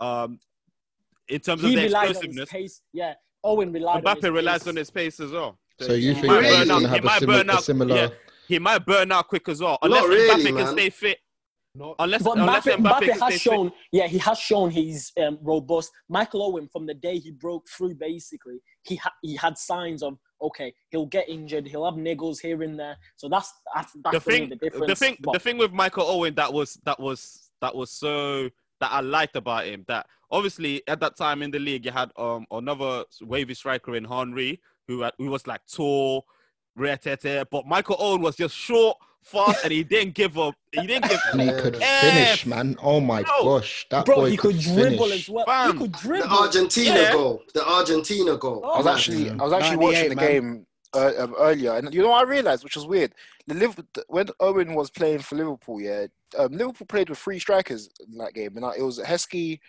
Um, 0.00 0.38
in 1.28 1.40
terms 1.40 1.62
he 1.62 1.68
of 1.68 1.74
the 1.76 1.82
relied 1.84 2.00
on 2.02 2.08
his 2.08 2.16
explosiveness, 2.18 2.50
pace. 2.50 2.82
Yeah, 2.92 3.14
Owen 3.42 3.72
relied 3.72 4.04
on 4.04 4.16
his 4.16 4.22
Mbappe 4.24 4.34
relies 4.34 4.60
pace. 4.64 4.68
on 4.68 4.76
his 4.76 4.90
pace 4.90 5.18
as 5.20 5.30
well. 5.30 5.58
So 5.80 5.94
you 5.94 6.08
Yeah. 6.10 6.14
think 6.14 6.26
might 6.26 6.40
burn 6.42 6.44
out- 6.60 6.66
gonna 6.68 6.78
he 6.80 6.86
have 6.94 7.02
a 7.02 7.06
might 7.06 7.20
similar, 7.20 7.38
burn 7.38 7.48
a 7.48 7.52
out- 7.54 7.64
similar 7.64 7.96
yeah. 7.96 8.08
He 8.52 8.58
might 8.58 8.84
burn 8.84 9.10
out 9.10 9.28
quick 9.28 9.48
as 9.48 9.62
well, 9.62 9.78
Not 9.82 9.84
unless 9.84 10.04
really, 10.08 10.44
Mbappe 10.44 10.54
man. 10.54 10.64
can 10.64 10.72
stay 10.74 10.90
fit. 10.90 11.18
Not, 11.74 11.96
Unless, 11.98 12.22
But 12.22 12.36
unless 12.36 12.66
Mbappe, 12.66 12.76
Mbappe, 12.76 12.82
Mbappe 12.82 13.04
stays 13.04 13.20
has 13.20 13.32
fit. 13.32 13.40
shown, 13.40 13.72
yeah, 13.92 14.06
he 14.06 14.18
has 14.18 14.38
shown 14.38 14.70
he's 14.70 15.10
um, 15.24 15.38
robust. 15.40 15.90
Michael 16.10 16.42
Owen, 16.42 16.68
from 16.70 16.84
the 16.84 16.92
day 16.92 17.18
he 17.18 17.30
broke 17.30 17.66
through, 17.66 17.94
basically, 17.94 18.56
he 18.82 18.96
ha- 18.96 19.14
he 19.22 19.36
had 19.36 19.56
signs 19.56 20.02
of 20.02 20.18
okay, 20.42 20.74
he'll 20.90 21.06
get 21.06 21.30
injured, 21.30 21.66
he'll 21.66 21.86
have 21.86 21.94
niggles 21.94 22.40
here 22.42 22.62
and 22.62 22.78
there. 22.78 22.98
So 23.16 23.26
that's 23.30 23.50
that's, 23.74 23.92
that's 24.04 24.16
the 24.16 24.20
thing, 24.20 24.50
the 24.50 24.56
the, 24.86 24.94
thing, 24.94 25.16
But 25.22 25.32
the 25.32 25.38
thing 25.38 25.56
with 25.56 25.72
Michael 25.72 26.04
Owen 26.06 26.34
that 26.34 26.52
was 26.52 26.78
that 26.84 27.00
was 27.00 27.50
that 27.62 27.74
was 27.74 27.90
so 27.90 28.50
that 28.80 28.92
I 28.92 29.00
liked 29.00 29.36
about 29.36 29.64
him 29.64 29.86
that 29.88 30.04
obviously 30.30 30.82
at 30.88 31.00
that 31.00 31.16
time 31.16 31.40
in 31.42 31.50
the 31.50 31.58
league 31.58 31.86
you 31.86 31.92
had 31.92 32.10
um 32.16 32.44
another 32.50 33.04
wavy 33.22 33.54
striker 33.54 33.96
in 33.96 34.04
Henry 34.04 34.60
who 34.88 35.00
had, 35.00 35.14
who 35.16 35.30
was 35.30 35.46
like 35.46 35.62
tall, 35.72 36.26
rare 36.76 36.98
but 37.50 37.66
Michael 37.66 37.96
Owen 37.98 38.22
was 38.22 38.36
just 38.36 38.54
short, 38.54 38.96
fast, 39.22 39.64
and 39.64 39.72
he 39.72 39.84
didn't 39.84 40.14
give 40.14 40.38
up. 40.38 40.54
He 40.72 40.86
didn't 40.86 41.08
give. 41.08 41.20
And 41.32 41.40
he 41.40 41.52
could 41.52 41.76
F. 41.76 42.00
finish, 42.00 42.46
man. 42.46 42.76
Oh 42.82 43.00
my 43.00 43.22
Bro. 43.22 43.32
gosh, 43.42 43.86
that 43.90 44.06
bro, 44.06 44.16
boy 44.16 44.30
he 44.30 44.36
could 44.36 44.58
dribble 44.58 44.96
finish. 44.98 45.12
as 45.12 45.28
well. 45.28 45.46
Bam. 45.46 45.72
He 45.72 45.78
could 45.78 45.92
The. 45.92 46.28
Argentina 46.28 46.94
Yeah. 47.00 47.12
goal. 47.12 47.42
The 47.54 47.66
Argentina 47.68 48.36
goal. 48.36 48.60
Oh, 48.64 48.72
I 48.72 48.78
was 48.78 48.86
actually, 48.86 49.30
I 49.30 49.34
was 49.42 49.52
actually 49.52 49.76
watching 49.78 50.08
the 50.08 50.14
man. 50.16 50.32
game 50.32 50.66
uh, 50.94 51.12
um, 51.18 51.34
earlier, 51.38 51.72
and 51.74 51.92
you 51.94 52.02
know 52.02 52.10
what 52.10 52.26
I 52.26 52.30
realized, 52.30 52.64
which 52.64 52.76
was 52.76 52.86
weird. 52.86 53.14
The 53.46 53.54
Liverpool, 53.54 53.86
when 54.08 54.28
Owen 54.40 54.74
was 54.74 54.90
playing 54.90 55.20
for 55.20 55.36
Liverpool, 55.36 55.80
yeah, 55.80 56.06
um, 56.38 56.52
Liverpool 56.52 56.86
played 56.86 57.08
with 57.08 57.18
three 57.18 57.38
strikers 57.38 57.88
in 58.10 58.18
that 58.18 58.34
game, 58.34 58.56
and 58.56 58.64
uh, 58.64 58.72
it 58.76 58.82
was 58.82 58.98
Heskey, 58.98 59.60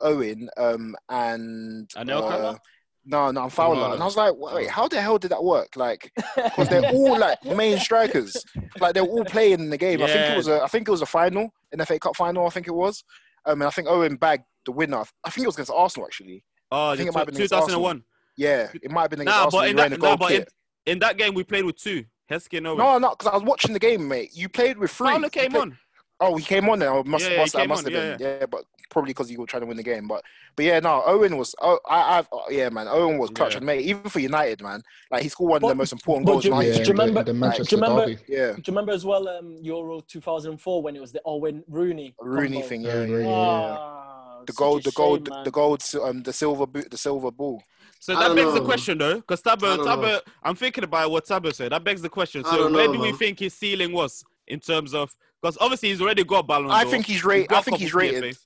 Owen, 0.00 0.48
um, 0.56 0.96
and 1.08 1.88
Anelka? 1.90 2.54
uh, 2.54 2.58
no, 3.04 3.30
no, 3.30 3.48
Fowler. 3.48 3.76
Fowler. 3.76 3.94
And 3.94 4.02
I 4.02 4.04
was 4.04 4.16
like, 4.16 4.34
wait, 4.36 4.68
how 4.68 4.86
the 4.88 5.00
hell 5.00 5.18
did 5.18 5.30
that 5.32 5.42
work? 5.42 5.76
Like, 5.76 6.12
because 6.36 6.68
they're 6.68 6.90
all 6.90 7.18
like 7.18 7.42
main 7.44 7.78
strikers, 7.78 8.36
like 8.80 8.94
they're 8.94 9.02
all 9.02 9.24
playing 9.24 9.60
in 9.60 9.70
the 9.70 9.78
game. 9.78 10.02
I 10.02 10.06
think 10.06 10.30
it 10.32 10.36
was 10.36 10.48
a, 10.48 10.62
I 10.62 10.68
think 10.68 10.86
it 10.88 10.90
was 10.90 11.02
a 11.02 11.06
final, 11.06 11.50
an 11.72 11.84
FA 11.84 11.98
Cup 11.98 12.16
final. 12.16 12.46
I 12.46 12.50
think 12.50 12.68
it 12.68 12.74
was. 12.74 13.02
Um, 13.44 13.60
and 13.60 13.66
I 13.68 13.70
think 13.70 13.88
Owen 13.88 14.16
bagged 14.16 14.44
the 14.64 14.72
winner. 14.72 15.02
I 15.24 15.30
think 15.30 15.44
it 15.44 15.48
was 15.48 15.56
against 15.56 15.72
Arsenal 15.72 16.06
actually. 16.06 16.44
Oh, 16.70 16.90
I 16.90 16.96
think 16.96 17.08
it 17.08 17.12
might 17.12 17.20
have 17.20 17.26
been 17.28 17.36
2001. 17.36 18.04
Yeah, 18.36 18.68
it 18.82 18.90
might 18.90 19.02
have 19.02 19.10
been 19.10 19.20
against 19.20 19.36
Nah, 19.36 19.44
Arsenal. 19.44 19.60
but 19.62 19.68
in 19.70 19.76
that, 19.76 20.00
nah, 20.00 20.16
but 20.16 20.32
in, 20.32 20.44
in 20.86 20.98
that 21.00 21.18
game 21.18 21.34
we 21.34 21.42
played 21.44 21.64
with 21.64 21.76
two. 21.76 22.04
Heskey 22.30 22.58
and 22.58 22.66
Owen. 22.68 22.78
No, 22.78 22.98
no, 22.98 23.10
because 23.10 23.26
I 23.30 23.34
was 23.34 23.42
watching 23.42 23.72
the 23.74 23.78
game, 23.78 24.06
mate. 24.08 24.30
You 24.32 24.48
played 24.48 24.78
with 24.78 24.90
three. 24.90 25.08
Fowler 25.10 25.28
came 25.28 25.50
played- 25.50 25.60
on. 25.60 25.78
Oh, 26.22 26.36
he 26.36 26.44
came 26.44 26.68
on 26.68 26.78
then. 26.78 26.88
I 26.92 27.02
must, 27.02 27.24
Yeah, 27.24 27.30
yeah, 27.32 27.38
must, 27.40 27.56
he 27.56 27.62
I 27.62 27.66
must 27.66 27.86
on, 27.86 27.92
have 27.92 28.18
been. 28.18 28.20
yeah, 28.20 28.38
Yeah, 28.40 28.46
but 28.46 28.64
probably 28.90 29.10
because 29.10 29.30
you 29.30 29.38
were 29.40 29.46
trying 29.46 29.62
to 29.62 29.66
win 29.66 29.76
the 29.76 29.82
game. 29.82 30.06
But, 30.06 30.22
but 30.56 30.64
yeah, 30.64 30.78
no, 30.80 31.02
Owen 31.06 31.36
was. 31.36 31.54
Oh, 31.60 31.78
I, 31.88 32.18
I've, 32.18 32.28
oh, 32.32 32.44
yeah, 32.50 32.68
man. 32.68 32.86
Owen 32.88 33.18
was 33.18 33.30
clutch 33.30 33.52
Yeah. 33.52 33.58
and 33.58 33.66
mate, 33.66 33.84
even 33.86 34.02
for 34.10 34.20
United, 34.20 34.62
man. 34.62 34.82
Like 35.10 35.22
he 35.22 35.28
scored 35.28 35.50
one 35.50 35.62
of 35.64 35.68
the 35.68 35.74
most 35.74 35.92
important 35.92 36.26
goals. 36.26 36.42
do- 36.42 36.48
in 36.48 36.54
our 36.54 36.60
do 36.62 36.66
you 36.68 36.72
history. 36.74 36.86
the- 36.86 36.92
remember- 37.02 37.22
the 37.24 37.32
do 37.32 37.38
you 37.76 37.82
remember- 37.82 38.06
derby? 38.06 38.18
Yeah, 38.28 38.52
Do 38.52 38.56
you 38.58 38.62
remember 38.68 38.92
as 38.92 39.04
well 39.04 39.28
um, 39.28 39.56
Euro 39.62 40.00
2004 40.00 40.82
when 40.82 40.94
it 40.96 41.00
was 41.00 41.12
the 41.12 41.20
Owen 41.24 41.64
Rooney 41.68 42.14
Rooney 42.20 42.52
combo? 42.56 42.68
thing. 42.68 42.82
Yeah, 42.82 42.94
Yeah, 42.94 43.00
yeah. 43.04 43.14
Rooney, 43.14 43.28
yeah. 43.28 43.76
Ah, 43.78 44.42
The 44.46 44.52
gold, 44.52 44.80
a 44.80 44.84
the 44.84 44.92
gold, 44.92 45.28
man. 45.30 45.44
the 45.44 45.50
gold, 45.50 45.82
um, 46.02 46.22
the 46.22 46.32
silver 46.32 46.66
boot, 46.66 46.90
the 46.90 46.96
silver 46.98 47.30
ball. 47.30 47.62
So 48.00 48.14
that 48.14 48.26
don't 48.26 48.36
begs 48.36 48.52
the 48.52 48.60
question 48.64 48.98
though, 48.98 49.16
because 49.16 49.40
Tabo, 49.42 49.76
Tabo, 49.78 50.20
I'm 50.42 50.56
thinking 50.56 50.82
about 50.84 51.10
what 51.12 51.24
Tabo 51.24 51.54
said. 51.54 51.70
That 51.72 51.84
begs 51.84 52.02
the 52.02 52.08
question. 52.08 52.44
So 52.44 52.68
where 52.70 52.88
know, 52.88 52.92
do 52.94 52.98
we 53.00 53.12
think 53.12 53.38
his 53.38 53.54
ceiling 53.54 53.92
was 53.92 54.24
in 54.48 54.58
terms 54.60 54.92
of? 54.92 55.14
Because 55.42 55.58
obviously 55.60 55.88
he's 55.88 56.00
already 56.00 56.22
got 56.24 56.46
Ballon 56.46 56.68
d'Or. 56.68 56.72
I 56.74 56.84
think 56.84 57.04
he's 57.06 57.24
rated. 57.24 57.48
got 57.48 57.56
I 57.56 57.60
a 57.60 57.62
think 57.64 57.78
he's 57.78 57.94
rated. 57.94 58.22
PFAs. 58.22 58.38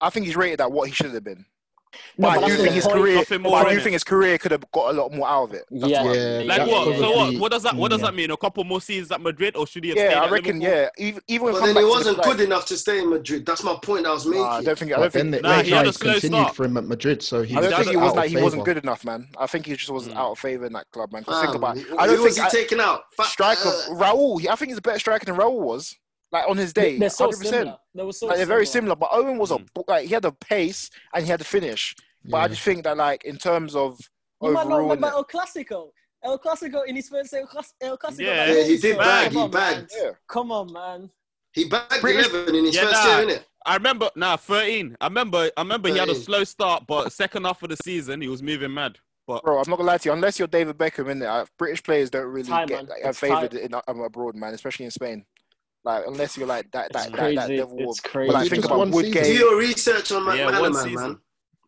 I 0.00 0.10
think 0.10 0.26
he's 0.26 0.36
rated 0.36 0.60
at 0.60 0.72
what 0.72 0.88
he 0.88 0.94
should 0.94 1.12
have 1.14 1.22
been. 1.24 1.44
No, 2.16 2.28
But 2.28 2.34
but 2.36 2.44
I 2.44 2.46
do 2.46 2.52
that's 2.52 2.62
think 2.62 2.74
his 2.74 2.86
career. 2.86 3.24
But 3.28 3.40
more, 3.40 3.56
I 3.58 3.62
do 3.64 3.78
innit? 3.78 3.82
think 3.82 3.92
his 3.94 4.04
career 4.04 4.38
could 4.38 4.52
have 4.52 4.64
got 4.70 4.90
a 4.90 4.96
lot 4.96 5.12
more 5.12 5.28
out 5.28 5.44
of 5.48 5.54
it. 5.54 5.64
That's 5.72 5.90
Yeah. 5.90 6.04
what- 6.04 6.16
Yeah, 6.16 6.38
Like 6.38 6.46
that's 6.58 6.70
what? 6.70 6.98
So 6.98 7.10
what? 7.16 7.34
What 7.40 7.52
does 7.52 7.62
that? 7.64 7.74
What 7.74 7.90
does 7.90 8.00
yeah. 8.00 8.06
that 8.06 8.14
mean? 8.14 8.30
A 8.30 8.36
couple 8.36 8.62
more 8.62 8.80
seasons 8.80 9.10
at 9.10 9.20
Madrid, 9.20 9.56
or 9.56 9.66
should 9.66 9.82
he 9.82 9.90
have 9.90 9.98
stayed 9.98 10.10
Yeah, 10.10 10.22
I 10.22 10.28
reckon. 10.30 10.60
Liverpool? 10.60 10.82
Yeah, 10.98 11.06
even 11.08 11.20
even 11.26 11.44
when 11.46 11.54
But 11.54 11.66
then 11.66 11.76
he 11.76 11.84
wasn't 11.84 12.16
flag- 12.22 12.28
good 12.36 12.40
enough 12.46 12.64
to 12.66 12.76
stay 12.76 13.00
in 13.00 13.10
Madrid. 13.10 13.44
That's 13.44 13.64
my 13.64 13.76
point 13.82 14.06
I 14.06 14.12
was 14.12 14.24
making. 14.24 14.42
Nah, 14.42 14.50
I 14.58 14.62
don't 14.62 14.78
think. 14.78 14.92
I 14.92 14.96
don't 15.00 15.12
think. 15.12 15.30
the 15.32 15.40
Nah, 15.40 15.62
he 15.62 15.70
had 15.72 15.86
a 15.88 15.92
slow 15.92 16.12
continued 16.12 16.40
start. 16.42 16.56
for 16.56 16.64
him 16.64 16.76
at 16.76 16.84
Madrid, 16.84 17.22
so 17.22 17.42
he 17.42 17.56
I 17.56 17.60
was 17.60 17.68
don't 17.70 17.78
think 17.80 17.90
he 17.90 17.96
was 17.96 18.14
like 18.14 18.30
he 18.30 18.36
wasn't 18.36 18.64
good 18.64 18.76
enough, 18.78 19.04
man. 19.04 19.28
I 19.36 19.46
think 19.48 19.66
he 19.66 19.74
just 19.74 19.90
wasn't 19.90 20.14
Mm. 20.14 20.18
out 20.20 20.30
of 20.30 20.38
favor 20.38 20.66
in 20.66 20.72
that 20.74 20.86
club, 20.92 21.12
man. 21.12 21.24
'Cause 21.24 21.42
think 21.42 21.54
about. 21.56 21.76
who- 21.76 21.98
I 21.98 22.06
don't 22.06 22.16
who 22.18 22.22
was 22.22 22.36
think 22.36 22.50
he 22.52 22.58
I, 22.58 22.62
taking 22.62 22.80
out? 22.80 23.02
Striker 23.24 23.68
uh, 23.68 23.94
Raul. 23.94 24.46
I 24.48 24.54
think 24.54 24.68
he's 24.70 24.78
a 24.78 24.82
better 24.82 24.98
striker 25.00 25.24
than 25.26 25.34
Raul 25.36 25.58
was. 25.58 25.96
Like 26.32 26.48
on 26.48 26.56
his 26.56 26.72
day, 26.72 26.96
They're 26.98 27.10
so 27.10 27.28
100%. 27.28 27.34
similar. 27.46 27.78
They 27.94 28.04
were 28.04 28.12
so 28.12 28.26
Like, 28.26 28.36
they're 28.36 28.46
very 28.46 28.66
similar, 28.66 28.94
but 28.94 29.08
Owen 29.12 29.36
was 29.38 29.50
a 29.50 29.58
like 29.88 30.06
he 30.06 30.14
had 30.14 30.24
a 30.24 30.32
pace 30.32 30.90
and 31.14 31.24
he 31.24 31.30
had 31.30 31.40
a 31.40 31.44
finish. 31.44 31.94
But 32.24 32.36
I 32.38 32.48
just 32.48 32.62
think 32.62 32.84
that 32.84 32.96
like 32.96 33.24
in 33.24 33.36
terms 33.36 33.74
of 33.74 33.98
You 34.42 34.52
might 34.52 34.68
not 34.68 34.76
remember 34.78 35.08
El 35.08 35.24
Clasico. 35.24 35.90
El 36.22 36.38
Clasico 36.38 36.86
in 36.86 36.94
his 36.96 37.08
first 37.08 37.32
El, 37.34 37.46
Clas- 37.46 37.74
El 37.80 37.96
Clasico. 37.98 38.20
Yeah. 38.20 38.44
like, 38.46 38.56
Yeah, 38.56 38.62
he 38.64 38.76
did 38.78 38.96
come 38.96 39.04
bag, 39.06 39.32
he 39.32 39.48
bagged. 39.48 39.90
yeah, 40.00 40.10
Come 40.28 40.52
on, 40.52 40.72
man. 40.72 41.10
he 41.52 41.64
bagged 41.64 42.00
British- 42.00 42.28
11 42.28 42.54
in 42.54 42.64
his 42.66 42.74
Yeah, 42.76 42.82
first 42.82 43.04
nah. 43.04 43.18
year, 43.18 43.26
innit? 43.26 43.44
I 43.66 43.74
remember. 43.74 44.10
Nah, 44.16 44.36
13. 44.36 44.96
I 45.00 45.06
remember. 45.06 45.50
I 45.56 45.60
remember 45.60 45.88
he 45.88 45.98
had 45.98 46.08
a 46.08 46.14
slow 46.14 46.44
start, 46.44 46.84
but 46.86 47.12
second 47.12 47.44
half 47.44 47.62
of 47.62 47.68
the 47.70 47.76
season 47.84 48.20
he 48.20 48.28
was 48.28 48.42
moving 48.42 48.72
mad. 48.72 48.98
But 49.26 49.42
bro, 49.44 49.58
I'm 49.58 49.64
not 49.68 49.76
gonna 49.76 49.86
lie 49.88 49.98
to 49.98 50.08
you. 50.08 50.12
Unless 50.12 50.38
you're 50.38 50.48
David 50.48 50.76
Beckham 50.78 51.10
in 51.10 51.18
there, 51.18 51.44
British 51.58 51.82
players 51.82 52.08
don't 52.10 52.26
really 52.26 52.48
Time, 52.48 52.66
get 52.66 52.86
man. 52.88 52.98
like, 53.04 53.14
favored 53.14 53.54
in 53.54 53.74
um, 53.74 54.00
abroad, 54.00 54.34
man, 54.34 54.54
especially 54.54 54.86
in 54.86 54.90
Spain. 54.90 55.24
Like 55.84 56.04
unless 56.06 56.36
you're 56.36 56.46
like 56.46 56.70
that 56.72 56.92
It's 56.92 56.92
that 56.92 57.14
that, 57.16 57.34
that 57.36 57.50
crazy. 57.50 57.56
level 57.56 57.78
It's 57.78 58.00
of. 58.00 58.00
crazy. 58.00 58.26
But 58.26 58.34
like 58.34 58.40
It's 58.42 58.50
think 58.50 58.64
about 58.64 58.90
Woodgate. 58.90 59.24
Do 59.24 59.32
your 59.34 59.58
research 59.58 60.12
on 60.12 60.24
Yeah, 60.26 60.46
one 60.60 60.72
McManaman, 60.72 60.74
season. 60.74 61.12
man. 61.12 61.20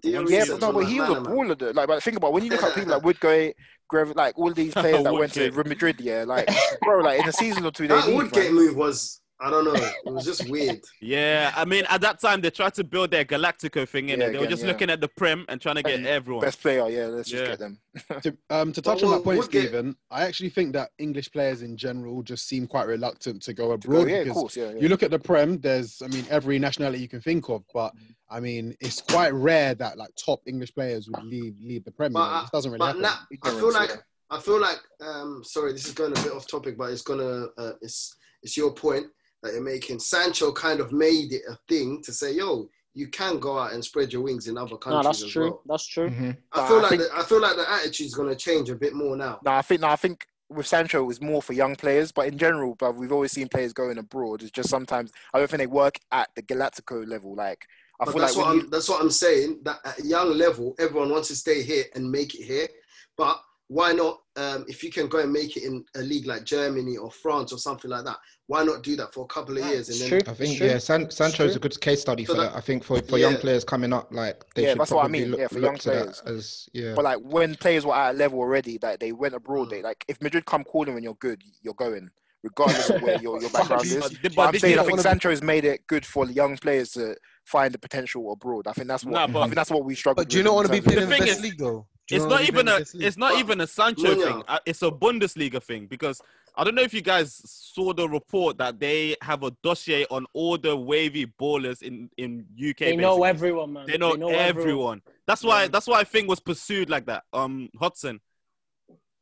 Do 0.02 0.10
your 0.10 0.22
One 0.24 0.32
Yeah, 0.32 0.44
but 0.46 0.60
no, 0.60 0.72
but 0.72 0.84
he 0.86 1.00
was 1.00 1.08
a 1.10 1.14
baller. 1.16 1.58
Though. 1.58 1.70
Like, 1.70 1.88
but 1.88 2.02
think 2.02 2.16
about 2.18 2.32
when 2.32 2.44
you 2.44 2.50
look 2.50 2.62
at 2.62 2.74
people 2.74 2.92
like 2.92 3.04
Woodgate, 3.04 3.56
Grev, 3.90 4.14
like 4.16 4.38
all 4.38 4.52
these 4.52 4.74
players 4.76 5.04
that 5.04 5.16
went 5.16 5.32
to 5.34 5.50
Real 5.50 5.64
Madrid. 5.66 6.00
Yeah, 6.00 6.24
like 6.26 6.52
bro, 6.84 7.00
like 7.00 7.20
in 7.20 7.28
a 7.28 7.32
season 7.32 7.64
or 7.66 7.70
two 7.72 7.88
they 7.88 8.02
That 8.02 8.02
leave. 8.02 8.16
Woodgate 8.16 8.32
man. 8.32 8.52
move 8.52 8.76
was, 8.76 9.21
I 9.44 9.50
don't 9.50 9.64
know, 9.64 9.74
it 9.74 10.12
was 10.12 10.24
just 10.24 10.48
weird. 10.48 10.80
yeah, 11.00 11.52
I 11.56 11.64
mean, 11.64 11.84
at 11.90 12.00
that 12.02 12.20
time 12.20 12.40
they 12.40 12.50
tried 12.50 12.74
to 12.74 12.84
build 12.84 13.10
their 13.10 13.24
Galactico 13.24 13.88
thing 13.88 14.10
in 14.10 14.20
Yeah, 14.20 14.26
it. 14.26 14.32
They 14.34 14.38
were 14.38 14.46
just 14.46 14.62
yeah. 14.62 14.68
looking 14.68 14.88
at 14.88 15.00
the 15.00 15.08
Prem 15.08 15.44
and 15.48 15.60
trying 15.60 15.74
to 15.74 15.82
get 15.82 15.94
And 15.94 16.06
everyone. 16.06 16.42
Best 16.44 16.60
player, 16.62 16.88
yeah. 16.88 17.06
Let's 17.06 17.28
just 17.28 17.42
Yeah. 17.42 17.48
get 17.48 17.58
them. 17.58 17.78
To, 18.22 18.36
um, 18.50 18.72
to 18.72 18.80
touch 18.80 19.02
Well, 19.02 19.12
on 19.14 19.18
that 19.18 19.24
point, 19.24 19.38
Woodgate- 19.38 19.62
Stephen, 19.70 19.96
I 20.12 20.22
actually 20.26 20.50
think 20.50 20.72
that 20.74 20.90
English 20.98 21.32
players 21.32 21.62
in 21.62 21.76
general 21.76 22.22
just 22.22 22.46
seem 22.46 22.68
quite 22.68 22.86
reluctant 22.86 23.42
to 23.42 23.52
go 23.52 23.66
To 23.68 23.72
abroad. 23.72 24.04
go, 24.04 24.10
yeah, 24.10 24.16
of 24.18 24.28
course, 24.30 24.56
yeah. 24.56 24.70
yeah. 24.70 24.80
You 24.80 24.88
look 24.88 25.02
at 25.02 25.10
the 25.10 25.18
Prem, 25.18 25.58
there's, 25.58 26.00
I 26.02 26.06
mean, 26.06 26.24
every 26.30 26.60
nationality 26.60 27.02
you 27.02 27.08
can 27.08 27.20
think 27.20 27.48
of, 27.48 27.64
but 27.74 27.92
I 28.30 28.38
mean, 28.38 28.76
it's 28.80 29.00
quite 29.00 29.34
rare 29.34 29.74
that 29.74 29.98
like 29.98 30.10
top 30.14 30.40
English 30.46 30.72
players 30.72 31.08
would 31.10 31.24
leave 31.24 31.56
leave 31.60 31.82
the 31.84 31.90
Prem. 31.90 32.12
you 32.12 32.14
But, 32.14 32.28
know, 32.30 32.36
uh, 32.44 32.46
doesn't 32.52 32.70
really 32.70 32.78
But 32.78 32.86
happen. 32.86 33.02
now, 33.02 33.18
I 33.42 33.50
feel 33.50 33.72
like, 33.72 33.90
yeah. 33.90 33.96
I 34.30 34.38
feel 34.40 34.60
like, 34.60 34.80
um, 35.00 35.42
sorry, 35.44 35.72
this 35.72 35.86
is 35.86 35.92
going 35.94 36.12
a 36.12 36.22
bit 36.22 36.32
off 36.32 36.46
topic, 36.46 36.78
but 36.78 36.92
it's 36.92 37.02
gonna, 37.02 37.46
uh, 37.58 37.72
it's, 37.82 38.14
it's 38.44 38.56
your 38.56 38.72
point 38.72 39.06
that 39.42 39.52
you're 39.52 39.62
making. 39.62 39.98
Sancho 39.98 40.52
kind 40.52 40.80
of 40.80 40.92
made 40.92 41.32
it 41.32 41.42
a 41.48 41.56
thing 41.68 42.00
to 42.02 42.12
say, 42.12 42.32
yo, 42.32 42.68
you 42.94 43.08
can 43.08 43.38
go 43.38 43.58
out 43.58 43.72
and 43.72 43.84
spread 43.84 44.12
your 44.12 44.22
wings 44.22 44.48
in 44.48 44.56
other 44.58 44.72
No, 44.72 44.76
countries 44.76 45.04
that's 45.04 45.22
as 45.24 45.30
true. 45.30 45.44
well. 45.44 45.62
That's 45.66 45.86
true. 45.86 46.10
Mhm. 46.10 46.36
I 46.52 46.68
feel 46.68 46.76
I 46.76 46.80
like 46.80 46.88
think- 46.90 47.02
the, 47.02 47.16
I 47.18 47.22
feel 47.22 47.40
like 47.40 47.56
the 47.56 47.70
attitude's 47.70 48.14
gonna 48.14 48.36
change 48.36 48.70
a 48.70 48.74
bit 48.74 48.94
more 48.94 49.16
now. 49.16 49.40
No, 49.44 49.52
I 49.52 49.62
think 49.62 49.80
no, 49.80 49.88
I 49.88 49.96
think 49.96 50.26
with 50.50 50.66
Sancho 50.66 51.00
it 51.02 51.06
was 51.06 51.20
more 51.20 51.40
for 51.40 51.54
young 51.54 51.74
players, 51.74 52.12
but 52.12 52.28
in 52.28 52.36
general, 52.36 52.74
but 52.74 52.94
we've 52.94 53.12
always 53.12 53.32
seen 53.32 53.48
players 53.48 53.72
going 53.72 53.96
abroad. 53.96 54.42
It's 54.42 54.50
just 54.50 54.68
sometimes 54.68 55.10
I 55.32 55.38
don't 55.38 55.48
think 55.48 55.58
they 55.60 55.66
work 55.66 55.98
at 56.12 56.28
the 56.36 56.42
Galactico 56.42 57.06
level. 57.08 57.34
Like 57.34 57.66
I 57.98 58.04
But 58.04 58.12
feel 58.12 58.20
that's 58.20 58.36
like 58.36 58.44
what 58.46 58.52
I'm, 58.52 58.60
you, 58.60 58.66
that's 58.68 58.88
what 58.90 59.00
I'm 59.00 59.10
saying. 59.10 59.60
That 59.62 59.78
at 59.84 59.98
a 60.00 60.06
young 60.06 60.30
level, 60.34 60.74
everyone 60.78 61.10
wants 61.10 61.28
to 61.28 61.36
stay 61.36 61.62
here 61.62 61.84
and 61.94 62.10
make 62.10 62.34
it 62.34 62.42
here. 62.44 62.68
But 63.16 63.40
why 63.72 63.92
not? 63.92 64.18
Um, 64.36 64.64
if 64.68 64.82
you 64.82 64.90
can 64.90 65.08
go 65.08 65.18
and 65.20 65.32
make 65.32 65.56
it 65.56 65.62
in 65.64 65.84
a 65.96 66.00
league 66.00 66.26
like 66.26 66.44
Germany 66.44 66.96
or 66.96 67.10
France 67.10 67.52
or 67.52 67.58
something 67.58 67.90
like 67.90 68.04
that, 68.04 68.16
why 68.46 68.64
not 68.64 68.82
do 68.82 68.96
that 68.96 69.12
for 69.14 69.24
a 69.24 69.26
couple 69.26 69.56
of 69.58 69.64
years? 69.64 69.88
And 69.88 69.98
then 70.00 70.08
true. 70.20 70.32
I 70.32 70.34
think 70.36 70.58
True. 70.58 70.66
yeah, 70.68 70.78
San, 70.78 71.10
Sancho's 71.10 71.52
true. 71.52 71.56
a 71.56 71.58
good 71.58 71.80
case 71.80 72.00
study 72.02 72.24
So 72.24 72.34
for 72.34 72.40
that- 72.40 72.52
that. 72.52 72.56
I 72.58 72.60
think 72.60 72.84
for, 72.84 73.00
for 73.02 73.18
young 73.18 73.36
players 73.36 73.64
coming 73.64 73.92
up, 73.92 74.08
like 74.12 74.42
they 74.54 74.62
Yeah, 74.64 74.70
should 74.70 74.80
that's 74.80 74.90
what 74.90 75.04
I 75.04 75.08
mean, 75.08 75.30
look, 75.32 75.40
yeah, 75.40 75.48
for 75.48 75.54
look 75.56 75.64
young 75.64 75.76
to 75.78 75.88
that 75.90 76.02
players. 76.02 76.22
as 76.26 76.68
yeah. 76.74 76.92
but 76.94 77.04
like 77.04 77.18
when 77.22 77.54
players 77.56 77.84
were 77.86 77.94
at 77.94 78.14
a 78.14 78.18
level 78.18 78.38
already, 78.40 78.78
that 78.78 79.00
they 79.00 79.12
went 79.12 79.34
abroad, 79.34 79.68
Mm. 79.68 79.70
they 79.70 79.82
like 79.82 80.04
if 80.08 80.20
Madrid 80.22 80.44
come 80.46 80.64
calling 80.64 80.94
when 80.94 81.02
you're 81.02 81.14
good, 81.14 81.42
you're 81.62 81.74
going, 81.74 82.10
regardless 82.42 82.90
of 82.90 83.00
where 83.02 83.20
your, 83.22 83.40
your 83.40 83.50
background 83.58 83.84
is. 83.84 83.96
But, 83.96 84.12
But 84.22 84.34
but 84.34 84.42
I'm 84.48 84.52
this 84.52 84.60
saying 84.62 84.78
I 84.78 84.84
think 84.84 85.00
Sancho's 85.00 85.42
made 85.42 85.64
it 85.64 85.86
good 85.86 86.04
for 86.06 86.26
young 86.26 86.56
players 86.58 86.90
to 86.92 87.16
find 87.44 87.72
the 87.72 87.78
potential 87.78 88.32
abroad. 88.32 88.66
I 88.66 88.72
think 88.72 88.88
that's 88.88 89.04
what 89.04 89.12
Nah, 89.30 89.40
I 89.40 89.44
think 89.44 89.54
that's 89.56 89.70
what 89.70 89.84
we 89.84 89.94
struggle. 89.94 90.22
But 90.24 90.30
do 90.30 90.38
you 90.38 90.42
not 90.42 90.54
want 90.54 90.66
to 90.68 90.72
be 90.72 90.80
playing 90.80 91.00
The 91.00 91.02
in 91.04 91.08
the 91.10 91.16
thing 91.16 91.26
best 91.26 91.42
league 91.42 91.58
though? 91.58 91.86
Do 92.12 92.16
you 92.18 92.22
it's 92.22 92.30
not 92.30 92.30
not 92.30 92.40
wanna 92.40 92.52
be 92.52 92.58
even 92.58 92.68
a 92.68 92.72
the 92.72 92.78
best 92.80 92.94
league? 92.94 93.06
it's 93.06 93.16
not 93.16 93.38
even 93.38 93.60
a 93.60 93.66
Sancho 93.66 94.14
Munya. 94.14 94.24
thing. 94.24 94.42
Uh, 94.48 94.58
It's 94.66 94.82
a 94.82 94.90
Bundesliga 94.90 95.62
thing 95.62 95.86
because 95.86 96.20
I 96.54 96.64
don't 96.64 96.74
know 96.74 96.82
if 96.82 96.92
you 96.92 97.00
guys 97.00 97.40
saw 97.46 97.94
the 97.94 98.06
report 98.08 98.58
that 98.58 98.78
they 98.78 99.16
have 99.22 99.42
a 99.42 99.50
dossier 99.62 100.04
on 100.10 100.26
all 100.34 100.58
the 100.58 100.76
wavy 100.76 101.26
ballers 101.40 101.80
in 101.82 102.10
in 102.18 102.44
UK. 102.58 102.76
They 102.78 102.96
know 102.96 103.24
everyone, 103.24 103.72
man. 103.72 103.86
They 103.86 103.96
know, 103.96 104.12
everyone. 104.28 105.00
That's 105.26 105.42
why 105.42 105.62
Yeah. 105.62 105.68
that's 105.68 105.86
why 105.86 106.00
I 106.00 106.04
think 106.04 106.28
was 106.28 106.40
pursued 106.40 106.90
like 106.90 107.06
that. 107.06 107.24
Um, 107.32 107.70
Hudson 107.80 108.20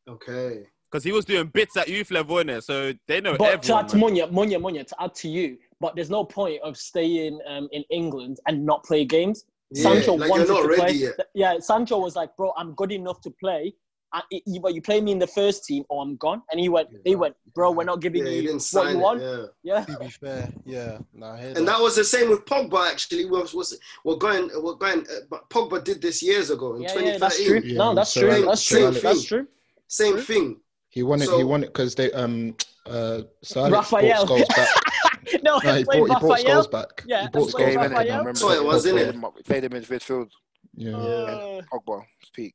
okay, 0.08 0.66
because 0.90 1.04
he 1.04 1.12
was 1.12 1.24
doing 1.24 1.46
bits 1.48 1.76
at 1.76 1.88
youth 1.88 2.10
level 2.10 2.38
in 2.38 2.48
there, 2.48 2.60
so 2.60 2.92
they 3.06 3.20
know 3.20 3.36
But 3.36 3.62
to 3.62 3.74
everyone. 3.74 3.84
add 3.84 3.88
to. 3.90 3.96
Munya, 3.96 4.30
Munya, 4.32 4.58
Munya, 4.60 4.84
to 4.86 5.02
add 5.02 5.14
to 5.16 5.28
you, 5.28 5.58
but 5.80 5.94
there's 5.94 6.10
no 6.10 6.24
point 6.24 6.60
of 6.62 6.76
staying 6.76 7.38
um, 7.46 7.68
in 7.72 7.84
England 7.90 8.40
and 8.48 8.66
not 8.66 8.82
play 8.84 9.04
games. 9.04 9.44
Yeah, 9.72 9.82
Sancho 9.82 10.14
like 10.14 10.30
wanted 10.30 10.48
you're 10.48 10.56
not 10.56 10.62
to 10.62 10.68
ready 10.68 10.80
play. 10.80 10.92
yet. 10.92 11.14
Yeah, 11.34 11.58
Sancho 11.60 11.98
was 11.98 12.16
like, 12.16 12.36
bro, 12.36 12.52
I'm 12.56 12.74
good 12.74 12.92
enough 12.92 13.20
to 13.22 13.30
play. 13.30 13.74
I, 14.12 14.22
you, 14.44 14.58
but 14.60 14.74
you 14.74 14.82
play 14.82 15.00
me 15.00 15.12
in 15.12 15.20
the 15.20 15.26
first 15.28 15.64
team, 15.64 15.84
or 15.88 16.02
I'm 16.02 16.16
gone. 16.16 16.42
And 16.50 16.58
he 16.58 16.68
went, 16.68 16.88
they 17.04 17.14
went, 17.14 17.36
bro, 17.54 17.70
we're 17.70 17.84
not 17.84 18.00
giving 18.00 18.26
Yeah, 18.26 18.32
you 18.32 18.42
didn't 18.42 18.68
what 18.72 18.90
you 18.90 18.96
it. 18.98 19.00
want. 19.00 19.20
Yeah. 19.22 19.44
Yeah. 19.62 19.84
To 19.84 19.98
be 20.00 20.08
fair, 20.08 20.52
yeah. 20.64 20.98
Nah, 21.14 21.34
I 21.34 21.40
And 21.42 21.68
that 21.68 21.80
was 21.80 21.94
the 21.94 22.02
same 22.02 22.28
with 22.28 22.44
Pogba. 22.44 22.90
Actually, 22.90 23.26
was 23.26 23.54
was 23.54 23.78
we're 24.04 24.16
going 24.16 24.50
we're 24.56 24.74
going. 24.74 25.02
Uh, 25.02 25.20
but 25.30 25.48
Pogba 25.48 25.84
did 25.84 26.02
this 26.02 26.24
years 26.24 26.50
ago 26.50 26.74
in 26.74 26.82
Yeah, 26.82 26.98
yeah, 26.98 27.18
that's 27.18 27.40
true. 27.44 27.60
Yeah, 27.64 27.78
no, 27.78 27.94
that's 27.94 28.10
so 28.12 28.20
true. 28.22 28.30
Alex- 28.30 28.46
That's 28.46 28.64
true. 28.64 28.84
Alex- 28.86 29.02
That's 29.02 29.24
true. 29.24 29.46
Same 29.86 30.18
thing. 30.18 30.60
He 30.88 31.04
won 31.04 31.22
it. 31.22 31.26
So- 31.26 31.38
he 31.38 31.44
won 31.44 31.62
it 31.62 31.68
because 31.68 31.94
they 31.94 32.10
um 32.10 32.56
uh 32.86 33.20
Sir 33.44 33.60
Alex 33.60 33.92
Raphael. 33.92 34.26
back. 34.26 34.68
no, 35.42 35.54
no, 35.54 35.58
he 35.60 35.68
I 35.68 35.84
played 35.84 35.84
brought, 35.84 35.92
he 35.94 36.06
brought 36.06 36.22
Raphael. 36.38 36.62
Scholes 36.64 36.70
back. 36.70 37.04
Yeah, 37.06 37.22
he 37.22 37.28
brought 37.28 37.42
that's 37.44 37.54
Scholes 37.54 37.58
Game, 37.66 37.74
back. 37.76 37.90
innit? 37.90 37.94
I 37.94 37.98
Raphael. 37.98 38.18
remember 38.18 38.38
So 38.38 38.50
it 38.50 38.64
was, 38.64 38.82
played 38.82 38.94
innit? 39.06 39.14
him 39.14 39.24
up- 39.24 39.44
Played 39.44 39.64
him 39.64 39.72
in 39.74 39.82
midfield. 39.84 40.30
Yeah, 40.74 40.96
Uh, 40.96 41.62
Pogba, 41.72 42.04
peak. 42.34 42.54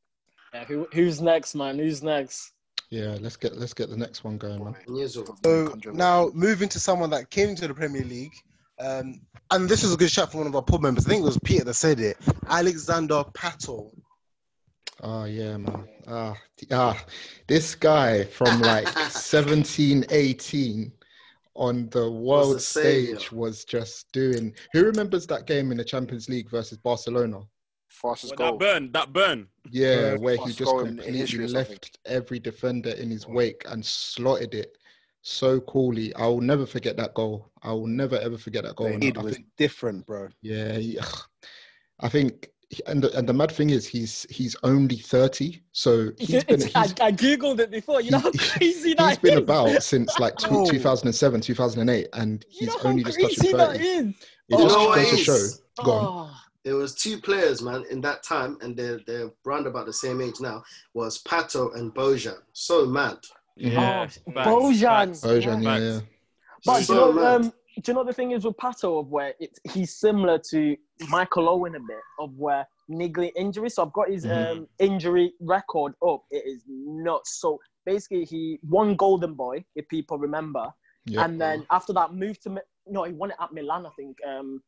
yeah, 0.54 0.64
who, 0.66 0.88
who's 0.94 1.22
next, 1.22 1.54
man? 1.56 1.78
Who's 1.78 2.02
next? 2.02 2.54
yeah. 2.90 3.18
Let's 3.20 3.36
get 3.36 3.58
let's 3.58 3.74
get 3.74 3.90
the 3.90 3.98
next 3.98 4.24
one 4.24 4.38
going, 4.38 4.64
man. 4.64 4.76
Years 4.88 5.18
ago. 5.18 5.36
So 5.44 5.76
now 5.92 6.32
moving 6.34 6.70
to 6.70 6.80
someone 6.80 7.10
that 7.10 7.30
came 7.30 7.56
to 7.56 7.68
the 7.68 7.74
Premier 7.74 8.04
League, 8.06 8.34
um, 8.80 9.20
and 9.52 9.68
this 9.68 9.84
was 9.84 9.94
a 9.94 9.98
good 9.98 10.10
shout 10.12 10.32
from 10.32 10.40
one 10.42 10.48
of 10.48 10.56
our 10.56 10.62
pub 10.62 10.82
members. 10.82 11.06
I 11.06 11.10
think 11.10 11.22
it 11.24 11.26
was 11.26 11.38
Peter 11.44 11.66
that 11.66 11.74
said 11.74 12.00
it. 12.00 12.18
Alexander 12.48 13.24
Pato. 13.34 13.92
Oh 15.04 15.26
yeah, 15.26 15.58
man. 15.58 15.88
Ah, 16.08 16.36
ah, 16.72 17.06
this 17.48 17.76
guy 17.76 18.24
from 18.24 18.62
like 18.62 18.88
17, 19.10 20.06
18 20.10 20.92
on 21.56 21.90
the 21.90 22.12
world 22.12 22.58
the 22.58 22.60
saviour. 22.60 23.18
stage 23.20 23.32
was 23.32 23.66
just 23.66 24.12
doing. 24.12 24.54
Who 24.74 24.84
remembers 24.86 25.26
that 25.28 25.48
game 25.48 25.72
in 25.72 25.78
the 25.78 25.84
Champions 25.86 26.30
League 26.30 26.50
versus 26.50 26.78
Barcelona? 26.78 27.42
Fastest 27.88 28.38
Well, 28.38 28.52
goal. 28.52 28.58
that 28.60 28.66
burn, 28.66 28.92
that 28.92 29.14
burn. 29.14 29.48
Yeah, 29.72 30.12
Yeah, 30.12 30.18
where 30.18 30.38
he 30.38 30.52
just 30.52 30.66
goal 30.66 30.80
in- 30.82 30.88
in 30.88 30.96
completely 30.96 31.20
history 31.20 31.44
or 31.46 31.48
something. 31.48 31.74
left 31.76 32.00
every 32.06 32.40
defender 32.40 32.92
in 32.92 33.10
his 33.10 33.28
wake 33.28 33.64
and 33.68 33.84
slotted 33.86 34.54
it 34.54 34.78
so 35.22 35.60
coolly. 35.62 36.14
I 36.16 36.28
will 36.28 36.42
never 36.42 36.66
forget 36.66 36.98
that 36.98 37.14
goal. 37.14 37.52
I 37.64 37.72
will 37.72 37.88
never 37.88 38.18
ever 38.18 38.38
forget 38.38 38.64
that 38.66 38.76
goal. 38.76 39.02
It 39.02 39.18
was 39.18 39.36
think, 39.36 39.48
different, 39.58 40.06
bro. 40.06 40.30
yeah, 40.42 40.74
he- 40.78 41.00
I 42.00 42.10
think, 42.10 42.50
and 42.88 43.04
the, 43.04 43.18
and 43.18 43.28
the 43.28 43.34
mad 43.34 43.52
thing 43.52 43.70
is, 43.70 43.86
he's 43.88 44.26
he's 44.30 44.56
only 44.64 44.98
thirty, 44.98 45.62
so 45.72 46.12
he's 46.18 46.44
been 46.44 46.62
It's- 46.62 46.72
I, 47.02 47.08
I 47.08 47.12
googled 47.12 47.60
it 47.60 47.72
before. 47.72 48.02
You 48.02 48.12
know 48.12 48.20
how 48.20 48.32
he- 48.32 48.38
crazy 48.38 48.90
he's 48.90 48.96
that 48.98 49.22
been 49.22 49.34
is? 49.34 49.40
about 49.40 49.84
since 49.84 50.18
like 50.20 50.36
tw- 50.38 50.48
Oh. 50.52 50.70
2007, 50.70 51.42
2008, 51.42 52.08
and 52.14 52.46
You 52.50 52.60
he's 52.60 52.68
know 52.70 52.76
only 52.90 53.04
just 53.04 53.18
crazy 53.20 53.36
touching 53.36 53.58
thirty. 53.58 53.84
is? 53.86 54.06
It 54.08 54.16
You 54.50 54.58
just 54.58 54.76
know 54.78 54.86
what 54.86 54.96
goes 54.98 55.10
to 55.12 55.18
show. 55.18 55.34
is? 55.34 55.62
Go 55.84 55.92
on. 55.92 56.30
Oh, 56.30 56.38
There 56.64 56.76
was 56.76 56.96
two 56.96 57.20
players, 57.22 57.62
man, 57.62 57.84
in 57.92 58.02
that 58.02 58.24
time, 58.24 58.58
and 58.62 58.76
they're 58.78 59.00
they're 59.08 59.32
round 59.46 59.68
about 59.68 59.86
the 59.86 59.94
same 59.94 60.22
age 60.22 60.40
now. 60.40 60.64
Was 60.94 61.22
Pato 61.24 61.76
and 61.76 61.94
Bojan. 61.94 62.38
So 62.54 62.86
mad. 62.86 63.18
Yeah, 63.58 64.08
Oh, 64.28 64.32
Bojan. 64.32 65.10
Bojan, 65.22 65.64
yeah, 65.64 65.70
Facts. 65.74 65.84
yeah. 65.84 66.00
But 66.66 66.82
So 66.84 66.94
do 66.94 66.94
you 66.94 67.00
know, 67.16 67.22
mad. 67.22 67.42
um, 67.42 67.54
do 67.84 67.92
you 67.92 67.94
know 67.94 68.04
the 68.04 68.14
thing 68.14 68.32
is 68.32 68.46
with 68.46 68.58
Pato 68.58 69.00
of 69.00 69.10
where 69.10 69.34
it's 69.40 69.60
he's 69.74 69.96
similar 69.96 70.40
to 70.52 70.76
Michael 71.10 71.50
Owen 71.50 71.76
a 71.76 71.80
bit 71.80 72.00
of 72.20 72.36
where 72.38 72.68
niggly 72.90 73.32
injury. 73.36 73.70
So 73.70 73.84
I've 73.84 73.94
got 73.94 74.10
his 74.10 74.26
Mhm. 74.26 74.52
um, 74.52 74.68
injury 74.80 75.34
record 75.40 75.94
up. 76.08 76.24
It 76.32 76.44
is 76.46 76.64
nuts. 76.68 77.40
So 77.42 77.60
basically, 77.86 78.26
he 78.26 78.60
won 78.68 78.96
Golden 78.96 79.34
Boy, 79.34 79.66
if 79.76 79.88
people 79.90 80.18
remember, 80.18 80.72
yeah. 81.06 81.26
and 81.26 81.40
then 81.40 81.66
after 81.72 81.94
that 81.94 82.14
moved 82.14 82.44
to 82.44 82.62
no, 82.88 83.04
he 83.04 83.14
won 83.14 83.32
it 83.32 83.38
at 83.40 83.52
Milan, 83.52 83.86
I 83.86 83.90
think. 83.98 84.18
Um, 84.26 84.62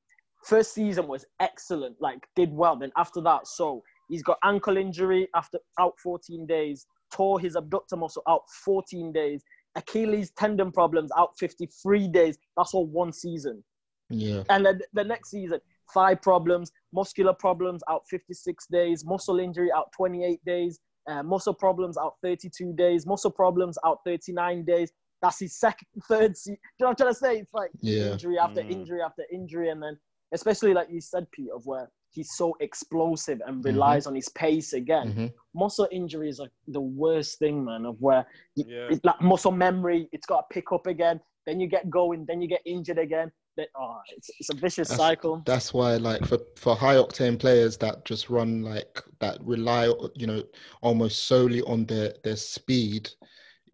first 0.44 0.74
season 0.74 1.08
was 1.08 1.26
excellent, 1.40 2.00
like 2.02 2.28
did 2.36 2.52
well. 2.52 2.76
Then 2.76 2.92
after 2.98 3.22
that, 3.22 3.48
so 3.48 3.84
he's 4.10 4.24
got 4.24 4.38
ankle 4.44 4.78
injury 4.78 5.28
after 5.36 5.60
out 5.80 5.94
14 6.00 6.46
days, 6.48 6.88
tore 7.12 7.40
his 7.40 7.56
abductor 7.56 7.96
muscle 7.96 8.24
out 8.28 8.42
14 8.66 9.12
days, 9.12 9.44
Achilles 9.78 10.32
tendon 10.32 10.72
problems 10.72 11.12
out 11.18 11.30
53 11.40 12.08
days. 12.10 12.38
That's 12.58 12.74
all 12.74 12.88
one 12.88 13.14
season. 13.14 13.64
yeah. 14.10 14.44
And 14.50 14.66
then 14.66 14.82
the 14.94 15.04
next 15.04 15.30
season, 15.30 15.60
thigh 15.94 16.16
problems, 16.16 16.72
muscular 16.94 17.34
problems 17.34 17.82
out 17.90 18.02
56 18.10 18.66
days, 18.68 19.06
muscle 19.06 19.40
injury 19.40 19.70
out 19.72 19.92
28 19.96 20.44
days, 20.46 20.80
uh, 21.10 21.24
muscle 21.24 21.54
problems 21.54 21.98
out 21.98 22.16
32 22.24 22.74
days, 22.74 23.06
muscle 23.06 23.32
problems 23.32 23.78
out 23.86 24.00
39 24.06 24.66
days. 24.66 24.92
That's 25.22 25.40
his 25.40 25.58
second, 25.60 25.88
third 26.10 26.36
season. 26.36 26.58
You 26.80 26.84
know 26.84 26.88
what 26.88 26.92
I'm 26.92 26.96
trying 27.06 27.14
to 27.14 27.20
say? 27.20 27.38
It's 27.40 27.54
like 27.54 27.72
Yeah. 27.82 28.12
injury 28.12 28.38
after 28.40 28.62
Mm. 28.62 28.72
injury 28.72 29.02
after 29.02 29.24
injury. 29.32 29.70
And 29.70 29.82
then, 29.82 29.98
especially 30.34 30.74
like 30.74 30.90
you 30.90 31.00
said, 31.02 31.30
Pete, 31.32 31.52
of 31.56 31.66
where 31.66 31.90
he's 32.12 32.32
so 32.36 32.56
explosive 32.60 33.42
and 33.46 33.64
relies 33.64 34.08
on 34.08 34.16
his 34.16 34.30
pace 34.30 34.74
again. 34.74 35.14
Mhm. 35.14 35.34
Muscle 35.54 35.88
injuries 35.92 36.40
are 36.40 36.50
the 36.68 36.82
worst 36.82 37.38
thing, 37.40 37.64
man, 37.66 37.86
of 37.86 38.00
where 38.02 38.26
y- 38.56 38.64
Yeah. 38.68 38.88
it's 38.90 39.04
like 39.04 39.22
muscle 39.22 39.52
memory. 39.52 40.10
It's 40.12 40.26
got 40.26 40.50
to 40.50 40.54
pick 40.54 40.72
up 40.72 40.88
again. 40.88 41.20
Then 41.46 41.60
you 41.60 41.68
get 41.68 41.90
going. 41.90 42.26
Then 42.26 42.42
you 42.42 42.48
get 42.48 42.62
injured 42.66 42.98
again. 42.98 43.32
Then, 43.56 43.68
oh, 43.76 43.98
it's, 44.16 44.30
it's 44.40 44.50
a 44.52 44.56
vicious 44.56 44.88
That's- 44.90 45.00
cycle. 45.08 45.42
That's 45.46 45.74
why, 45.74 45.96
like, 45.98 46.26
for, 46.26 46.40
for 46.58 46.76
high 46.76 46.96
octane 46.96 47.40
players 47.40 47.78
that 47.78 48.06
just 48.06 48.30
run 48.30 48.62
like 48.64 49.02
that, 49.20 49.38
rely, 49.44 49.92
you 50.16 50.28
know, 50.28 50.44
almost 50.82 51.24
solely 51.28 51.62
on 51.64 51.86
their 51.86 52.14
their 52.24 52.36
speed, 52.36 53.10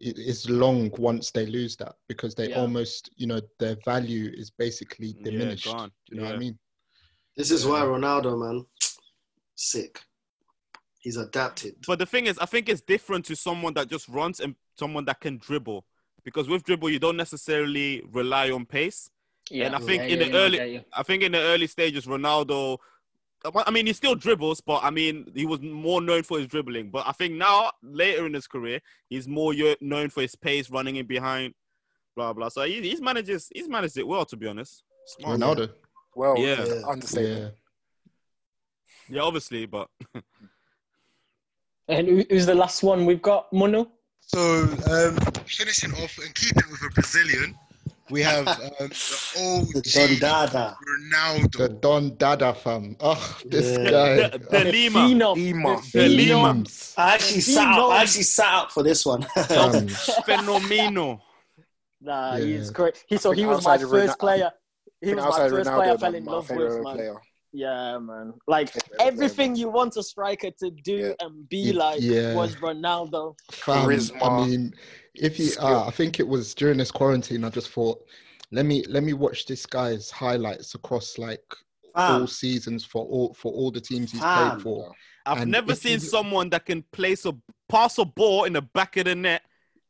is 0.00 0.48
long 0.50 0.90
once 0.98 1.30
they 1.30 1.46
lose 1.46 1.76
that 1.76 1.94
because 2.08 2.34
they 2.34 2.50
Yeah. 2.50 2.60
almost, 2.60 3.10
you 3.16 3.26
know, 3.26 3.40
their 3.58 3.76
value 3.84 4.30
is 4.34 4.50
basically 4.50 5.14
diminished. 5.22 5.66
gone. 5.66 5.90
Do 6.06 6.16
you 6.16 6.20
know 6.22 6.26
what 6.28 6.34
I 6.34 6.38
mean? 6.38 6.58
This 7.36 7.50
is 7.50 7.66
why 7.66 7.80
Ronaldo, 7.80 8.38
man, 8.38 8.66
sick. 9.56 10.00
He's 11.00 11.16
adapted. 11.16 11.74
But 11.86 11.98
the 11.98 12.06
thing 12.06 12.26
is, 12.26 12.38
I 12.38 12.46
think 12.46 12.68
it's 12.68 12.80
different 12.80 13.24
to 13.26 13.36
someone 13.36 13.74
that 13.74 13.88
just 13.88 14.08
runs 14.08 14.40
and 14.40 14.54
someone 14.78 15.04
that 15.06 15.20
can 15.20 15.38
dribble. 15.38 15.84
Because 16.24 16.48
with 16.48 16.64
dribble, 16.64 16.90
you 16.90 16.98
don't 16.98 17.18
necessarily 17.18 18.02
rely 18.10 18.50
on 18.50 18.64
pace. 18.64 19.10
Yeah, 19.50 19.66
and 19.66 19.76
I 19.76 19.78
think 19.78 20.04
yeah, 20.04 20.08
in 20.08 20.20
yeah, 20.20 20.24
the 20.24 20.32
no, 20.32 20.38
I 20.38 20.42
early, 20.42 20.56
get 20.58 20.70
you. 20.70 20.80
I 20.94 21.02
think 21.02 21.22
in 21.22 21.32
the 21.32 21.40
early 21.40 21.66
stages, 21.66 22.06
Ronaldo. 22.06 22.78
I 23.44 23.70
mean, 23.70 23.86
he 23.86 23.92
still 23.92 24.14
dribbles, 24.14 24.62
but 24.62 24.82
I 24.82 24.88
mean, 24.88 25.30
he 25.34 25.44
was 25.44 25.60
more 25.60 26.00
known 26.00 26.22
for 26.22 26.38
his 26.38 26.46
dribbling. 26.46 26.88
But 26.90 27.06
I 27.06 27.12
think 27.12 27.34
now, 27.34 27.72
later 27.82 28.24
in 28.24 28.32
his 28.32 28.46
career, 28.46 28.80
he's 29.10 29.28
more 29.28 29.52
known 29.82 30.08
for 30.08 30.22
his 30.22 30.34
pace, 30.34 30.70
running 30.70 30.96
in 30.96 31.06
behind, 31.06 31.52
blah 32.16 32.32
blah. 32.32 32.48
So 32.48 32.62
he, 32.62 32.80
he's 32.80 33.02
manages, 33.02 33.50
he's 33.54 33.68
managed 33.68 33.98
it 33.98 34.06
well, 34.06 34.24
to 34.24 34.36
be 34.38 34.46
honest. 34.46 34.82
Smart. 35.06 35.38
Ronaldo. 35.38 35.70
Well, 36.14 36.38
Yeah. 36.38 36.64
Yeah. 36.64 36.82
understatement. 36.86 37.54
Yeah. 39.08 39.16
Yeah, 39.16 39.20
obviously, 39.22 39.66
but 39.66 39.88
And 41.88 42.26
who's 42.30 42.46
the 42.46 42.54
last 42.54 42.82
one 42.82 43.04
we've 43.04 43.20
got? 43.22 43.52
Mono. 43.52 43.90
So 44.20 44.38
um, 44.90 45.16
finishing 45.46 45.92
off 46.02 46.16
and 46.18 46.34
keeping 46.34 46.62
with 46.70 46.80
a 46.82 46.90
Brazilian, 46.94 47.54
we 48.08 48.22
have 48.22 48.48
um, 48.48 48.54
the 48.78 48.88
The 49.74 50.08
OG 50.14 50.20
Don 50.20 50.46
Dada. 50.52 50.76
Ronaldo. 50.88 51.58
The 51.58 51.68
Don 51.68 52.16
Dada 52.16 52.54
fam. 52.54 52.96
Oh, 53.00 53.38
this 53.44 53.76
Yeah. 53.78 53.90
guy. 53.90 54.28
the, 54.28 54.38
the 54.38 54.64
Lima, 54.64 54.98
Phenom. 55.00 55.34
Lima. 55.36 55.82
The 55.92 55.98
The 55.98 56.08
Lima. 56.08 56.64
I 56.96 57.14
actually 57.14 57.34
He 57.34 57.40
sat 57.42 57.66
out. 57.66 57.76
knows. 57.76 57.92
I 57.92 58.02
actually 58.02 58.22
sat 58.22 58.46
out 58.54 58.72
for 58.72 58.82
this 58.82 59.04
one. 59.04 59.22
fam. 59.22 59.88
Fenomeno. 60.26 61.20
Nah, 62.00 62.36
Yeah. 62.36 62.44
he's 62.58 62.68
great. 62.70 63.02
He, 63.06 63.16
so 63.16 63.30
he 63.32 63.46
was 63.46 63.64
my 63.64 63.78
first 63.78 63.92
Ronaldo- 63.92 64.18
player. 64.18 64.50
I 65.04 65.08
He 65.08 65.14
think 65.14 65.26
was 65.26 65.38
my 65.38 65.48
first 65.48 65.70
Ronaldo, 65.70 65.76
player 65.76 65.92
I 65.92 65.96
fell 65.96 66.14
in 66.14 66.24
love 66.24 66.50
with, 66.50 66.72
man. 66.82 66.94
player. 66.96 67.14
Yeah, 67.52 67.98
man. 67.98 68.34
Like 68.48 68.70
everything 68.98 69.54
you 69.54 69.68
want 69.68 69.96
a 69.96 70.02
striker 70.02 70.50
to 70.58 70.70
do 70.70 70.96
Yeah. 70.96 71.26
and 71.26 71.48
be 71.48 71.70
Y- 71.72 71.76
like 71.76 72.00
yeah. 72.00 72.34
was 72.34 72.56
Ronaldo. 72.56 73.36
Charisma, 73.52 74.22
I 74.22 74.46
mean, 74.46 74.74
if 75.14 75.38
you, 75.38 75.52
uh, 75.60 75.84
I 75.86 75.90
think 75.90 76.18
it 76.18 76.26
was 76.26 76.54
during 76.54 76.78
this 76.78 76.90
quarantine. 76.90 77.44
I 77.44 77.50
just 77.50 77.70
thought, 77.70 78.04
let 78.50 78.66
me 78.66 78.82
let 78.88 79.02
me 79.04 79.12
watch 79.12 79.46
this 79.46 79.66
guy's 79.66 80.10
highlights 80.10 80.74
across 80.74 81.18
like 81.18 81.44
all 81.94 82.26
seasons 82.26 82.84
for 82.84 83.04
all 83.04 83.34
for 83.34 83.52
all 83.52 83.70
the 83.70 83.80
teams 83.80 84.10
he's 84.10 84.20
Fam. 84.20 84.50
played 84.50 84.62
for. 84.62 84.90
I've 85.26 85.42
And 85.42 85.50
never 85.50 85.74
seen 85.74 86.00
someone 86.00 86.50
that 86.50 86.66
can 86.66 86.82
place 86.92 87.24
a 87.24 87.34
pass 87.68 87.98
a 87.98 88.04
ball 88.04 88.44
in 88.44 88.54
the 88.54 88.62
back 88.62 88.96
of 88.96 89.04
the 89.04 89.14
net 89.14 89.42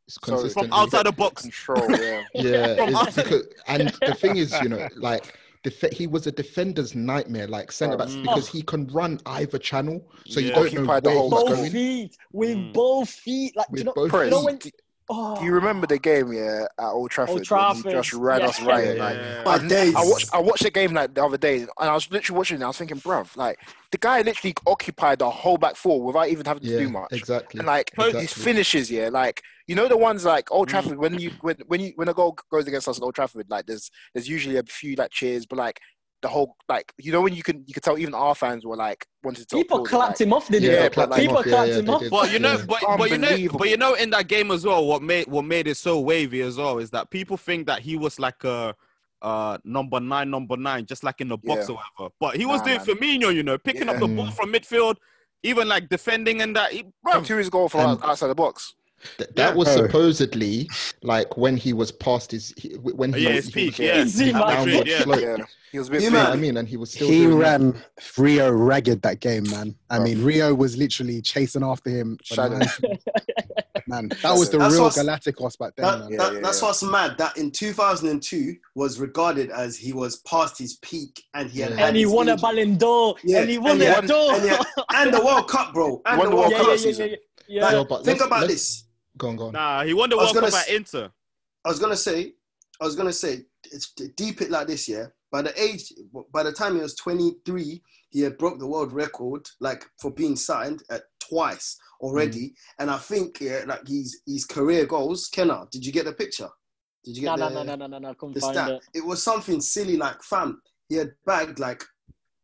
It's 0.06 0.18
So- 0.22 0.48
from 0.48 0.72
outside 0.72 1.06
the 1.06 1.12
box. 1.12 1.42
Control, 1.42 1.90
yeah. 1.90 2.22
Yeah, 2.34 2.76
it's 2.78 3.16
because, 3.16 3.46
and 3.68 3.88
the 4.06 4.14
thing 4.14 4.36
is, 4.36 4.52
you 4.62 4.68
know, 4.68 4.86
like 4.96 5.34
def- 5.62 5.92
he 5.92 6.06
was 6.06 6.26
a 6.26 6.32
defender's 6.32 6.94
nightmare, 6.94 7.46
like 7.48 7.72
centre 7.72 7.96
backs, 7.96 8.14
because 8.14 8.46
he 8.48 8.60
can 8.62 8.86
run 8.88 9.18
either 9.26 9.58
channel, 9.58 10.04
so 10.26 10.40
you 10.40 10.48
Yeah. 10.48 10.54
don't 10.56 10.64
know 10.64 10.80
Occupied 10.80 11.04
the 11.04 11.08
where 11.10 11.18
whole 11.18 11.30
he's 11.30 11.38
back. 11.38 11.46
Both 11.48 11.58
going. 11.58 11.70
feet 11.72 12.16
with 12.32 12.56
Mm. 12.58 12.72
both 12.74 13.08
feet. 13.10 13.56
Like 13.56 13.66
do 13.68 13.72
With 13.72 13.78
you 13.80 13.84
know, 13.86 13.92
both 13.94 14.10
Press. 14.10 14.24
you 14.26 14.30
know 14.30 14.44
when 14.44 14.56
Do 14.58 14.70
oh, 15.10 15.38
do 15.38 15.44
you 15.46 15.52
remember 15.52 15.86
the 15.86 15.98
game, 15.98 16.32
yeah, 16.34 16.66
at 16.78 16.84
Old 16.90 17.10
Trafford? 17.10 17.34
when 17.36 17.44
Trafford, 17.44 17.86
He 17.86 17.92
just 17.92 18.12
ran 18.12 18.40
yeah. 18.40 18.46
us 18.46 18.60
right. 18.62 18.96
Yeah. 18.96 19.04
Like, 19.04 19.16
Yeah. 19.16 19.42
my 19.46 19.58
days. 19.68 19.94
I 19.94 20.04
watched 20.04 20.34
I 20.34 20.38
watched 20.38 20.62
the 20.64 20.70
game 20.70 20.92
like 20.92 21.14
the 21.14 21.24
other 21.24 21.38
day, 21.38 21.60
and 21.60 21.68
I 21.78 21.94
was 21.94 22.10
literally 22.10 22.36
watching 22.36 22.56
it. 22.56 22.58
And 22.58 22.64
I 22.64 22.66
was 22.68 22.76
thinking, 22.76 22.98
bruv, 23.00 23.34
like 23.38 23.58
the 23.90 23.96
guy 23.98 24.20
literally 24.20 24.54
occupied 24.66 25.20
the 25.20 25.30
whole 25.30 25.56
back 25.56 25.76
four 25.76 26.02
without 26.02 26.28
even 26.28 26.44
having 26.44 26.62
to 26.64 26.68
Yeah, 26.68 26.78
do 26.80 26.88
much. 26.90 27.12
exactly. 27.12 27.58
And 27.60 27.66
like 27.66 27.90
exactly. 27.96 28.20
these 28.20 28.32
finishes, 28.34 28.90
yeah, 28.90 29.08
like 29.08 29.42
you 29.66 29.74
know 29.74 29.88
the 29.88 29.96
ones 29.96 30.24
like 30.24 30.50
Old 30.50 30.68
Mm. 30.68 30.70
Trafford 30.70 30.98
when 30.98 31.18
you 31.18 31.30
when 31.40 31.56
when 31.66 31.80
you 31.80 31.92
when 31.96 32.08
a 32.08 32.14
goal 32.14 32.36
goes 32.50 32.66
against 32.66 32.88
us 32.88 32.98
at 32.98 33.02
Old 33.02 33.14
Trafford, 33.14 33.46
like 33.48 33.66
there's 33.66 33.90
there's 34.14 34.28
usually 34.28 34.56
a 34.58 34.62
few 34.64 34.94
like 34.96 35.10
cheers, 35.10 35.46
but 35.46 35.58
like 35.58 35.80
the 36.22 36.28
whole 36.28 36.56
like 36.68 36.90
you 36.98 37.12
know 37.12 37.20
when 37.20 37.34
you 37.34 37.42
can 37.42 37.62
you 37.66 37.74
could 37.74 37.82
tell 37.82 37.98
even 37.98 38.14
our 38.14 38.34
fans 38.34 38.64
were 38.64 38.76
like 38.76 39.04
wanted 39.22 39.46
to 39.48 39.56
People 39.56 39.78
applaud 39.78 39.88
clapped 39.90 40.20
like, 40.20 40.26
him 40.26 40.32
off, 40.32 40.48
didn't 40.48 40.70
Yeah, 40.70 40.82
they? 40.82 40.88
but 40.94 41.10
like- 41.10 41.20
People 41.20 41.36
Yeah, 41.36 41.42
clapped 41.52 41.68
yeah, 41.68 41.74
him 41.76 41.84
they 41.86 41.92
off. 41.92 42.00
did. 42.00 42.10
But 42.10 42.32
you 42.32 42.38
know, 42.38 42.58
but 42.66 42.80
but 42.98 43.10
you 43.10 43.18
know, 43.18 43.48
but 43.58 43.68
you 43.68 43.76
know, 43.76 43.94
in 43.94 44.10
that 44.10 44.28
game 44.28 44.50
as 44.50 44.64
well, 44.64 44.84
what 44.86 45.02
made 45.02 45.26
what 45.28 45.44
made 45.44 45.66
it 45.66 45.76
so 45.76 46.00
wavy 46.00 46.40
as 46.40 46.56
well 46.56 46.78
is 46.78 46.90
that 46.90 47.10
people 47.10 47.36
think 47.36 47.66
that 47.66 47.80
he 47.80 47.96
was 47.96 48.18
like 48.18 48.42
a 48.44 48.74
uh 49.22 49.56
number 49.64 50.00
nine, 50.00 50.30
number 50.30 50.56
nine, 50.56 50.84
just 50.86 51.04
like 51.04 51.20
in 51.22 51.28
the 51.28 51.38
box 51.38 51.68
Yeah. 51.68 51.74
or 51.76 51.80
whatever. 51.98 52.14
But 52.20 52.36
he 52.36 52.44
was 52.46 52.60
Nah, 52.60 52.66
doing 52.66 52.76
man. 52.78 52.86
Firmino, 52.86 53.34
you 53.34 53.42
know, 53.42 53.56
picking 53.58 53.88
up 53.88 53.98
the 53.98 54.06
ball 54.08 54.30
from 54.30 54.52
midfield, 54.52 54.96
even 55.42 55.68
like 55.68 55.88
defending 55.88 56.40
and 56.42 56.54
that. 56.56 56.72
He, 56.72 56.84
bro, 57.02 57.14
Come 57.14 57.24
to 57.24 57.36
his 57.36 57.48
goal 57.50 57.68
from 57.68 57.80
And- 57.90 58.02
outside 58.04 58.28
the 58.28 58.34
box. 58.34 58.74
Th- 59.18 59.30
that 59.36 59.50
Yeah. 59.50 59.54
was 59.54 59.68
Oh. 59.68 59.76
supposedly 59.86 60.68
like 61.02 61.36
when 61.36 61.56
he 61.56 61.72
was 61.72 61.92
past 61.92 62.30
his 62.30 62.52
he, 62.56 62.70
when 62.70 63.14
oh, 63.14 63.16
he 63.18 63.24
yeah, 63.24 63.34
was, 63.36 63.44
his 63.46 63.54
he 63.54 63.60
peak, 63.70 63.70
was 63.72 63.78
yeah, 63.80 64.02
Easy, 64.02 64.28
At 64.30 64.34
man. 64.34 64.42
Madrid, 64.42 64.66
downward 64.66 64.86
yeah. 64.88 65.02
slope. 65.02 65.20
Yeah, 65.20 65.36
he 65.72 65.78
was 65.78 65.88
a 65.88 65.90
bit. 65.90 66.00
You 66.02 66.06
You 66.08 66.12
know 66.14 66.24
what 66.24 66.32
I 66.32 66.36
mean? 66.36 66.56
And 66.56 66.68
he 66.68 66.76
was 66.76 66.90
still 66.92 67.08
he 67.08 67.18
doing 67.24 67.38
that. 67.38 67.60
ran 67.60 67.82
Rio 68.18 68.50
ragged 68.50 69.02
that 69.02 69.20
game, 69.20 69.44
man. 69.50 69.74
I 69.90 69.96
Bro. 69.96 70.04
mean, 70.06 70.24
Rio 70.24 70.54
was 70.54 70.76
literally 70.76 71.20
chasing 71.22 71.62
after 71.64 71.90
him. 71.90 72.18
Shadow. 72.22 72.58
man, 73.86 74.08
that 74.22 74.32
was 74.32 74.50
the 74.50 74.58
That's 74.58 74.74
real 74.74 74.88
Galacticos 74.90 75.58
back 75.58 75.74
then, 75.76 75.84
That, 75.86 75.98
man. 75.98 76.16
That, 76.16 76.32
yeah, 76.34 76.40
that's 76.40 76.60
yeah. 76.62 76.68
what's 76.68 76.82
mad. 76.82 77.18
That 77.18 77.36
in 77.36 77.50
2002 77.50 78.54
was 78.74 78.98
regarded 78.98 79.50
as 79.50 79.76
he 79.76 79.92
was 79.92 80.16
past 80.18 80.58
his 80.58 80.76
peak 80.76 81.22
and 81.34 81.50
he 81.50 81.60
had 81.60 81.70
Yeah. 81.72 81.76
had 81.76 81.86
And 81.88 81.96
he 81.96 82.02
his 82.02 82.12
won 82.12 82.28
a 82.28 82.32
injury. 82.32 82.42
Ballon 82.42 82.76
d'Or. 82.78 83.14
Yeah, 83.24 83.40
And 83.40 83.50
he 83.50 83.58
won 83.58 83.72
and 83.72 83.80
he 83.82 83.86
a 83.86 83.92
had- 83.94 84.06
door. 84.06 84.32
and 84.34 84.48
had- 84.48 84.66
and 84.94 85.14
the 85.14 85.24
World 85.24 85.48
Cup, 85.48 85.74
bro. 85.74 86.00
And 86.06 86.20
the 86.20 86.24
the 86.24 86.30
World 86.30 86.38
World 86.38 86.52
yeah, 86.52 86.56
Cup 86.58 86.66
yeah, 86.66 86.72
yeah, 86.72 86.76
season. 86.78 87.08
yeah, 87.10 87.16
yeah. 87.48 87.62
Like, 87.64 87.72
No, 87.90 87.96
think 87.96 88.06
let's- 88.06 88.22
about 88.22 88.40
let's- 88.42 88.52
this. 88.54 88.83
Go 89.16 89.28
on, 89.28 89.36
go 89.36 89.46
on. 89.46 89.52
Nah, 89.52 89.84
he 89.84 89.94
won 89.94 90.10
the 90.10 90.16
World 90.16 90.34
Cup 90.34 90.42
gonna 90.42 90.56
at 90.56 90.68
Inter. 90.68 91.10
I 91.64 91.68
was 91.68 91.78
gonna 91.78 91.96
say, 91.96 92.32
I 92.80 92.84
was 92.84 92.96
gonna 92.96 93.12
say, 93.12 93.44
it's 93.64 93.92
deep 94.16 94.40
it 94.40 94.50
like 94.50 94.66
this, 94.66 94.88
yeah. 94.88 95.06
By 95.30 95.42
the 95.42 95.60
age, 95.60 95.92
by 96.32 96.42
the 96.42 96.52
time 96.52 96.76
he 96.76 96.80
was 96.82 96.94
23, 96.96 97.82
he 98.10 98.20
had 98.20 98.38
broke 98.38 98.58
the 98.58 98.66
world 98.66 98.92
record, 98.92 99.48
like 99.60 99.84
for 100.00 100.12
being 100.12 100.36
signed 100.36 100.82
at 100.90 101.02
twice 101.28 101.76
already. 102.00 102.48
Mm. 102.48 102.54
And 102.80 102.90
I 102.90 102.98
think, 102.98 103.40
yeah, 103.40 103.64
like 103.66 103.86
his 103.86 104.20
his 104.26 104.44
career 104.44 104.86
goals. 104.86 105.28
Kenna, 105.28 105.66
did 105.70 105.84
you 105.84 105.92
get 105.92 106.04
the 106.04 106.12
picture? 106.12 106.48
Did 107.04 107.16
you 107.16 107.22
get 107.24 107.38
no, 107.38 107.48
the, 107.48 107.54
no, 107.54 107.62
no, 107.62 107.74
no, 107.74 107.86
no, 107.86 107.98
no. 107.98 108.14
Couldn't 108.14 108.34
the 108.34 108.40
stat? 108.40 108.70
it. 108.70 108.82
It 108.94 109.04
was 109.04 109.22
something 109.22 109.60
silly, 109.60 109.96
like 109.96 110.22
fam. 110.22 110.60
He 110.88 110.96
had 110.96 111.12
bagged 111.26 111.58
like 111.58 111.82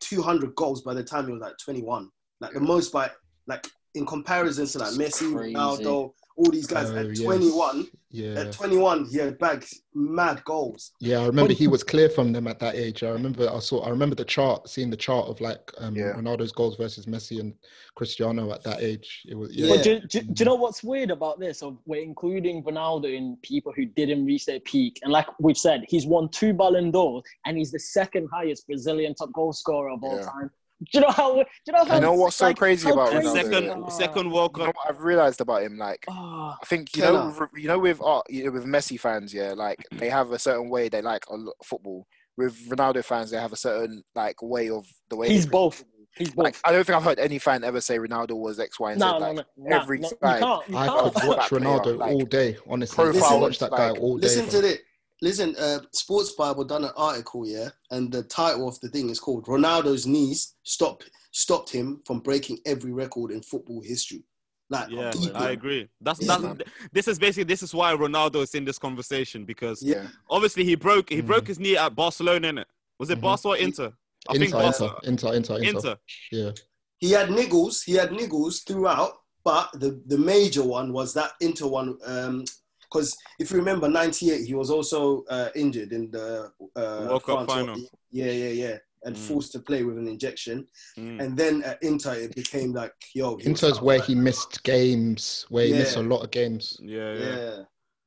200 0.01 0.55
goals 0.55 0.83
by 0.83 0.95
the 0.95 1.05
time 1.05 1.27
he 1.27 1.33
was 1.33 1.41
like 1.41 1.59
21, 1.63 2.11
like 2.41 2.53
the 2.53 2.61
most 2.61 2.93
by 2.93 3.11
like 3.47 3.67
in 3.95 4.07
comparison 4.07 4.67
to 4.67 4.79
like 4.79 4.95
Messi, 4.95 5.35
crazy. 5.35 5.55
Ronaldo, 5.55 6.13
all 6.41 6.51
these 6.51 6.67
guys 6.67 6.91
Oh, 6.91 6.97
at 6.97 7.07
yes. 7.09 7.21
21. 7.21 7.87
Yeah. 8.13 8.41
At 8.41 8.53
21, 8.53 9.05
he 9.05 9.19
had 9.19 9.39
bagged 9.39 9.73
mad 9.95 10.43
goals. 10.45 10.93
Yeah, 10.99 11.19
I 11.21 11.27
remember 11.27 11.53
he 11.53 11.69
was 11.69 11.85
clear 11.85 12.09
from 12.09 12.33
them 12.33 12.47
at 12.49 12.59
that 12.59 12.75
age. 12.75 13.03
I 13.03 13.11
remember 13.11 13.49
I 13.49 13.59
saw 13.61 13.83
I 13.85 13.91
remember 13.91 14.17
the 14.17 14.25
chart, 14.25 14.69
seeing 14.69 14.91
the 14.91 14.97
chart 14.97 15.29
of 15.29 15.41
like 15.41 15.71
um, 15.79 15.95
Yeah. 15.95 16.13
Ronaldo's 16.15 16.51
goals 16.51 16.77
versus 16.77 17.07
Messi 17.07 17.39
and 17.41 17.53
Cristiano 17.95 18.53
at 18.53 18.63
that 18.65 18.81
age. 18.81 19.23
It 19.29 19.35
was 19.37 19.55
yeah. 19.55 19.67
Yeah. 19.67 19.75
But 19.77 19.85
do, 19.85 20.01
do, 20.01 20.21
do 20.23 20.35
you 20.39 20.45
know 20.47 20.55
what's 20.57 20.83
weird 20.83 21.11
about 21.11 21.39
this? 21.39 21.63
Of 21.63 21.79
we're 21.87 22.03
including 22.03 22.65
Ronaldo 22.65 23.15
in 23.15 23.37
people 23.43 23.73
who 23.77 23.85
didn't 23.85 24.25
reach 24.25 24.47
their 24.47 24.61
peak, 24.61 24.99
and 25.03 25.13
like 25.13 25.27
we've 25.39 25.59
said, 25.59 25.85
he's 25.89 26.07
won 26.07 26.31
two 26.31 26.53
Ballon 26.55 26.91
d'Ors, 26.91 27.23
and 27.47 27.57
he's 27.59 27.71
the 27.71 27.79
second 27.79 28.29
highest 28.33 28.67
Brazilian 28.67 29.15
top 29.15 29.33
goal 29.33 29.53
scorer 29.53 29.91
of 29.91 30.03
all 30.03 30.17
Yeah. 30.17 30.25
time. 30.25 30.51
Do 30.81 30.87
you 30.95 31.01
know 31.03 31.11
how? 31.11 31.35
Do 31.35 31.45
you 31.67 31.73
know 31.75 31.85
how? 31.85 31.95
You 31.97 32.01
know 32.01 32.13
what's 32.15 32.37
so 32.37 32.47
like, 32.47 32.57
crazy 32.57 32.89
about 32.89 33.13
And 33.13 33.23
Ronaldo, 33.25 33.33
second, 33.35 33.65
yeah. 33.67 33.89
second 33.89 34.31
World 34.31 34.53
You 34.57 34.65
know 34.65 34.73
what 34.75 34.89
I've 34.89 35.01
realized 35.03 35.41
about 35.43 35.63
him, 35.63 35.77
like 35.77 36.05
Oh, 36.09 36.55
I 36.63 36.65
think 36.67 36.97
you 36.97 37.03
Killer. 37.03 37.19
know, 37.19 37.47
you 37.55 37.69
know, 37.69 37.79
with 37.79 38.01
uh, 38.03 38.23
you 38.31 38.45
know, 38.47 38.53
with 38.53 38.65
Messi 38.65 38.99
fans, 38.99 39.35
yeah, 39.35 39.53
like 39.53 39.79
they 39.93 40.09
have 40.09 40.33
a 40.33 40.39
certain 40.39 40.71
way 40.71 40.89
they 40.89 41.03
like 41.03 41.25
a 41.29 41.37
lo- 41.37 41.53
football. 41.65 42.07
With 42.39 42.57
Ronaldo 42.71 43.05
fans, 43.05 43.31
they 43.31 43.37
have 43.39 43.53
a 43.53 43.57
certain 43.57 44.03
like 44.15 44.41
way 44.41 44.71
of 44.71 44.87
the 45.11 45.17
way. 45.17 45.29
he's 45.29 45.45
both. 45.45 45.85
He's 46.17 46.31
both. 46.31 46.45
Like 46.45 46.57
I 46.65 46.73
don't 46.73 46.85
think 46.87 46.97
I've 46.97 47.05
heard 47.05 47.19
any 47.19 47.39
fan 47.39 47.63
ever 47.63 47.83
say 47.83 47.99
Ronaldo 47.99 48.33
was 48.39 48.59
X, 48.59 48.81
Y, 48.81 48.93
and 48.93 49.01
Z. 49.01 49.07
no, 49.07 49.13
no, 49.13 49.19
like 49.19 49.37
no, 49.37 49.43
no, 49.59 49.77
every 49.77 49.99
no, 49.99 50.09
you 50.09 50.17
time. 50.23 50.41
can't. 50.41 50.69
You 50.69 50.77
I 50.79 50.87
can't. 50.87 51.15
could 51.15 51.29
watch 51.29 51.51
That 51.51 51.61
player, 51.61 51.61
Ronaldo 51.61 51.99
like, 51.99 52.13
all 52.13 52.21
day, 52.25 52.57
honestly. 52.67 53.05
I 53.05 53.07
could 53.13 53.21
profile, 53.21 53.41
watch 53.41 53.59
that 53.59 53.71
guy 53.71 53.91
all 53.91 54.17
day. 54.17 54.23
Listen 54.23 54.47
bro. 54.49 54.61
to 54.63 54.69
it. 54.69 54.81
Listen, 55.23 55.55
uh, 55.59 55.81
Sports 55.93 56.33
Bible 56.33 56.65
done 56.65 56.85
an 56.85 56.93
article, 56.97 57.47
yeah, 57.47 57.69
and 57.91 58.11
the 58.11 58.23
title 58.23 58.67
of 58.69 58.81
the 58.81 58.89
thing 58.89 59.11
is 59.11 59.21
called 59.21 59.45
"Ronaldo's 59.47 60.07
knees 60.07 60.55
stop 60.63 61.03
stopped 61.33 61.71
him 61.71 62.01
from 62.07 62.21
breaking 62.21 62.59
every 62.65 62.93
record 62.93 63.31
in 63.31 63.43
football 63.43 63.83
history." 63.83 64.25
Like, 64.71 64.89
Yeah, 64.91 65.11
deep, 65.11 65.33
I 65.35 65.51
agree. 65.51 65.89
That's 66.01 66.21
Yeah, 66.23 66.39
that's 66.39 66.71
this 66.93 67.09
is 67.09 67.19
basically 67.19 67.45
this 67.45 67.63
is 67.63 67.75
why 67.75 67.93
Ronaldo 67.95 68.37
is 68.43 68.55
in 68.55 68.65
this 68.65 68.79
conversation 68.79 69.45
because 69.45 69.83
Yeah, 69.83 70.07
obviously 70.31 70.65
he 70.65 70.75
broke 70.77 71.11
he 71.11 71.21
Mhm. 71.21 71.27
broke 71.27 71.49
his 71.49 71.59
knee 71.59 71.77
at 71.77 71.95
Barcelona, 71.95 72.49
innit? 72.53 72.65
Was 72.99 73.11
it 73.11 73.19
Mhm. 73.19 73.23
Barca 73.23 73.49
or 73.49 73.57
Inter? 73.57 73.93
I 74.29 74.33
think 74.35 74.45
Inter, 74.45 74.59
Barca. 74.59 74.85
Inter, 75.03 75.35
Inter, 75.35 75.35
Inter, 75.35 75.57
Inter. 75.57 75.69
Inter. 75.79 75.99
Yeah. 76.33 76.53
he 76.99 77.11
had 77.13 77.29
niggles. 77.31 77.83
He 77.85 77.95
had 77.95 78.11
niggles 78.11 78.63
throughout, 78.67 79.13
but 79.43 79.71
the 79.73 80.01
the 80.07 80.19
major 80.19 80.63
one 80.63 80.93
was 80.93 81.13
that 81.15 81.33
Inter 81.41 81.67
one. 81.67 81.99
Um, 82.05 82.45
because 82.91 83.17
if 83.39 83.51
you 83.51 83.59
remember, 83.59 83.89
'98, 83.89 84.45
he 84.47 84.55
was 84.55 84.71
also 84.71 85.25
uh, 85.31 85.49
injured 85.55 85.93
in 85.93 86.11
the 86.11 86.51
uh, 86.77 87.07
World 87.09 87.23
Cup 87.25 87.47
France- 87.47 87.53
final. 87.53 87.77
Yeah, 88.11 88.31
yeah, 88.33 88.49
yeah, 88.49 88.77
and 89.05 89.15
Mm. 89.17 89.19
forced 89.19 89.53
to 89.53 89.61
play 89.61 89.85
with 89.85 89.97
an 89.99 90.09
injection. 90.09 90.67
Mm. 90.99 91.23
And 91.23 91.37
then 91.37 91.63
at 91.63 91.83
Inter, 91.83 92.15
it 92.15 92.35
became 92.35 92.73
like, 92.73 92.93
yo, 93.15 93.31
he 93.37 93.49
was 93.51 93.63
Inter's 93.63 93.81
where 93.81 93.99
like- 93.99 94.07
he 94.09 94.15
missed 94.15 94.63
games, 94.65 95.47
where 95.49 95.67
he 95.67 95.73
missed 95.73 95.97
a 95.97 96.03
lot 96.03 96.23
of 96.25 96.31
games. 96.31 96.77
Yeah, 96.83 97.13
yeah. 97.15 97.37
Yeah. 97.37 97.57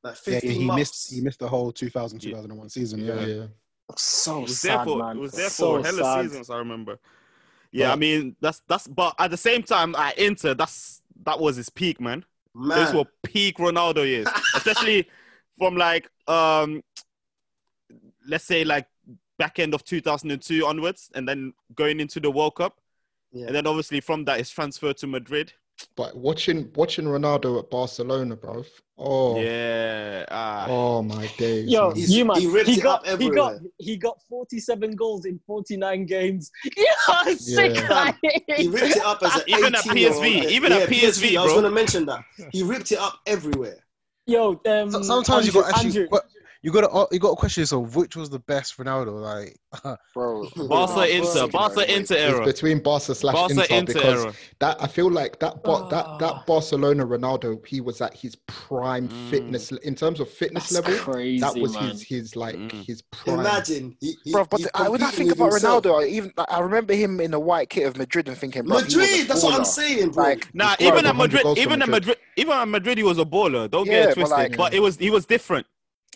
Like 0.02 0.16
Yeah, 0.26 0.40
he 0.40 0.64
months. 0.64 0.78
missed 0.80 1.14
he 1.14 1.20
missed 1.22 1.38
the 1.40 1.48
whole 1.48 1.72
2000 1.72 2.18
2001 2.18 2.68
season. 2.68 3.00
Yeah, 3.00 3.20
Yeah, 3.20 3.26
yeah. 3.26 3.46
so 3.96 4.38
It 4.38 4.42
was 4.42 4.60
there 4.62 4.76
sad, 4.76 4.84
for 4.84 4.98
man. 4.98 5.16
it 5.16 5.20
was 5.20 5.32
there 5.32 5.48
so 5.48 5.76
for 5.78 5.82
hella 5.82 6.02
sad. 6.04 6.22
seasons. 6.26 6.50
I 6.50 6.58
remember. 6.58 6.98
Yeah, 7.72 7.90
I 7.92 7.96
mean 7.96 8.36
that's 8.40 8.60
that's 8.68 8.86
but 8.86 9.14
at 9.18 9.30
the 9.30 9.36
same 9.38 9.62
time 9.62 9.94
at 9.96 10.18
Inter 10.18 10.52
that's 10.54 11.00
that 11.24 11.40
was 11.40 11.56
his 11.56 11.70
peak, 11.70 12.00
man. 12.02 12.24
Man. 12.54 12.84
Those 12.84 12.94
were 12.94 13.04
peak 13.24 13.58
Ronaldo 13.58 14.06
years, 14.06 14.28
especially 14.54 15.08
from 15.58 15.76
like 15.76 16.08
um, 16.28 16.82
let's 18.26 18.44
say 18.44 18.64
like 18.64 18.86
back 19.38 19.58
end 19.58 19.74
of 19.74 19.84
2002 19.84 20.64
onwards, 20.66 21.10
and 21.14 21.28
then 21.28 21.52
going 21.74 22.00
into 22.00 22.20
the 22.20 22.30
World 22.30 22.54
Cup, 22.56 22.78
Yeah. 23.32 23.46
and 23.46 23.54
then 23.54 23.66
obviously 23.66 24.00
from 24.00 24.24
that 24.26 24.40
is 24.40 24.50
transferred 24.50 24.96
to 24.98 25.06
Madrid. 25.06 25.52
But 25.96 26.16
watching 26.16 26.70
watching 26.74 27.04
Ronaldo 27.04 27.58
at 27.58 27.70
Barcelona, 27.70 28.36
bro. 28.36 28.64
Oh, 28.96 29.40
Yeah, 29.40 30.24
ah. 30.30 30.66
oh 30.68 31.02
my 31.02 31.26
days. 31.36 31.68
Yo, 31.68 31.88
man. 31.90 31.96
You 31.96 32.24
man, 32.24 32.40
he 32.40 32.46
ripped 32.46 32.68
it 32.68 32.80
got, 32.82 33.00
up 33.08 33.20
he 33.20 33.28
got, 33.28 33.54
everywhere. 33.54 33.60
he 33.78 33.96
got 33.96 34.18
47 34.28 34.94
goals 34.94 35.24
in 35.24 35.40
49 35.46 36.06
games. 36.06 36.50
Yeah, 36.76 37.34
sick. 37.34 37.74
Yeah. 37.74 37.88
like- 37.88 38.16
He 38.56 38.68
ripped 38.68 38.96
it 38.96 39.04
up 39.04 39.20
as 39.24 39.34
an 39.34 39.42
Even 39.48 39.74
at 39.74 39.82
18-year-old. 39.84 40.22
PSV, 40.24 40.44
even 40.50 40.72
at 40.72 40.88
PSV, 40.88 41.36
I 41.36 41.42
was 41.42 41.52
going 41.52 41.64
to 41.64 41.70
mention 41.70 42.06
that. 42.06 42.20
He 42.52 42.62
ripped 42.62 42.92
it 42.92 42.98
up 42.98 43.18
everywhere. 43.26 43.78
Yo, 44.26 44.60
um, 44.66 44.90
So- 44.92 45.02
sometimes 45.02 45.46
you 45.46 45.52
got 45.52 45.70
actually 45.70 45.86
Andrew, 45.86 46.08
que- 46.08 46.20
you 46.64 46.72
got 46.72 46.80
to 46.80 47.14
you 47.14 47.20
got 47.20 47.30
to 47.30 47.36
question 47.36 47.60
yourself 47.60 47.94
which 47.94 48.16
was 48.16 48.30
the 48.30 48.38
best 48.40 48.76
Ronaldo. 48.78 49.20
Like 49.20 49.56
bro. 50.14 50.48
Barca 50.56 50.92
Ronaldo 50.94 51.08
Inter, 51.10 51.42
was 51.42 51.50
Barca 51.52 51.76
like, 51.80 51.88
Inter 51.90 52.14
It's 52.14 52.34
era, 52.34 52.44
between 52.44 52.78
Barca 52.82 53.14
slash 53.14 53.34
Barca 53.34 53.52
Inter, 53.52 53.66
Inter 53.74 53.92
because 53.92 54.24
era. 54.24 54.34
that 54.60 54.82
I 54.82 54.86
feel 54.86 55.10
like 55.10 55.38
that 55.40 55.62
Bar- 55.62 55.82
Ah. 55.84 55.88
that 55.90 56.18
that 56.20 56.46
Barcelona 56.46 57.04
Ronaldo, 57.06 57.64
he 57.66 57.80
was 57.82 58.00
at 58.00 58.14
his 58.14 58.34
prime 58.46 59.08
Mm. 59.08 59.28
fitness 59.30 59.70
in 59.72 59.94
terms 59.94 60.20
of 60.20 60.30
fitness 60.30 60.70
that's 60.70 60.86
level. 60.88 60.98
crazy, 61.12 61.40
that 61.40 61.54
was 61.54 61.74
man. 61.74 61.90
his 61.90 62.02
his 62.02 62.36
like 62.36 62.56
Mm. 62.56 62.72
his 62.86 63.02
prime. 63.02 63.40
Imagine. 63.40 63.96
He, 64.00 64.16
he, 64.24 64.32
Bro, 64.32 64.46
but 64.46 64.60
he's 64.60 64.68
I, 64.74 64.88
when 64.88 65.02
I 65.02 65.10
think 65.10 65.32
about 65.32 65.50
himself. 65.52 65.84
Ronaldo, 65.84 66.02
I 66.02 66.06
even 66.08 66.32
like, 66.36 66.50
I 66.50 66.60
remember 66.60 66.94
him 66.94 67.20
in 67.20 67.30
the 67.30 67.40
white 67.40 67.68
kit 67.68 67.86
of 67.86 67.98
Madrid 67.98 68.26
and 68.28 68.38
thinking, 68.38 68.64
bro, 68.64 68.78
he 68.78 68.84
was 68.84 68.94
a 68.94 68.98
Madrid, 68.98 69.28
that's 69.28 69.42
what 69.44 69.54
I'm 69.54 69.64
saying, 69.66 70.10
bro. 70.12 70.24
Like, 70.24 70.48
Nah, 70.54 70.76
even 70.80 71.04
at 71.04 71.14
Madrid, 71.14 71.44
even 71.58 71.82
at 71.82 71.88
Madrid. 71.90 71.90
Madrid, 71.90 72.16
even 72.36 72.52
at 72.54 72.68
Madrid, 72.68 72.96
he 72.98 73.04
was 73.04 73.18
a 73.18 73.24
baller. 73.26 73.70
Don't 73.70 73.86
Yeah, 73.86 73.92
get 74.06 74.08
it 74.10 74.14
twisted. 74.14 74.56
but 74.56 74.72
it 74.72 74.80
was 74.80 74.96
he 74.96 75.10
was 75.10 75.26
different. 75.26 75.66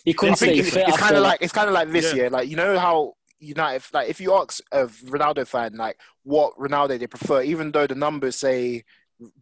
He 0.04 0.14
couldn't 0.14 0.34
I 0.34 0.36
stay 0.36 0.58
it's, 0.58 0.70
fit. 0.70 0.88
it's 0.88 0.96
kind 0.96 1.16
of 1.16 1.22
like 1.22 1.40
it's 1.42 1.52
kind 1.52 1.68
of 1.68 1.74
like 1.74 1.90
this 1.90 2.06
Yeah. 2.12 2.14
year. 2.14 2.30
Like 2.30 2.48
you 2.48 2.56
know 2.56 2.78
how 2.78 3.14
United, 3.40 3.82
like 3.92 4.08
if 4.08 4.20
you 4.20 4.34
ask 4.34 4.60
a 4.72 4.86
Ronaldo 4.86 5.46
fan, 5.46 5.74
like 5.76 5.98
what 6.24 6.56
Ronaldo 6.58 6.98
they 6.98 7.06
prefer, 7.06 7.42
even 7.42 7.70
though 7.72 7.86
the 7.86 7.94
numbers 7.94 8.36
say 8.36 8.84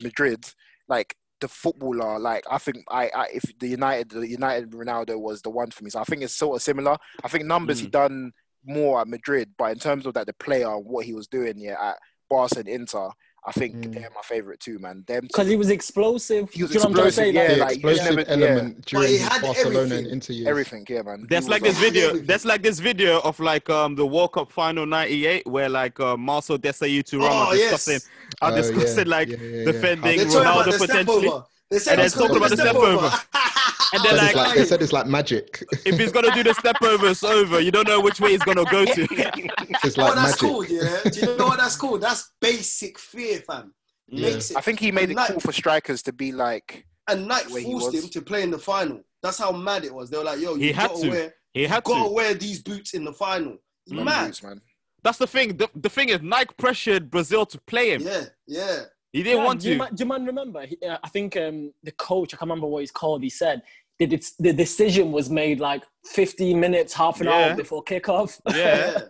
Madrid, 0.02 0.44
like 0.88 1.16
the 1.40 1.48
footballer, 1.48 2.18
like 2.18 2.44
I 2.50 2.58
think 2.58 2.84
I, 2.90 3.10
I 3.14 3.26
if 3.34 3.42
the 3.58 3.68
United, 3.68 4.10
the 4.10 4.28
United 4.28 4.70
Ronaldo 4.70 5.18
was 5.18 5.42
the 5.42 5.50
one 5.50 5.70
for 5.70 5.84
me. 5.84 5.90
So 5.90 6.00
I 6.00 6.04
think 6.04 6.22
it's 6.22 6.34
sort 6.34 6.56
of 6.56 6.62
similar. 6.62 6.96
I 7.24 7.28
think 7.28 7.44
numbers 7.44 7.80
he 7.80 7.86
done 7.88 8.32
more 8.64 9.00
at 9.00 9.08
Madrid, 9.08 9.50
but 9.56 9.72
in 9.72 9.78
terms 9.78 10.06
of 10.06 10.14
that 10.14 10.26
the 10.26 10.32
player 10.34 10.78
what 10.78 11.04
he 11.06 11.12
was 11.14 11.26
doing, 11.28 11.58
yeah, 11.58 11.76
at 11.90 11.96
Barca 12.28 12.58
and 12.58 12.68
Inter, 12.68 13.10
I 13.48 13.52
think 13.52 13.76
Mm. 13.76 13.94
they're 13.94 14.10
my 14.12 14.22
favorite 14.24 14.58
too, 14.58 14.78
man. 14.80 15.04
Them 15.06 15.22
because 15.22 15.46
he 15.46 15.54
was 15.56 15.70
explosive. 15.70 16.50
He 16.50 16.62
was 16.64 16.72
Do 16.72 16.78
you 16.78 16.80
know 16.80 16.88
what 16.90 16.90
I'm 16.90 16.94
trying 16.94 17.06
to 17.06 17.12
say? 17.12 17.28
explosive, 17.28 17.56
yeah, 17.58 17.64
like, 17.64 17.72
explosive 17.76 18.16
yeah. 18.18 18.24
element 18.34 18.76
But 18.76 18.86
during 18.86 19.08
he 19.08 19.18
his 19.18 19.28
had 19.28 19.42
Barcelona 19.42 19.78
and 19.78 19.92
everything. 19.92 20.12
Inter 20.12 20.32
years. 20.32 20.48
everything, 20.48 20.86
yeah, 20.88 21.02
man. 21.02 21.26
That's 21.30 21.46
He 21.46 21.50
like 21.52 21.62
this 21.62 21.78
video. 21.78 22.08
everything. 22.08 22.26
There's 22.26 22.44
like 22.44 22.62
this 22.62 22.78
video 22.80 23.20
of 23.20 23.38
like 23.38 23.70
um 23.70 23.94
the 23.94 24.04
World 24.04 24.32
Cup 24.32 24.50
final 24.50 24.84
'98 24.84 25.46
where 25.46 25.68
like 25.68 26.00
uh, 26.00 26.16
Marcel 26.16 26.58
Desailly 26.58 27.04
Thuram 27.04 27.28
Oh, 27.30 27.52
yes. 27.52 27.70
discussing, 27.70 28.10
are 28.42 28.52
Oh, 28.52 28.56
discussing 28.56 29.06
yeah, 29.06 29.16
like 29.16 29.28
yeah, 29.28 29.36
yeah, 29.40 29.56
yeah. 29.58 29.64
defending 29.64 30.16
They're 30.16 30.24
talking 30.26 30.40
about 30.40 30.56
Ronaldo 30.56 30.64
the 30.66 30.72
step 30.72 30.88
potentially. 31.06 31.42
They 31.70 31.78
said 31.78 31.92
And 31.92 32.00
then 32.02 32.10
talking 32.18 32.36
about 32.36 32.50
the 32.50 32.56
step 32.56 32.74
over. 32.76 33.10
And 33.92 34.02
they're 34.04 34.14
it's 34.14 34.22
like, 34.22 34.34
like- 34.36 34.56
they 34.56 34.64
said 34.64 34.82
it's 34.82 34.92
like 34.92 35.06
magic. 35.06 35.62
if 35.84 35.98
he's 35.98 36.12
gonna 36.12 36.34
do 36.34 36.42
the 36.42 36.54
step 36.54 36.76
over, 36.82 37.06
it's 37.08 37.22
over. 37.24 37.60
You 37.60 37.70
don't 37.70 37.86
know 37.88 38.00
which 38.00 38.20
way 38.20 38.32
he's 38.32 38.42
gonna 38.42 38.64
go 38.64 38.84
to. 38.84 39.06
It's 39.84 39.98
oh, 39.98 40.02
like 40.02 40.14
that's 40.14 40.16
magic. 40.16 40.38
cool, 40.40 40.64
yeah. 40.64 40.98
Do 41.04 41.20
you 41.20 41.36
know 41.36 41.46
what 41.46 41.58
that's 41.58 41.76
called? 41.76 42.00
That's 42.00 42.32
basic 42.40 42.98
fear, 42.98 43.38
fam. 43.40 43.72
Yeah. 44.08 44.30
Makes 44.30 44.50
it, 44.50 44.56
I 44.56 44.60
think 44.60 44.80
he 44.80 44.90
made 44.92 45.04
it 45.04 45.08
and 45.10 45.16
Nike- 45.16 45.32
cool 45.34 45.40
for 45.40 45.52
strikers 45.52 46.02
to 46.04 46.12
be 46.12 46.32
like, 46.32 46.84
And 47.08 47.26
Nike 47.28 47.62
forced 47.64 47.94
him 47.94 48.08
to 48.08 48.22
play 48.22 48.42
in 48.42 48.50
the 48.50 48.58
final. 48.58 49.00
That's 49.22 49.38
how 49.38 49.52
mad 49.52 49.84
it 49.84 49.92
was. 49.94 50.10
They 50.10 50.18
were 50.18 50.24
like, 50.24 50.40
"Yo, 50.40 50.54
He 50.56 50.68
you 50.68 50.74
had 50.74 50.90
gotta 50.90 51.08
wear, 51.10 51.34
He 51.52 51.62
had 51.64 51.82
gotta 51.84 52.08
to. 52.08 52.14
wear 52.14 52.34
these 52.34 52.62
boots 52.62 52.94
in 52.94 53.04
the 53.04 53.12
final." 53.12 53.56
"Man, 53.88 54.04
mad. 54.04 54.26
boots, 54.26 54.42
man. 54.42 54.60
That's 55.02 55.18
the 55.18 55.26
thing. 55.26 55.56
The, 55.56 55.68
the 55.74 55.88
thing 55.88 56.08
is, 56.08 56.20
Nike 56.22 56.54
pressured 56.58 57.10
Brazil 57.10 57.46
to 57.46 57.60
play 57.66 57.90
him. 57.92 58.02
Yeah, 58.02 58.24
yeah. 58.46 58.82
He 59.16 59.22
didn't 59.22 59.38
Yeah, 59.38 59.44
want 59.46 59.60
do 59.62 59.68
you, 59.68 59.74
to. 59.76 59.78
man, 59.78 59.94
do 59.94 60.02
you 60.04 60.08
man 60.08 60.26
remember? 60.26 60.66
He, 60.66 60.76
uh, 60.86 60.98
I 61.02 61.08
think 61.08 61.38
um, 61.38 61.72
the 61.82 61.92
coach, 61.92 62.34
I 62.34 62.36
can't 62.36 62.50
remember 62.50 62.66
what 62.66 62.80
he's 62.80 62.90
called. 62.90 63.22
He 63.22 63.30
said 63.30 63.62
the, 63.98 64.04
the, 64.04 64.22
the 64.38 64.52
decision 64.52 65.10
was 65.10 65.30
made 65.30 65.58
like 65.58 65.84
15 66.04 66.60
minutes, 66.60 66.92
half 66.92 67.22
an 67.22 67.28
Yeah. 67.28 67.32
hour 67.32 67.56
before 67.56 67.82
kickoff. 67.82 68.38
Yeah. 68.54 69.04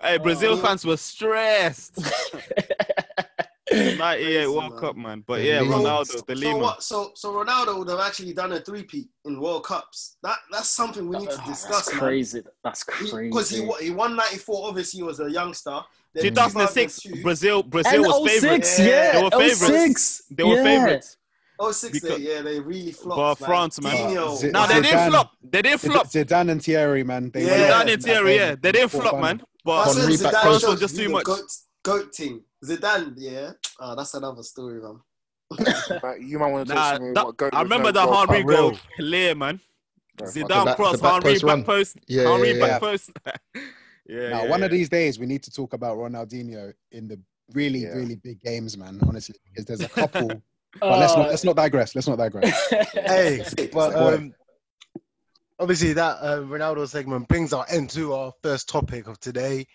Hey, 0.00 0.16
Brazil 0.16 0.52
Oh. 0.54 0.56
fans 0.56 0.86
were 0.86 0.96
stressed. 0.96 1.98
98 3.72 3.98
Crazy, 3.98 4.46
World 4.46 4.70
man. 4.72 4.78
Cup, 4.80 4.96
man. 4.96 5.24
But 5.26 5.42
yeah, 5.42 5.60
Lima. 5.60 5.74
Ronaldo, 5.76 6.24
the 6.26 6.36
So 6.36 6.56
what? 6.56 6.82
So 6.82 7.10
so 7.14 7.32
Ronaldo 7.34 7.78
would 7.78 7.88
have 7.88 7.98
actually 8.00 8.32
done 8.32 8.52
a 8.52 8.60
three-peat 8.60 9.08
in 9.26 9.40
World 9.40 9.64
Cups. 9.64 10.16
That 10.22 10.38
that's 10.52 10.70
something 10.70 11.08
we 11.08 11.18
need 11.18 11.30
to 11.30 11.40
Oh, 11.42 11.46
discuss, 11.46 11.86
that's 11.86 11.90
man. 11.92 11.98
crazy. 12.00 12.42
That's 12.64 12.84
Because 12.84 13.10
crazy. 13.10 13.56
he, 13.62 13.66
wa- 13.66 13.76
he 13.78 13.90
won 13.90 14.16
'94. 14.16 14.68
Obviously, 14.68 14.98
he 14.98 15.02
was 15.02 15.18
a 15.20 15.30
youngster. 15.30 15.80
Then 16.16 16.34
2006, 16.34 17.22
Brazil, 17.22 17.62
Brazil 17.62 17.94
and 17.94 18.06
was 18.06 18.32
favorites. 18.32 18.76
06, 18.76 18.78
yeah. 18.88 19.12
They 19.12 19.22
were 19.22 19.30
oh 19.32 19.38
favorites. 19.40 19.66
06, 19.66 20.22
They 20.30 20.42
were 20.44 20.54
yeah. 20.56 20.62
favorites. 20.64 21.16
Oh, 21.58 21.72
six 21.72 22.00
Because- 22.00 22.18
they, 22.18 22.34
yeah, 22.34 22.42
they 22.42 22.60
really 22.60 22.92
flopped. 22.92 23.40
But 23.40 23.40
man. 23.40 23.48
France, 23.48 23.80
man. 23.80 24.08
Dino, 24.08 24.34
Z- 24.36 24.50
Now 24.50 24.66
they 24.66 24.74
didn't 24.82 24.98
Zidane. 24.98 25.08
flop. 25.08 25.32
They 25.42 25.62
didn't 25.62 25.80
flop. 25.80 26.06
Zidane 26.08 26.50
and 26.50 26.62
Thierry, 26.62 27.02
man. 27.02 27.30
They 27.32 27.46
Yeah. 27.46 27.70
Zidane 27.82 27.92
and 27.94 28.02
Thierry, 28.02 28.34
yeah, 28.36 28.54
they 28.60 28.72
didn't 28.72 28.90
flop, 28.90 29.18
man. 29.18 29.42
But 29.64 29.84
That's 29.84 29.96
when 29.96 30.02
Henry 30.10 30.22
back 30.22 30.34
Zidane 30.34 30.42
post. 30.42 30.60
showed 30.60 30.70
was 30.72 30.80
just 30.80 30.96
too 30.96 31.04
the 31.04 31.08
much. 31.08 31.24
Goat, 31.24 31.40
goat 31.82 32.12
team. 32.12 32.42
Zidane, 32.62 33.14
yeah. 33.16 33.52
Oh, 33.80 33.96
that's 33.96 34.12
another 34.12 34.42
story, 34.42 34.82
man. 34.82 35.00
You 36.20 36.38
might 36.38 36.50
want 36.52 36.68
to 36.68 36.74
nah, 36.74 36.90
talk 36.90 36.98
to 36.98 37.04
me 37.04 37.12
that- 37.14 37.26
what 37.26 37.54
I 37.54 37.62
remember 37.62 37.92
no 37.92 38.04
the 38.04 38.06
World 38.10 38.28
Henry 38.28 38.54
goal, 38.54 38.78
clear, 38.96 39.34
man. 39.34 39.60
Bro, 40.16 40.28
Zidane 40.28 40.64
back- 40.66 40.76
cross, 40.76 40.96
the 40.96 41.02
back 41.02 41.22
Henry 41.22 41.32
post 41.40 41.46
back 41.46 41.64
post, 41.64 41.96
Yeah, 42.06 42.22
Henry 42.30 42.52
yeah, 42.52 42.66
back 42.66 42.80
post. 42.82 43.10
yeah, 44.08 44.30
Now, 44.30 44.44
yeah, 44.44 44.50
one 44.50 44.62
of 44.62 44.70
these 44.70 44.88
days, 44.88 45.18
we 45.18 45.26
need 45.26 45.42
to 45.44 45.50
talk 45.50 45.72
about 45.72 45.96
Ronaldinho 45.96 46.72
in 46.92 47.08
the 47.08 47.20
really, 47.52 47.80
Yeah. 47.80 47.88
really 47.94 48.16
big 48.16 48.40
games, 48.40 48.76
man. 48.76 49.00
Honestly, 49.06 49.36
because 49.44 49.64
there's 49.66 49.80
a 49.80 49.88
couple. 49.88 50.28
but 50.80 50.98
let's 50.98 51.16
not 51.16 51.26
Uh, 51.26 51.30
let's 51.30 51.44
not 51.44 51.56
digress. 51.56 51.94
Let's 51.94 52.08
not 52.08 52.18
digress. 52.18 52.72
Hey, 52.92 53.44
but 53.72 53.94
um, 53.94 54.34
obviously 55.58 55.92
that 55.94 56.16
uh, 56.20 56.38
Ronaldo 56.40 56.88
segment 56.88 57.28
brings 57.28 57.52
our 57.52 57.66
end 57.70 57.90
to 57.90 58.14
our 58.14 58.32
first 58.42 58.68
topic 58.68 59.06
of 59.06 59.18
today. 59.20 59.66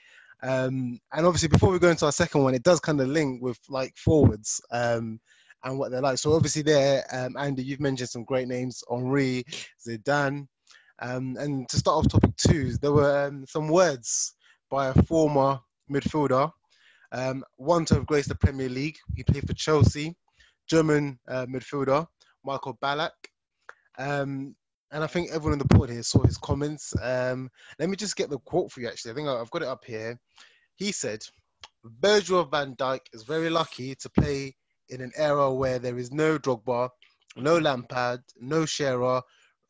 Um, 0.44 1.00
and 1.14 1.26
obviously, 1.26 1.50
before 1.50 1.72
we 1.72 1.80
go 1.80 1.90
into 1.90 2.06
our 2.06 2.12
second 2.12 2.44
one, 2.44 2.56
it 2.56 2.64
does 2.64 2.80
kind 2.80 3.00
of 3.00 3.08
link 3.08 3.42
with 3.42 3.60
like 3.70 3.96
forwards 3.96 4.60
um, 4.72 5.20
and 5.64 5.78
what 5.78 5.92
they're 5.92 6.02
like. 6.02 6.18
So 6.18 6.34
obviously, 6.34 6.64
there, 6.64 7.06
um, 7.12 7.36
Andy, 7.38 7.64
you've 7.64 7.80
mentioned 7.80 8.10
some 8.10 8.24
great 8.24 8.48
names: 8.48 8.84
Henry, 8.90 9.44
Zidane. 9.88 10.48
Um, 11.02 11.36
and 11.40 11.68
to 11.70 11.78
start 11.78 11.98
off 11.98 12.12
topic 12.12 12.36
two, 12.38 12.74
there 12.78 12.92
were 12.92 13.28
um, 13.28 13.46
some 13.48 13.68
words 13.68 14.34
by 14.70 14.88
a 14.88 15.04
former 15.04 15.60
midfielder, 15.92 16.52
um, 17.12 17.44
one 17.58 17.86
to 17.86 17.96
have 17.96 18.06
graced 18.06 18.30
the 18.30 18.36
Premier 18.36 18.70
League. 18.70 18.98
He 19.16 19.24
played 19.24 19.48
for 19.48 19.54
Chelsea, 19.54 20.16
German 20.68 21.20
uh, 21.28 21.46
midfielder 21.48 22.06
Michael 22.46 22.78
Ballack. 22.82 23.12
Um, 23.98 24.56
and 24.92 25.04
I 25.04 25.08
think 25.08 25.32
everyone 25.32 25.54
on 25.54 25.60
the 25.60 25.76
board 25.76 25.90
here 25.90 26.04
saw 26.04 26.24
his 26.24 26.38
comments. 26.38 26.94
Um, 27.02 27.50
let 27.80 27.90
me 27.90 27.96
just 27.96 28.16
get 28.16 28.30
the 28.30 28.40
quote 28.40 28.72
for 28.72 28.82
you. 28.82 28.88
Actually, 28.88 29.12
I 29.12 29.16
think 29.16 29.28
I've 29.28 29.52
got 29.52 29.62
it 29.62 29.68
up 29.68 29.84
here. 29.86 30.20
He 30.76 30.92
said, 30.92 31.24
"Virgil 31.84 32.44
van 32.46 32.76
Dijk 32.76 33.00
is 33.14 33.24
very 33.24 33.50
lucky 33.50 33.96
to 33.96 34.10
play 34.10 34.56
in 34.90 35.02
an 35.02 35.12
era 35.16 35.54
where 35.54 35.80
there 35.80 35.98
is 35.98 36.12
no 36.12 36.38
Drogba, 36.38 36.90
no 37.38 37.58
Lampard, 37.58 38.22
no 38.40 38.66
Shearer, 38.66 39.22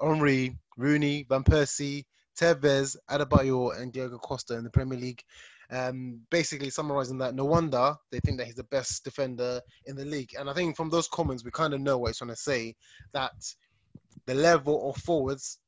Henry, 0.02 0.57
Rooney, 0.78 1.26
Van 1.30 1.44
Persie, 1.44 2.06
Tevez, 2.40 2.95
Adebayor, 3.10 3.80
and 3.80 3.94
Diego 3.94 4.18
Costa 4.18 4.56
in 4.56 4.64
the 4.64 4.69
Premier 4.69 4.99
League." 4.99 5.23
Um, 5.72 6.19
basically 6.30 6.69
summarizing 6.69 7.18
that, 7.19 7.34
no 7.34 7.45
wonder 7.45 7.95
they 8.11 8.19
think 8.19 8.38
that 8.38 8.45
he's 8.45 8.56
the 8.56 8.64
best 8.65 9.06
defender 9.06 9.61
in 9.86 9.95
the 9.95 10.03
league. 10.03 10.36
And 10.38 10.49
I 10.49 10.53
think 10.53 10.76
from 10.76 10.90
those 10.90 11.07
comments, 11.07 11.45
we 11.45 11.52
kind 11.52 11.73
of 11.73 11.80
know 11.80 11.98
what 11.98 12.10
he's 12.10 12.18
trying 12.18 12.30
to 12.32 12.36
say 12.36 12.76
that 13.14 13.32
the 14.26 14.34
level 14.34 14.90
of 14.90 14.98
forwards 14.98 15.60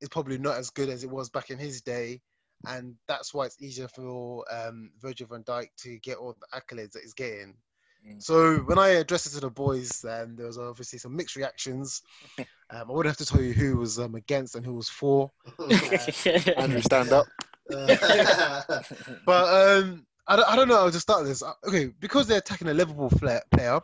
is 0.00 0.08
probably 0.08 0.38
not 0.38 0.56
as 0.56 0.70
good 0.70 0.88
as 0.88 1.02
it 1.02 1.10
was 1.10 1.28
back 1.28 1.50
in 1.50 1.58
his 1.58 1.82
day. 1.82 2.20
And 2.66 2.94
that's 3.08 3.34
why 3.34 3.46
it's 3.46 3.60
easier 3.60 3.88
for 3.88 4.44
um, 4.52 4.92
Virgil 5.00 5.26
van 5.26 5.42
Dijk 5.42 5.68
to 5.78 5.98
get 5.98 6.18
all 6.18 6.36
the 6.38 6.60
accolades 6.60 6.92
that 6.92 7.02
he's 7.02 7.14
getting. 7.14 7.54
Mm. 8.08 8.22
So 8.22 8.56
when 8.58 8.78
I 8.78 8.88
addressed 8.88 9.26
it 9.26 9.30
to 9.30 9.40
the 9.40 9.50
boys, 9.50 10.04
um, 10.04 10.36
there 10.36 10.46
was 10.46 10.58
obviously 10.58 10.98
some 10.98 11.14
mixed 11.16 11.36
reactions. 11.36 12.02
Um, 12.70 12.90
I 12.90 12.92
wouldn't 12.92 13.16
have 13.18 13.26
to 13.26 13.32
tell 13.32 13.40
you 13.40 13.54
who 13.54 13.78
was 13.78 13.98
um, 13.98 14.14
against 14.14 14.54
and 14.54 14.62
who 14.62 14.74
was 14.74 14.90
for. 14.90 15.30
Andrew, 16.58 16.82
stand 16.82 17.12
up. 17.12 17.24
Uh, 17.74 18.64
but 19.24 19.78
um, 19.82 20.06
I, 20.26 20.36
don't, 20.36 20.48
I 20.50 20.54
don't 20.54 20.68
know. 20.68 20.76
I'll 20.76 20.90
just 20.90 21.00
start 21.08 21.24
this. 21.24 21.42
Uh, 21.42 21.54
Okay, 21.66 21.86
because 21.98 22.26
they're 22.26 22.36
attacking 22.40 22.68
a 22.68 22.74
Liverpool 22.74 23.08
fla- 23.08 23.40
player, 23.50 23.80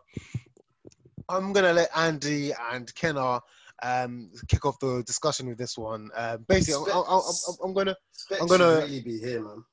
I'm 1.31 1.55
gonna 1.55 1.73
let 1.73 1.89
Andy 1.97 2.53
and 2.73 2.95
Kenna 2.95 3.41
um, 3.83 4.31
kick 4.49 4.67
off 4.67 4.79
the 4.81 5.03
discussion 5.07 5.49
with 5.49 5.57
this 5.57 5.79
one. 5.79 6.11
Uh, 6.15 6.37
basically, 6.37 6.93
I'm, 6.93 7.05
I'm, 7.09 7.23
I'm, 7.23 7.55
I'm 7.65 7.73
gonna 7.73 7.97
I'm 8.39 8.47
gonna- 8.47 8.81
really 8.81 9.01
be 9.01 9.19
here, 9.19 9.43
man. 9.43 9.65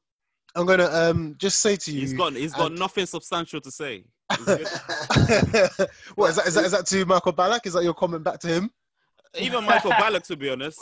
I'm 0.56 0.66
gonna 0.66 0.88
um, 0.90 1.36
just 1.38 1.60
say 1.60 1.76
to 1.78 1.92
you. 1.92 2.02
He's 2.02 2.14
got 2.14 2.34
he's 2.34 2.54
got 2.54 2.68
and- 2.72 2.80
nothing 2.80 3.06
substantial 3.06 3.62
to 3.62 3.72
say. 3.72 4.04
He's 4.38 4.48
what 6.16 6.30
is 6.32 6.36
that, 6.38 6.48
is 6.48 6.54
that? 6.56 6.66
Is 6.66 6.72
that 6.72 6.86
to 6.88 7.06
Michael 7.06 7.34
Ballack? 7.34 7.66
Is 7.66 7.74
that 7.74 7.84
your 7.84 7.94
comment 7.94 8.24
back 8.24 8.40
to 8.42 8.48
him? 8.48 8.72
Even 9.40 9.64
Michael 9.66 9.92
Ballack, 9.92 10.24
to 10.28 10.36
be 10.36 10.50
honest. 10.50 10.80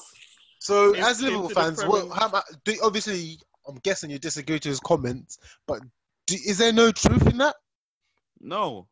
So, 0.59 0.93
Came- 0.93 1.03
as 1.03 1.19
came 1.21 1.25
Liverpool 1.29 1.49
fans, 1.49 1.79
Premier- 1.83 2.05
what, 2.07 2.17
how, 2.17 2.29
mu- 2.29 2.55
do, 2.65 2.75
obviously, 2.83 3.39
I'm 3.67 3.75
guessing 3.83 4.09
you 4.09 4.19
disagree 4.19 4.59
to 4.59 4.69
his 4.69 4.79
comments, 4.79 5.37
but 5.67 5.81
do, 6.27 6.35
is 6.35 6.57
there 6.57 6.73
no 6.73 6.91
truth 6.91 7.27
in 7.27 7.37
that? 7.37 7.55
No, 8.41 8.87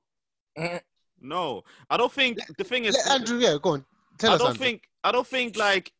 Mhm. 0.58 0.80
no. 1.22 1.64
I 1.90 1.98
don't 1.98 2.12
think 2.12 2.38
the 2.58 2.64
thing 2.64 2.86
is. 2.86 2.96
Let 2.96 3.22
Andrew, 3.22 3.38
yeah, 3.40 3.58
go 3.62 3.72
on. 3.72 3.86
Tell 4.18 4.32
I 4.32 4.36
us, 4.36 4.40
don't 4.40 4.50
Andrew. 4.52 4.66
think 4.66 4.84
I 5.08 5.12
don't 5.14 5.26
think 5.26 5.56
like 5.56 5.94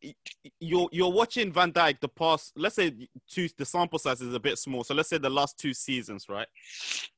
you're 0.60 0.90
you're 0.92 1.10
watching 1.10 1.50
Van 1.50 1.72
Dijk 1.72 1.98
the 2.00 2.08
past 2.08 2.52
let's 2.56 2.74
say 2.76 3.08
two 3.26 3.48
the 3.56 3.64
sample 3.64 3.98
size 3.98 4.20
is 4.20 4.34
a 4.34 4.38
bit 4.40 4.58
small 4.58 4.84
so 4.84 4.92
let's 4.92 5.08
say 5.08 5.16
the 5.16 5.30
last 5.30 5.58
two 5.58 5.72
seasons 5.72 6.26
right 6.28 6.46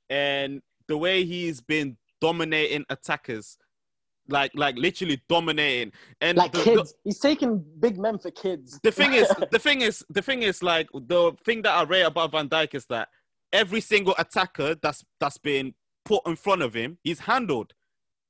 and 0.08 0.62
the 0.86 0.96
way 0.96 1.24
he's 1.24 1.60
been 1.60 1.96
dominating 2.20 2.84
attackers 2.90 3.58
like 4.28 4.52
like 4.54 4.76
literally 4.76 5.20
dominating 5.28 5.90
and 6.20 6.38
like 6.38 6.52
the, 6.52 6.58
the- 6.58 6.64
kids. 6.64 6.94
He's 7.02 7.18
taking 7.18 7.64
big 7.80 7.98
men 7.98 8.20
for 8.20 8.30
kids. 8.30 8.78
the 8.84 8.92
thing 8.92 9.14
is 9.14 9.26
the 9.50 9.58
thing 9.58 9.80
is 9.82 10.04
the 10.10 10.22
thing 10.22 10.44
is 10.44 10.62
like 10.62 10.88
the 10.92 11.32
thing 11.44 11.62
that 11.62 11.72
I 11.72 11.82
rate 11.82 12.02
about 12.02 12.30
Van 12.30 12.48
Dijk 12.48 12.76
is 12.76 12.86
that 12.86 13.08
every 13.52 13.80
single 13.80 14.14
attacker 14.16 14.76
that's 14.80 15.04
that's 15.18 15.38
been 15.38 15.74
put 16.04 16.24
in 16.24 16.36
front 16.36 16.62
of 16.62 16.72
him 16.72 16.98
he's 17.02 17.18
handled 17.18 17.74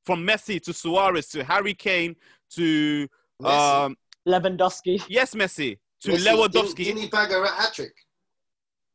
from 0.06 0.26
Messi 0.26 0.62
to 0.62 0.72
Suarez 0.72 1.28
to 1.28 1.44
Harry 1.44 1.74
Kane 1.74 2.16
to 2.52 3.06
Messi. 3.40 3.84
um 3.86 3.96
Lewandowski. 4.28 5.02
Yes, 5.08 5.34
Messi. 5.34 5.78
To 6.02 6.12
Messi, 6.12 6.24
Lewandowski. 6.26 6.52
Didn't, 6.52 6.76
didn't 6.76 7.02
he 7.02 7.08
bag 7.08 7.30
a 7.32 7.46
hat 7.46 7.72
trick? 7.74 7.92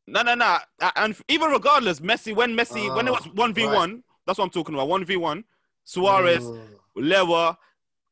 No, 0.08 0.22
no, 0.22 0.36
no. 0.36 0.58
Uh, 0.82 0.92
And 0.96 1.16
even 1.28 1.50
regardless, 1.50 2.00
Messi, 2.00 2.36
when 2.36 2.56
Messi, 2.56 2.96
when 2.96 3.08
it 3.08 3.12
was 3.12 3.26
Oh, 3.26 3.32
1v1, 3.32 4.02
that's 4.26 4.38
what 4.38 4.46
I'm 4.46 4.52
talking 4.52 4.76
about. 4.76 4.88
1v1, 4.88 5.44
Suarez, 5.84 6.44
Mm. 6.44 6.68
Lewa, 6.98 7.58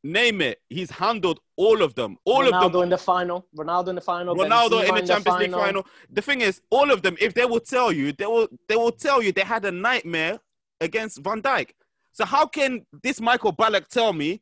name 0.03 0.41
it. 0.41 0.59
He's 0.69 0.91
handled 0.91 1.39
all 1.55 1.81
of 1.81 1.95
them. 1.95 2.17
All 2.25 2.43
Ronaldo 2.43 2.65
of 2.65 2.71
them. 2.73 2.81
in 2.83 2.89
the 2.89 2.97
final. 2.97 3.47
Ronaldo 3.55 3.87
in 3.89 3.95
the 3.95 4.01
final. 4.01 4.35
Ronaldo 4.35 4.81
Benzema 4.83 4.89
in 4.89 4.95
the 4.95 5.01
Champions 5.07 5.39
League 5.39 5.51
final. 5.51 5.87
The 6.11 6.21
thing 6.21 6.41
is, 6.41 6.61
all 6.69 6.91
of 6.91 7.01
them, 7.03 7.15
if 7.21 7.33
they 7.33 7.45
will 7.45 7.61
tell 7.61 7.91
you, 7.91 8.11
they 8.11 8.25
will 8.25 8.47
they 8.67 8.75
will 8.75 8.91
tell 8.91 9.21
you 9.23 9.31
they 9.31 9.41
had 9.41 9.63
a 9.65 9.71
nightmare 9.71 10.39
against 10.81 11.19
Van 11.19 11.41
Dijk. 11.41 11.69
So 12.11 12.25
how 12.25 12.45
can 12.45 12.85
this 13.01 13.19
Michael 13.21 13.53
Ballack 13.53 13.87
tell 13.87 14.13
me 14.13 14.41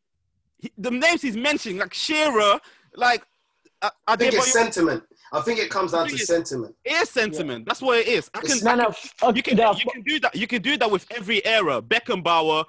he- 0.62 0.72
the 0.78 0.92
names 0.92 1.22
he's 1.22 1.36
mentioning, 1.38 1.80
like 1.80 1.94
Shearer, 1.94 2.60
like 2.96 3.24
uh, 3.82 3.90
I 4.08 4.16
think 4.16 4.34
it's 4.34 4.54
sentiment. 4.54 5.04
I 5.34 5.40
think 5.42 5.60
it 5.60 5.70
comes 5.70 5.94
down 5.94 6.08
to 6.10 6.18
sentiment. 6.18 6.76
It 6.86 6.92
is 6.94 7.10
sentiment. 7.10 7.66
That's 7.66 7.82
what 7.82 8.00
it 8.00 8.08
is. 8.08 8.30
I 8.34 8.40
can, 8.42 8.52
It's- 8.52 8.66
I 8.66 8.76
No, 8.76 8.86
can- 8.86 8.94
no. 9.22 9.30
Okay, 9.30 9.38
you 9.38 9.44
can 9.44 9.58
you 9.58 9.92
can 9.92 10.02
do 10.04 10.20
that. 10.20 10.36
You 10.36 10.48
can 10.48 10.62
do 10.62 10.78
that 10.78 10.92
with 10.92 11.06
every 11.12 11.44
era. 11.46 11.82
Beckenbauer 11.82 12.66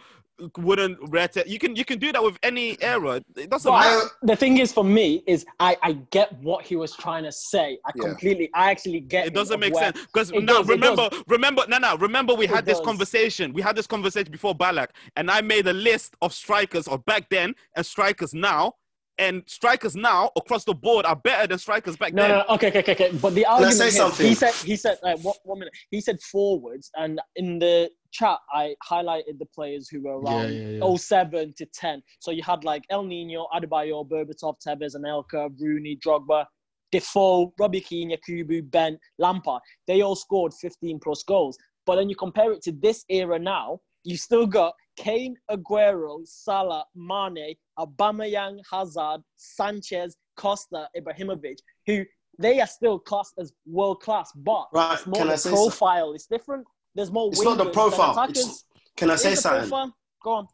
wouldn't 0.59 0.99
rate 1.11 1.37
it. 1.37 1.47
You 1.47 1.59
can 1.59 1.77
you 1.77 1.85
can 1.85 1.99
do 1.99 2.13
that 2.13 2.23
with 2.23 2.39
any 2.43 2.81
era. 2.83 3.23
It 3.37 3.51
doesn't 3.51 3.71
But 3.71 3.81
matter. 3.81 4.11
the 4.23 4.37
thing 4.37 4.59
is, 4.59 4.73
for 4.73 4.85
me, 4.85 5.23
is 5.27 5.45
I, 5.61 5.77
I 5.83 5.93
get 6.11 6.33
what 6.41 6.65
he 6.65 6.77
was 6.77 6.93
trying 6.97 7.25
to 7.25 7.33
say. 7.33 7.79
I 7.87 7.93
Yeah. 7.95 8.03
completely, 8.05 8.51
I 8.55 8.71
actually 8.71 9.01
get. 9.01 9.27
It 9.27 9.35
doesn't 9.35 9.61
make 9.61 9.75
sense 9.77 9.99
because 10.07 10.33
now 10.33 10.59
does, 10.59 10.69
remember, 10.69 11.09
remember, 11.29 11.65
no, 11.69 11.79
no, 11.79 11.97
remember 11.97 12.35
we 12.35 12.45
It 12.45 12.51
had 12.51 12.67
this 12.67 12.81
conversation. 12.81 13.53
We 13.53 13.63
had 13.63 13.77
this 13.77 13.87
conversation 13.87 14.31
before 14.31 14.55
Ballack, 14.55 14.89
and 15.17 15.31
I 15.31 15.41
made 15.41 15.67
a 15.67 15.73
list 15.73 16.17
of 16.23 16.33
strikers 16.33 16.89
or 16.89 16.99
back 16.99 17.29
then 17.31 17.55
and 17.77 17.85
strikers 17.85 18.35
now, 18.35 18.75
and 19.23 19.43
strikers 19.47 19.95
now 19.95 20.31
across 20.37 20.65
the 20.65 20.75
board 20.75 21.07
are 21.07 21.15
better 21.17 21.47
than 21.47 21.59
strikers 21.59 21.97
back 21.97 22.13
No, 22.13 22.23
then. 22.27 22.31
no, 22.39 22.45
okay, 22.55 22.69
okay, 22.69 22.81
okay, 22.81 22.93
okay. 22.93 23.11
But 23.21 23.35
the 23.35 23.47
I 23.47 23.53
argument 23.53 23.77
say 23.77 23.85
here, 23.85 23.93
something? 23.93 24.27
he 24.27 24.35
said, 24.35 24.55
he 24.55 24.77
said, 24.77 24.99
like, 25.03 25.19
what, 25.21 25.37
one 25.45 25.61
minute. 25.61 25.75
He 25.91 26.01
said 26.01 26.21
forwards, 26.21 26.91
and 26.97 27.21
in 27.37 27.59
the 27.59 27.89
chat, 28.13 28.39
I 28.53 28.75
highlighted 28.91 29.39
the 29.39 29.47
players 29.55 29.89
who 29.89 30.03
were 30.03 30.11
Yeah, 30.11 30.37
around 30.39 30.53
yeah, 30.53 30.85
yeah. 30.85 30.97
07 30.97 31.55
to 31.59 31.67
10. 31.67 32.03
So 32.21 32.31
you 32.31 32.43
had 32.43 32.65
like 32.65 32.83
El 32.91 33.05
Nino, 33.05 33.47
Adebayor, 33.55 34.09
Berbatov, 34.09 34.57
Tevez, 34.67 34.97
Anelka, 34.97 35.51
Rooney, 35.61 35.99
Drogba, 36.05 36.45
Defoe, 36.91 37.53
Robbie 37.59 37.81
Keane, 37.81 38.11
Yakubu, 38.15 38.69
Ben, 38.71 38.99
Lampard. 39.19 39.63
They 39.87 40.03
all 40.03 40.17
scored 40.17 40.53
15 40.61 40.99
plus 41.03 41.23
goals. 41.23 41.57
But 41.87 41.97
then 41.97 42.09
you 42.11 42.17
compare 42.17 42.53
it 42.53 42.63
to 42.63 42.73
this 42.73 43.05
era 43.09 43.39
now, 43.39 43.81
you 44.05 44.17
still 44.17 44.47
got 44.47 44.75
Kane, 44.97 45.37
Aguero, 45.51 46.27
Salah, 46.27 46.85
Mane, 46.95 47.55
Aubameyang, 47.79 48.61
Hazard, 48.71 49.23
Sanchez, 49.37 50.17
Costa, 50.37 50.89
Ibrahimovic, 50.97 51.59
who 51.87 52.05
they 52.39 52.61
are 52.61 52.67
still 52.67 52.99
classed 52.99 53.35
as 53.39 53.53
world 53.67 54.01
class, 54.01 54.31
but 54.35 54.69
Right, 54.73 54.95
it's 54.99 55.07
more 55.07 55.27
the 55.27 55.49
profile. 55.49 56.13
It's 56.15 56.27
different. 56.27 56.67
There's 56.95 57.11
more. 57.11 57.29
It's 57.31 57.43
not 57.43 57.59
the 57.59 57.71
profile. 57.71 58.19
It's- 58.29 58.65
Can 58.97 59.11
I 59.11 59.15
It 59.15 59.19
say 59.19 59.35
something? 59.35 59.69
profile. 59.69 59.97
Go 60.23 60.33
on. 60.33 60.49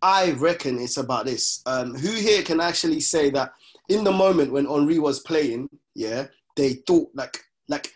I 0.00 0.32
reckon 0.32 0.78
it's 0.80 0.96
about 0.96 1.26
this. 1.26 1.62
Um, 1.66 1.94
who 1.94 2.10
here 2.12 2.42
can 2.42 2.60
actually 2.60 3.00
say 3.00 3.30
that 3.30 3.52
in 3.88 4.04
the 4.04 4.10
moment 4.12 4.52
when 4.52 4.66
Henry 4.66 4.98
was 4.98 5.20
playing, 5.20 5.68
yeah, 5.94 6.26
they 6.56 6.74
thought 6.86 7.10
like 7.14 7.38
like 7.68 7.92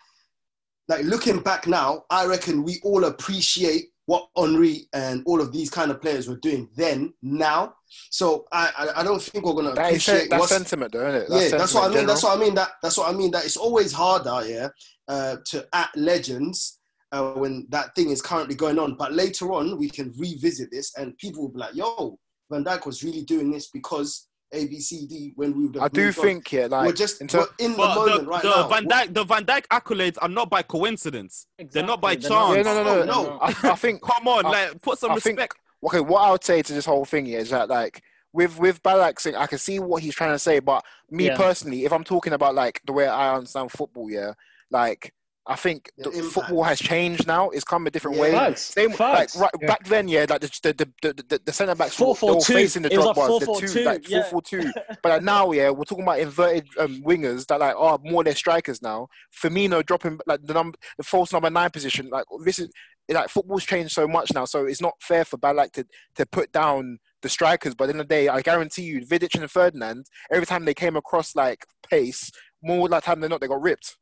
like 0.89 1.05
looking 1.05 1.41
back 1.41 1.67
now, 1.67 2.05
I 2.11 2.27
reckon 2.27 2.63
we 2.63 2.81
all 2.85 3.05
appreciate 3.05 3.87
what 4.07 4.29
Henry 4.37 4.89
and 4.93 5.23
all 5.27 5.41
of 5.41 5.53
these 5.53 5.69
kind 5.69 5.91
of 5.91 6.01
players 6.01 6.29
were 6.29 6.39
doing 6.39 6.69
then, 6.77 7.13
now. 7.23 7.75
So 8.11 8.47
I 8.53 8.71
I, 8.79 9.01
I 9.01 9.05
don't 9.05 9.21
think 9.21 9.45
we're 9.45 9.55
gonna 9.55 9.75
That 9.75 9.93
is 9.93 10.09
appreciate 10.09 10.31
that's 10.31 10.41
what's 10.41 10.53
sentiment, 10.53 10.93
though, 10.93 11.09
isn't 11.09 11.23
it? 11.23 11.51
yeah, 11.53 11.59
that's 11.59 11.75
what 11.75 11.85
I 11.85 11.89
mean. 11.89 11.99
in 11.99 12.07
That's 12.07 12.23
what 12.23 12.37
I 12.37 12.41
mean. 12.41 12.55
That 12.55 12.71
that's 12.83 12.97
what 12.99 13.13
I 13.13 13.17
mean. 13.17 13.31
That 13.31 13.45
it's 13.45 13.57
always 13.57 13.93
harder, 13.93 14.49
yeah, 14.49 14.69
uh, 15.09 15.37
to 15.47 15.67
act 15.73 15.97
legends 15.97 16.79
uh, 17.13 17.33
when 17.33 17.67
that 17.71 17.95
thing 17.95 18.11
is 18.11 18.23
currently 18.23 18.55
going 18.55 18.79
on. 18.79 18.95
But 18.97 19.13
later 19.13 19.53
on, 19.53 19.79
we 19.79 19.91
can 19.91 20.13
revisit 20.17 20.71
this, 20.71 20.97
and 20.97 21.17
people 21.19 21.43
will 21.43 21.53
be 21.53 21.59
like, 21.59 21.75
"Yo, 21.75 22.19
Van 22.51 22.65
Dijk 22.65 22.87
was 22.87 23.03
really 23.03 23.23
doing 23.23 23.51
this 23.51 23.69
because 23.71 24.29
A, 24.57 24.67
B, 24.67 24.81
C, 24.81 25.07
D." 25.07 25.33
When 25.37 25.57
we 25.57 25.67
would 25.67 25.75
have 25.77 25.85
I 25.85 25.89
do 25.89 26.05
moved 26.07 26.19
on. 26.19 26.25
think, 26.25 26.53
yeah, 26.53 26.67
like 26.67 26.87
we're 26.87 26.93
just 26.95 27.21
in 27.21 27.29
we're 27.33 27.47
in 27.59 27.73
the 27.73 27.79
moment 27.79 28.21
the, 28.25 28.27
right 28.27 28.43
the 28.43 28.49
now. 28.49 28.69
Van 28.69 28.87
Dijk, 28.89 29.15
the 29.15 29.25
Van 29.25 29.45
Dijk 29.45 29.67
accolades 29.69 30.17
are 30.23 30.29
not 30.29 30.51
by 30.51 30.63
coincidence. 30.63 31.47
They're 31.71 31.83
not 31.85 32.01
by 32.01 32.17
they're 32.17 32.31
not. 32.31 32.55
chance. 32.55 32.67
yeah, 32.67 32.75
no, 32.75 32.83
no, 32.85 32.95
no, 32.97 33.05
No, 33.05 33.23
no. 33.25 33.39
I, 33.41 33.55
I 33.71 33.75
think 33.75 34.03
Come 34.11 34.27
on, 34.29 34.47
I- 34.47 34.51
like 34.51 34.83
put 34.83 34.99
some 34.99 35.13
I 35.13 35.15
think- 35.19 35.39
respect. 35.39 35.57
okay, 35.85 36.01
what 36.01 36.21
I 36.23 36.31
would 36.33 36.45
say 36.45 36.63
to 36.63 36.73
this 36.73 36.87
whole 36.87 37.05
thing 37.05 37.27
is 37.29 37.51
that 37.51 37.69
like 37.69 38.03
with 38.33 38.59
with 38.59 38.83
Ballack 38.83 39.19
saying, 39.21 39.37
I 39.37 39.47
can 39.47 39.59
see 39.59 39.79
what 39.79 40.03
he's 40.03 40.15
trying 40.15 40.33
to 40.33 40.39
say, 40.39 40.59
but 40.59 40.85
me 41.11 41.27
Yeah. 41.27 41.37
personally, 41.37 41.85
if 41.85 41.93
I'm 41.93 42.05
talking 42.05 42.33
about 42.33 42.55
like 42.55 42.81
the 42.87 42.93
way 42.93 43.07
I 43.07 43.35
understand 43.35 43.71
football, 43.73 44.11
yeah, 44.11 44.33
like 44.71 45.13
I 45.49 45.55
think 45.55 45.91
The 45.97 46.11
the 46.11 46.23
football 46.25 46.65
has 46.65 46.81
changed 46.81 47.27
now. 47.27 47.51
It's 47.51 47.63
come 47.63 47.87
a 47.87 47.91
different 47.91 48.17
Yeah. 48.17 48.23
way. 48.23 48.33
Facts. 48.33 48.63
Same 48.63 48.91
Facts. 48.91 49.37
like 49.37 49.43
right, 49.55 49.61
Yeah. 49.63 49.67
back 49.69 49.85
then, 49.87 50.09
yeah, 50.09 50.27
like 50.29 50.41
the 50.41 50.51
the 50.63 50.73
the, 50.73 51.13
the, 51.15 51.23
the, 51.29 51.41
the 51.45 51.53
centre 51.53 51.75
backs 51.77 51.95
Four, 51.95 52.09
were, 52.09 52.15
four, 52.17 52.31
they 52.31 52.35
were 52.35 52.41
two. 52.41 52.53
facing 52.55 52.83
the 52.83 52.93
It 52.93 52.97
was 52.97 53.05
drop 53.07 53.17
bars, 53.17 53.29
four, 53.29 53.41
the 53.41 53.47
four, 53.47 53.61
two 53.61 53.69
two, 53.69 53.85
like 53.85 54.09
yeah. 54.09 54.23
four 54.23 54.31
four 54.31 54.43
two. 54.43 54.73
But 55.03 55.09
like, 55.11 55.23
now, 55.23 55.53
yeah, 55.53 55.71
we're 55.71 55.85
talking 55.85 56.03
about 56.03 56.19
inverted 56.19 56.67
um, 56.81 57.01
wingers 57.03 57.47
that 57.47 57.61
like 57.61 57.77
are 57.77 57.99
more 58.03 58.23
or 58.23 58.25
less 58.25 58.39
strikers 58.39 58.83
now. 58.83 59.07
Firmino 59.41 59.87
dropping 59.87 60.19
like 60.27 60.43
the 60.43 60.55
number, 60.55 60.77
the 60.99 61.05
false 61.05 61.33
number 61.33 61.49
nine 61.49 61.71
position. 61.71 62.09
Like 62.11 62.25
this 62.45 62.59
is 62.59 62.69
like 63.09 63.29
football's 63.29 63.65
changed 63.65 63.93
so 63.93 64.09
much 64.09 64.33
now, 64.35 64.47
so 64.47 64.67
it's 64.67 64.81
not 64.81 64.95
fair 65.01 65.25
for 65.25 65.37
Ballack 65.39 65.71
to 65.73 65.87
to 66.17 66.27
put 66.27 66.51
down 66.51 66.99
the 67.23 67.29
strikers. 67.29 67.77
But 67.77 67.89
in 67.91 67.99
the 67.99 68.05
day, 68.05 68.27
I 68.27 68.43
guarantee 68.43 68.83
you, 68.83 69.07
Vidic 69.07 69.39
and 69.41 69.49
Ferdinand, 69.49 70.07
every 70.33 70.47
time 70.47 70.65
they 70.65 70.75
came 70.75 70.97
across 70.97 71.37
like 71.37 71.65
pace, 71.89 72.33
more 72.65 72.89
like 72.89 73.05
time 73.05 73.21
than 73.21 73.31
not, 73.31 73.41
they 73.41 73.47
got 73.47 73.63
ripped. 73.63 73.97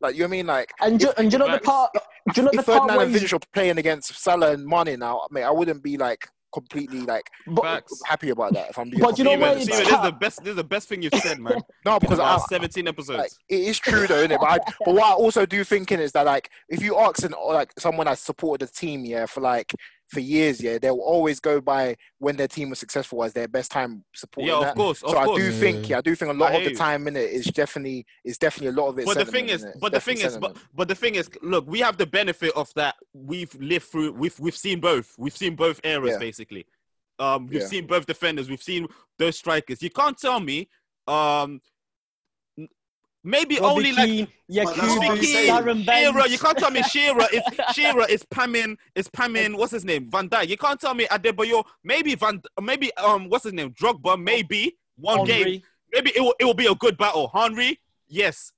Like 0.00 0.14
you 0.14 0.20
know 0.20 0.26
what 0.26 0.28
I 0.28 0.36
mean? 0.36 0.46
Like 0.46 0.72
And 0.80 1.00
do, 1.00 1.12
and 1.16 1.30
do 1.30 1.34
you 1.34 1.38
know 1.38 1.50
the 1.52 1.60
part? 1.60 1.92
Do 1.94 2.00
you 2.36 2.42
know 2.44 2.50
the 2.52 2.62
part 2.62 2.66
Ferdinand 2.66 2.96
where 2.96 3.06
and 3.06 3.14
he's- 3.14 3.32
were 3.32 3.38
playing 3.52 3.78
against 3.78 4.14
Salah 4.14 4.52
and 4.52 4.66
Mane 4.66 4.98
now, 4.98 5.26
mate, 5.30 5.44
I 5.44 5.50
wouldn't 5.50 5.82
be 5.82 5.96
like 5.96 6.28
completely 6.52 7.00
like 7.00 7.28
but, 7.46 7.62
Facts. 7.62 8.00
happy 8.06 8.30
about 8.30 8.54
that. 8.54 8.70
If 8.70 8.78
I'm 8.78 8.88
being 8.88 9.02
But 9.02 9.18
you 9.18 9.24
know 9.24 9.32
completely 9.32 9.56
where 9.56 9.60
Steven. 9.60 9.84
Steven, 9.84 9.90
this 9.90 9.98
is 9.98 10.04
the 10.04 10.12
best. 10.18 10.38
This 10.44 10.50
is 10.50 10.56
the 10.56 10.64
best 10.64 10.88
thing 10.88 11.02
you've 11.02 11.14
said, 11.14 11.38
man. 11.40 11.60
no, 11.84 11.98
because 11.98 12.18
the 12.18 12.24
I, 12.24 12.32
last 12.32 12.48
17 12.48 12.88
episodes. 12.88 13.18
like 13.18 13.30
it 13.48 13.60
is 13.60 13.78
true 13.78 14.06
though, 14.06 14.16
isn't 14.18 14.32
it? 14.32 14.40
But, 14.40 14.50
I, 14.50 14.58
but 14.84 14.94
what 14.94 15.04
I 15.04 15.12
also 15.12 15.44
do 15.46 15.64
thinking 15.64 16.00
is 16.00 16.12
that 16.12 16.26
like 16.26 16.50
if 16.68 16.82
you 16.82 16.96
ask 16.98 17.22
an 17.24 17.34
like 17.48 17.72
someone 17.78 18.06
that 18.06 18.18
supported 18.18 18.68
the 18.68 18.72
team, 18.72 19.04
yeah, 19.04 19.26
for 19.26 19.40
like 19.40 19.72
for 20.08 20.20
years, 20.20 20.60
yeah, 20.60 20.78
they'll 20.78 20.96
always 20.96 21.38
go 21.38 21.60
by 21.60 21.96
when 22.18 22.36
their 22.36 22.48
team 22.48 22.70
was 22.70 22.78
successful 22.78 23.22
as 23.22 23.32
their 23.32 23.48
best 23.48 23.70
time 23.70 24.04
supporting 24.14 24.48
yeah, 24.48 24.56
of 24.56 24.62
that. 24.64 24.76
course, 24.76 25.02
of 25.02 25.10
so 25.10 25.18
I 25.18 25.36
do 25.36 25.52
think, 25.52 25.88
yeah, 25.88 25.98
I 25.98 26.00
do 26.00 26.14
think 26.14 26.30
a 26.30 26.34
lot 26.34 26.54
of 26.54 26.64
the 26.64 26.74
time 26.74 27.06
in 27.08 27.16
it 27.16 27.30
is 27.30 27.46
definitely 27.46 28.06
is 28.24 28.38
definitely 28.38 28.68
a 28.68 28.80
lot 28.82 28.88
of 28.88 28.98
it. 28.98 29.06
but 29.06 29.18
the 29.18 29.24
thing 29.26 29.48
is, 29.48 29.66
but 29.80 29.92
the 29.92 30.00
thing 30.00 30.18
is, 30.18 30.36
but, 30.38 30.56
but 30.74 30.88
the 30.88 30.94
thing 30.94 31.14
is, 31.14 31.30
look, 31.42 31.66
we 31.66 31.80
have 31.80 31.96
the 31.98 32.06
benefit 32.06 32.52
of 32.56 32.72
that. 32.74 32.94
We've 33.12 33.54
lived 33.60 33.86
through. 33.86 34.12
We've 34.12 34.38
we've 34.40 34.56
seen 34.56 34.80
both. 34.80 35.14
We've 35.18 35.36
seen 35.36 35.56
both 35.56 35.80
eras 35.84 36.12
Yeah. 36.12 36.18
basically. 36.18 36.66
Um, 37.18 37.46
we've 37.46 37.60
Yeah. 37.60 37.66
seen 37.66 37.86
both 37.86 38.06
defenders. 38.06 38.48
We've 38.48 38.62
seen 38.62 38.86
those 39.18 39.36
strikers. 39.36 39.82
You 39.82 39.90
can't 39.90 40.16
tell 40.16 40.40
me. 40.40 40.68
Um, 41.06 41.60
maybe 43.24 43.56
Robbie 43.56 43.66
only 43.66 43.92
like 43.92 44.06
Keane, 44.06 44.28
But 44.48 44.76
that's 44.76 44.96
what 44.96 45.18
Yakubu, 45.18 45.68
I'm 45.68 45.82
Shearer. 45.82 46.26
You 46.26 46.38
can't 46.38 46.58
tell 46.58 46.70
me 46.70 46.82
Shearer 46.82 47.26
is 47.32 47.42
Shearer 47.74 48.06
is 48.08 48.24
Pamin 48.24 48.76
is 48.94 49.08
Pamin. 49.08 49.56
What's 49.56 49.72
his 49.72 49.84
name? 49.84 50.10
Van 50.10 50.28
Dijk. 50.28 50.48
You 50.48 50.56
can't 50.56 50.80
tell 50.80 50.94
me 50.94 51.06
Adebayor. 51.06 51.64
Maybe 51.84 52.14
Van. 52.14 52.40
Maybe 52.60 52.94
um. 52.96 53.28
What's 53.28 53.44
his 53.44 53.52
name? 53.52 53.72
Drogba. 53.72 54.20
Maybe 54.20 54.78
one 54.96 55.24
game. 55.24 55.62
Maybe 55.92 56.10
it 56.14 56.20
will. 56.20 56.34
It 56.38 56.44
will 56.44 56.54
be 56.54 56.66
a 56.66 56.74
good 56.74 56.96
battle. 56.96 57.30
Henry. 57.34 57.80
Yes. 58.08 58.52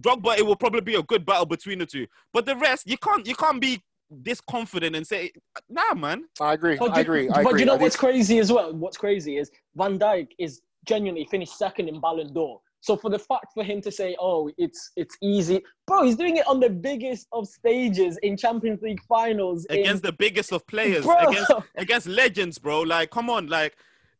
Drogba. 0.00 0.38
It 0.38 0.46
will 0.46 0.56
probably 0.56 0.80
be 0.80 0.94
a 0.94 1.02
good 1.02 1.24
battle 1.24 1.46
between 1.46 1.78
the 1.78 1.86
two. 1.86 2.06
But 2.32 2.46
the 2.46 2.56
rest, 2.56 2.88
you 2.88 2.96
can't. 2.98 3.26
You 3.26 3.34
can't 3.34 3.60
be 3.60 3.82
this 4.10 4.40
confident 4.42 4.94
and 4.94 5.06
say, 5.06 5.32
Nah, 5.68 5.94
man. 5.94 6.24
I 6.40 6.52
agree. 6.52 6.76
But 6.76 6.90
I 6.92 6.96
you- 6.96 7.00
agree. 7.00 7.28
I 7.30 7.42
but 7.42 7.50
agree. 7.50 7.60
you 7.60 7.66
know 7.66 7.74
I 7.74 7.78
do 7.78 7.82
what's 7.84 7.96
crazy 7.96 8.38
as 8.38 8.52
well? 8.52 8.72
What's 8.74 8.96
crazy 8.96 9.38
is 9.38 9.50
Van 9.74 9.98
Dijk 9.98 10.28
is 10.38 10.60
genuinely 10.84 11.26
finished 11.30 11.56
second 11.56 11.88
in 11.88 12.00
Ballon 12.00 12.32
d'Or. 12.32 12.60
So 12.82 12.96
for 12.96 13.10
the 13.10 13.18
fact 13.18 13.52
for 13.54 13.62
him 13.62 13.80
to 13.82 13.92
say, 13.92 14.16
"Oh, 14.18 14.50
it's 14.58 14.90
it's 14.96 15.16
easy," 15.22 15.62
bro, 15.86 16.02
he's 16.02 16.16
doing 16.16 16.36
it 16.36 16.46
on 16.48 16.58
the 16.58 16.68
biggest 16.68 17.28
of 17.30 17.46
stages 17.46 18.18
in 18.24 18.36
Champions 18.36 18.82
League 18.82 19.00
finals 19.08 19.64
in- 19.66 19.78
Against 19.80 20.02
the 20.02 20.12
biggest 20.12 20.52
of 20.52 20.66
players. 20.66 21.04
Bro. 21.04 21.16
Against 21.28 21.52
against 21.76 22.06
legends, 22.08 22.58
bro. 22.58 22.80
Like, 22.82 23.10
come 23.10 23.30
on, 23.30 23.46
like. 23.46 23.76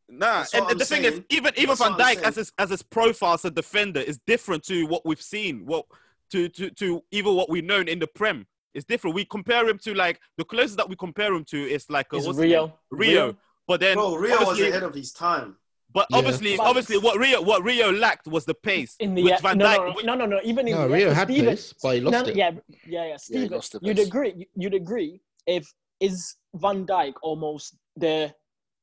Nah, 0.08 0.40
That's 0.40 0.54
and 0.54 0.64
what 0.64 0.72
I'm 0.72 0.78
the 0.78 0.84
thing 0.84 1.04
is, 1.04 1.22
even 1.30 1.52
even 1.56 1.68
That's 1.68 1.80
Van 1.80 1.92
what 1.92 2.00
Dijk 2.00 2.22
as 2.22 2.36
his 2.36 2.52
as 2.58 2.70
his 2.70 2.82
profile 2.82 3.34
as 3.34 3.44
a 3.46 3.50
defender 3.50 4.00
is 4.00 4.18
different 4.26 4.62
to 4.64 4.84
what 4.86 5.06
we've 5.06 5.22
seen. 5.22 5.64
What 5.64 5.86
to 6.30 6.48
to 6.50 6.70
to 6.70 7.02
even 7.10 7.34
what 7.34 7.48
we've 7.48 7.64
known 7.64 7.88
in 7.88 7.98
the 7.98 8.06
Prem. 8.06 8.46
It's 8.74 8.84
different. 8.84 9.16
We 9.16 9.24
compare 9.24 9.68
him 9.68 9.78
to 9.78 9.94
like 9.94 10.20
the 10.36 10.44
closest 10.44 10.76
that 10.76 10.88
we 10.88 10.96
compare 10.96 11.34
him 11.34 11.44
to 11.46 11.56
is 11.56 11.88
like 11.88 12.12
a, 12.12 12.16
is 12.16 12.26
what's? 12.26 12.38
Rio. 12.38 12.78
Rio. 12.90 13.36
But 13.66 13.80
then 13.80 13.96
Bro, 13.96 14.16
Rio 14.16 14.44
was 14.44 14.60
ahead 14.60 14.82
of 14.82 14.94
his 14.94 15.12
time. 15.12 15.56
But 15.92 16.06
Yeah. 16.10 16.18
obviously, 16.18 16.56
But- 16.56 16.66
obviously, 16.66 16.98
what 16.98 17.18
Rio 17.18 17.40
what 17.42 17.62
Rio 17.62 17.92
lacked 17.92 18.26
was 18.26 18.44
the 18.44 18.54
pace. 18.54 18.96
in 18.98 19.14
the 19.14 19.24
which 19.24 19.40
Van 19.40 19.58
no, 19.58 19.66
Dijk, 19.66 20.04
no, 20.04 20.14
no, 20.14 20.14
no, 20.14 20.26
no, 20.26 20.40
even 20.44 20.66
in 20.68 20.74
No, 20.74 20.88
the 20.88 20.94
Rio 20.94 21.08
end, 21.08 21.16
had 21.16 21.28
Steven, 21.28 21.46
pace, 21.50 21.74
but 21.82 21.94
he 21.94 22.00
lost 22.00 22.12
no, 22.26 22.30
it. 22.30 22.36
Yeah, 22.36 22.50
yeah, 22.86 23.06
yeah. 23.08 23.16
Steven, 23.16 23.48
lost 23.50 23.76
you'd 23.82 23.98
agree. 23.98 24.48
You'd 24.54 24.74
agree 24.74 25.20
if 25.46 25.72
is 26.00 26.36
Van 26.54 26.86
Dijk 26.86 27.14
almost 27.22 27.76
the 27.96 28.34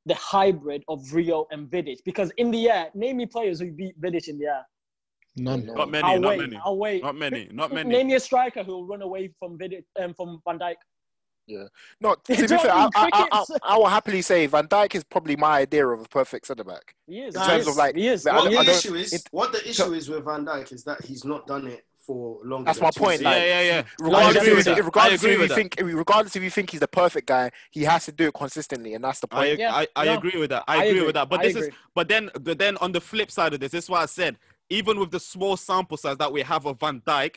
the 0.06 0.16
hybrid 0.16 0.84
of 0.88 1.14
Rio 1.14 1.48
and 1.52 1.70
Vidic? 1.70 1.98
Because 2.06 2.32
in 2.38 2.52
the 2.52 2.70
air, 2.70 2.90
name 2.94 3.18
me 3.18 3.26
players 3.26 3.60
who 3.60 3.72
beat 3.72 4.00
Vidic 4.00 4.28
in 4.28 4.38
the 4.40 4.46
air. 4.48 4.66
None. 5.36 5.66
Not 5.68 5.90
many, 5.92 6.04
I'll 6.04 6.20
not 6.20 6.30
wait. 6.30 6.40
many, 6.40 6.60
I'll 6.64 6.78
wait. 6.78 7.04
not 7.04 7.16
many, 7.16 7.48
not 7.52 7.72
many. 7.74 7.90
Name 7.90 8.08
me 8.08 8.16
a 8.16 8.20
striker 8.20 8.64
who 8.64 8.72
will 8.74 8.86
run 8.88 9.02
away 9.02 9.32
from 9.40 9.58
Vidic 9.58 9.84
um, 10.00 10.14
from 10.14 10.42
Van 10.46 10.58
Dijk. 10.60 10.76
No, 12.00 12.16
to 12.16 12.36
be 12.36 12.48
fair, 12.48 12.72
I 12.72 12.90
I. 12.96 13.10
I, 13.14 13.28
I, 13.32 13.44
I 13.64 13.78
will 13.78 13.88
happily 13.88 14.22
say 14.22 14.46
Van 14.48 14.68
Dijk 14.68 14.96
is 14.96 15.04
probably 15.04 15.36
my 15.36 15.60
idea 15.60 15.88
of 15.88 16.02
a 16.02 16.06
perfect 16.06 16.48
centre 16.48 16.64
back. 16.64 16.96
He 17.08 17.20
is. 17.22 17.36
In 17.36 17.42
terms 17.42 17.62
is, 17.64 17.68
of, 17.68 17.76
like, 17.76 17.96
he 17.96 18.08
is. 18.08 18.26
What 18.26 18.50
the 18.52 18.72
issue 18.72 18.96
is, 18.96 19.14
it- 19.14 19.28
what 19.32 19.52
the 19.52 19.68
issue 19.70 19.94
is 19.94 20.10
with 20.10 20.26
Van 20.26 20.46
Dijk 20.46 20.72
is 20.72 20.84
that 20.84 21.04
he's 21.04 21.24
not 21.26 21.48
done 21.48 21.68
it 21.68 21.86
for 22.06 22.40
longer. 22.44 22.66
That's 22.66 22.82
my 22.82 22.90
point, 22.96 23.22
Yeah, 23.22 23.30
like- 23.30 23.38
seasons. 23.38 23.50
yeah, 23.50 23.62
yeah. 23.62 23.84
Regardless, 24.00 24.36
agree 24.38 24.52
if, 24.52 24.58
with 24.58 24.68
you- 24.68 24.84
regardless 24.84 25.24
if 25.24 25.32
you 25.40 25.48
that. 25.48 25.56
think, 25.56 25.76
regardless 25.82 26.36
if 26.36 26.44
you 26.44 26.50
think 26.50 26.70
he's 26.72 26.80
the 26.80 26.88
perfect 26.88 27.28
guy, 27.28 27.52
he 27.72 27.84
has 27.84 28.06
to 28.06 28.12
do 28.12 28.28
it 28.28 28.34
consistently, 28.34 28.94
and 28.96 29.04
that's 29.04 29.20
the 29.20 29.28
I, 29.32 29.36
point. 29.36 29.60
Yeah, 29.60 29.74
I, 29.76 29.88
I 29.96 30.06
no. 30.06 30.18
agree 30.18 30.40
with 30.40 30.50
that. 30.50 30.64
I, 30.68 30.74
I 30.74 30.78
agree, 30.78 30.90
agree. 30.92 31.06
with 31.06 31.16
that. 31.16 31.30
But 31.30 31.42
I 31.42 31.44
this 31.44 31.56
is 31.56 31.70
but 31.94 32.08
then 32.08 32.30
but 32.42 32.58
then 32.58 32.78
on 32.78 32.92
the 32.92 33.02
flip 33.02 33.30
side 33.32 33.54
of 33.54 33.60
this, 33.60 33.72
this 33.72 33.86
is 33.86 33.90
why 33.90 34.02
I 34.02 34.06
said 34.08 34.38
even 34.72 35.00
with 35.00 35.12
the 35.12 35.20
small 35.20 35.58
sample 35.58 35.98
size 35.98 36.18
that 36.18 36.32
we 36.32 36.42
have 36.44 36.66
of 36.68 36.80
Van 36.80 37.02
Dijk, 37.02 37.36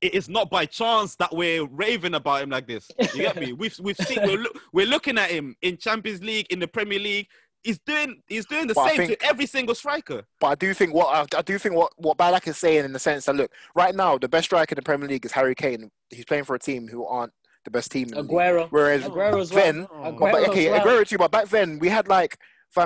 it 0.00 0.14
is 0.14 0.28
not 0.28 0.50
by 0.50 0.66
chance 0.66 1.16
that 1.16 1.34
we're 1.34 1.64
raving 1.66 2.14
about 2.14 2.42
him 2.42 2.50
like 2.50 2.66
this. 2.66 2.90
You 3.14 3.22
get 3.22 3.36
me? 3.36 3.52
We've 3.52 3.78
we've 3.80 3.96
seen 3.96 4.18
we're, 4.22 4.44
we're 4.72 4.86
looking 4.86 5.18
at 5.18 5.30
him 5.30 5.56
in 5.62 5.76
Champions 5.76 6.22
League, 6.22 6.46
in 6.50 6.58
the 6.58 6.68
Premier 6.68 6.98
League. 6.98 7.28
He's 7.62 7.80
doing 7.80 8.22
he's 8.28 8.46
doing 8.46 8.68
the 8.68 8.74
but 8.74 8.88
same 8.88 8.96
think, 8.96 9.18
to 9.18 9.26
every 9.26 9.46
single 9.46 9.74
striker. 9.74 10.22
But 10.38 10.46
I 10.46 10.54
do 10.54 10.72
think 10.74 10.94
what 10.94 11.28
I, 11.34 11.42
do 11.42 11.58
think 11.58 11.74
what 11.74 11.92
what 11.96 12.16
Ballack 12.16 12.46
is 12.46 12.58
saying 12.58 12.84
in 12.84 12.92
the 12.92 12.98
sense 12.98 13.24
that 13.24 13.34
look, 13.34 13.50
right 13.74 13.94
now 13.94 14.18
the 14.18 14.28
best 14.28 14.44
striker 14.44 14.72
in 14.72 14.76
the 14.76 14.82
Premier 14.82 15.08
League 15.08 15.24
is 15.24 15.32
Harry 15.32 15.54
Kane. 15.54 15.90
He's 16.10 16.24
playing 16.24 16.44
for 16.44 16.54
a 16.54 16.60
team 16.60 16.86
who 16.86 17.04
aren't 17.06 17.32
the 17.64 17.70
best 17.70 17.90
team. 17.90 18.08
In 18.12 18.28
Aguero. 18.28 18.68
Whereas 18.70 19.02
Aguero's 19.02 19.50
then, 19.50 19.88
well. 19.90 20.12
Aguero 20.12 20.32
but, 20.32 20.48
okay, 20.50 20.70
well. 20.70 20.80
Aguero 20.80 21.06
too. 21.06 21.18
But 21.18 21.32
back 21.32 21.48
then 21.48 21.78
we 21.78 21.88
had 21.88 22.06
like, 22.06 22.38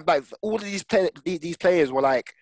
like 0.06 0.24
all 0.40 0.54
of 0.54 0.62
these 0.62 0.84
play- 0.84 1.10
these 1.24 1.56
players 1.56 1.92
were 1.92 2.00
like 2.00 2.32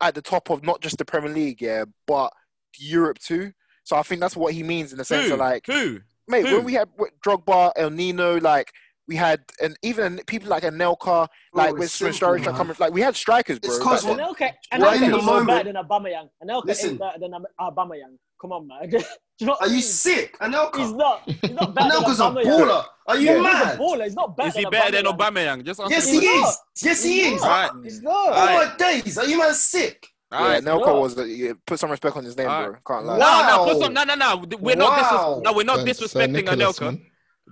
at 0.00 0.14
the 0.14 0.22
top 0.22 0.50
of 0.50 0.62
not 0.62 0.80
just 0.80 0.98
the 0.98 1.04
Premier 1.04 1.32
League, 1.32 1.60
yeah, 1.60 1.84
but 2.06 2.32
Europe 2.78 3.18
too. 3.18 3.52
So 3.90 3.96
I 3.96 4.02
think 4.02 4.20
that's 4.20 4.36
what 4.36 4.54
he 4.54 4.62
means 4.62 4.92
in 4.92 4.98
the 4.98 5.04
sense 5.04 5.26
who? 5.26 5.32
of 5.32 5.40
like 5.40 5.66
who, 5.66 5.98
mate. 6.28 6.46
Who? 6.46 6.58
When 6.58 6.64
we 6.64 6.74
had 6.74 6.88
Drogba, 7.26 7.72
El 7.74 7.90
Nino, 7.90 8.38
like 8.38 8.72
we 9.08 9.16
had 9.16 9.40
and 9.60 9.76
even 9.82 10.20
people 10.28 10.48
like 10.48 10.62
Anelka, 10.62 11.26
like 11.52 11.72
oh, 11.72 11.74
with 11.74 11.90
Sturridge 11.90 12.46
are 12.46 12.52
coming. 12.52 12.76
Like 12.78 12.92
we 12.92 13.00
had 13.00 13.16
strikers, 13.16 13.58
bro. 13.58 13.68
It's 13.68 13.78
because 13.80 14.04
like, 14.04 14.18
Anelka, 14.18 14.52
Anelka 14.72 14.82
right 14.82 15.02
in 15.02 15.10
the 15.10 15.22
moment. 15.22 15.48
better 15.48 15.72
than 15.72 15.82
Aubameyang. 15.82 16.28
Anelka 16.40 16.66
Listen. 16.66 16.92
is 16.92 16.98
better 16.98 17.18
than 17.18 17.32
Aubameyang. 17.60 18.16
Come 18.40 18.52
on, 18.52 18.68
man. 18.68 18.88
you 19.40 19.52
are 19.52 19.66
you 19.66 19.72
mean? 19.72 19.82
sick? 19.82 20.38
Anelka. 20.38 20.76
He's 20.76 20.92
not. 20.92 21.22
He's 21.28 21.50
not 21.50 21.74
Anelka's 21.74 22.18
than 22.18 22.36
a 22.36 22.40
baller. 22.42 22.84
Are 23.08 23.18
you 23.18 23.26
yeah. 23.26 23.40
mad? 23.40 23.66
He's 23.66 23.74
a 23.74 23.78
baller. 23.78 24.04
He's 24.04 24.14
not 24.14 24.36
better. 24.36 24.48
Is 24.50 24.54
he 24.54 24.62
than 24.62 24.70
better 24.70 24.92
than 24.92 25.04
Aubameyang? 25.06 25.64
Just 25.64 25.80
yes, 25.88 26.08
he 26.08 26.18
is. 26.18 26.22
Yes, 26.22 26.56
he 26.76 26.82
is. 26.82 26.84
Yes, 26.84 27.02
he 27.02 27.20
is. 27.34 27.42
All 27.42 27.48
right. 27.48 27.70
He's 27.82 28.02
not. 28.02 28.12
All 28.14 28.56
right. 28.56 28.78
days. 28.78 29.18
Are 29.18 29.26
you 29.26 29.38
man 29.38 29.52
sick? 29.52 30.06
All 30.32 30.46
yeah, 30.46 30.54
right, 30.54 30.64
Nelko 30.64 31.00
was 31.00 31.18
a, 31.18 31.26
yeah, 31.26 31.52
put 31.66 31.80
some 31.80 31.90
respect 31.90 32.16
on 32.16 32.24
his 32.24 32.36
name, 32.36 32.46
right. 32.46 32.68
bro. 32.68 32.78
Can't 32.86 33.04
lie. 33.04 33.18
Wow. 33.18 33.66
No, 33.66 33.72
no, 33.72 33.80
some, 33.80 33.92
no, 33.92 34.04
no, 34.04 34.14
no. 34.14 34.44
We're 34.60 34.76
wow. 34.76 34.86
not 34.86 34.96
dis- 34.96 35.44
no, 35.44 35.52
we're 35.52 35.64
not 35.64 35.80
so, 35.80 35.84
disrespecting 35.86 36.46
Anelka. 36.46 36.82
Man. 36.82 37.02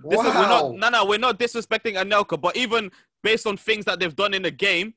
This 0.07 0.17
wow. 0.17 0.27
is, 0.27 0.35
we're 0.35 0.47
not, 0.47 0.73
no, 0.75 0.89
no, 0.89 1.05
we're 1.05 1.19
not 1.19 1.37
disrespecting 1.37 1.95
Anelka, 1.95 2.39
but 2.39 2.55
even 2.55 2.89
based 3.21 3.45
on 3.45 3.57
things 3.57 3.83
that 3.85 3.99
they've 3.99 4.15
done 4.15 4.33
in 4.33 4.43
the 4.43 4.51
game, 4.51 4.93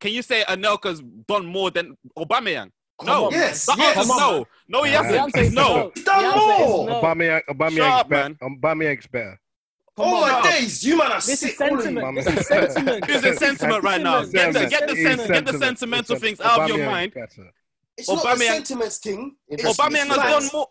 can 0.00 0.12
you 0.12 0.22
say 0.22 0.44
Anelka's 0.48 1.02
done 1.26 1.44
more 1.44 1.72
than 1.72 1.96
Aubameyang? 2.16 2.70
No. 3.02 3.26
On, 3.26 3.32
yes. 3.32 3.68
Yes. 3.76 4.06
no. 4.06 4.46
No, 4.68 4.84
he 4.84 4.92
hasn't. 4.92 5.52
Nah. 5.52 5.62
No. 5.62 5.92
Done 6.04 6.38
more. 6.38 6.88
Aubameyang, 7.02 7.40
Aubameyang's, 7.50 7.74
Shut 7.74 8.00
up, 8.00 8.08
better. 8.08 8.34
Aubameyang's 8.34 9.06
better 9.08 9.40
oh 9.98 10.20
my 10.20 10.50
days, 10.50 10.84
you 10.84 10.96
man 10.96 11.12
are 11.12 11.14
this 11.14 11.40
sick. 11.40 11.52
Is 11.52 11.58
sentiment. 11.58 12.16
This 12.16 12.26
is 12.26 12.46
sentiment. 12.46 13.06
this 13.06 13.24
is 13.24 13.38
sentiment 13.38 13.82
right 13.82 14.00
now. 14.00 14.24
Get 14.24 14.52
the, 14.52 14.66
get 14.66 14.88
the, 14.88 14.96
sen- 14.96 15.28
get 15.28 15.46
the 15.46 15.58
sentimental 15.58 16.16
things 16.16 16.40
out 16.40 16.62
of 16.62 16.76
your 16.76 16.86
mind. 16.86 17.12
It's 17.96 18.10
Aubameyang. 18.10 18.24
not 18.24 18.36
a 18.36 18.38
sentiments 18.38 18.98
thing. 18.98 19.36
It's, 19.48 19.62
Aubameyang 19.62 20.08
has 20.08 20.16
gone. 20.16 20.50
more. 20.52 20.68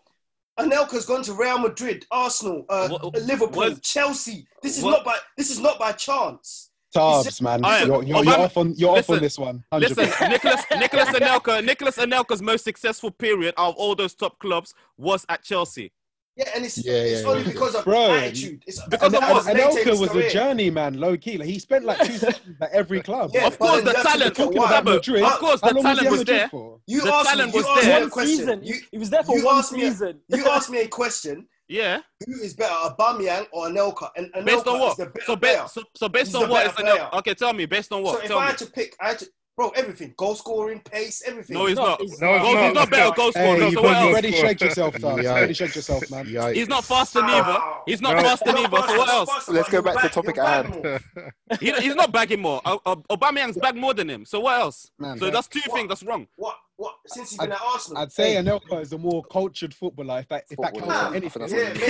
Anelka's 0.58 1.04
gone 1.04 1.22
to 1.24 1.32
Real 1.32 1.58
Madrid, 1.58 2.06
Arsenal, 2.12 2.64
uh, 2.68 2.88
what, 2.88 3.22
Liverpool, 3.22 3.56
what? 3.56 3.82
Chelsea. 3.82 4.46
This 4.62 4.78
is 4.78 4.84
what? 4.84 4.90
not 4.90 5.04
by 5.04 5.18
this 5.36 5.50
is 5.50 5.58
not 5.58 5.78
by 5.78 5.92
chance. 5.92 6.70
Tarbs, 6.94 7.42
man, 7.42 7.60
right. 7.62 7.84
you're, 7.86 8.04
you're, 8.04 8.24
you're, 8.24 8.38
off 8.38 8.56
on 8.56 8.72
you're 8.76 8.92
listen, 8.92 9.14
off 9.14 9.16
on 9.16 9.22
this 9.22 9.36
one. 9.36 9.64
100%. 9.72 9.80
Listen, 9.80 10.30
Nicolas 10.30 10.64
Nicolas 10.78 11.08
Anelka 11.08 11.64
Nicolas 11.64 11.96
Anelka's 11.96 12.40
most 12.40 12.62
successful 12.62 13.10
period 13.10 13.52
of 13.56 13.74
all 13.74 13.96
those 13.96 14.14
top 14.14 14.38
clubs 14.38 14.74
was 14.96 15.26
at 15.28 15.42
Chelsea. 15.42 15.90
Yeah, 16.36 16.50
and 16.56 16.64
it's, 16.64 16.84
yeah, 16.84 16.94
it's 16.94 17.22
yeah, 17.22 17.28
only 17.28 17.42
yeah. 17.42 17.52
because 17.52 17.76
of 17.76 17.84
Bro, 17.84 18.10
attitude. 18.10 18.64
It's 18.66 18.84
because 18.86 19.14
and, 19.14 19.22
of 19.22 19.30
what 19.30 19.44
Anelka 19.44 20.00
was 20.00 20.10
career. 20.10 20.26
a 20.26 20.30
journeyman, 20.30 20.98
low 20.98 21.16
key. 21.16 21.38
Like, 21.38 21.46
he 21.46 21.60
spent 21.60 21.84
like 21.84 21.98
two 21.98 22.12
seasons 22.12 22.56
at 22.60 22.72
every 22.72 23.02
club. 23.02 23.30
Yeah, 23.32 23.46
of 23.46 23.56
course, 23.56 23.84
the 23.84 23.92
talent. 23.92 24.34
Talking 24.34 24.58
about 24.58 24.84
Madrid, 24.84 25.22
of 25.22 25.38
course, 25.38 25.60
the 25.60 25.68
talent 25.68 26.10
was, 26.10 26.24
there. 26.24 26.50
You 26.88 27.02
the 27.02 27.14
asked 27.14 27.30
talent 27.30 27.54
me, 27.54 27.60
was 27.60 27.84
there. 27.84 28.00
One 28.00 28.10
question. 28.10 28.36
season. 28.36 28.64
You, 28.64 28.74
he 28.90 28.98
was 28.98 29.10
there 29.10 29.22
for 29.22 29.44
one 29.44 29.62
season. 29.62 30.20
A, 30.32 30.36
you 30.36 30.46
asked 30.48 30.70
me 30.70 30.80
a 30.80 30.88
question. 30.88 31.46
Yeah. 31.68 32.00
Who 32.26 32.32
is 32.32 32.54
better, 32.54 32.74
Aubameyang 32.74 33.46
or 33.52 33.68
Anelka? 33.68 34.10
And 34.16 34.32
Anelka 34.32 34.44
based 34.44 34.66
on 34.66 34.80
what? 34.80 34.90
Is 34.90 34.96
the 34.96 35.20
so, 35.24 35.36
ba- 35.36 35.68
so, 35.68 35.82
so 35.94 36.08
based 36.08 36.26
He's 36.26 36.34
on 36.34 36.48
what 36.50 36.66
is 36.66 36.72
Anelka? 36.72 37.12
Okay, 37.14 37.34
tell 37.34 37.52
me. 37.52 37.66
Based 37.66 37.92
on 37.92 38.02
what? 38.02 38.18
So 38.18 38.24
if 38.24 38.32
I 38.32 38.46
had 38.46 38.58
to 38.58 38.66
pick, 38.66 38.96
I 39.00 39.08
had 39.10 39.20
to, 39.20 39.26
Bro, 39.56 39.68
everything. 39.70 40.14
Goal 40.16 40.34
scoring, 40.34 40.80
pace, 40.80 41.22
everything. 41.24 41.54
No, 41.54 41.66
he's 41.66 41.76
not. 41.76 42.00
He's 42.00 42.20
no, 42.20 42.38
he's 42.38 42.74
not 42.74 42.90
better 42.90 43.14
goal 43.14 43.30
scorer. 43.30 43.56
Hey, 43.56 43.70
no, 43.70 43.70
so 43.70 43.86
Already 43.86 44.32
shake 44.32 44.60
yourself, 44.60 44.94
though. 44.96 45.16
yeah. 45.18 45.30
Already 45.30 45.54
shake 45.54 45.76
yourself, 45.76 46.10
man. 46.10 46.26
Yeah. 46.28 46.50
He's 46.50 46.68
not 46.68 46.84
faster 46.84 47.20
either. 47.22 47.58
He's 47.86 48.00
not 48.00 48.16
no. 48.16 48.22
faster 48.22 48.50
either. 48.50 48.76
So 48.76 48.98
what 48.98 49.08
else? 49.08 49.48
Let's 49.48 49.70
go 49.70 49.80
back 49.80 49.96
to 49.96 50.02
the 50.02 50.08
topic 50.08 50.38
at 50.38 50.66
hand. 50.66 51.00
he, 51.60 51.72
he's 51.74 51.94
not 51.94 52.10
bagging 52.10 52.40
more. 52.40 52.60
Aubameyang's 52.62 53.56
bagged 53.56 53.78
more 53.78 53.94
than 53.94 54.10
him. 54.10 54.24
So 54.24 54.40
what 54.40 54.58
else? 54.60 54.90
Man, 54.98 55.18
so 55.18 55.26
man. 55.26 55.34
that's 55.34 55.46
two 55.46 55.60
what, 55.66 55.76
things. 55.76 55.88
That's 55.88 56.02
wrong. 56.02 56.26
What? 56.34 56.56
What? 56.76 56.96
Since 57.06 57.30
he's 57.30 57.38
been 57.38 57.52
I'd, 57.52 57.54
at 57.54 57.62
Arsenal, 57.62 58.02
I'd 58.02 58.10
say 58.10 58.34
Anelka 58.34 58.82
is 58.82 58.92
a 58.92 58.98
more 58.98 59.22
cultured 59.30 59.72
footballer. 59.72 60.18
If 60.18 60.28
that 60.28 60.44
if 60.50 60.58
that 60.58 60.74
counts 60.74 60.92
for 60.92 61.14
anything, 61.14 61.42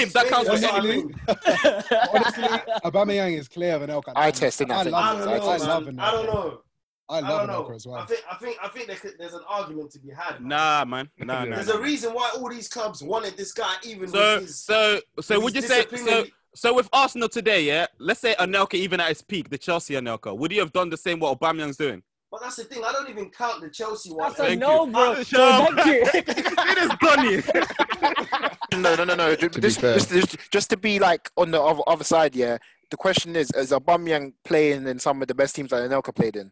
if 0.03 0.13
that 0.13 0.27
counts 0.29 0.51
for 0.51 0.77
anything. 0.77 1.15
Honestly, 2.13 2.45
Aubameyang 2.85 3.39
is 3.39 3.49
clear 3.49 3.77
of 3.77 3.83
Anelka. 3.83 4.13
I 4.15 4.31
test 4.31 4.61
him. 4.61 4.71
I 4.71 4.83
love 4.83 5.89
him. 5.89 5.99
I 5.99 6.11
don't 6.11 6.27
know. 6.27 6.61
I 7.09 7.21
love 7.21 7.49
I 7.49 7.53
Anelka 7.53 7.75
as 7.75 7.87
well. 7.87 7.97
I 7.97 8.07
think 8.07 8.25
I 8.31 8.37
think 8.37 8.59
I 8.63 8.69
think 8.69 9.17
there's 9.19 9.35
an 9.35 9.43
argument 9.47 9.91
to 9.93 9.99
be 9.99 10.11
had. 10.11 10.41
Man. 10.41 10.49
Nah, 10.49 10.85
man. 10.87 11.11
Nah, 11.19 11.45
nah. 11.45 11.57
There's 11.57 11.69
nah. 11.69 11.75
a 11.75 11.81
reason 11.81 12.15
why 12.15 12.31
all 12.35 12.49
these 12.49 12.69
clubs 12.69 13.03
wanted 13.03 13.37
this 13.37 13.53
guy, 13.53 13.75
even 13.85 14.09
so. 14.09 14.41
His, 14.41 14.59
so 14.59 15.01
so 15.21 15.41
would 15.41 15.55
you 15.55 15.63
say 15.63 15.85
so? 15.95 16.25
So 16.55 16.73
with 16.73 16.89
Arsenal 16.93 17.29
today, 17.29 17.65
yeah, 17.65 17.87
let's 17.99 18.21
say 18.21 18.35
Anelka 18.39 18.75
even 18.75 19.01
at 19.01 19.09
his 19.09 19.23
peak, 19.23 19.51
the 19.51 19.59
Chelsea 19.59 19.95
Anelka, 19.95 20.37
would 20.37 20.53
he 20.53 20.59
have 20.59 20.73
done 20.73 20.89
the 20.89 20.97
same 20.97 21.19
what 21.19 21.39
Aubameyang's 21.39 21.77
doing? 21.77 22.03
But 22.31 22.43
that's 22.43 22.57
the 22.57 22.65
thing. 22.65 22.83
I 22.85 22.93
don't 22.93 23.09
even 23.09 23.31
count 23.31 23.61
the 23.61 23.71
Chelsea 23.71 24.11
one. 24.11 24.33
That's 24.37 24.41
a 24.41 24.57
no, 24.57 24.87
bro. 24.87 25.15
Thank 25.23 25.87
you. 25.87 26.03
it 26.15 26.79
is 26.79 26.91
Donny. 27.01 28.83
no, 28.83 28.95
no, 28.97 29.05
no, 29.05 29.15
no. 29.15 29.35
To 29.37 29.49
this, 29.49 30.37
just 30.51 30.71
to 30.71 30.77
be 30.77 30.99
like 30.99 31.31
on 31.37 31.51
the 31.51 31.63
other, 31.63 31.83
other 31.87 32.03
side, 32.03 32.35
yeah. 32.35 32.59
The 32.91 32.97
question 32.97 33.37
is: 33.37 33.51
Is 33.53 33.71
Aubameyang 33.71 34.33
playing 34.45 34.87
in 34.87 34.99
some 34.99 35.23
of 35.23 35.29
the 35.29 35.35
best 35.35 35.55
teams 35.55 35.71
that 35.71 35.89
Anelka 35.89 36.15
played 36.15 36.37
in? 36.37 36.51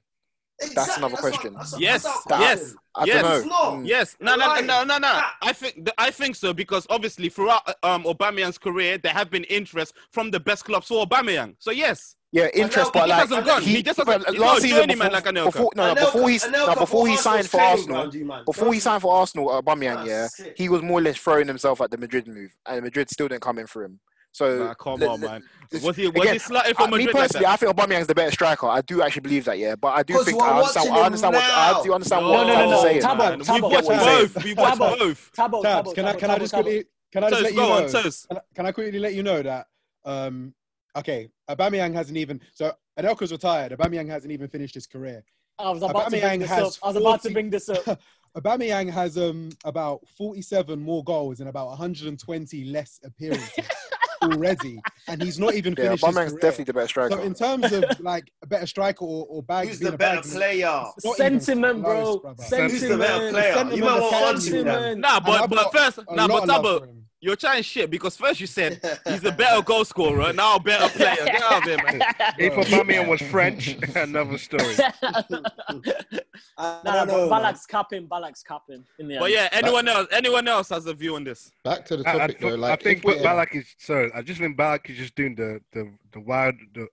Exactly. 0.60 0.74
That's 0.74 0.96
another 0.98 1.12
that's 1.12 1.20
question. 1.20 1.54
That's 1.54 1.80
yes, 1.80 2.02
that, 2.02 2.40
yes, 2.40 2.74
I, 2.94 3.04
yes, 3.04 3.44
no, 3.44 3.52
mm. 3.52 3.86
yes. 3.86 4.16
No, 4.20 4.36
no, 4.36 4.60
no, 4.60 4.84
no, 4.84 4.98
no. 4.98 5.20
I 5.42 5.52
think 5.52 5.90
I 5.98 6.10
think 6.10 6.36
so 6.36 6.52
because 6.52 6.86
obviously 6.88 7.28
throughout 7.28 7.62
uh, 7.66 7.74
um, 7.82 8.04
Aubameyang's 8.04 8.58
career, 8.58 8.98
there 8.98 9.12
have 9.12 9.30
been 9.30 9.44
interest 9.44 9.94
from 10.12 10.30
the 10.30 10.38
best 10.38 10.64
clubs 10.64 10.88
for 10.88 11.04
Aubameyang. 11.04 11.56
So 11.58 11.70
yes. 11.70 12.16
Yeah, 12.34 12.48
interest, 12.54 12.94
but, 12.94 13.10
like, 13.10 13.20
hasn't 13.20 13.44
gone. 13.44 13.60
He, 13.60 13.74
he 13.76 13.82
just 13.82 13.98
hasn't. 13.98 14.38
Last 14.38 14.62
season, 14.62 14.86
before, 14.86 15.10
like 15.10 15.24
before, 15.24 15.70
no, 15.76 15.92
no, 15.92 16.06
before 16.06 16.30
he, 16.30 16.40
no, 16.50 16.74
before 16.74 17.06
he 17.06 17.16
signed 17.18 17.46
for 17.46 17.60
Arsenal, 17.60 18.10
before 18.46 18.72
he 18.72 18.80
signed 18.80 19.02
for 19.02 19.14
Arsenal, 19.14 19.48
Aubameyang, 19.48 20.06
yeah, 20.06 20.28
he 20.56 20.70
was 20.70 20.80
more 20.80 21.00
or 21.00 21.02
less 21.02 21.18
throwing 21.18 21.46
himself 21.46 21.82
at 21.82 21.90
the 21.90 21.98
Madrid 21.98 22.26
move, 22.26 22.56
and 22.66 22.82
Madrid 22.84 23.10
still 23.10 23.28
didn't 23.28 23.42
come 23.42 23.58
in 23.58 23.66
for 23.66 23.84
him. 23.84 24.00
So 24.32 24.58
nah, 24.58 24.74
come 24.74 25.02
on, 25.02 25.20
man. 25.20 25.44
Was 25.82 25.96
he 25.96 26.06
was 26.06 26.16
again, 26.16 26.32
he 26.34 26.38
slotted 26.38 26.74
uh, 26.78 26.86
Madrid? 26.86 27.06
Me 27.06 27.12
personally, 27.12 27.44
like 27.44 27.52
I 27.52 27.56
think 27.56 27.76
Aubameyang's 27.76 28.06
the 28.06 28.14
better 28.14 28.30
striker. 28.30 28.66
I 28.66 28.80
do 28.80 29.02
actually 29.02 29.20
believe 29.20 29.44
that, 29.44 29.58
yeah. 29.58 29.76
But 29.76 29.94
I 29.94 30.02
do 30.02 30.22
think 30.24 30.40
I 30.42 30.58
understand, 30.58 30.90
I 30.90 31.02
understand 31.02 31.34
what 31.34 31.44
I 31.44 31.82
do 31.82 31.92
understand 31.94 32.22
no, 32.24 32.30
what 32.30 32.46
no, 32.46 32.54
no, 32.54 32.70
no, 32.70 32.82
saying. 32.82 33.02
Tabo, 33.02 33.42
Tabo, 33.42 33.54
we 33.54 33.74
watched 33.74 33.88
both. 33.88 34.44
We 34.44 34.54
watched 34.54 34.78
both. 34.78 35.30
Tabo, 35.36 35.62
Tabs, 35.62 35.92
can 35.92 36.06
I 36.06 36.14
can 36.14 36.30
I 36.30 36.38
just 36.38 36.54
quickly 36.54 36.84
can 37.12 37.24
I 37.24 37.30
just 37.30 37.42
let 37.42 37.52
you 37.52 37.58
know? 37.58 38.40
Can 38.54 38.66
I 38.66 38.72
quickly 38.72 38.98
let 38.98 39.14
you 39.14 39.22
know 39.22 39.42
that 39.42 39.66
um 40.04 40.54
okay, 40.96 41.28
Aubameyang 41.50 41.92
hasn't 41.92 42.16
even 42.16 42.40
so 42.54 42.72
Anelka's 42.98 43.32
retired. 43.32 43.72
Aubameyang 43.72 44.08
hasn't 44.08 44.32
even 44.32 44.48
finished 44.48 44.74
his 44.74 44.86
career. 44.86 45.22
I 45.58 45.70
was 45.70 45.82
about 45.82 46.10
Aubameyang 46.10 46.10
to 46.10 46.20
bring 46.20 46.40
this 46.40 46.50
up. 46.50 46.72
I 46.82 46.86
was 46.88 46.96
about 46.96 47.22
to 47.22 47.30
bring 47.30 47.50
this 47.50 47.68
up. 47.68 48.00
Aubameyang 48.36 48.90
has 48.90 49.18
um 49.18 49.50
about 49.64 50.06
47 50.16 50.80
more 50.80 51.04
goals 51.04 51.40
and 51.40 51.50
about 51.50 51.68
120 51.68 52.64
less 52.64 52.98
appearances. 53.04 53.66
already, 54.22 54.80
and 55.08 55.22
he's 55.22 55.38
not 55.38 55.54
even. 55.54 55.74
Yeah, 55.76 55.94
Aubameyang's 55.94 56.34
definitely 56.34 56.64
the 56.64 56.74
better 56.74 56.88
striker. 56.88 57.14
So 57.14 57.22
in 57.22 57.34
terms 57.34 57.72
of 57.72 57.84
like 58.00 58.30
a 58.42 58.46
better 58.46 58.66
striker 58.66 59.04
or, 59.04 59.26
or 59.28 59.42
bag, 59.42 59.68
who's 59.68 59.78
the 59.78 59.96
better 59.96 60.22
player? 60.22 60.84
Sentiment, 61.16 61.82
bro. 61.82 62.34
Sentiment. 62.38 62.72
Who's 62.72 62.80
the 62.82 62.98
better 62.98 63.30
player? 63.30 63.54
Sentiment, 63.54 63.76
you 63.76 63.84
might 63.84 64.00
want 64.00 64.42
to 64.42 64.94
Nah, 64.96 65.20
but 65.20 65.50
but 65.50 65.72
first, 65.72 65.98
nah, 66.10 66.28
but 66.28 66.46
double. 66.46 66.86
You're 67.22 67.36
trying 67.36 67.62
shit 67.62 67.88
because 67.88 68.16
first 68.16 68.40
you 68.40 68.48
said 68.48 68.80
he's 69.06 69.24
a 69.24 69.30
better 69.30 69.62
goal 69.62 69.84
scorer, 69.84 70.32
now 70.32 70.56
a 70.56 70.60
better 70.60 70.88
player. 70.88 71.14
Get 71.24 71.40
out 71.40 71.58
of 71.58 71.62
here, 71.62 71.76
man. 71.76 72.02
If 72.36 72.54
Aubameyang 72.54 73.06
was 73.06 73.22
French, 73.22 73.76
another 73.94 74.36
story. 74.38 74.74
no, 75.06 75.80
no, 76.58 77.04
no, 77.04 77.30
Ballack's 77.30 77.64
capping, 77.64 78.08
Ballack's 78.08 78.42
capping. 78.42 78.84
In 78.98 79.06
the 79.06 79.18
but 79.18 79.26
end. 79.26 79.34
yeah, 79.34 79.48
anyone 79.52 79.86
else? 79.86 80.08
Anyone 80.10 80.48
else 80.48 80.70
has 80.70 80.86
a 80.86 80.94
view 80.94 81.14
on 81.14 81.22
this? 81.22 81.52
Back 81.62 81.84
to 81.86 81.96
the 81.96 82.02
topic, 82.02 82.42
I, 82.42 82.46
I, 82.46 82.50
though. 82.50 82.56
Like, 82.56 82.80
I 82.80 82.82
think 82.82 83.04
what 83.04 83.18
Ballack 83.18 83.54
is. 83.54 83.72
Sorry, 83.78 84.10
I 84.12 84.22
just 84.22 84.40
think 84.40 84.56
Ballack 84.56 84.90
is 84.90 84.96
just 84.96 85.14
doing 85.14 85.36
the 85.36 85.60
the 85.72 85.92
the 86.10 86.18
wild 86.18 86.56
the 86.74 86.88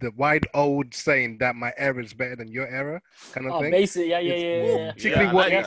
the 0.00 0.10
wide 0.16 0.46
old 0.54 0.94
saying 0.94 1.38
that 1.38 1.54
my 1.56 1.72
error 1.76 2.00
is 2.00 2.12
better 2.12 2.36
than 2.36 2.48
your 2.48 2.66
error 2.66 3.02
kind 3.32 3.46
of 3.46 3.52
oh, 3.52 3.60
thing. 3.60 3.70
Basically, 3.70 4.10
yeah, 4.10 4.18
yeah, 4.18 4.34
yeah, 4.34 4.92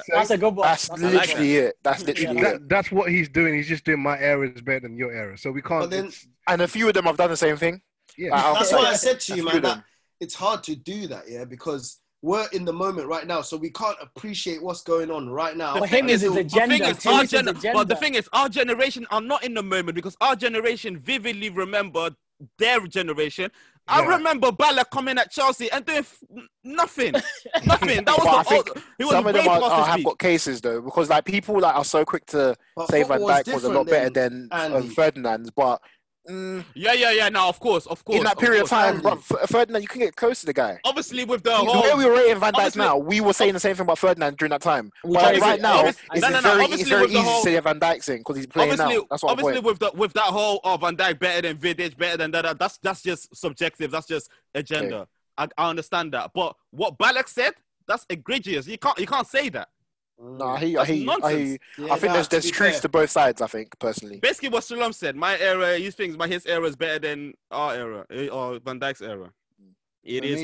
That's 0.10 0.32
a 0.32 0.38
good 0.38 0.56
one. 0.56 0.66
That's, 0.66 0.88
that's 0.90 1.02
literally 1.02 1.58
it. 1.58 1.76
That's 1.84 2.04
literally 2.04 2.42
yeah. 2.42 2.48
it. 2.48 2.52
That, 2.52 2.70
that's 2.70 2.92
what 2.92 3.10
he's 3.10 3.30
doing. 3.30 3.54
He's 3.54 3.68
just 3.68 3.86
doing 3.86 4.02
my 4.02 4.20
error 4.20 4.46
is 4.46 4.62
better 4.62 4.82
than 4.82 4.98
your 4.98 5.12
error. 5.12 5.38
So 5.38 5.52
we 5.52 5.62
can't. 5.62 5.90
Then, 5.90 6.12
and 6.48 6.62
a 6.62 6.68
few 6.68 6.88
of 6.88 6.94
them 6.94 7.06
have 7.06 7.18
done 7.18 7.30
the 7.30 7.38
same 7.38 7.58
thing. 7.58 7.82
Yeah, 8.18 8.54
that's 8.54 8.72
what 8.72 8.88
I 8.88 8.96
said 8.96 9.20
to 9.22 9.36
you, 9.36 9.46
man. 9.46 9.62
That 9.62 9.84
it's 10.20 10.36
hard 10.36 10.64
to 10.64 10.76
do 10.76 11.08
that, 11.08 11.24
yeah, 11.28 11.46
because 11.46 12.00
we're 12.22 12.48
in 12.54 12.64
the 12.64 12.72
moment 12.72 13.08
right 13.08 13.28
now, 13.28 13.42
so 13.42 13.58
we 13.58 13.70
can't 13.70 13.98
appreciate 14.02 14.64
what's 14.64 14.82
going 14.82 15.12
on 15.12 15.30
right 15.30 15.58
now. 15.58 15.78
The 15.80 15.88
thing 15.88 16.08
is, 16.08 16.22
the 16.22 16.30
thing 16.32 16.82
is, 16.82 17.06
our 17.06 17.26
gen- 17.26 17.50
agenda. 17.50 17.74
but 17.74 17.90
the 17.90 17.98
thing 17.98 18.16
is, 18.16 18.30
our 18.32 18.48
generation 18.48 19.06
are 19.12 19.20
not 19.20 19.44
in 19.44 19.54
the 19.54 19.62
moment 19.62 19.96
because 19.96 20.16
our 20.22 20.36
generation 20.36 20.98
vividly 20.98 21.50
remember 21.50 22.12
their 22.58 22.80
generation 22.88 23.52
remember 23.88 24.52
Bala 24.52 24.86
coming 24.86 25.18
at 25.18 25.32
Chelsea 25.32 25.70
and 25.72 25.86
doing 25.86 26.00
f- 26.00 26.24
nothing, 26.64 27.14
nothing. 27.66 28.06
That 28.06 28.18
was 28.18 28.24
But 28.24 28.28
I 28.28 28.44
the, 28.44 28.50
think 28.50 28.70
all, 28.70 28.82
he 28.98 29.04
was 29.04 29.12
Some 29.14 29.28
of 29.28 29.36
way 29.36 29.42
them 29.42 29.50
are, 29.50 29.60
past 29.60 29.72
are, 29.72 29.78
his 29.80 29.88
have 29.88 30.04
got 30.06 30.20
cases 30.20 30.62
though, 30.62 30.82
because 30.82 31.10
like 31.10 31.26
people 31.26 31.60
like 31.60 31.76
are 31.76 31.84
so 31.84 32.06
quick 32.06 32.26
to 32.28 32.56
But 32.76 32.90
say 32.90 33.04
Van 33.04 33.20
football 33.20 33.30
Dijk 33.30 33.54
was 33.54 33.64
a 33.66 33.70
lot 33.70 33.88
better 33.88 34.10
than 34.10 34.48
than 34.50 34.74
um, 34.74 34.90
Ferdinand's, 34.90 35.52
but 35.52 35.82
Mm. 36.30 36.64
Yeah, 36.74 36.94
yeah, 36.94 37.12
yeah. 37.12 37.30
Now, 37.30 37.50
of 37.50 37.60
course, 37.60 37.86
of 37.86 38.04
course. 38.06 38.18
In 38.18 38.24
that 38.24 38.40
period 38.40 38.64
of, 38.64 38.70
time, 38.70 39.02
Ferdinand, 39.48 39.82
you 39.82 39.88
can 39.90 40.00
get 40.00 40.16
close 40.16 40.40
to 40.40 40.46
the 40.46 40.54
guy. 40.54 40.80
Obviously, 40.86 41.26
with 41.26 41.44
the 41.44 41.54
whole... 41.54 41.82
where 41.82 41.98
we 41.98 42.06
were 42.06 42.14
rating 42.14 42.40
Van 42.40 42.54
Dijk 42.54 42.78
now, 42.78 42.98
we 42.98 43.20
were 43.20 43.34
saying 43.34 43.54
the 43.54 43.60
same 43.60 43.76
thing 43.76 43.84
about 43.84 43.98
Ferdinand 43.98 44.38
during 44.38 44.52
that 44.52 44.62
time. 44.62 44.90
But 45.04 45.40
right 45.42 45.60
it, 45.60 45.62
now, 45.62 45.86
it's, 45.86 46.00
no, 46.16 46.30
no, 46.30 46.40
no, 46.40 46.56
very, 46.56 46.66
it's 46.66 46.88
very 46.88 47.06
easy 47.08 47.18
whole... 47.18 47.42
to 47.42 47.50
say 47.50 47.60
Van 47.60 47.80
Dijk 47.80 48.08
in 48.10 48.18
because 48.20 48.38
he's 48.38 48.48
playing 48.48 48.72
obviously, 48.72 48.96
now. 48.96 49.08
That's 49.10 49.24
what 49.24 49.32
obviously 49.32 49.60
with 49.60 49.80
the 49.80 49.92
with 49.96 50.14
that 50.14 50.24
whole 50.28 50.62
oh 50.64 50.78
Van 50.78 50.96
Dijk 50.96 51.20
better 51.20 51.42
than 51.42 51.58
Vidic, 51.58 51.98
better 51.98 52.18
than 52.18 52.32
that. 52.32 52.58
That's 52.58 52.78
that's 52.78 53.02
just 53.02 53.36
subjective. 53.36 53.92
That's 53.92 54.08
just 54.08 54.30
agenda. 54.56 54.96
Okay. 54.96 55.10
I, 55.38 55.48
I 55.58 55.70
understand 55.70 56.14
that, 56.14 56.32
but 56.34 56.56
what 56.72 56.98
Ballack 56.98 57.28
said, 57.28 57.54
that's 57.88 58.06
egregious. 58.10 58.68
You 58.68 58.78
can't 58.78 58.98
you 58.98 59.08
can't 59.08 59.28
say 59.28 59.50
that. 59.50 59.68
No, 60.20 60.46
I 60.46 60.60
hear. 60.60 60.80
I 60.80 60.86
hear 60.86 60.96
you. 60.96 61.12
I, 61.24 61.32
hear 61.32 61.46
you. 61.46 61.58
Yeah, 61.78 61.94
I 61.94 62.00
think 62.00 62.14
there's 62.14 62.28
there's 62.28 62.46
to 62.46 62.52
truth 62.52 62.74
fair. 62.74 62.82
to 62.82 62.90
both 62.90 63.10
sides. 63.10 63.42
I 63.42 63.48
think 63.48 63.78
personally. 63.80 64.20
Basically, 64.20 64.50
what 64.50 64.64
Sulam 64.64 64.94
said, 64.94 65.16
my 65.16 65.38
era, 65.40 65.78
he 65.78 65.90
thinks 65.92 66.18
my 66.18 66.28
his 66.28 66.46
era 66.46 66.66
is 66.66 66.76
better 66.76 67.00
than 67.00 67.34
our 67.52 67.74
era 67.74 68.06
eh, 68.12 68.28
or 68.28 68.60
Van 68.60 68.80
Dijk's 68.80 69.02
era. 69.02 69.32
It 70.04 70.26
is. 70.26 70.42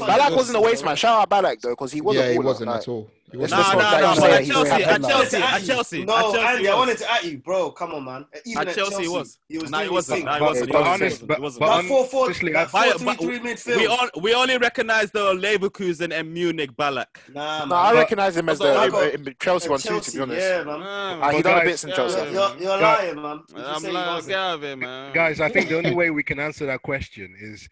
Ballack 0.00 0.36
wasn't 0.36 0.56
a 0.56 0.60
waste 0.60 0.84
man. 0.84 0.96
Shout 0.96 1.22
out 1.22 1.30
Ballack 1.30 1.60
though, 1.60 1.70
because 1.70 1.92
he 1.92 2.00
wasn't. 2.00 2.26
Yeah, 2.26 2.32
he 2.32 2.38
wasn't 2.38 2.70
at 2.70 2.86
all. 2.86 3.10
No, 3.30 3.40
no, 3.40 3.46
no. 3.46 4.26
at 4.26 4.46
Chelsea, 4.46 4.70
at 4.84 5.02
Chelsea, 5.02 5.36
at 5.36 5.64
Chelsea. 5.64 6.04
No, 6.04 6.34
Andy, 6.34 6.66
I 6.68 6.74
wanted 6.74 6.96
to 6.98 7.12
at 7.12 7.24
you, 7.24 7.38
bro. 7.38 7.70
Come 7.72 7.92
on, 7.92 8.04
man. 8.04 8.26
Even 8.46 8.68
at 8.68 8.74
Chelsea, 8.74 9.02
he 9.02 9.08
was. 9.08 9.38
He 9.48 9.58
was. 9.58 9.70
Nah, 9.70 9.82
he 9.82 9.88
wasn't. 9.90 10.24
Nah, 10.24 10.38
he 10.38 10.42
wasn't. 10.42 10.72
But 10.72 10.86
honest, 10.86 11.26
but 11.26 11.40
that 11.40 11.84
four 11.86 12.06
four, 12.06 12.28
that 12.28 12.70
three 12.70 13.38
midfield. 13.38 13.76
We 13.76 13.86
all, 13.86 14.08
we 14.20 14.32
only 14.32 14.56
recognize 14.56 15.10
the 15.10 15.34
Leverkusen 15.34 16.12
and 16.12 16.32
Munich 16.32 16.74
Ballack. 16.74 17.06
Nah, 17.34 17.60
man. 17.60 17.68
Nah, 17.68 17.82
I 17.82 17.92
recognize 17.94 18.36
him 18.36 18.48
as 18.48 18.60
the 18.60 18.72
uh, 18.72 19.30
Chelsea 19.40 19.68
one 19.68 19.80
too. 19.80 20.00
To 20.00 20.10
be 20.10 20.20
honest, 20.20 20.40
yeah, 20.40 20.62
man. 20.64 21.34
He 21.34 21.42
done 21.42 21.60
a 21.60 21.64
bit 21.64 21.84
in 21.84 21.90
Chelsea. 21.90 22.18
You're 22.32 22.78
lying, 22.78 23.20
man. 23.20 23.42
I'm 23.56 23.82
lying. 23.82 24.24
Get 24.24 24.38
out 24.38 24.54
of 24.54 24.62
here, 24.62 24.76
man. 24.76 25.12
Guys, 25.12 25.40
I 25.40 25.50
think 25.50 25.68
the 25.68 25.76
only 25.76 25.94
way 25.94 26.10
we 26.10 26.22
can 26.22 26.38
answer 26.40 26.64
that 26.66 26.80
question 26.82 27.34
is 27.38 27.68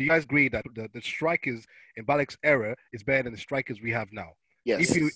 do 0.00 0.04
you 0.04 0.10
guys 0.10 0.24
agree 0.24 0.48
that 0.48 0.64
the, 0.74 0.88
the 0.94 1.02
strikers 1.02 1.66
in 1.96 2.06
Ballack's 2.06 2.38
era 2.42 2.74
is 2.94 3.02
better 3.02 3.24
than 3.24 3.32
the 3.34 3.38
strikers 3.38 3.82
we 3.82 3.90
have 3.90 4.08
now? 4.12 4.30
Yes. 4.64 4.88
If 4.90 4.96
you, 4.96 5.10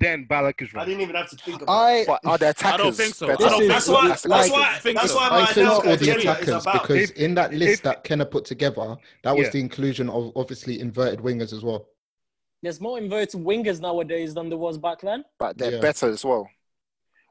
then 0.00 0.26
Ballack 0.28 0.60
is 0.60 0.74
right. 0.74 0.82
I 0.82 0.84
didn't 0.84 1.02
even 1.02 1.14
have 1.14 1.30
to 1.30 1.36
think 1.36 1.62
about 1.62 1.72
I, 1.72 1.92
it. 1.98 2.08
Are 2.08 2.36
the 2.36 2.50
attackers? 2.50 2.64
I 2.64 2.76
don't 2.76 2.92
think 2.92 3.14
so. 3.14 3.28
This 3.28 3.38
that's 3.68 3.88
why. 3.88 4.08
That's 4.08 4.26
like, 4.26 4.50
why. 4.50 4.80
That's 4.82 4.84
why. 4.84 4.92
That's 4.94 5.12
so. 5.12 5.16
why 5.16 5.28
I'm 5.28 5.88
or 5.88 5.96
the 5.96 6.70
because 6.72 7.10
if, 7.10 7.12
in 7.12 7.34
that 7.34 7.54
list 7.54 7.74
if, 7.74 7.82
that 7.82 8.02
Kenner 8.02 8.24
put 8.24 8.44
together, 8.44 8.96
that 9.22 9.36
was 9.36 9.44
yeah. 9.44 9.50
the 9.50 9.60
inclusion 9.60 10.10
of 10.10 10.32
obviously 10.34 10.80
inverted 10.80 11.20
wingers 11.20 11.52
as 11.52 11.62
well. 11.62 11.86
There's 12.64 12.80
more 12.80 12.98
inverted 12.98 13.40
wingers 13.40 13.80
nowadays 13.80 14.34
than 14.34 14.48
there 14.48 14.58
was 14.58 14.76
back 14.76 15.02
then. 15.02 15.24
But 15.38 15.56
they're 15.56 15.74
yeah. 15.74 15.80
better 15.80 16.08
as 16.10 16.24
well. 16.24 16.50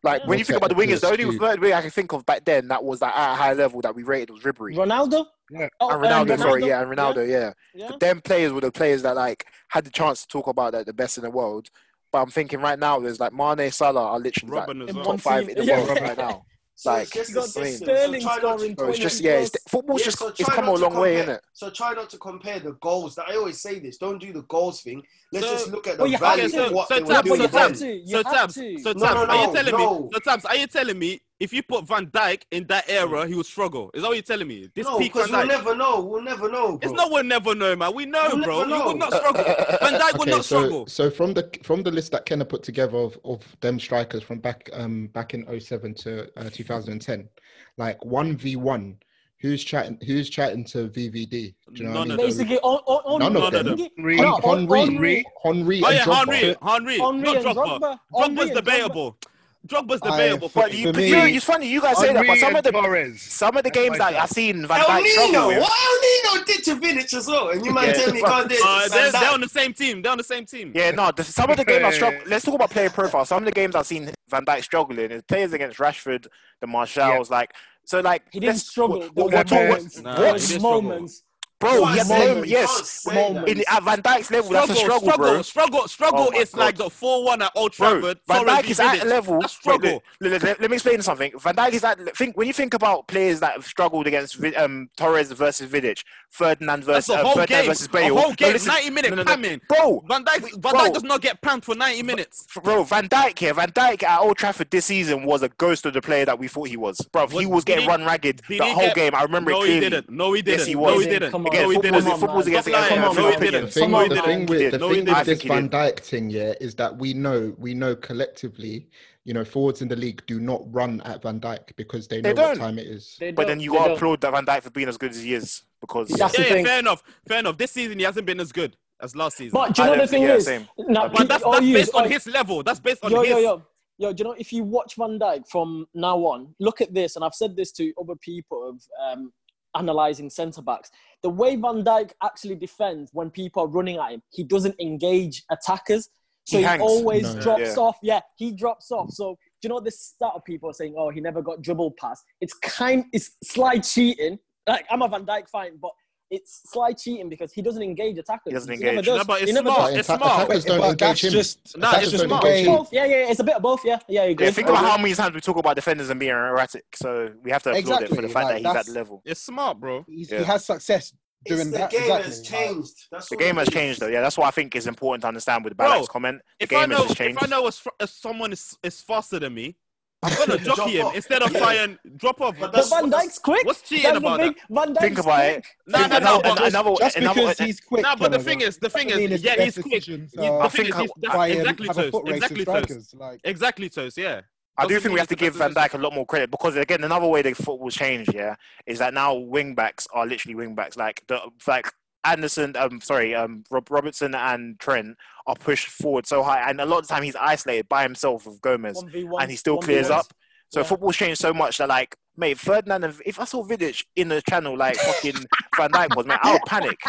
Like 0.02 0.26
when 0.26 0.40
you 0.40 0.46
think 0.46 0.58
about 0.58 0.70
the 0.70 0.76
wingers, 0.76 1.02
the 1.02 1.10
only 1.10 1.38
third 1.38 1.60
wing 1.60 1.74
I 1.74 1.82
can 1.82 1.90
think 1.90 2.14
of 2.14 2.26
back 2.26 2.46
then 2.46 2.70
that 2.70 2.84
was 2.84 3.02
like 3.02 3.16
at 3.16 3.34
a 3.34 3.36
high 3.36 3.54
level 3.54 3.82
that 3.82 3.96
we 3.96 4.04
rated 4.04 4.30
was 4.30 4.44
Ribery, 4.44 4.76
Ronaldo. 4.76 5.26
Yeah. 5.52 5.68
Oh, 5.80 5.90
and 5.90 6.06
uh, 6.06 6.08
Ronaldo, 6.08 6.22
and 6.22 6.30
Ronaldo, 6.30 6.40
sorry, 6.40 6.68
yeah, 6.68 6.82
and 6.82 6.92
Ronaldo, 6.92 7.28
yeah. 7.28 7.54
yeah. 7.74 7.88
But 7.90 8.00
them 8.00 8.22
players 8.22 8.54
were 8.54 8.62
the 8.62 8.72
players 8.72 9.02
that 9.02 9.16
like 9.16 9.46
had 9.68 9.84
the 9.84 9.92
chance 9.92 10.22
to 10.22 10.28
talk 10.28 10.48
about 10.48 10.72
that 10.72 10.80
like, 10.80 10.86
the 10.88 10.94
best 10.94 11.18
in 11.18 11.24
the 11.24 11.30
world. 11.30 11.70
But 12.12 12.22
I'm 12.22 12.30
thinking 12.30 12.62
right 12.62 12.80
now, 12.80 13.00
there's 13.00 13.20
like 13.20 13.34
Mane, 13.34 13.72
Salah 13.72 14.12
are 14.12 14.20
literally 14.20 14.56
like, 14.56 15.04
top 15.04 15.20
five 15.20 15.50
in 15.50 15.58
the 15.58 15.66
yeah. 15.66 15.84
world 15.84 16.02
right 16.02 16.18
now. 16.18 16.46
Like 16.85 17.11
just 17.11 17.34
the 17.34 17.41
Sterling 17.41 18.22
so 18.22 18.30
scoring 18.38 18.76
to, 18.77 18.89
it's 18.89 18.99
just 18.99 19.22
yeah, 19.22 19.39
it's, 19.39 19.56
football's 19.68 19.99
yeah, 19.99 20.06
just 20.06 20.19
so 20.19 20.27
it's 20.30 20.43
come 20.43 20.68
a 20.68 20.72
long 20.72 20.81
compare, 20.81 21.01
way, 21.01 21.15
isn't 21.18 21.30
it? 21.30 21.41
So 21.51 21.69
try 21.69 21.93
not 21.93 22.10
to 22.11 22.18
compare 22.18 22.60
the 22.60 22.72
goals. 22.81 23.15
That 23.15 23.27
I 23.27 23.35
always 23.35 23.60
say 23.60 23.80
this: 23.80 23.97
don't 23.97 24.18
do 24.19 24.31
the 24.31 24.43
goals 24.43 24.81
thing. 24.81 25.03
Let's 25.34 25.45
so, 25.45 25.51
just 25.53 25.72
look 25.72 25.88
at 25.88 25.97
the 25.97 26.03
well, 26.03 26.18
value 26.18 26.45
of 26.61 26.72
what 26.72 26.88
so, 26.88 26.95
they 26.95 27.06
tabs, 27.06 27.30
were 27.30 27.35
doing. 27.38 27.49
So 27.49 27.57
tabs, 27.57 27.80
so 27.80 28.23
tabs, 28.23 28.56
so 28.56 28.93
tabs, 28.93 28.95
no, 28.95 29.14
no, 29.14 29.26
no, 29.26 29.34
are 29.34 29.47
you 29.47 29.53
telling 29.53 29.76
me? 29.77 30.10
So 30.14 30.19
tabs, 30.19 30.45
are 30.45 30.56
you 30.56 30.68
telling 30.68 30.99
me 30.99 31.22
if 31.40 31.53
you 31.53 31.64
put 31.64 31.86
Van 31.86 32.07
Dijk 32.07 32.44
in 32.52 32.66
that 32.68 32.90
era, 32.90 33.26
he 33.26 33.34
would 33.34 33.45
struggle. 33.45 33.90
Is 33.94 34.02
that 34.02 34.07
what 34.10 34.16
you're 34.16 34.24
telling 34.24 34.48
me? 34.48 34.70
This 34.74 34.86
no, 34.86 34.98
peak 34.98 35.14
Van 35.14 35.28
Dijk. 35.28 35.32
We'll 35.32 35.48
never 35.48 35.76
know. 35.76 36.02
We'll 36.02 36.22
never 36.22 36.52
know. 36.52 36.78
Bro. 36.78 36.80
It's 36.82 36.91
not 36.91 37.11
we'll 37.11 37.24
never 37.24 37.56
know, 37.56 37.76
man. 37.76 37.95
We 37.95 38.06
know, 38.06 38.30
we'll 38.34 38.44
bro. 38.44 38.64
Know. 38.66 38.82
He 38.82 38.88
would 38.88 38.98
not 38.98 39.14
struggle. 39.14 39.44
Van 39.44 39.94
Dijk 39.94 40.10
okay, 40.10 40.18
would 40.18 40.30
not 40.30 40.45
so, 40.45 40.60
struggle. 40.60 40.88
So 40.88 41.10
from 41.10 41.34
the 41.34 41.49
from 41.64 41.84
the 41.84 41.91
list 41.91 42.11
that 42.11 42.26
Kenner 42.26 42.45
put 42.45 42.64
together 42.64 42.98
of, 42.98 43.18
of 43.24 43.44
them 43.61 43.80
strikers 43.80 44.22
from 44.22 44.40
back 44.40 44.70
um 44.74 45.07
back 45.07 45.34
in 45.34 45.45
07 45.60 45.94
to 45.95 46.30
uh, 46.38 46.49
2010, 46.49 47.30
like 47.78 48.03
one 48.03 48.36
v 48.36 48.56
one. 48.56 48.98
Who's 49.41 49.64
chatting? 49.64 49.98
Who's 50.06 50.30
chatting 50.30 50.66
to 50.66 50.90
VVD? 50.90 51.30
Do 51.30 51.56
you 51.74 51.84
know 51.86 51.94
none 51.94 52.10
what 52.10 52.11
I 52.11 52.18
mean? 52.18 52.18
Basically, 52.18 52.60
on, 52.60 52.80
on, 52.86 53.20
none, 53.20 53.32
none 53.32 53.44
of 53.44 53.52
them. 53.53 53.68
Of 53.68 53.78
them. 53.78 53.88
Henry, 53.95 54.18
Henry, 54.18 54.84
Henri. 54.84 55.26
Henry, 55.45 55.82
oh, 55.86 55.90
yeah, 55.90 56.03
Henry, 56.03 56.57
Henry, 56.61 56.98
not 56.98 57.56
Drogba. 57.56 57.99
Drogba's 58.14 58.52
debatable. 58.52 59.18
Henry, 59.22 59.39
Drogba's 59.68 59.99
was 60.02 60.11
I, 60.11 60.38
for, 60.48 60.69
you, 60.69 60.94
me, 60.94 61.10
you, 61.10 61.36
it's 61.36 61.44
funny 61.44 61.68
you 61.68 61.81
guys 61.81 61.98
say 61.98 62.14
that, 62.14 62.26
but 62.26 62.38
some 62.38 62.56
of 62.56 62.64
the 62.64 62.72
Torres. 62.72 63.22
some 63.22 63.57
of 63.57 63.64
the 63.64 63.69
games 63.69 63.98
that 63.98 64.15
I've 64.15 64.30
seen 64.30 64.65
Van 64.65 64.80
Dijk 64.80 65.06
struggle. 65.06 65.48
What 65.48 65.73
El 65.86 66.36
Nino 66.36 66.45
did 66.45 66.64
to 66.64 66.76
Vidic 66.76 67.14
as 67.14 67.27
well, 67.27 67.49
and 67.49 67.65
you 67.65 67.73
might 67.73 67.94
tell 67.94 68.11
me 68.14 68.22
can't 68.22 68.49
do. 68.49 68.56
Uh, 68.65 68.88
they're, 68.88 69.11
they're, 69.11 69.31
on 69.31 69.41
the 69.41 69.49
same 69.49 69.73
team. 69.73 70.02
They're 70.02 70.14
on 70.14 70.18
the 70.18 70.23
same 70.23 70.45
team. 70.45 70.72
Yeah, 70.73 70.91
no. 70.91 71.11
The, 71.11 71.26
some 71.26 71.49
of 71.49 71.57
the 71.57 71.65
games 71.65 72.02
I've. 72.02 72.26
Let's 72.26 72.45
talk 72.45 72.56
about 72.56 72.72
player 72.72 72.90
profile. 72.90 73.26
Some 73.26 73.40
of 73.40 73.45
the 73.45 73.52
games 73.52 73.76
I've 73.76 73.86
seen 73.86 74.10
Van 74.30 74.45
Dijk 74.45 74.64
struggling 74.64 75.11
is 75.11 75.23
players 75.23 75.52
against 75.52 75.77
Rashford, 75.77 76.27
the 76.61 76.68
Martials, 76.68 77.30
yeah. 77.30 77.36
like. 77.36 77.53
So 77.84 77.99
like 77.99 78.23
he 78.31 78.40
didn't 78.40 78.57
struggle. 78.57 79.02
What, 79.14 79.34
what, 79.34 79.52
what, 79.52 79.69
what, 79.69 80.03
no, 80.03 80.34
what 80.34 80.61
moments? 80.61 81.23
Bro, 81.60 81.94
yes, 81.94 82.07
moment, 82.07 82.48
yes. 82.48 83.06
Moment. 83.06 83.49
In 83.49 83.64
Van 83.84 84.02
Dijk's 84.02 84.31
level, 84.31 84.45
struggle, 84.45 84.68
that's 84.68 84.69
a 84.69 84.76
struggle, 84.76 85.10
struggle, 85.10 85.34
bro. 85.34 85.41
Struggle, 85.41 85.88
struggle 85.90 86.30
oh 86.34 86.40
is 86.40 86.52
God. 86.52 86.60
like 86.60 86.77
the 86.77 86.90
4 86.90 87.26
1 87.26 87.41
at 87.41 87.52
Old 87.53 87.73
Trafford. 87.73 88.19
Bro, 88.26 88.44
Van 88.45 88.45
Dijk 88.45 88.69
is 88.69 88.80
at 88.80 89.03
a 89.03 89.06
level. 89.06 89.41
That's 89.41 89.53
struggle. 89.53 90.02
Wait, 90.22 90.31
let, 90.31 90.41
let, 90.41 90.61
let, 90.61 90.69
me 90.69 90.77
explain 90.77 91.02
something. 91.02 91.34
Van 91.38 91.53
Dijk 91.53 91.73
is 91.73 91.84
at. 91.84 92.15
Think, 92.15 92.38
when 92.38 92.48
you 92.48 92.53
think 92.53 92.73
about 92.76 93.10
players 93.10 93.41
that 93.41 93.53
have 93.53 93.65
struggled 93.65 94.07
against 94.07 94.41
um, 94.56 94.90
Torres 94.95 95.34
versus 95.34 95.69
Vidic, 95.69 96.02
Ferdinand 96.30 96.86
versus, 96.86 97.10
uh, 97.10 97.26
Ferdinand 97.34 97.48
game. 97.48 97.65
versus 97.65 97.88
Bale. 97.90 98.18
A 98.18 98.22
whole 98.22 98.34
game, 98.34 98.48
no, 98.48 98.53
listen, 98.53 98.73
90 98.73 98.90
minutes 98.91 99.15
no, 99.18 99.23
no, 99.23 99.36
no. 99.36 99.57
Bro, 99.68 100.03
Van 100.07 100.23
Dijk, 100.23 100.52
Van 100.52 100.60
bro, 100.61 100.72
Dyke 100.72 100.94
does 100.94 101.03
not 101.03 101.22
get 101.22 101.41
pammed 101.41 101.65
for 101.65 101.76
90 101.76 102.03
minutes. 102.03 102.48
Bro, 102.64 102.84
Van 102.84 103.10
Dijk 103.10 103.38
here. 103.38 103.53
Van 103.53 103.68
Dijk 103.68 104.03
at 104.03 104.22
Old 104.22 104.38
Trafford 104.38 104.72
this 104.72 104.86
season 104.86 105.26
was 105.26 105.44
a 105.44 105.49
ghost 105.49 105.86
of 105.86 105.94
the 105.94 106.02
player 106.02 106.23
that 106.23 106.40
we 106.40 106.48
thought 106.48 106.69
he 106.69 106.77
was. 106.77 107.02
Bro, 107.11 107.27
he 107.27 107.45
was 107.45 107.65
getting 107.65 107.86
run 107.86 108.06
ragged 108.06 108.44
the 108.48 108.60
whole 108.60 108.94
game. 108.94 109.14
I 109.14 109.23
remember 109.23 109.52
it 109.52 109.56
clearly. 109.56 109.80
No, 109.80 109.84
he 109.84 109.90
didn't. 109.90 110.10
No, 110.10 110.34
he 110.34 110.41
didn't. 110.41 110.60
Yes, 110.60 110.68
he 110.68 110.76
was 110.76 111.06
again, 111.50 111.70
no, 111.70 111.74
football's, 111.74 112.04
didn't. 112.04 112.20
football's 112.20 112.48
against 112.48 112.66
the 112.66 112.72
no, 112.72 113.14
no, 113.14 113.40
didn't. 113.40 113.68
thing, 113.70 113.92
the 113.92 114.22
thing 114.22 114.46
with, 114.46 114.72
the 114.72 114.80
thing 114.80 115.06
with 115.06 115.26
this 115.26 115.42
Van 115.44 115.70
Dijk 115.70 116.00
thing, 116.00 116.30
yeah, 116.30 116.54
is 116.62 116.76
that 116.76 116.98
we 116.98 117.14
know, 117.14 117.54
we 117.58 117.74
know 117.74 117.96
collectively, 117.96 118.88
you 119.26 119.34
know, 119.34 119.44
forwards 119.44 119.82
in 119.82 119.88
the 119.88 119.96
league 119.96 120.24
do 120.26 120.40
not 120.40 120.62
run 120.74 121.02
at 121.02 121.22
Van 121.22 121.40
Dijk 121.40 121.76
because 121.76 122.08
they 122.08 122.22
know 122.22 122.34
they 122.34 122.42
what 122.42 122.58
time 122.58 122.80
it 122.80 122.88
is. 122.88 123.20
But 123.36 123.48
then 123.48 123.60
you 123.60 123.74
got 123.74 123.92
applaud 123.92 124.22
that 124.22 124.32
Van 124.32 124.46
Dijk 124.46 124.64
for 124.64 124.72
being 124.72 124.88
as 124.88 124.98
good 124.98 125.12
as 125.12 125.22
he 125.22 125.34
is 125.34 125.64
because 125.82 126.10
yeah, 126.10 126.30
yeah 126.38 126.64
fair 126.64 126.80
enough, 126.80 127.04
fair 127.28 127.40
enough. 127.40 127.58
This 127.58 127.72
season 127.72 128.00
he 128.00 128.06
hasn't 128.06 128.26
been 128.26 128.40
as 128.40 128.52
good 128.52 128.76
as 129.02 129.16
last 129.16 129.38
season. 129.38 129.54
But 129.54 129.76
do 129.76 129.84
you 129.84 129.88
know 129.90 129.98
the 129.98 130.08
thing 130.08 130.24
is, 130.24 130.46
same. 130.46 130.68
but 130.78 131.28
that's, 131.28 131.44
based 131.60 131.96
on 131.96 132.10
his 132.10 132.28
level. 132.28 132.64
That's 132.64 132.80
based 132.80 133.04
on 133.04 133.12
his. 133.12 133.30
Yo, 133.30 133.38
yo, 133.38 133.64
yo, 133.98 134.14
do 134.14 134.24
you 134.24 134.30
know 134.30 134.36
if 134.38 134.52
you 134.52 134.64
watch 134.64 134.96
Van 134.96 135.20
Dijk 135.20 135.48
from 135.48 135.88
now 135.94 136.18
on, 136.18 136.54
look 136.60 136.82
at 136.82 136.94
this, 136.94 137.16
and 137.16 137.24
I've 137.24 137.34
said 137.34 137.56
this 137.56 137.72
to 137.74 137.94
other 138.02 138.16
people 138.16 138.68
of 138.68 138.82
um, 139.02 139.32
analyzing 139.76 140.30
centre 140.30 140.62
backs. 140.62 140.90
The 141.24 141.30
way 141.30 141.56
Van 141.56 141.84
Dijk 141.84 142.12
actually 142.24 142.56
defends 142.56 143.12
when 143.14 143.30
people 143.30 143.64
are 143.64 143.68
running 143.68 143.98
at 143.98 144.12
him, 144.12 144.22
he 144.32 144.44
doesn't 144.44 144.80
engage 144.80 145.44
attackers. 145.52 146.10
So 146.46 146.58
he, 146.58 146.64
he 146.64 146.80
always 146.80 147.36
no, 147.36 147.41
drops 147.41 147.62
yeah. 147.62 147.76
off. 147.76 147.98
Yeah, 148.02 148.20
he 148.36 148.52
drops 148.52 148.91
off. 148.91 149.12
So 149.12 149.38
do 149.62 149.68
you 149.68 149.70
know 149.70 149.80
this 149.80 150.00
start 150.02 150.36
of 150.36 150.44
people 150.46 150.74
saying, 150.74 150.96
"Oh, 150.98 151.10
he 151.10 151.22
never 151.22 151.41
got 151.41 151.62
dribble 151.62 151.91
pass." 152.00 152.24
It's 152.41 152.54
kind, 152.56 153.06
it's 153.14 153.32
slight 153.44 153.84
cheating. 153.84 154.40
Like 154.66 154.86
I'm 154.90 155.02
a 155.02 155.08
Van 155.08 155.26
Dijk 155.26 155.50
fan, 155.50 155.78
but 155.82 155.91
it's 156.31 156.61
slight 156.69 156.97
cheating 156.97 157.30
because 157.30 157.51
he 157.51 157.61
doesn't 157.61 157.81
engage 157.81 158.18
attackers. 158.18 158.51
He 158.51 158.53
doesn't 158.53 158.72
he 158.72 158.88
engage. 158.88 159.06
Does. 159.06 159.18
No, 159.18 159.23
but 159.23 159.41
it's 159.41 159.51
smart. 159.51 159.93
It's 159.93 160.07
smart. 160.07 160.22
Attackers 160.22 160.65
don't 160.65 161.01
him. 161.01 161.31
Just, 161.31 161.77
no, 161.77 161.91
it's 161.95 162.11
just 162.11 162.23
smart. 162.23 162.45
Yeah, 162.45 163.06
yeah, 163.06 163.30
it's 163.30 163.39
a 163.39 163.43
bit 163.43 163.56
of 163.56 163.61
both. 163.61 163.84
Yeah, 163.84 163.99
yeah. 164.07 164.26
You 164.26 164.35
yeah, 164.39 164.51
think 164.51 164.69
about 164.69 164.85
how 164.85 164.97
many 164.97 165.14
times 165.15 165.34
we 165.34 165.41
talk 165.41 165.57
about 165.57 165.76
defenders 165.76 166.10
and 166.10 166.19
being 166.19 166.31
erratic. 166.31 166.85
So 166.95 167.31
we 167.43 167.51
have 167.51 167.64
to 167.64 167.69
applaud 167.69 167.80
exactly. 167.80 168.06
it 168.06 168.15
for 168.15 168.22
the 168.22 168.30
fact 168.30 168.45
like, 168.45 168.64
that 168.64 168.69
he's 168.69 168.77
at 168.77 168.85
the 168.85 168.91
level. 168.91 169.22
It's 169.26 169.41
smart, 169.41 169.80
bro. 169.80 170.06
Yeah. 170.07 170.39
He 170.39 170.43
has 170.43 170.65
success 170.65 171.14
doing 171.45 171.61
it's 171.61 171.72
the 171.72 171.77
that. 171.77 171.91
Game 171.91 172.01
exactly. 172.01 172.26
has 172.26 172.41
changed. 172.41 173.07
That's 173.11 173.30
the 173.30 173.38
game 173.38 173.56
has 173.56 173.69
changed, 173.69 173.99
though. 173.99 174.07
Yeah, 174.07 174.22
that's 174.22 174.38
what 174.38 174.47
I 174.47 174.51
think 174.51 174.76
is 174.76 174.88
important 174.88 175.23
to 175.23 175.27
understand 175.30 175.64
with 175.64 175.76
Ballack's 175.76 176.07
comment. 176.07 176.41
The 176.60 176.64
if 176.65 176.69
game 176.69 176.80
I 176.80 176.85
know, 176.85 177.03
has 177.07 177.15
changed. 177.15 177.41
If 177.41 177.43
I 177.43 177.47
know 177.47 177.68
it's, 177.68 177.81
if 177.99 178.10
someone 178.10 178.51
is, 178.51 178.77
is 178.84 179.01
faster 179.01 179.39
than 179.39 179.53
me, 179.53 179.76
I'm 180.22 180.38
gonna 180.38 180.58
jockey 180.64 181.00
him 181.00 181.06
off. 181.08 181.16
instead 181.16 181.41
of 181.41 181.52
yeah. 181.52 181.60
trying 181.60 182.00
drop 182.18 182.41
off. 182.41 182.56
But, 182.60 182.74
but 182.74 182.90
Van 182.90 183.10
Dijk's 183.10 183.40
quick. 183.40 183.66
What's 183.66 183.82
cheating 183.82 184.04
That's 184.04 184.18
about 184.18 184.40
big, 184.40 184.56
that? 184.56 184.66
Van 184.70 184.94
Dijk's 184.94 185.00
Think 185.00 185.20
about 185.20 185.40
quick. 185.40 185.58
it. 185.58 185.66
Nah, 185.88 186.08
nah, 186.08 186.20
nah. 186.20 186.41
But 186.41 186.68
another, 186.68 186.96
just 187.00 187.18
another, 187.18 187.41
because 187.41 187.58
he's 187.60 187.80
quick. 187.80 188.02
Nah, 188.02 188.16
but 188.16 188.32
the 188.32 188.40
thing 188.40 188.62
is, 188.62 188.78
the 188.78 188.90
thing 188.90 189.10
is, 189.10 189.41
yeah, 189.41 189.64
he's 189.64 189.78
quick. 189.78 190.04
The 190.04 190.70
thing 190.72 190.88
is, 190.88 191.58
exactly 191.58 191.88
toast. 191.88 192.16
Exactly 192.28 192.66
toast. 192.66 193.16
Exactly 193.44 193.90
toast. 193.90 194.18
Yeah. 194.18 194.41
I 194.80 194.88
do 194.88 194.98
think 195.00 195.14
we 195.14 195.20
have 195.20 195.28
to 195.28 195.36
give 195.36 195.56
Van 195.56 195.74
Dijk 195.74 195.94
a 195.94 195.98
lot 195.98 196.14
more 196.14 196.26
credit 196.26 196.50
because 196.52 196.78
again, 196.78 197.04
another 197.04 197.28
way 197.28 197.41
the 197.41 197.54
football 197.54 197.90
changed, 197.90 198.34
yeah, 198.34 198.56
is 198.86 199.00
that 199.00 199.14
now 199.14 199.34
wing 199.34 199.76
backs 199.76 200.08
are 200.14 200.26
literally 200.26 200.56
wing 200.56 200.74
backs. 200.74 200.96
Like 200.96 201.22
the 201.28 201.41
like 201.68 201.91
Anderson, 202.24 202.76
um, 202.78 203.00
sorry, 203.02 203.34
um, 203.36 203.64
Rob, 203.72 203.90
Robertson 203.90 204.36
and 204.36 204.80
Trent 204.80 205.16
are 205.48 205.56
pushed 205.56 205.88
forward 205.88 206.28
so 206.28 206.44
high, 206.44 206.70
and 206.70 206.80
a 206.82 206.86
lot 206.86 207.00
of 207.00 207.08
the 207.08 207.14
time 207.14 207.24
he's 207.24 207.36
isolated 207.36 207.88
by 207.90 208.04
himself 208.04 208.46
with 208.46 208.62
Gomez, 208.62 209.02
1v1s, 209.02 209.41
and 209.41 209.52
he 209.52 209.58
still 209.58 209.78
clears 209.78 210.08
1v1s. 210.10 210.12
up. 210.20 210.26
So 210.72 210.82
Yeah. 210.82 210.86
football's 210.86 211.16
changed 211.18 211.41
so 211.41 211.52
much 211.52 211.80
that 211.80 211.88
like, 211.90 212.16
mate, 212.38 212.60
Ferdinand. 212.60 213.04
and- 213.04 213.22
If 213.26 213.40
I 213.40 213.46
saw 213.46 213.64
Vidic 213.66 214.06
in 214.16 214.28
the 214.30 214.40
channel 214.48 214.78
like 214.78 214.96
fucking 214.98 215.34
Van 215.76 215.90
Dijk 215.91 216.16
was, 216.16 216.28
man, 216.28 216.38
I 216.44 216.54
would 216.54 216.62
panic. 216.68 217.00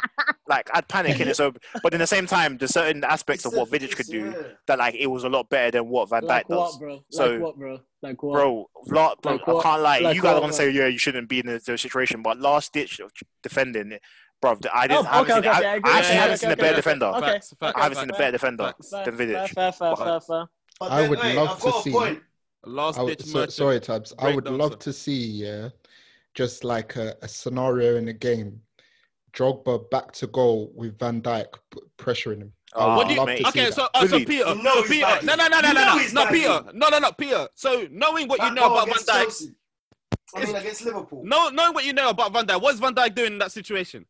Like 0.48 0.70
I'd 0.72 0.88
panic 0.88 1.20
in 1.20 1.28
it. 1.28 1.36
So, 1.36 1.52
but 1.82 1.92
in 1.92 2.00
the 2.00 2.06
same 2.06 2.26
time, 2.26 2.56
there's 2.56 2.72
certain 2.72 3.04
aspects 3.04 3.44
of 3.44 3.52
what 3.52 3.68
Vidic 3.68 3.94
could 3.94 4.06
do 4.06 4.34
that 4.66 4.78
like 4.78 4.94
it 4.94 5.08
was 5.08 5.24
a 5.24 5.28
lot 5.28 5.50
better 5.50 5.72
than 5.72 5.88
what 5.90 6.08
Van 6.08 6.22
Dijk 6.22 6.26
Like 6.28 6.48
does. 6.48 6.58
what, 6.58 6.78
bro? 6.80 7.04
So- 7.10 7.26
like 7.32 7.40
what, 7.42 7.58
bro? 7.58 7.80
Like 8.02 8.22
what? 8.22 8.32
Bro, 8.32 8.66
la- 8.86 9.14
bro 9.16 9.32
Like 9.32 9.42
I 9.48 9.62
can't 9.62 9.82
lie. 9.82 9.98
Like 9.98 10.16
you 10.16 10.22
guys 10.22 10.36
are 10.36 10.40
gonna 10.40 10.52
say, 10.54 10.70
yeah, 10.70 10.86
you 10.86 10.96
shouldn't 10.98 11.28
be 11.28 11.40
in 11.40 11.46
the 11.46 11.60
situation, 11.76 12.22
but 12.22 12.40
last 12.40 12.72
ditch 12.72 12.98
of 13.00 13.12
defending, 13.42 13.98
bro. 14.40 14.58
I 14.72 14.86
didn't. 14.86 15.06
Oh, 15.06 15.08
I 15.10 15.16
haven't 15.16 15.20
okay, 15.20 15.32
seen, 15.32 15.38
okay, 15.38 15.48
I, 15.48 15.52
okay, 15.52 15.66
I 15.66 15.72
actually 15.74 15.90
Yeah, 15.90 16.20
haven't 16.20 16.30
okay, 16.30 16.36
seen 16.36 16.50
a 16.50 16.56
better 16.56 16.66
okay. 16.68 16.76
defender. 16.76 17.06
Okay. 17.06 17.20
Facts, 17.26 17.54
facts, 17.60 17.72
I 17.76 17.82
haven't 17.82 17.98
seen 17.98 18.10
a 18.10 18.12
better 18.12 18.32
defender 18.32 18.64
Facts. 18.64 18.90
than 18.90 19.04
Fair, 19.04 19.12
Vidic. 19.14 19.48
fair, 19.50 19.72
fair, 19.72 19.96
Facts. 19.96 20.00
fair, 20.02 20.20
fair. 20.20 20.46
But 20.78 20.90
I 20.92 21.08
would 21.08 21.18
hey, 21.18 21.36
love 21.36 21.50
I've 21.50 21.60
to 21.62 21.82
see- 21.82 21.96
a. 21.96 22.20
Last 22.66 22.98
I 22.98 23.02
would, 23.04 23.24
so, 23.26 23.46
sorry, 23.46 23.80
Tabs. 23.80 24.12
I 24.18 24.34
would 24.34 24.44
love 24.46 24.78
to 24.80 24.92
see, 24.92 25.14
yeah, 25.24 25.70
just 26.34 26.62
like 26.62 26.96
a, 26.96 27.16
a 27.22 27.28
scenario 27.28 27.96
in 27.96 28.08
a 28.08 28.12
game. 28.12 28.60
Drogba 29.32 29.88
back 29.90 30.12
to 30.12 30.26
goal 30.26 30.70
with 30.74 30.98
Van 30.98 31.22
Dijk 31.22 31.46
p- 31.72 31.80
pressuring 31.96 32.38
him. 32.42 32.52
Oh, 32.74 32.96
What 32.96 33.06
do 33.06 33.14
you, 33.14 33.18
love 33.20 33.28
mate. 33.28 33.46
okay, 33.46 33.70
so, 33.70 33.88
uh, 33.94 34.06
so 34.06 34.18
Peter, 34.18 34.48
You 34.48 34.62
know 34.62 34.74
so 34.74 34.82
he's 34.82 34.90
Peter, 34.90 35.06
no, 35.24 35.34
no, 35.36 35.46
no, 35.48 35.60
no, 35.60 35.72
no, 35.72 35.84
no, 35.84 36.06
no. 36.12 36.26
Peter, 36.30 36.64
no, 36.74 36.88
no, 36.88 36.98
no, 36.98 37.12
Peter. 37.12 37.48
So 37.54 37.86
knowing 37.90 38.28
what 38.28 38.42
you 38.42 38.52
know 38.52 38.66
about 38.66 38.88
Van 38.88 39.18
against 39.20 39.48
Dijk, 39.48 39.54
I 40.34 40.44
mean, 40.44 40.56
against 40.56 40.84
Liverpool. 40.84 41.22
no, 41.24 41.48
knowing 41.48 41.72
what 41.74 41.84
you 41.84 41.92
know 41.92 42.10
about 42.10 42.32
Van 42.32 42.46
Dijk, 42.46 42.60
what's 42.60 42.78
Van 42.78 42.94
Dijk 42.94 43.14
doing 43.14 43.32
in 43.34 43.38
that 43.38 43.52
situation? 43.52 44.04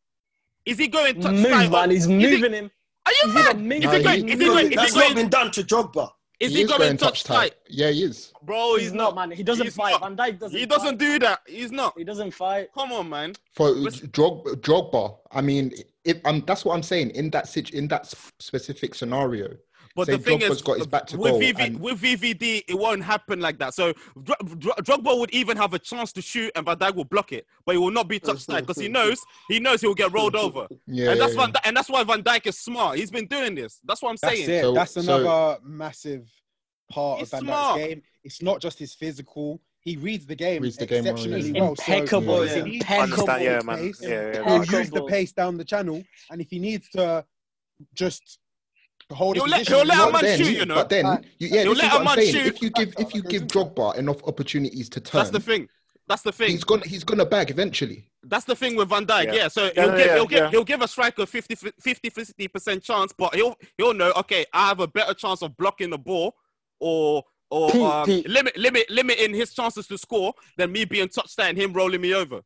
Is 0.65 0.77
he 0.77 0.87
going 0.87 1.19
touch 1.21 1.33
Move, 1.33 1.45
side 1.51 1.71
man. 1.71 1.89
or- 1.89 1.93
He's 1.93 2.03
is 2.03 2.09
he- 2.09 2.15
moving 2.17 2.53
him. 2.53 2.71
Are 3.05 3.11
you 3.11 3.17
He's 3.25 3.33
mad? 3.33 3.55
even 3.59 3.71
Is 3.71 3.81
he 3.81 4.03
going? 4.03 4.29
Is 4.29 4.39
he 4.39 4.45
going? 4.45 4.67
Is 4.71 4.75
That's 4.75 4.93
he 4.93 4.99
not 4.99 5.03
going? 5.05 5.15
been 5.15 5.29
done 5.29 5.51
to 5.51 5.63
Drogba. 5.63 6.11
Is 6.39 6.51
He 6.53 6.59
he 6.59 6.63
going 6.65 6.79
going 6.79 6.97
touch 6.97 7.23
touch 7.23 7.23
tight? 7.23 7.35
tight. 7.51 7.53
Yeah, 7.69 7.89
he 7.91 8.03
is. 8.03 8.31
Bro, 8.43 8.77
He's, 8.77 8.93
not, 8.93 9.13
man. 9.15 9.29
He 9.31 9.43
doesn't 9.43 9.69
fight. 9.71 9.91
not. 9.91 10.01
Van 10.01 10.17
Dijk 10.17 10.39
doesn't. 10.39 10.57
He 10.57 10.65
doesn't 10.65 10.89
Fight. 10.89 10.97
do 10.99 11.19
that. 11.19 11.39
He's 11.47 11.71
not. 11.71 11.95
He 11.97 12.03
doesn't 12.03 12.31
fight. 12.31 12.69
Come 12.73 12.91
on, 12.91 13.09
man. 13.09 13.33
For 13.53 13.69
Listen- 13.69 14.09
Drog, 14.11 14.45
Drogba, 14.61 15.17
I 15.31 15.41
mean, 15.41 15.71
if 16.03 16.17
um, 16.25 16.43
that's 16.47 16.65
what 16.65 16.73
I'm 16.75 16.81
saying 16.83 17.11
in 17.11 17.29
that 17.31 17.55
in 17.73 17.87
that 17.89 18.11
specific 18.39 18.95
scenario. 18.95 19.55
But 19.95 20.05
Say 20.07 20.13
the 20.13 20.17
thing 20.19 20.39
Drogba's 20.39 20.51
is, 20.57 20.61
got 20.61 20.77
his 20.77 20.87
back 20.87 21.05
to 21.07 21.17
with, 21.17 21.31
goal 21.31 21.41
VV, 21.41 21.59
and- 21.59 21.79
with 21.79 22.01
VVD, 22.01 22.63
it 22.67 22.77
won't 22.77 23.03
happen 23.03 23.39
like 23.39 23.57
that. 23.59 23.73
So 23.73 23.93
Dro- 24.23 24.35
Dro- 24.57 24.73
Drogba 24.81 25.19
would 25.19 25.31
even 25.31 25.57
have 25.57 25.73
a 25.73 25.79
chance 25.79 26.13
to 26.13 26.21
shoot, 26.21 26.51
and 26.55 26.65
Van 26.65 26.77
Dijk 26.77 26.95
will 26.95 27.03
block 27.05 27.31
it, 27.33 27.45
but 27.65 27.73
he 27.73 27.77
will 27.77 27.91
not 27.91 28.07
be 28.07 28.19
touched 28.19 28.49
tight 28.49 28.61
because 28.61 28.77
he 28.81 28.87
knows 28.97 29.21
he 29.49 29.59
knows 29.59 29.81
he'll 29.81 29.93
get 29.93 30.11
rolled 30.13 30.35
over, 30.35 30.67
Yeah, 30.87 31.11
and 31.11 31.19
that's 31.21 31.33
yeah, 31.35 31.39
Van 31.41 31.49
yeah. 31.49 31.59
Dijk, 31.59 31.67
and 31.67 31.77
that's 31.77 31.89
why 31.89 32.03
Van 32.03 32.23
Dijk 32.23 32.47
is 32.47 32.57
smart. 32.59 32.97
He's 32.97 33.11
been 33.11 33.27
doing 33.27 33.55
this. 33.55 33.79
That's 33.83 34.01
what 34.01 34.09
I'm 34.11 34.17
That's 34.21 34.35
saying. 34.37 34.49
it. 34.49 34.61
So- 34.61 34.73
That's 34.73 34.93
so- 34.93 35.01
another 35.01 35.59
massive 35.63 36.27
part 36.89 37.19
He's 37.19 37.27
of 37.33 37.39
Van 37.39 37.47
smart. 37.47 37.79
Dijk's 37.79 37.87
game. 37.87 38.01
It's 38.23 38.41
not 38.41 38.61
just 38.61 38.79
his 38.79 38.93
physical. 38.93 39.61
He 39.83 39.97
reads 39.97 40.27
the 40.27 40.35
game 40.35 40.61
Reads 40.61 40.77
the 40.77 40.85
game 40.85 41.03
well, 41.05 41.13
exceptionally 41.13 41.51
yeah. 41.51 41.61
well. 41.61 41.69
Impeccable. 41.71 42.35
So 42.37 42.43
yeah. 42.43 42.49
if 42.51 42.65
he 42.65 42.71
needs 42.71 42.85
Impeccable. 42.85 43.39
Yeah, 43.39 43.61
man. 43.65 43.77
pace, 43.79 43.99
Yeah, 44.01 44.09
yeah. 44.09 44.43
he'll 44.63 44.79
use 44.79 44.89
the 44.91 45.03
pace 45.05 45.31
down 45.31 45.57
the 45.57 45.65
channel, 45.65 46.03
and 46.29 46.39
if 46.39 46.49
he 46.51 46.59
needs 46.59 46.87
to 46.91 47.25
just 47.95 48.37
hold 49.11 49.35
his 49.35 49.43
He'll 49.43 49.49
let- 49.51 49.59
position, 49.67 49.75
he'll 49.77 49.85
let 49.87 49.97
he'll 49.97 50.07
a 50.07 50.11
man 50.11 50.21
then, 50.23 50.37
shoot, 50.39 50.57
you 50.57 50.65
know. 50.65 50.75
but 50.75 50.89
then, 50.89 51.05
Like, 51.05 51.23
you, 51.39 51.47
yeah, 51.49 51.61
he'll 51.63 51.73
let 51.73 51.85
is 51.85 51.91
a 51.91 51.93
what 51.93 51.99
I'm 51.99 52.05
man 52.05 52.15
saying. 52.17 52.33
shoot. 52.33 52.45
If 52.55 52.61
you 52.61 52.69
give 52.71 52.93
if 52.97 53.13
you 53.15 53.21
give 53.23 53.43
Drogba 53.43 53.95
enough 53.97 54.23
opportunities 54.23 54.89
to 54.89 54.99
turn, 55.01 55.19
That's 55.19 55.29
the 55.31 55.39
thing. 55.39 55.69
That's 56.07 56.23
the 56.23 56.31
thing. 56.31 56.49
he's 56.51 56.63
gonna 56.63 56.85
he's 56.85 57.03
gonna 57.03 57.25
bag 57.25 57.51
eventually. 57.51 58.09
That's 58.23 58.45
the 58.45 58.55
thing 58.55 58.75
with 58.75 58.89
Van 58.89 59.05
Dijk. 59.05 59.25
Yeah. 59.27 59.33
Yeah. 59.33 59.47
So 59.47 59.71
he'll 59.75 59.85
yeah, 59.91 59.97
give 59.97 60.05
yeah, 60.05 60.15
he'll 60.15 60.25
give 60.27 60.49
he'll 60.51 60.63
give 60.63 60.81
a 60.81 60.87
striker 60.87 61.25
50 61.25 61.55
50 61.55 62.47
percent 62.49 62.83
chance, 62.83 63.13
but 63.17 63.33
he'll 63.35 63.55
he'll 63.77 63.93
know. 63.93 64.11
Okay, 64.17 64.45
I 64.53 64.67
have 64.67 64.79
a 64.81 64.87
better 64.87 65.13
chance 65.13 65.41
of 65.41 65.55
blocking 65.57 65.89
the 65.89 65.97
ball 65.97 66.35
or 66.79 67.23
or 67.49 67.69
Pete, 67.71 67.81
um, 67.81 68.05
Pete. 68.05 68.29
limit 68.29 68.57
limit 68.57 68.89
limiting 68.89 69.33
his 69.33 69.53
chances 69.53 69.87
to 69.87 69.97
score 69.97 70.33
than 70.57 70.71
me 70.71 70.85
being 70.85 71.07
touched 71.07 71.39
and 71.39 71.57
him 71.57 71.71
rolling 71.73 72.01
me 72.01 72.13
over. 72.13 72.41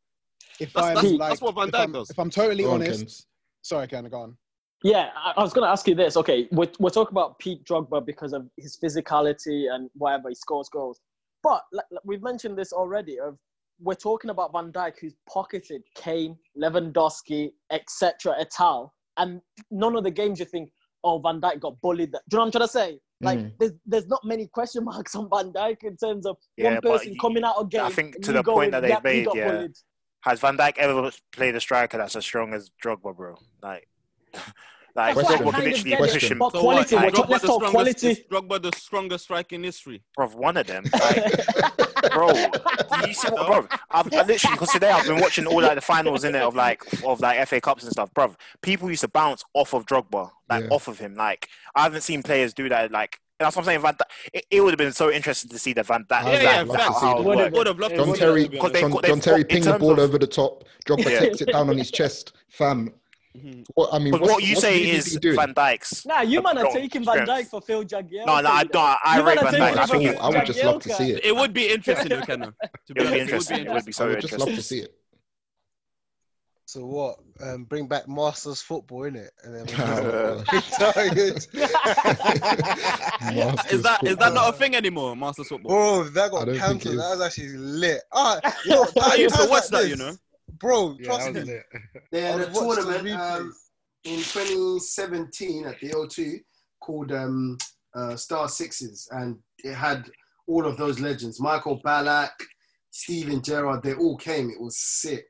if 0.60 0.72
That's- 0.74 0.90
I'm 0.90 0.96
that's- 0.96 1.14
like, 1.20 1.30
that's 1.32 1.42
what 1.42 1.56
Van 1.56 1.68
if 1.68 1.74
Dijk 1.74 1.80
I'm- 1.80 1.92
does. 1.92 2.10
If 2.12 2.20
I'm 2.20 2.30
totally 2.30 2.64
Go 2.64 2.72
honest, 2.72 3.00
Kens. 3.00 3.26
sorry, 3.62 3.88
Ken, 3.88 4.06
go 4.10 4.20
on. 4.22 4.38
Yeah, 4.84 5.10
I, 5.16 5.34
I 5.38 5.42
was 5.44 5.54
going 5.54 5.66
to 5.66 5.72
ask 5.72 5.88
you 5.88 5.96
this. 5.96 6.16
Okay, 6.18 6.48
we're, 6.52 6.70
we're 6.80 6.90
talking 6.90 7.14
about 7.14 7.40
Pete 7.40 7.64
Drogba 7.64 8.06
because 8.06 8.34
of 8.34 8.48
his 8.58 8.78
physicality 8.82 9.74
and 9.74 9.90
whatever 9.96 10.30
he 10.30 10.36
scores 10.36 10.70
goals. 10.70 11.00
But 11.44 11.64
like, 11.72 11.86
like, 11.92 12.02
we've 12.06 12.22
mentioned 12.22 12.58
this 12.58 12.72
already. 12.74 13.20
Of 13.20 13.38
we're 13.82 13.96
talking 13.96 14.30
about 14.30 14.52
Van 14.54 14.72
Dijk, 14.72 14.94
who's 15.00 15.16
pocketed 15.28 15.82
Kane, 15.96 16.38
Lewandowski, 16.58 17.52
etc. 17.72 18.36
et 18.40 18.52
al. 18.60 18.94
And 19.18 19.42
none 19.72 19.96
of 19.96 20.04
the 20.04 20.12
games 20.12 20.40
you 20.40 20.46
think, 20.46 20.70
oh, 21.04 21.20
Van 21.20 21.40
Dijk 21.42 21.60
got 21.62 21.80
bullied. 21.82 22.12
Do 22.12 22.18
you 22.32 22.38
know 22.38 22.40
what 22.40 22.46
I'm 22.48 22.52
trying 22.52 22.68
to 22.68 22.72
say? 22.72 23.00
Like, 23.22 23.40
Mm. 23.40 23.54
there's 23.60 23.72
there's 23.86 24.08
not 24.08 24.26
many 24.26 24.48
question 24.48 24.84
marks 24.84 25.16
on 25.16 25.30
Van 25.30 25.52
Dijk 25.54 25.84
in 25.84 25.96
terms 25.98 26.26
of 26.26 26.36
Yeah, 26.58 26.74
one 26.74 26.82
person 26.82 27.14
you- 27.14 27.20
coming 27.20 27.44
out 27.44 27.56
of 27.56 27.70
game. 27.70 27.82
I 27.86 27.90
think 27.90 28.22
to 28.24 28.34
the 28.34 28.44
go 28.44 28.54
point 28.54 28.72
that 28.72 28.82
they've 28.82 28.90
yep, 28.90 29.04
made, 29.04 29.28
yeah. 29.34 29.52
bullied. 29.52 29.72
Has 30.22 30.40
Van 30.42 30.58
Dijk 30.58 30.78
ever 30.78 31.12
played 31.32 31.56
a 31.56 31.60
striker 31.62 31.98
that's 31.98 32.16
as 32.16 32.26
strong 32.26 32.54
as 32.54 32.72
Drogba, 32.84 33.16
bro? 33.16 33.36
Like, 33.64 33.88
like 34.96 35.16
That's 35.16 35.28
why 35.30 35.36
I 35.36 35.38
Drogba 35.38 35.52
can 35.54 35.64
literally 35.66 35.90
get 35.90 36.00
push 36.00 36.32
him, 36.32 36.40
But 36.40 36.52
So 36.54 36.60
quality, 36.62 36.96
what? 36.96 37.04
we're 37.06 37.12
Drogba 37.12 37.16
talk- 37.16 37.30
let's 37.30 37.42
the 37.42 37.48
talk 37.48 37.56
strongest- 37.66 37.72
quality. 37.72 38.08
is 38.10 38.20
Drogba 38.32 38.62
the 38.62 38.78
strongest 38.78 39.24
striker 39.26 39.56
in 39.56 39.64
history. 39.64 40.02
bro. 40.16 40.28
One 40.30 40.58
of 40.58 40.68
them, 40.68 40.84
like, 40.94 42.12
bro. 42.14 42.34
Do 42.34 43.08
you 43.08 43.14
see 43.14 43.28
what, 43.30 43.48
bro? 43.48 43.68
I've 43.92 44.14
I 44.14 44.24
literally 44.24 44.56
because 44.56 44.70
today 44.72 44.92
I've 44.92 45.06
been 45.06 45.20
watching 45.20 45.46
all 45.48 45.62
like 45.62 45.76
the 45.76 45.82
finals 45.82 46.24
in 46.24 46.32
there 46.34 46.44
of 46.44 46.56
like 46.56 46.82
of 47.04 47.20
like 47.20 47.46
FA 47.48 47.60
Cups 47.62 47.84
and 47.84 47.92
stuff, 47.92 48.14
bro. 48.14 48.36
People 48.62 48.90
used 48.90 49.02
to 49.02 49.08
bounce 49.10 49.44
off 49.54 49.74
of 49.74 49.86
Drogba, 49.86 50.30
like 50.50 50.64
Yeah. 50.64 50.70
off 50.70 50.88
of 50.88 51.00
him. 51.00 51.16
Like 51.16 51.50
I 51.76 51.84
haven't 51.84 52.02
seen 52.02 52.24
players 52.24 52.54
do 52.54 52.70
that. 52.70 52.92
Like 52.92 53.20
and 53.40 53.46
that's 53.46 53.56
what 53.58 53.64
I'm 53.64 53.66
saying. 53.66 53.82
Van 53.82 53.96
Dijk, 53.96 54.06
it, 54.34 54.46
it 54.50 54.62
would 54.62 54.70
have 54.72 54.78
been 54.78 54.94
so 54.94 55.12
interesting 55.12 55.50
to 55.50 55.60
see 55.60 55.74
the 55.74 55.84
Van 55.84 56.06
Dijk. 56.06 56.24
I 56.24 56.34
Yeah, 56.34 56.42
yeah, 56.42 56.60
would 56.64 56.68
love 56.70 56.80
how, 56.80 56.88
to 56.88 56.94
see 56.94 57.06
how 57.06 57.14
that. 57.16 57.20
it 57.20 57.26
Would 57.26 57.38
have. 57.40 57.54
Would 57.54 57.68
have 57.68 57.80
loved 57.80 57.94
It 57.94 57.98
John 57.98 58.08
would 58.08 58.16
see 58.18 58.24
have- 58.24 58.30
Terry, 58.30 58.42
that, 58.44 58.46
to 58.46 58.50
be 58.52 58.56
Because 58.58 58.70
honest. 58.70 58.82
they've 58.82 58.92
John, 59.02 59.04
John 59.10 59.20
Terry 59.20 59.44
got- 59.44 59.50
ping 59.50 59.64
the 59.64 59.80
ball 59.80 59.92
of- 59.92 60.00
over 60.00 60.18
the 60.18 60.28
top. 60.28 60.64
Drogba 60.88 61.10
Yeah. 61.12 61.20
takes 61.20 61.42
it 61.42 61.52
down 61.52 61.70
on 61.70 61.78
his 61.78 61.92
chest, 61.92 62.32
fam. 62.48 62.94
Mhm. 63.36 63.66
What 63.74 63.94
I 63.94 64.00
mean, 64.00 64.14
Because 64.14 64.30
what 64.30 64.44
you 64.44 64.56
what's 64.56 64.62
say 64.62 64.80
VVD 64.80 64.94
is 64.94 65.16
doing? 65.20 65.36
Van 65.36 65.54
Dijk's. 65.54 66.06
Nah, 66.06 66.22
you 66.22 66.42
man 66.42 66.58
are 66.58 66.62
Strong 66.62 66.74
taking 66.76 67.04
Van 67.04 67.28
Dijk 67.28 67.48
for 67.50 67.62
Phil 67.62 67.84
Jagielka. 67.84 68.26
No, 68.26 68.40
no, 68.40 68.50
I 68.50 68.64
don't. 68.64 68.98
I 69.04 69.18
You 69.20 69.28
rate 69.28 69.40
Van 69.40 69.48
are 69.48 69.52
Dijk. 69.52 69.52
taking 69.52 69.78
I 69.80 69.84
I 69.84 69.86
think 69.88 70.04
think 70.10 70.22
I 70.22 70.30
would 70.30 70.46
just 70.46 70.64
love 70.64 70.82
to 70.84 70.90
see 70.94 71.12
it. 71.12 71.26
It 71.26 71.36
would 71.36 71.54
be 71.54 71.68
interesting, 71.70 72.10
though, 72.10 72.22
Kenna. 72.22 72.54
To 72.88 72.94
be 72.94 73.02
It 73.02 73.04
would 73.04 73.14
be 73.14 73.20
interesting. 73.20 73.66
It 73.66 73.72
would 73.72 73.86
be 73.86 73.92
so 73.92 74.06
I 74.06 74.08
so 74.08 74.12
would 74.14 74.22
just 74.22 74.38
love 74.40 74.50
to 74.50 74.62
see 74.62 74.80
it. 74.80 74.94
So 76.68 76.86
what? 76.86 77.20
Um, 77.42 77.66
bring 77.66 77.88
back 77.88 78.08
Masters 78.08 78.62
football, 78.62 79.02
innit? 79.02 79.30
And 79.44 79.54
then 79.56 79.66
Target. 80.80 81.36
Is 83.72 83.82
that 83.84 84.00
is 84.04 84.18
that 84.18 84.34
not 84.34 84.54
a 84.54 84.58
thing 84.58 84.76
anymore, 84.76 85.16
Masters 85.16 85.48
football? 85.50 85.72
Oh, 85.74 86.04
that 86.04 86.32
got 86.32 86.46
don't 86.46 86.58
cancelled. 86.58 86.96
it 86.96 86.98
That 86.98 87.12
is. 87.14 87.18
was 87.18 87.22
actually 87.28 87.58
lit. 87.58 88.02
Ah, 88.12 88.40
yo, 88.66 88.86
I 89.02 89.16
used 89.16 89.36
to 89.36 89.42
watch 89.42 89.50
like 89.50 89.68
that, 89.70 89.82
this, 89.84 89.90
you 89.90 89.96
know. 89.96 90.16
Bro, 90.60 90.98
Yeah, 91.00 91.06
trust 91.06 91.34
me. 91.34 91.42
lit. 91.42 91.64
They 92.12 92.22
had 92.22 92.36
a 92.42 92.46
would 92.46 92.54
watch 92.54 92.78
the 92.78 92.84
tournament 92.84 93.22
um, 93.22 93.54
in 94.04 94.18
2017 94.18 95.66
at 95.66 95.80
the 95.80 95.90
O2 95.92 96.40
called 96.80 97.12
um, 97.12 97.58
uh, 97.96 98.16
Star 98.16 98.48
Sixes, 98.48 99.08
and 99.12 99.38
it 99.64 99.74
had 99.74 100.10
all 100.48 100.66
of 100.66 100.78
those 100.78 101.00
legends: 101.00 101.40
Michael 101.42 101.82
Ballack, 101.84 102.32
Steven 102.92 103.42
Gerrard. 103.42 103.84
They 103.84 103.94
all 103.96 104.18
came. 104.18 104.50
It 104.50 104.62
was 104.62 104.78
sick. 104.78 105.26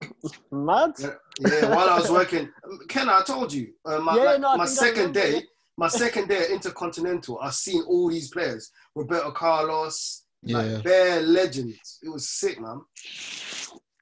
Mad? 0.51 0.91
Yeah, 0.99 1.13
yeah, 1.39 1.69
while 1.75 1.89
I 1.89 1.99
was 1.99 2.11
working, 2.11 2.49
Ken, 2.89 3.09
I 3.09 3.21
told 3.23 3.53
you, 3.53 3.73
uh, 3.85 3.99
my, 3.99 4.15
Yeah, 4.17 4.23
like, 4.23 4.41
no, 4.41 4.57
my 4.57 4.65
second 4.65 5.13
day, 5.13 5.33
yeah. 5.35 5.39
my 5.77 5.87
second 5.87 6.27
day 6.27 6.39
at 6.43 6.49
Intercontinental, 6.49 7.39
I've 7.41 7.55
seen 7.55 7.81
all 7.87 8.09
these 8.09 8.29
players, 8.29 8.71
Roberto 8.95 9.31
Carlos, 9.31 10.25
Yeah. 10.43 10.57
like 10.57 10.83
bare 10.83 11.21
legends. 11.21 11.99
It 12.03 12.09
was 12.09 12.29
sick, 12.29 12.59
man. 12.59 12.81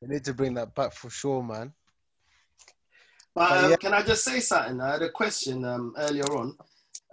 They 0.06 0.14
need 0.16 0.26
to 0.26 0.34
bring 0.34 0.54
that 0.56 0.76
back 0.76 0.94
for 0.94 1.10
sure, 1.10 1.42
man. 1.42 1.72
But 3.36 3.50
But 3.50 3.64
um, 3.64 3.70
yeah. 3.72 3.76
can 3.78 3.94
I 3.94 4.02
just 4.04 4.24
say 4.24 4.40
something? 4.40 4.82
I 4.82 4.92
had 4.94 5.02
a 5.02 5.10
question 5.10 5.64
um, 5.66 5.94
earlier 5.98 6.26
on. 6.36 6.58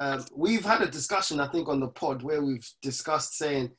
Um, 0.01 0.25
we've 0.35 0.65
had 0.65 0.83
a 0.83 0.87
discussion, 0.91 1.41
I 1.41 1.47
think, 1.49 1.69
on 1.69 1.79
the 1.81 1.89
pod 1.89 2.23
where 2.23 2.43
we've 2.43 2.67
discussed 2.83 3.37
saying, 3.37 3.71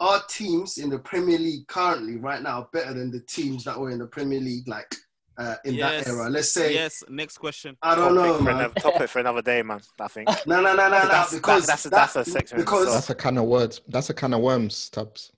are 0.00 0.22
teams 0.28 0.78
in 0.78 0.88
the 0.88 0.98
Premier 0.98 1.38
League 1.38 1.66
currently, 1.68 2.16
right 2.16 2.42
now, 2.42 2.68
better 2.72 2.94
than 2.94 3.10
the 3.10 3.20
teams 3.20 3.64
that 3.64 3.78
were 3.78 3.90
in 3.90 3.98
the 3.98 4.06
Premier 4.06 4.40
League, 4.40 4.66
like 4.66 4.92
uh, 5.38 5.56
in 5.64 5.74
Yes. 5.74 6.04
that 6.04 6.10
era? 6.12 6.30
Let's 6.30 6.52
say, 6.52 6.72
Yes. 6.74 7.02
Next 7.08 7.38
question. 7.38 7.76
I 7.82 7.94
don't 7.94 8.14
know, 8.14 8.22
Topic 8.24 8.38
for 8.38 8.44
man. 8.44 8.54
another, 8.56 8.80
topic 8.80 9.08
for 9.10 9.18
another 9.18 9.42
day, 9.42 9.62
man. 9.62 9.80
I 10.00 10.08
think. 10.08 10.28
No, 10.46 10.60
no, 10.62 10.74
no, 10.74 10.88
no, 10.88 10.88
no. 10.88 11.08
That's- 11.08 11.34
Because 11.34 11.66
that's- 11.66 11.82
that, 11.84 11.92
that's 11.92 12.16
a 12.16 12.24
section 12.24 12.58
because 12.58 12.82
itself. 12.84 12.94
That's 13.06 13.10
a 13.10 13.14
kind 13.14 13.38
of 13.38 13.44
words. 13.44 13.80
That's 13.88 14.10
a 14.10 14.14
kind 14.14 14.34
of 14.34 14.40
worms, 14.40 14.88
Tubbs. 14.90 15.30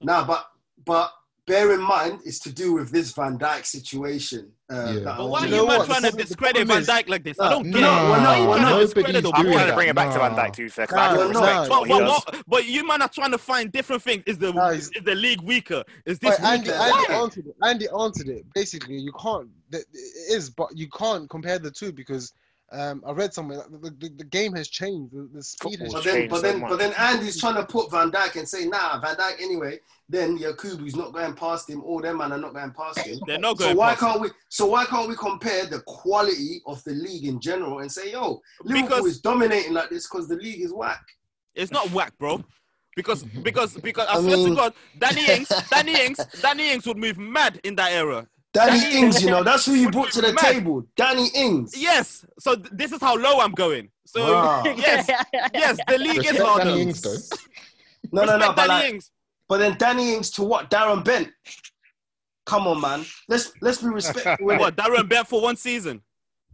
Nah, 0.00 0.24
but 0.24 0.46
but 0.84 1.12
bear 1.46 1.72
in 1.74 1.80
mind, 1.82 2.20
it's 2.24 2.38
to 2.40 2.52
do 2.52 2.72
with 2.74 2.90
this 2.90 3.12
Van 3.12 3.38
Dijk 3.38 3.66
situation. 3.66 4.52
Uh, 4.70 4.92
Yeah. 4.94 5.00
But 5.04 5.10
I 5.10 5.18
why 5.18 5.24
are 5.24 5.30
was- 5.30 5.42
You 5.42 5.48
you 5.48 5.56
know 5.56 5.66
man 5.66 5.78
what? 5.78 5.86
trying 5.88 6.02
to 6.02 6.16
discredit 6.16 6.66
Van 6.68 6.82
Dijk 6.82 7.08
like 7.08 7.24
this? 7.24 7.36
No, 7.38 7.44
I 7.44 7.50
don't 7.50 7.66
no, 7.66 7.72
get 7.78 7.80
no, 7.80 7.88
it. 7.88 8.08
we're 8.10 8.16
not- 8.16 8.22
Why 8.22 8.34
are 8.34 8.38
you 8.42 8.48
we're 8.48 8.56
to 8.56 8.62
not- 8.62 8.78
discredit 8.80 9.12
Nobody's 9.12 9.22
the 9.22 9.36
I'm 9.36 9.42
doing 9.44 9.54
trying 9.56 9.68
to 9.68 9.74
bring 9.74 9.88
it 9.88 9.94
back 9.96 10.12
to. 10.12 10.18
Van 10.18 10.34
Dijk 10.36 10.52
too, 10.56 10.68
fair. 10.70 10.86
'cause 10.86 10.96
Nah, 10.96 11.14
no, 11.14 11.30
no. 11.32 11.40
But, 11.68 11.88
but, 11.88 11.98
does. 11.98 12.08
what, 12.24 12.42
but 12.46 12.66
you 12.66 12.86
man 12.86 13.02
are 13.02 13.08
trying 13.08 13.32
to 13.32 13.38
find 13.38 13.72
different 13.72 14.02
things. 14.02 14.22
Is 14.26 14.38
the 14.38 14.52
No, 14.52 14.66
is 14.68 14.90
the 15.04 15.14
league 15.14 15.40
weaker? 15.42 15.82
Is 16.06 16.18
this 16.20 16.38
But 16.38 16.46
Andy, 16.46 16.70
weaker? 16.70 16.80
Andy 16.80 17.06
Why? 17.08 17.14
answered 17.22 17.46
it. 17.46 17.56
Andy 17.62 17.86
answered 18.00 18.28
it. 18.28 18.44
Basically, 18.54 18.96
you 18.98 19.12
can't. 19.20 19.48
It 19.72 19.84
is, 20.30 20.48
but 20.50 20.68
you 20.76 20.88
can't 20.90 21.28
compare 21.28 21.58
the 21.58 21.70
two 21.70 21.92
because 21.92 22.32
Um, 22.72 23.02
I 23.06 23.12
read 23.12 23.34
somewhere 23.34 23.58
that 23.70 23.82
the, 23.82 23.90
the, 23.90 24.08
the 24.16 24.24
game 24.24 24.54
has 24.54 24.68
changed. 24.68 25.12
The, 25.14 25.28
the 25.32 25.42
speed 25.42 25.80
has 25.80 25.92
Football's 25.92 25.94
But 25.94 26.04
then, 26.04 26.14
changed. 26.14 26.30
but 26.30 26.36
so 26.36 26.42
then, 26.42 26.60
much. 26.60 26.70
but 26.70 26.78
then 26.78 26.92
Andy's 26.98 27.38
trying 27.38 27.56
to 27.56 27.64
put 27.64 27.90
Van 27.90 28.10
Dijk 28.10 28.36
and 28.36 28.48
say, 28.48 28.64
nah, 28.64 28.98
Van 29.00 29.14
Dijk 29.16 29.40
anyway. 29.42 29.78
Then 30.08 30.38
Yakubu's 30.38 30.96
not 30.96 31.12
going 31.12 31.34
past 31.34 31.68
him. 31.68 31.82
All 31.82 32.00
them 32.00 32.18
man 32.18 32.32
are 32.32 32.38
not 32.38 32.54
going 32.54 32.70
past 32.72 32.98
him. 33.00 33.18
They're 33.26 33.38
not 33.38 33.58
going. 33.58 33.72
So 33.72 33.76
why 33.76 33.90
past 33.90 34.00
can't 34.00 34.20
we? 34.20 34.28
So 34.48 34.66
why 34.66 34.84
can't 34.86 35.08
we 35.08 35.16
compare 35.16 35.66
the 35.66 35.80
quality 35.86 36.62
of 36.66 36.82
the 36.84 36.92
league 36.92 37.24
in 37.26 37.40
general 37.40 37.78
and 37.80 37.90
say, 37.92 38.12
yo, 38.12 38.40
Liverpool 38.62 38.88
Because- 38.88 39.06
is 39.06 39.20
dominating 39.20 39.72
like 39.74 39.90
this 39.90 40.06
because 40.08 40.28
the 40.28 40.36
league 40.36 40.60
is 40.60 40.72
whack. 40.72 41.02
It's 41.54 41.70
not 41.72 41.90
whack, 41.92 42.12
bro. 42.18 42.42
Because 42.96 43.22
because 43.22 43.74
because 43.78 44.06
I, 44.08 44.16
I 44.18 44.20
swear 44.20 44.36
mean- 44.36 44.50
to 44.50 44.54
God, 44.56 44.74
Danny 44.98 45.26
Ings, 45.30 45.48
Danny 45.70 45.98
Ings, 46.06 46.20
Danny 46.42 46.72
Ings 46.72 46.86
would 46.86 46.98
move 46.98 47.16
mad 47.18 47.58
in 47.64 47.74
that 47.76 47.92
era. 47.92 48.26
Danny 48.52 48.80
Danny 48.80 48.98
Ings, 48.98 49.22
you 49.22 49.30
know, 49.30 49.42
that's 49.42 49.64
who 49.64 49.72
you 49.74 49.90
brought 49.90 50.10
to 50.12 50.20
the 50.20 50.32
Mad. 50.34 50.38
table. 50.52 50.84
Danny 50.96 51.28
Ings. 51.34 51.74
Yes. 51.76 52.26
So 52.38 52.54
th- 52.54 52.68
this 52.72 52.92
is 52.92 53.00
how 53.00 53.16
low 53.16 53.40
I'm 53.40 53.52
going. 53.52 53.90
So 54.04 54.20
Bruh. 54.20 54.76
yes, 54.78 55.08
yes, 55.54 55.78
the 55.88 55.96
league 55.98 56.18
is 56.18 56.32
Respect 56.32 56.40
louder. 56.44 56.64
Danny 56.64 56.82
Ings, 56.82 57.00
though. 57.00 57.36
No, 58.12 58.24
no, 58.24 58.36
no. 58.36 58.48
Respect 58.48 58.56
But, 58.56 58.66
Danny 58.66 58.68
like, 58.82 58.92
Ings. 58.94 59.10
but 59.48 59.58
then 59.58 59.76
Danny 59.78 60.14
Ings 60.14 60.30
to 60.32 60.42
what? 60.42 60.70
Darren 60.70 61.02
Bent. 61.02 61.28
Come 62.44 62.66
on, 62.66 62.80
man. 62.80 63.04
Let's 63.28 63.52
let's 63.62 63.80
be 63.80 63.88
respectful. 63.88 64.46
with 64.46 64.56
it. 64.56 64.60
What 64.60 64.76
Darren 64.76 65.08
Bent 65.08 65.28
for 65.28 65.40
one 65.40 65.56
season? 65.56 66.02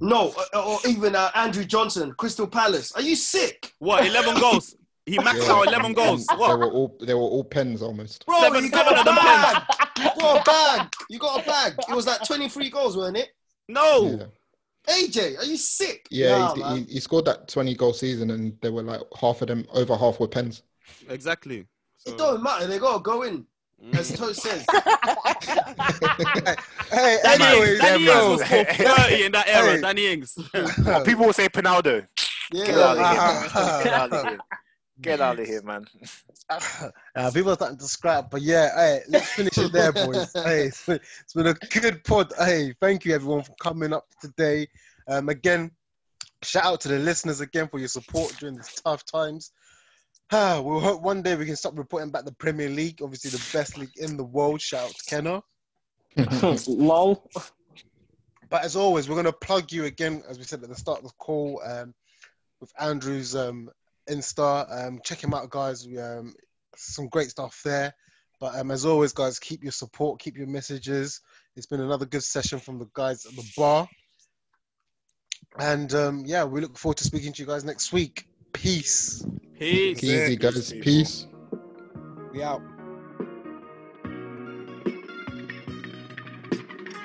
No, 0.00 0.32
or, 0.54 0.60
or 0.60 0.78
even 0.86 1.16
uh, 1.16 1.30
Andrew 1.34 1.64
Johnson, 1.64 2.14
Crystal 2.16 2.46
Palace. 2.46 2.92
Are 2.92 3.02
you 3.02 3.16
sick? 3.16 3.72
What? 3.80 4.06
Eleven 4.06 4.38
goals. 4.38 4.76
He 5.08 5.18
maxed 5.18 5.46
Yeah. 5.46 5.52
out 5.54 5.66
eleven 5.68 5.92
goals. 5.94 6.26
And 6.28 6.38
They 6.40 6.44
were 6.44 6.70
all 6.70 6.96
they 7.00 7.14
were 7.14 7.20
all 7.20 7.44
pens 7.44 7.82
almost. 7.82 8.26
Bro, 8.26 8.40
Seven- 8.40 8.64
you 8.64 8.70
got 8.70 8.92
a 8.92 8.98
of 8.98 9.04
them 9.04 9.14
bag. 9.16 9.62
You 9.98 10.10
got 10.20 10.40
a 10.40 10.44
bag. 10.44 10.92
You 11.08 11.18
got 11.18 11.42
a 11.42 11.46
bag. 11.46 11.74
It 11.88 11.94
was 11.94 12.06
like 12.06 12.24
23 12.26 12.70
goals, 12.70 12.96
wasn't 12.96 13.16
it? 13.18 13.28
No. 13.68 14.28
Yeah, 14.88 14.94
AJ, 14.94 15.38
are 15.38 15.44
you 15.44 15.56
sick? 15.56 16.06
yeah 16.10 16.38
Nah, 16.38 16.74
he, 16.74 16.78
he, 16.84 16.92
he 16.94 17.00
scored 17.00 17.24
that 17.26 17.48
twenty 17.48 17.74
goal 17.74 17.92
season, 17.92 18.30
and 18.30 18.56
there 18.62 18.72
were 18.72 18.82
like 18.82 19.00
half 19.20 19.42
of 19.42 19.48
them, 19.48 19.66
over 19.72 19.96
half 19.96 20.18
were 20.20 20.28
pens. 20.28 20.62
Exactly. 21.08 21.66
It 22.06 22.16
don't 22.16 22.42
matter. 22.42 22.66
They 22.66 22.78
gotta 22.78 23.00
go 23.02 23.22
in. 23.22 23.44
As 23.92 24.10
Mm. 24.10 24.16
Toast 24.18 24.42
says. 24.42 24.64
Hey, 26.90 27.18
Danny 27.22 27.44
anyways, 27.44 27.68
Ings, 27.70 27.78
Danny 27.80 28.04
Ings 28.06 28.28
was 28.28 28.40
scored 28.44 28.68
30 28.68 29.24
in 29.24 29.32
that 29.32 29.48
era. 29.48 29.72
Hey. 29.74 29.80
Danny 29.80 30.06
Ings. 30.06 30.38
People 31.04 31.26
will 31.26 31.32
say 31.32 31.48
Penaldo. 31.48 32.06
Get 32.50 32.70
out 32.70 32.96
of 34.12 34.24
Yeah. 34.24 34.36
Here. 35.04 35.16
Get 35.16 35.20
out 35.20 35.38
of 35.38 35.46
here. 35.46 35.60
Get 35.60 35.70
out 35.70 35.82
of 35.82 35.88
here, 35.88 36.02
man. 36.02 36.92
Uh, 37.14 37.30
people 37.30 37.50
are 37.50 37.56
starting 37.56 37.76
to 37.76 37.84
scrap, 37.84 38.30
but 38.30 38.40
yeah, 38.40 38.74
hey, 38.74 39.00
let's 39.08 39.28
finish 39.30 39.58
it 39.58 39.70
there, 39.70 39.92
boys. 39.92 40.32
hey, 40.34 40.66
it's 40.66 40.86
been, 40.86 41.00
it's 41.20 41.34
been 41.34 41.48
a 41.48 41.54
good 41.54 42.02
pod. 42.04 42.32
Hey, 42.38 42.72
thank 42.80 43.04
you 43.04 43.14
everyone 43.14 43.42
for 43.42 43.54
coming 43.60 43.92
up 43.92 44.06
today. 44.20 44.66
Um, 45.08 45.28
again, 45.28 45.70
shout 46.42 46.64
out 46.64 46.80
to 46.82 46.88
the 46.88 46.98
listeners 46.98 47.40
again 47.40 47.68
for 47.68 47.78
your 47.78 47.88
support 47.88 48.34
during 48.38 48.56
these 48.56 48.80
tough 48.82 49.04
times. 49.04 49.52
Ah, 50.30 50.60
we'll 50.60 50.78
hope 50.78 51.00
one 51.00 51.22
day 51.22 51.36
we 51.36 51.46
can 51.46 51.56
stop 51.56 51.78
reporting 51.78 52.10
back 52.10 52.26
the 52.26 52.32
Premier 52.32 52.68
League, 52.68 53.00
obviously 53.02 53.30
the 53.30 53.42
best 53.50 53.78
league 53.78 53.96
in 53.96 54.18
the 54.18 54.24
world. 54.24 54.60
Shout 54.60 54.90
out 54.90 54.94
to 54.94 55.04
Kenner. 55.06 55.40
Lol. 56.68 57.26
But 58.50 58.62
as 58.62 58.76
always, 58.76 59.08
we're 59.08 59.14
going 59.14 59.24
to 59.24 59.32
plug 59.32 59.72
you 59.72 59.86
again, 59.86 60.22
as 60.28 60.38
we 60.38 60.44
said 60.44 60.62
at 60.62 60.68
the 60.68 60.74
start 60.74 60.98
of 60.98 61.04
the 61.04 61.14
call, 61.16 61.62
um, 61.64 61.94
with 62.60 62.70
Andrew's 62.78 63.34
um, 63.34 63.70
Insta. 64.10 64.86
Um, 64.86 65.00
check 65.04 65.22
him 65.22 65.34
out, 65.34 65.50
guys. 65.50 65.86
We, 65.86 65.98
um, 65.98 66.34
some 66.76 67.08
great 67.08 67.30
stuff 67.30 67.60
there. 67.64 67.94
But 68.40 68.54
um, 68.54 68.70
as 68.70 68.86
always, 68.86 69.12
guys, 69.12 69.38
keep 69.38 69.62
your 69.62 69.72
support, 69.72 70.20
keep 70.20 70.36
your 70.36 70.46
messages. 70.46 71.20
It's 71.56 71.66
been 71.66 71.80
another 71.80 72.06
good 72.06 72.22
session 72.22 72.60
from 72.60 72.78
the 72.78 72.86
guys 72.94 73.26
at 73.26 73.34
the 73.34 73.44
bar. 73.56 73.88
And 75.58 75.92
um, 75.94 76.22
yeah, 76.24 76.44
we 76.44 76.60
look 76.60 76.78
forward 76.78 76.98
to 76.98 77.04
speaking 77.04 77.32
to 77.32 77.42
you 77.42 77.48
guys 77.48 77.64
next 77.64 77.92
week. 77.92 78.28
Peace. 78.52 79.26
Peace. 79.58 80.04
Easy 80.04 80.36
guys, 80.36 80.72
peace. 80.72 81.26
We 82.32 82.42
out. 82.42 82.62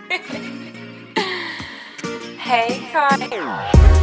Hey, 2.43 2.87
Kai. 2.91 4.02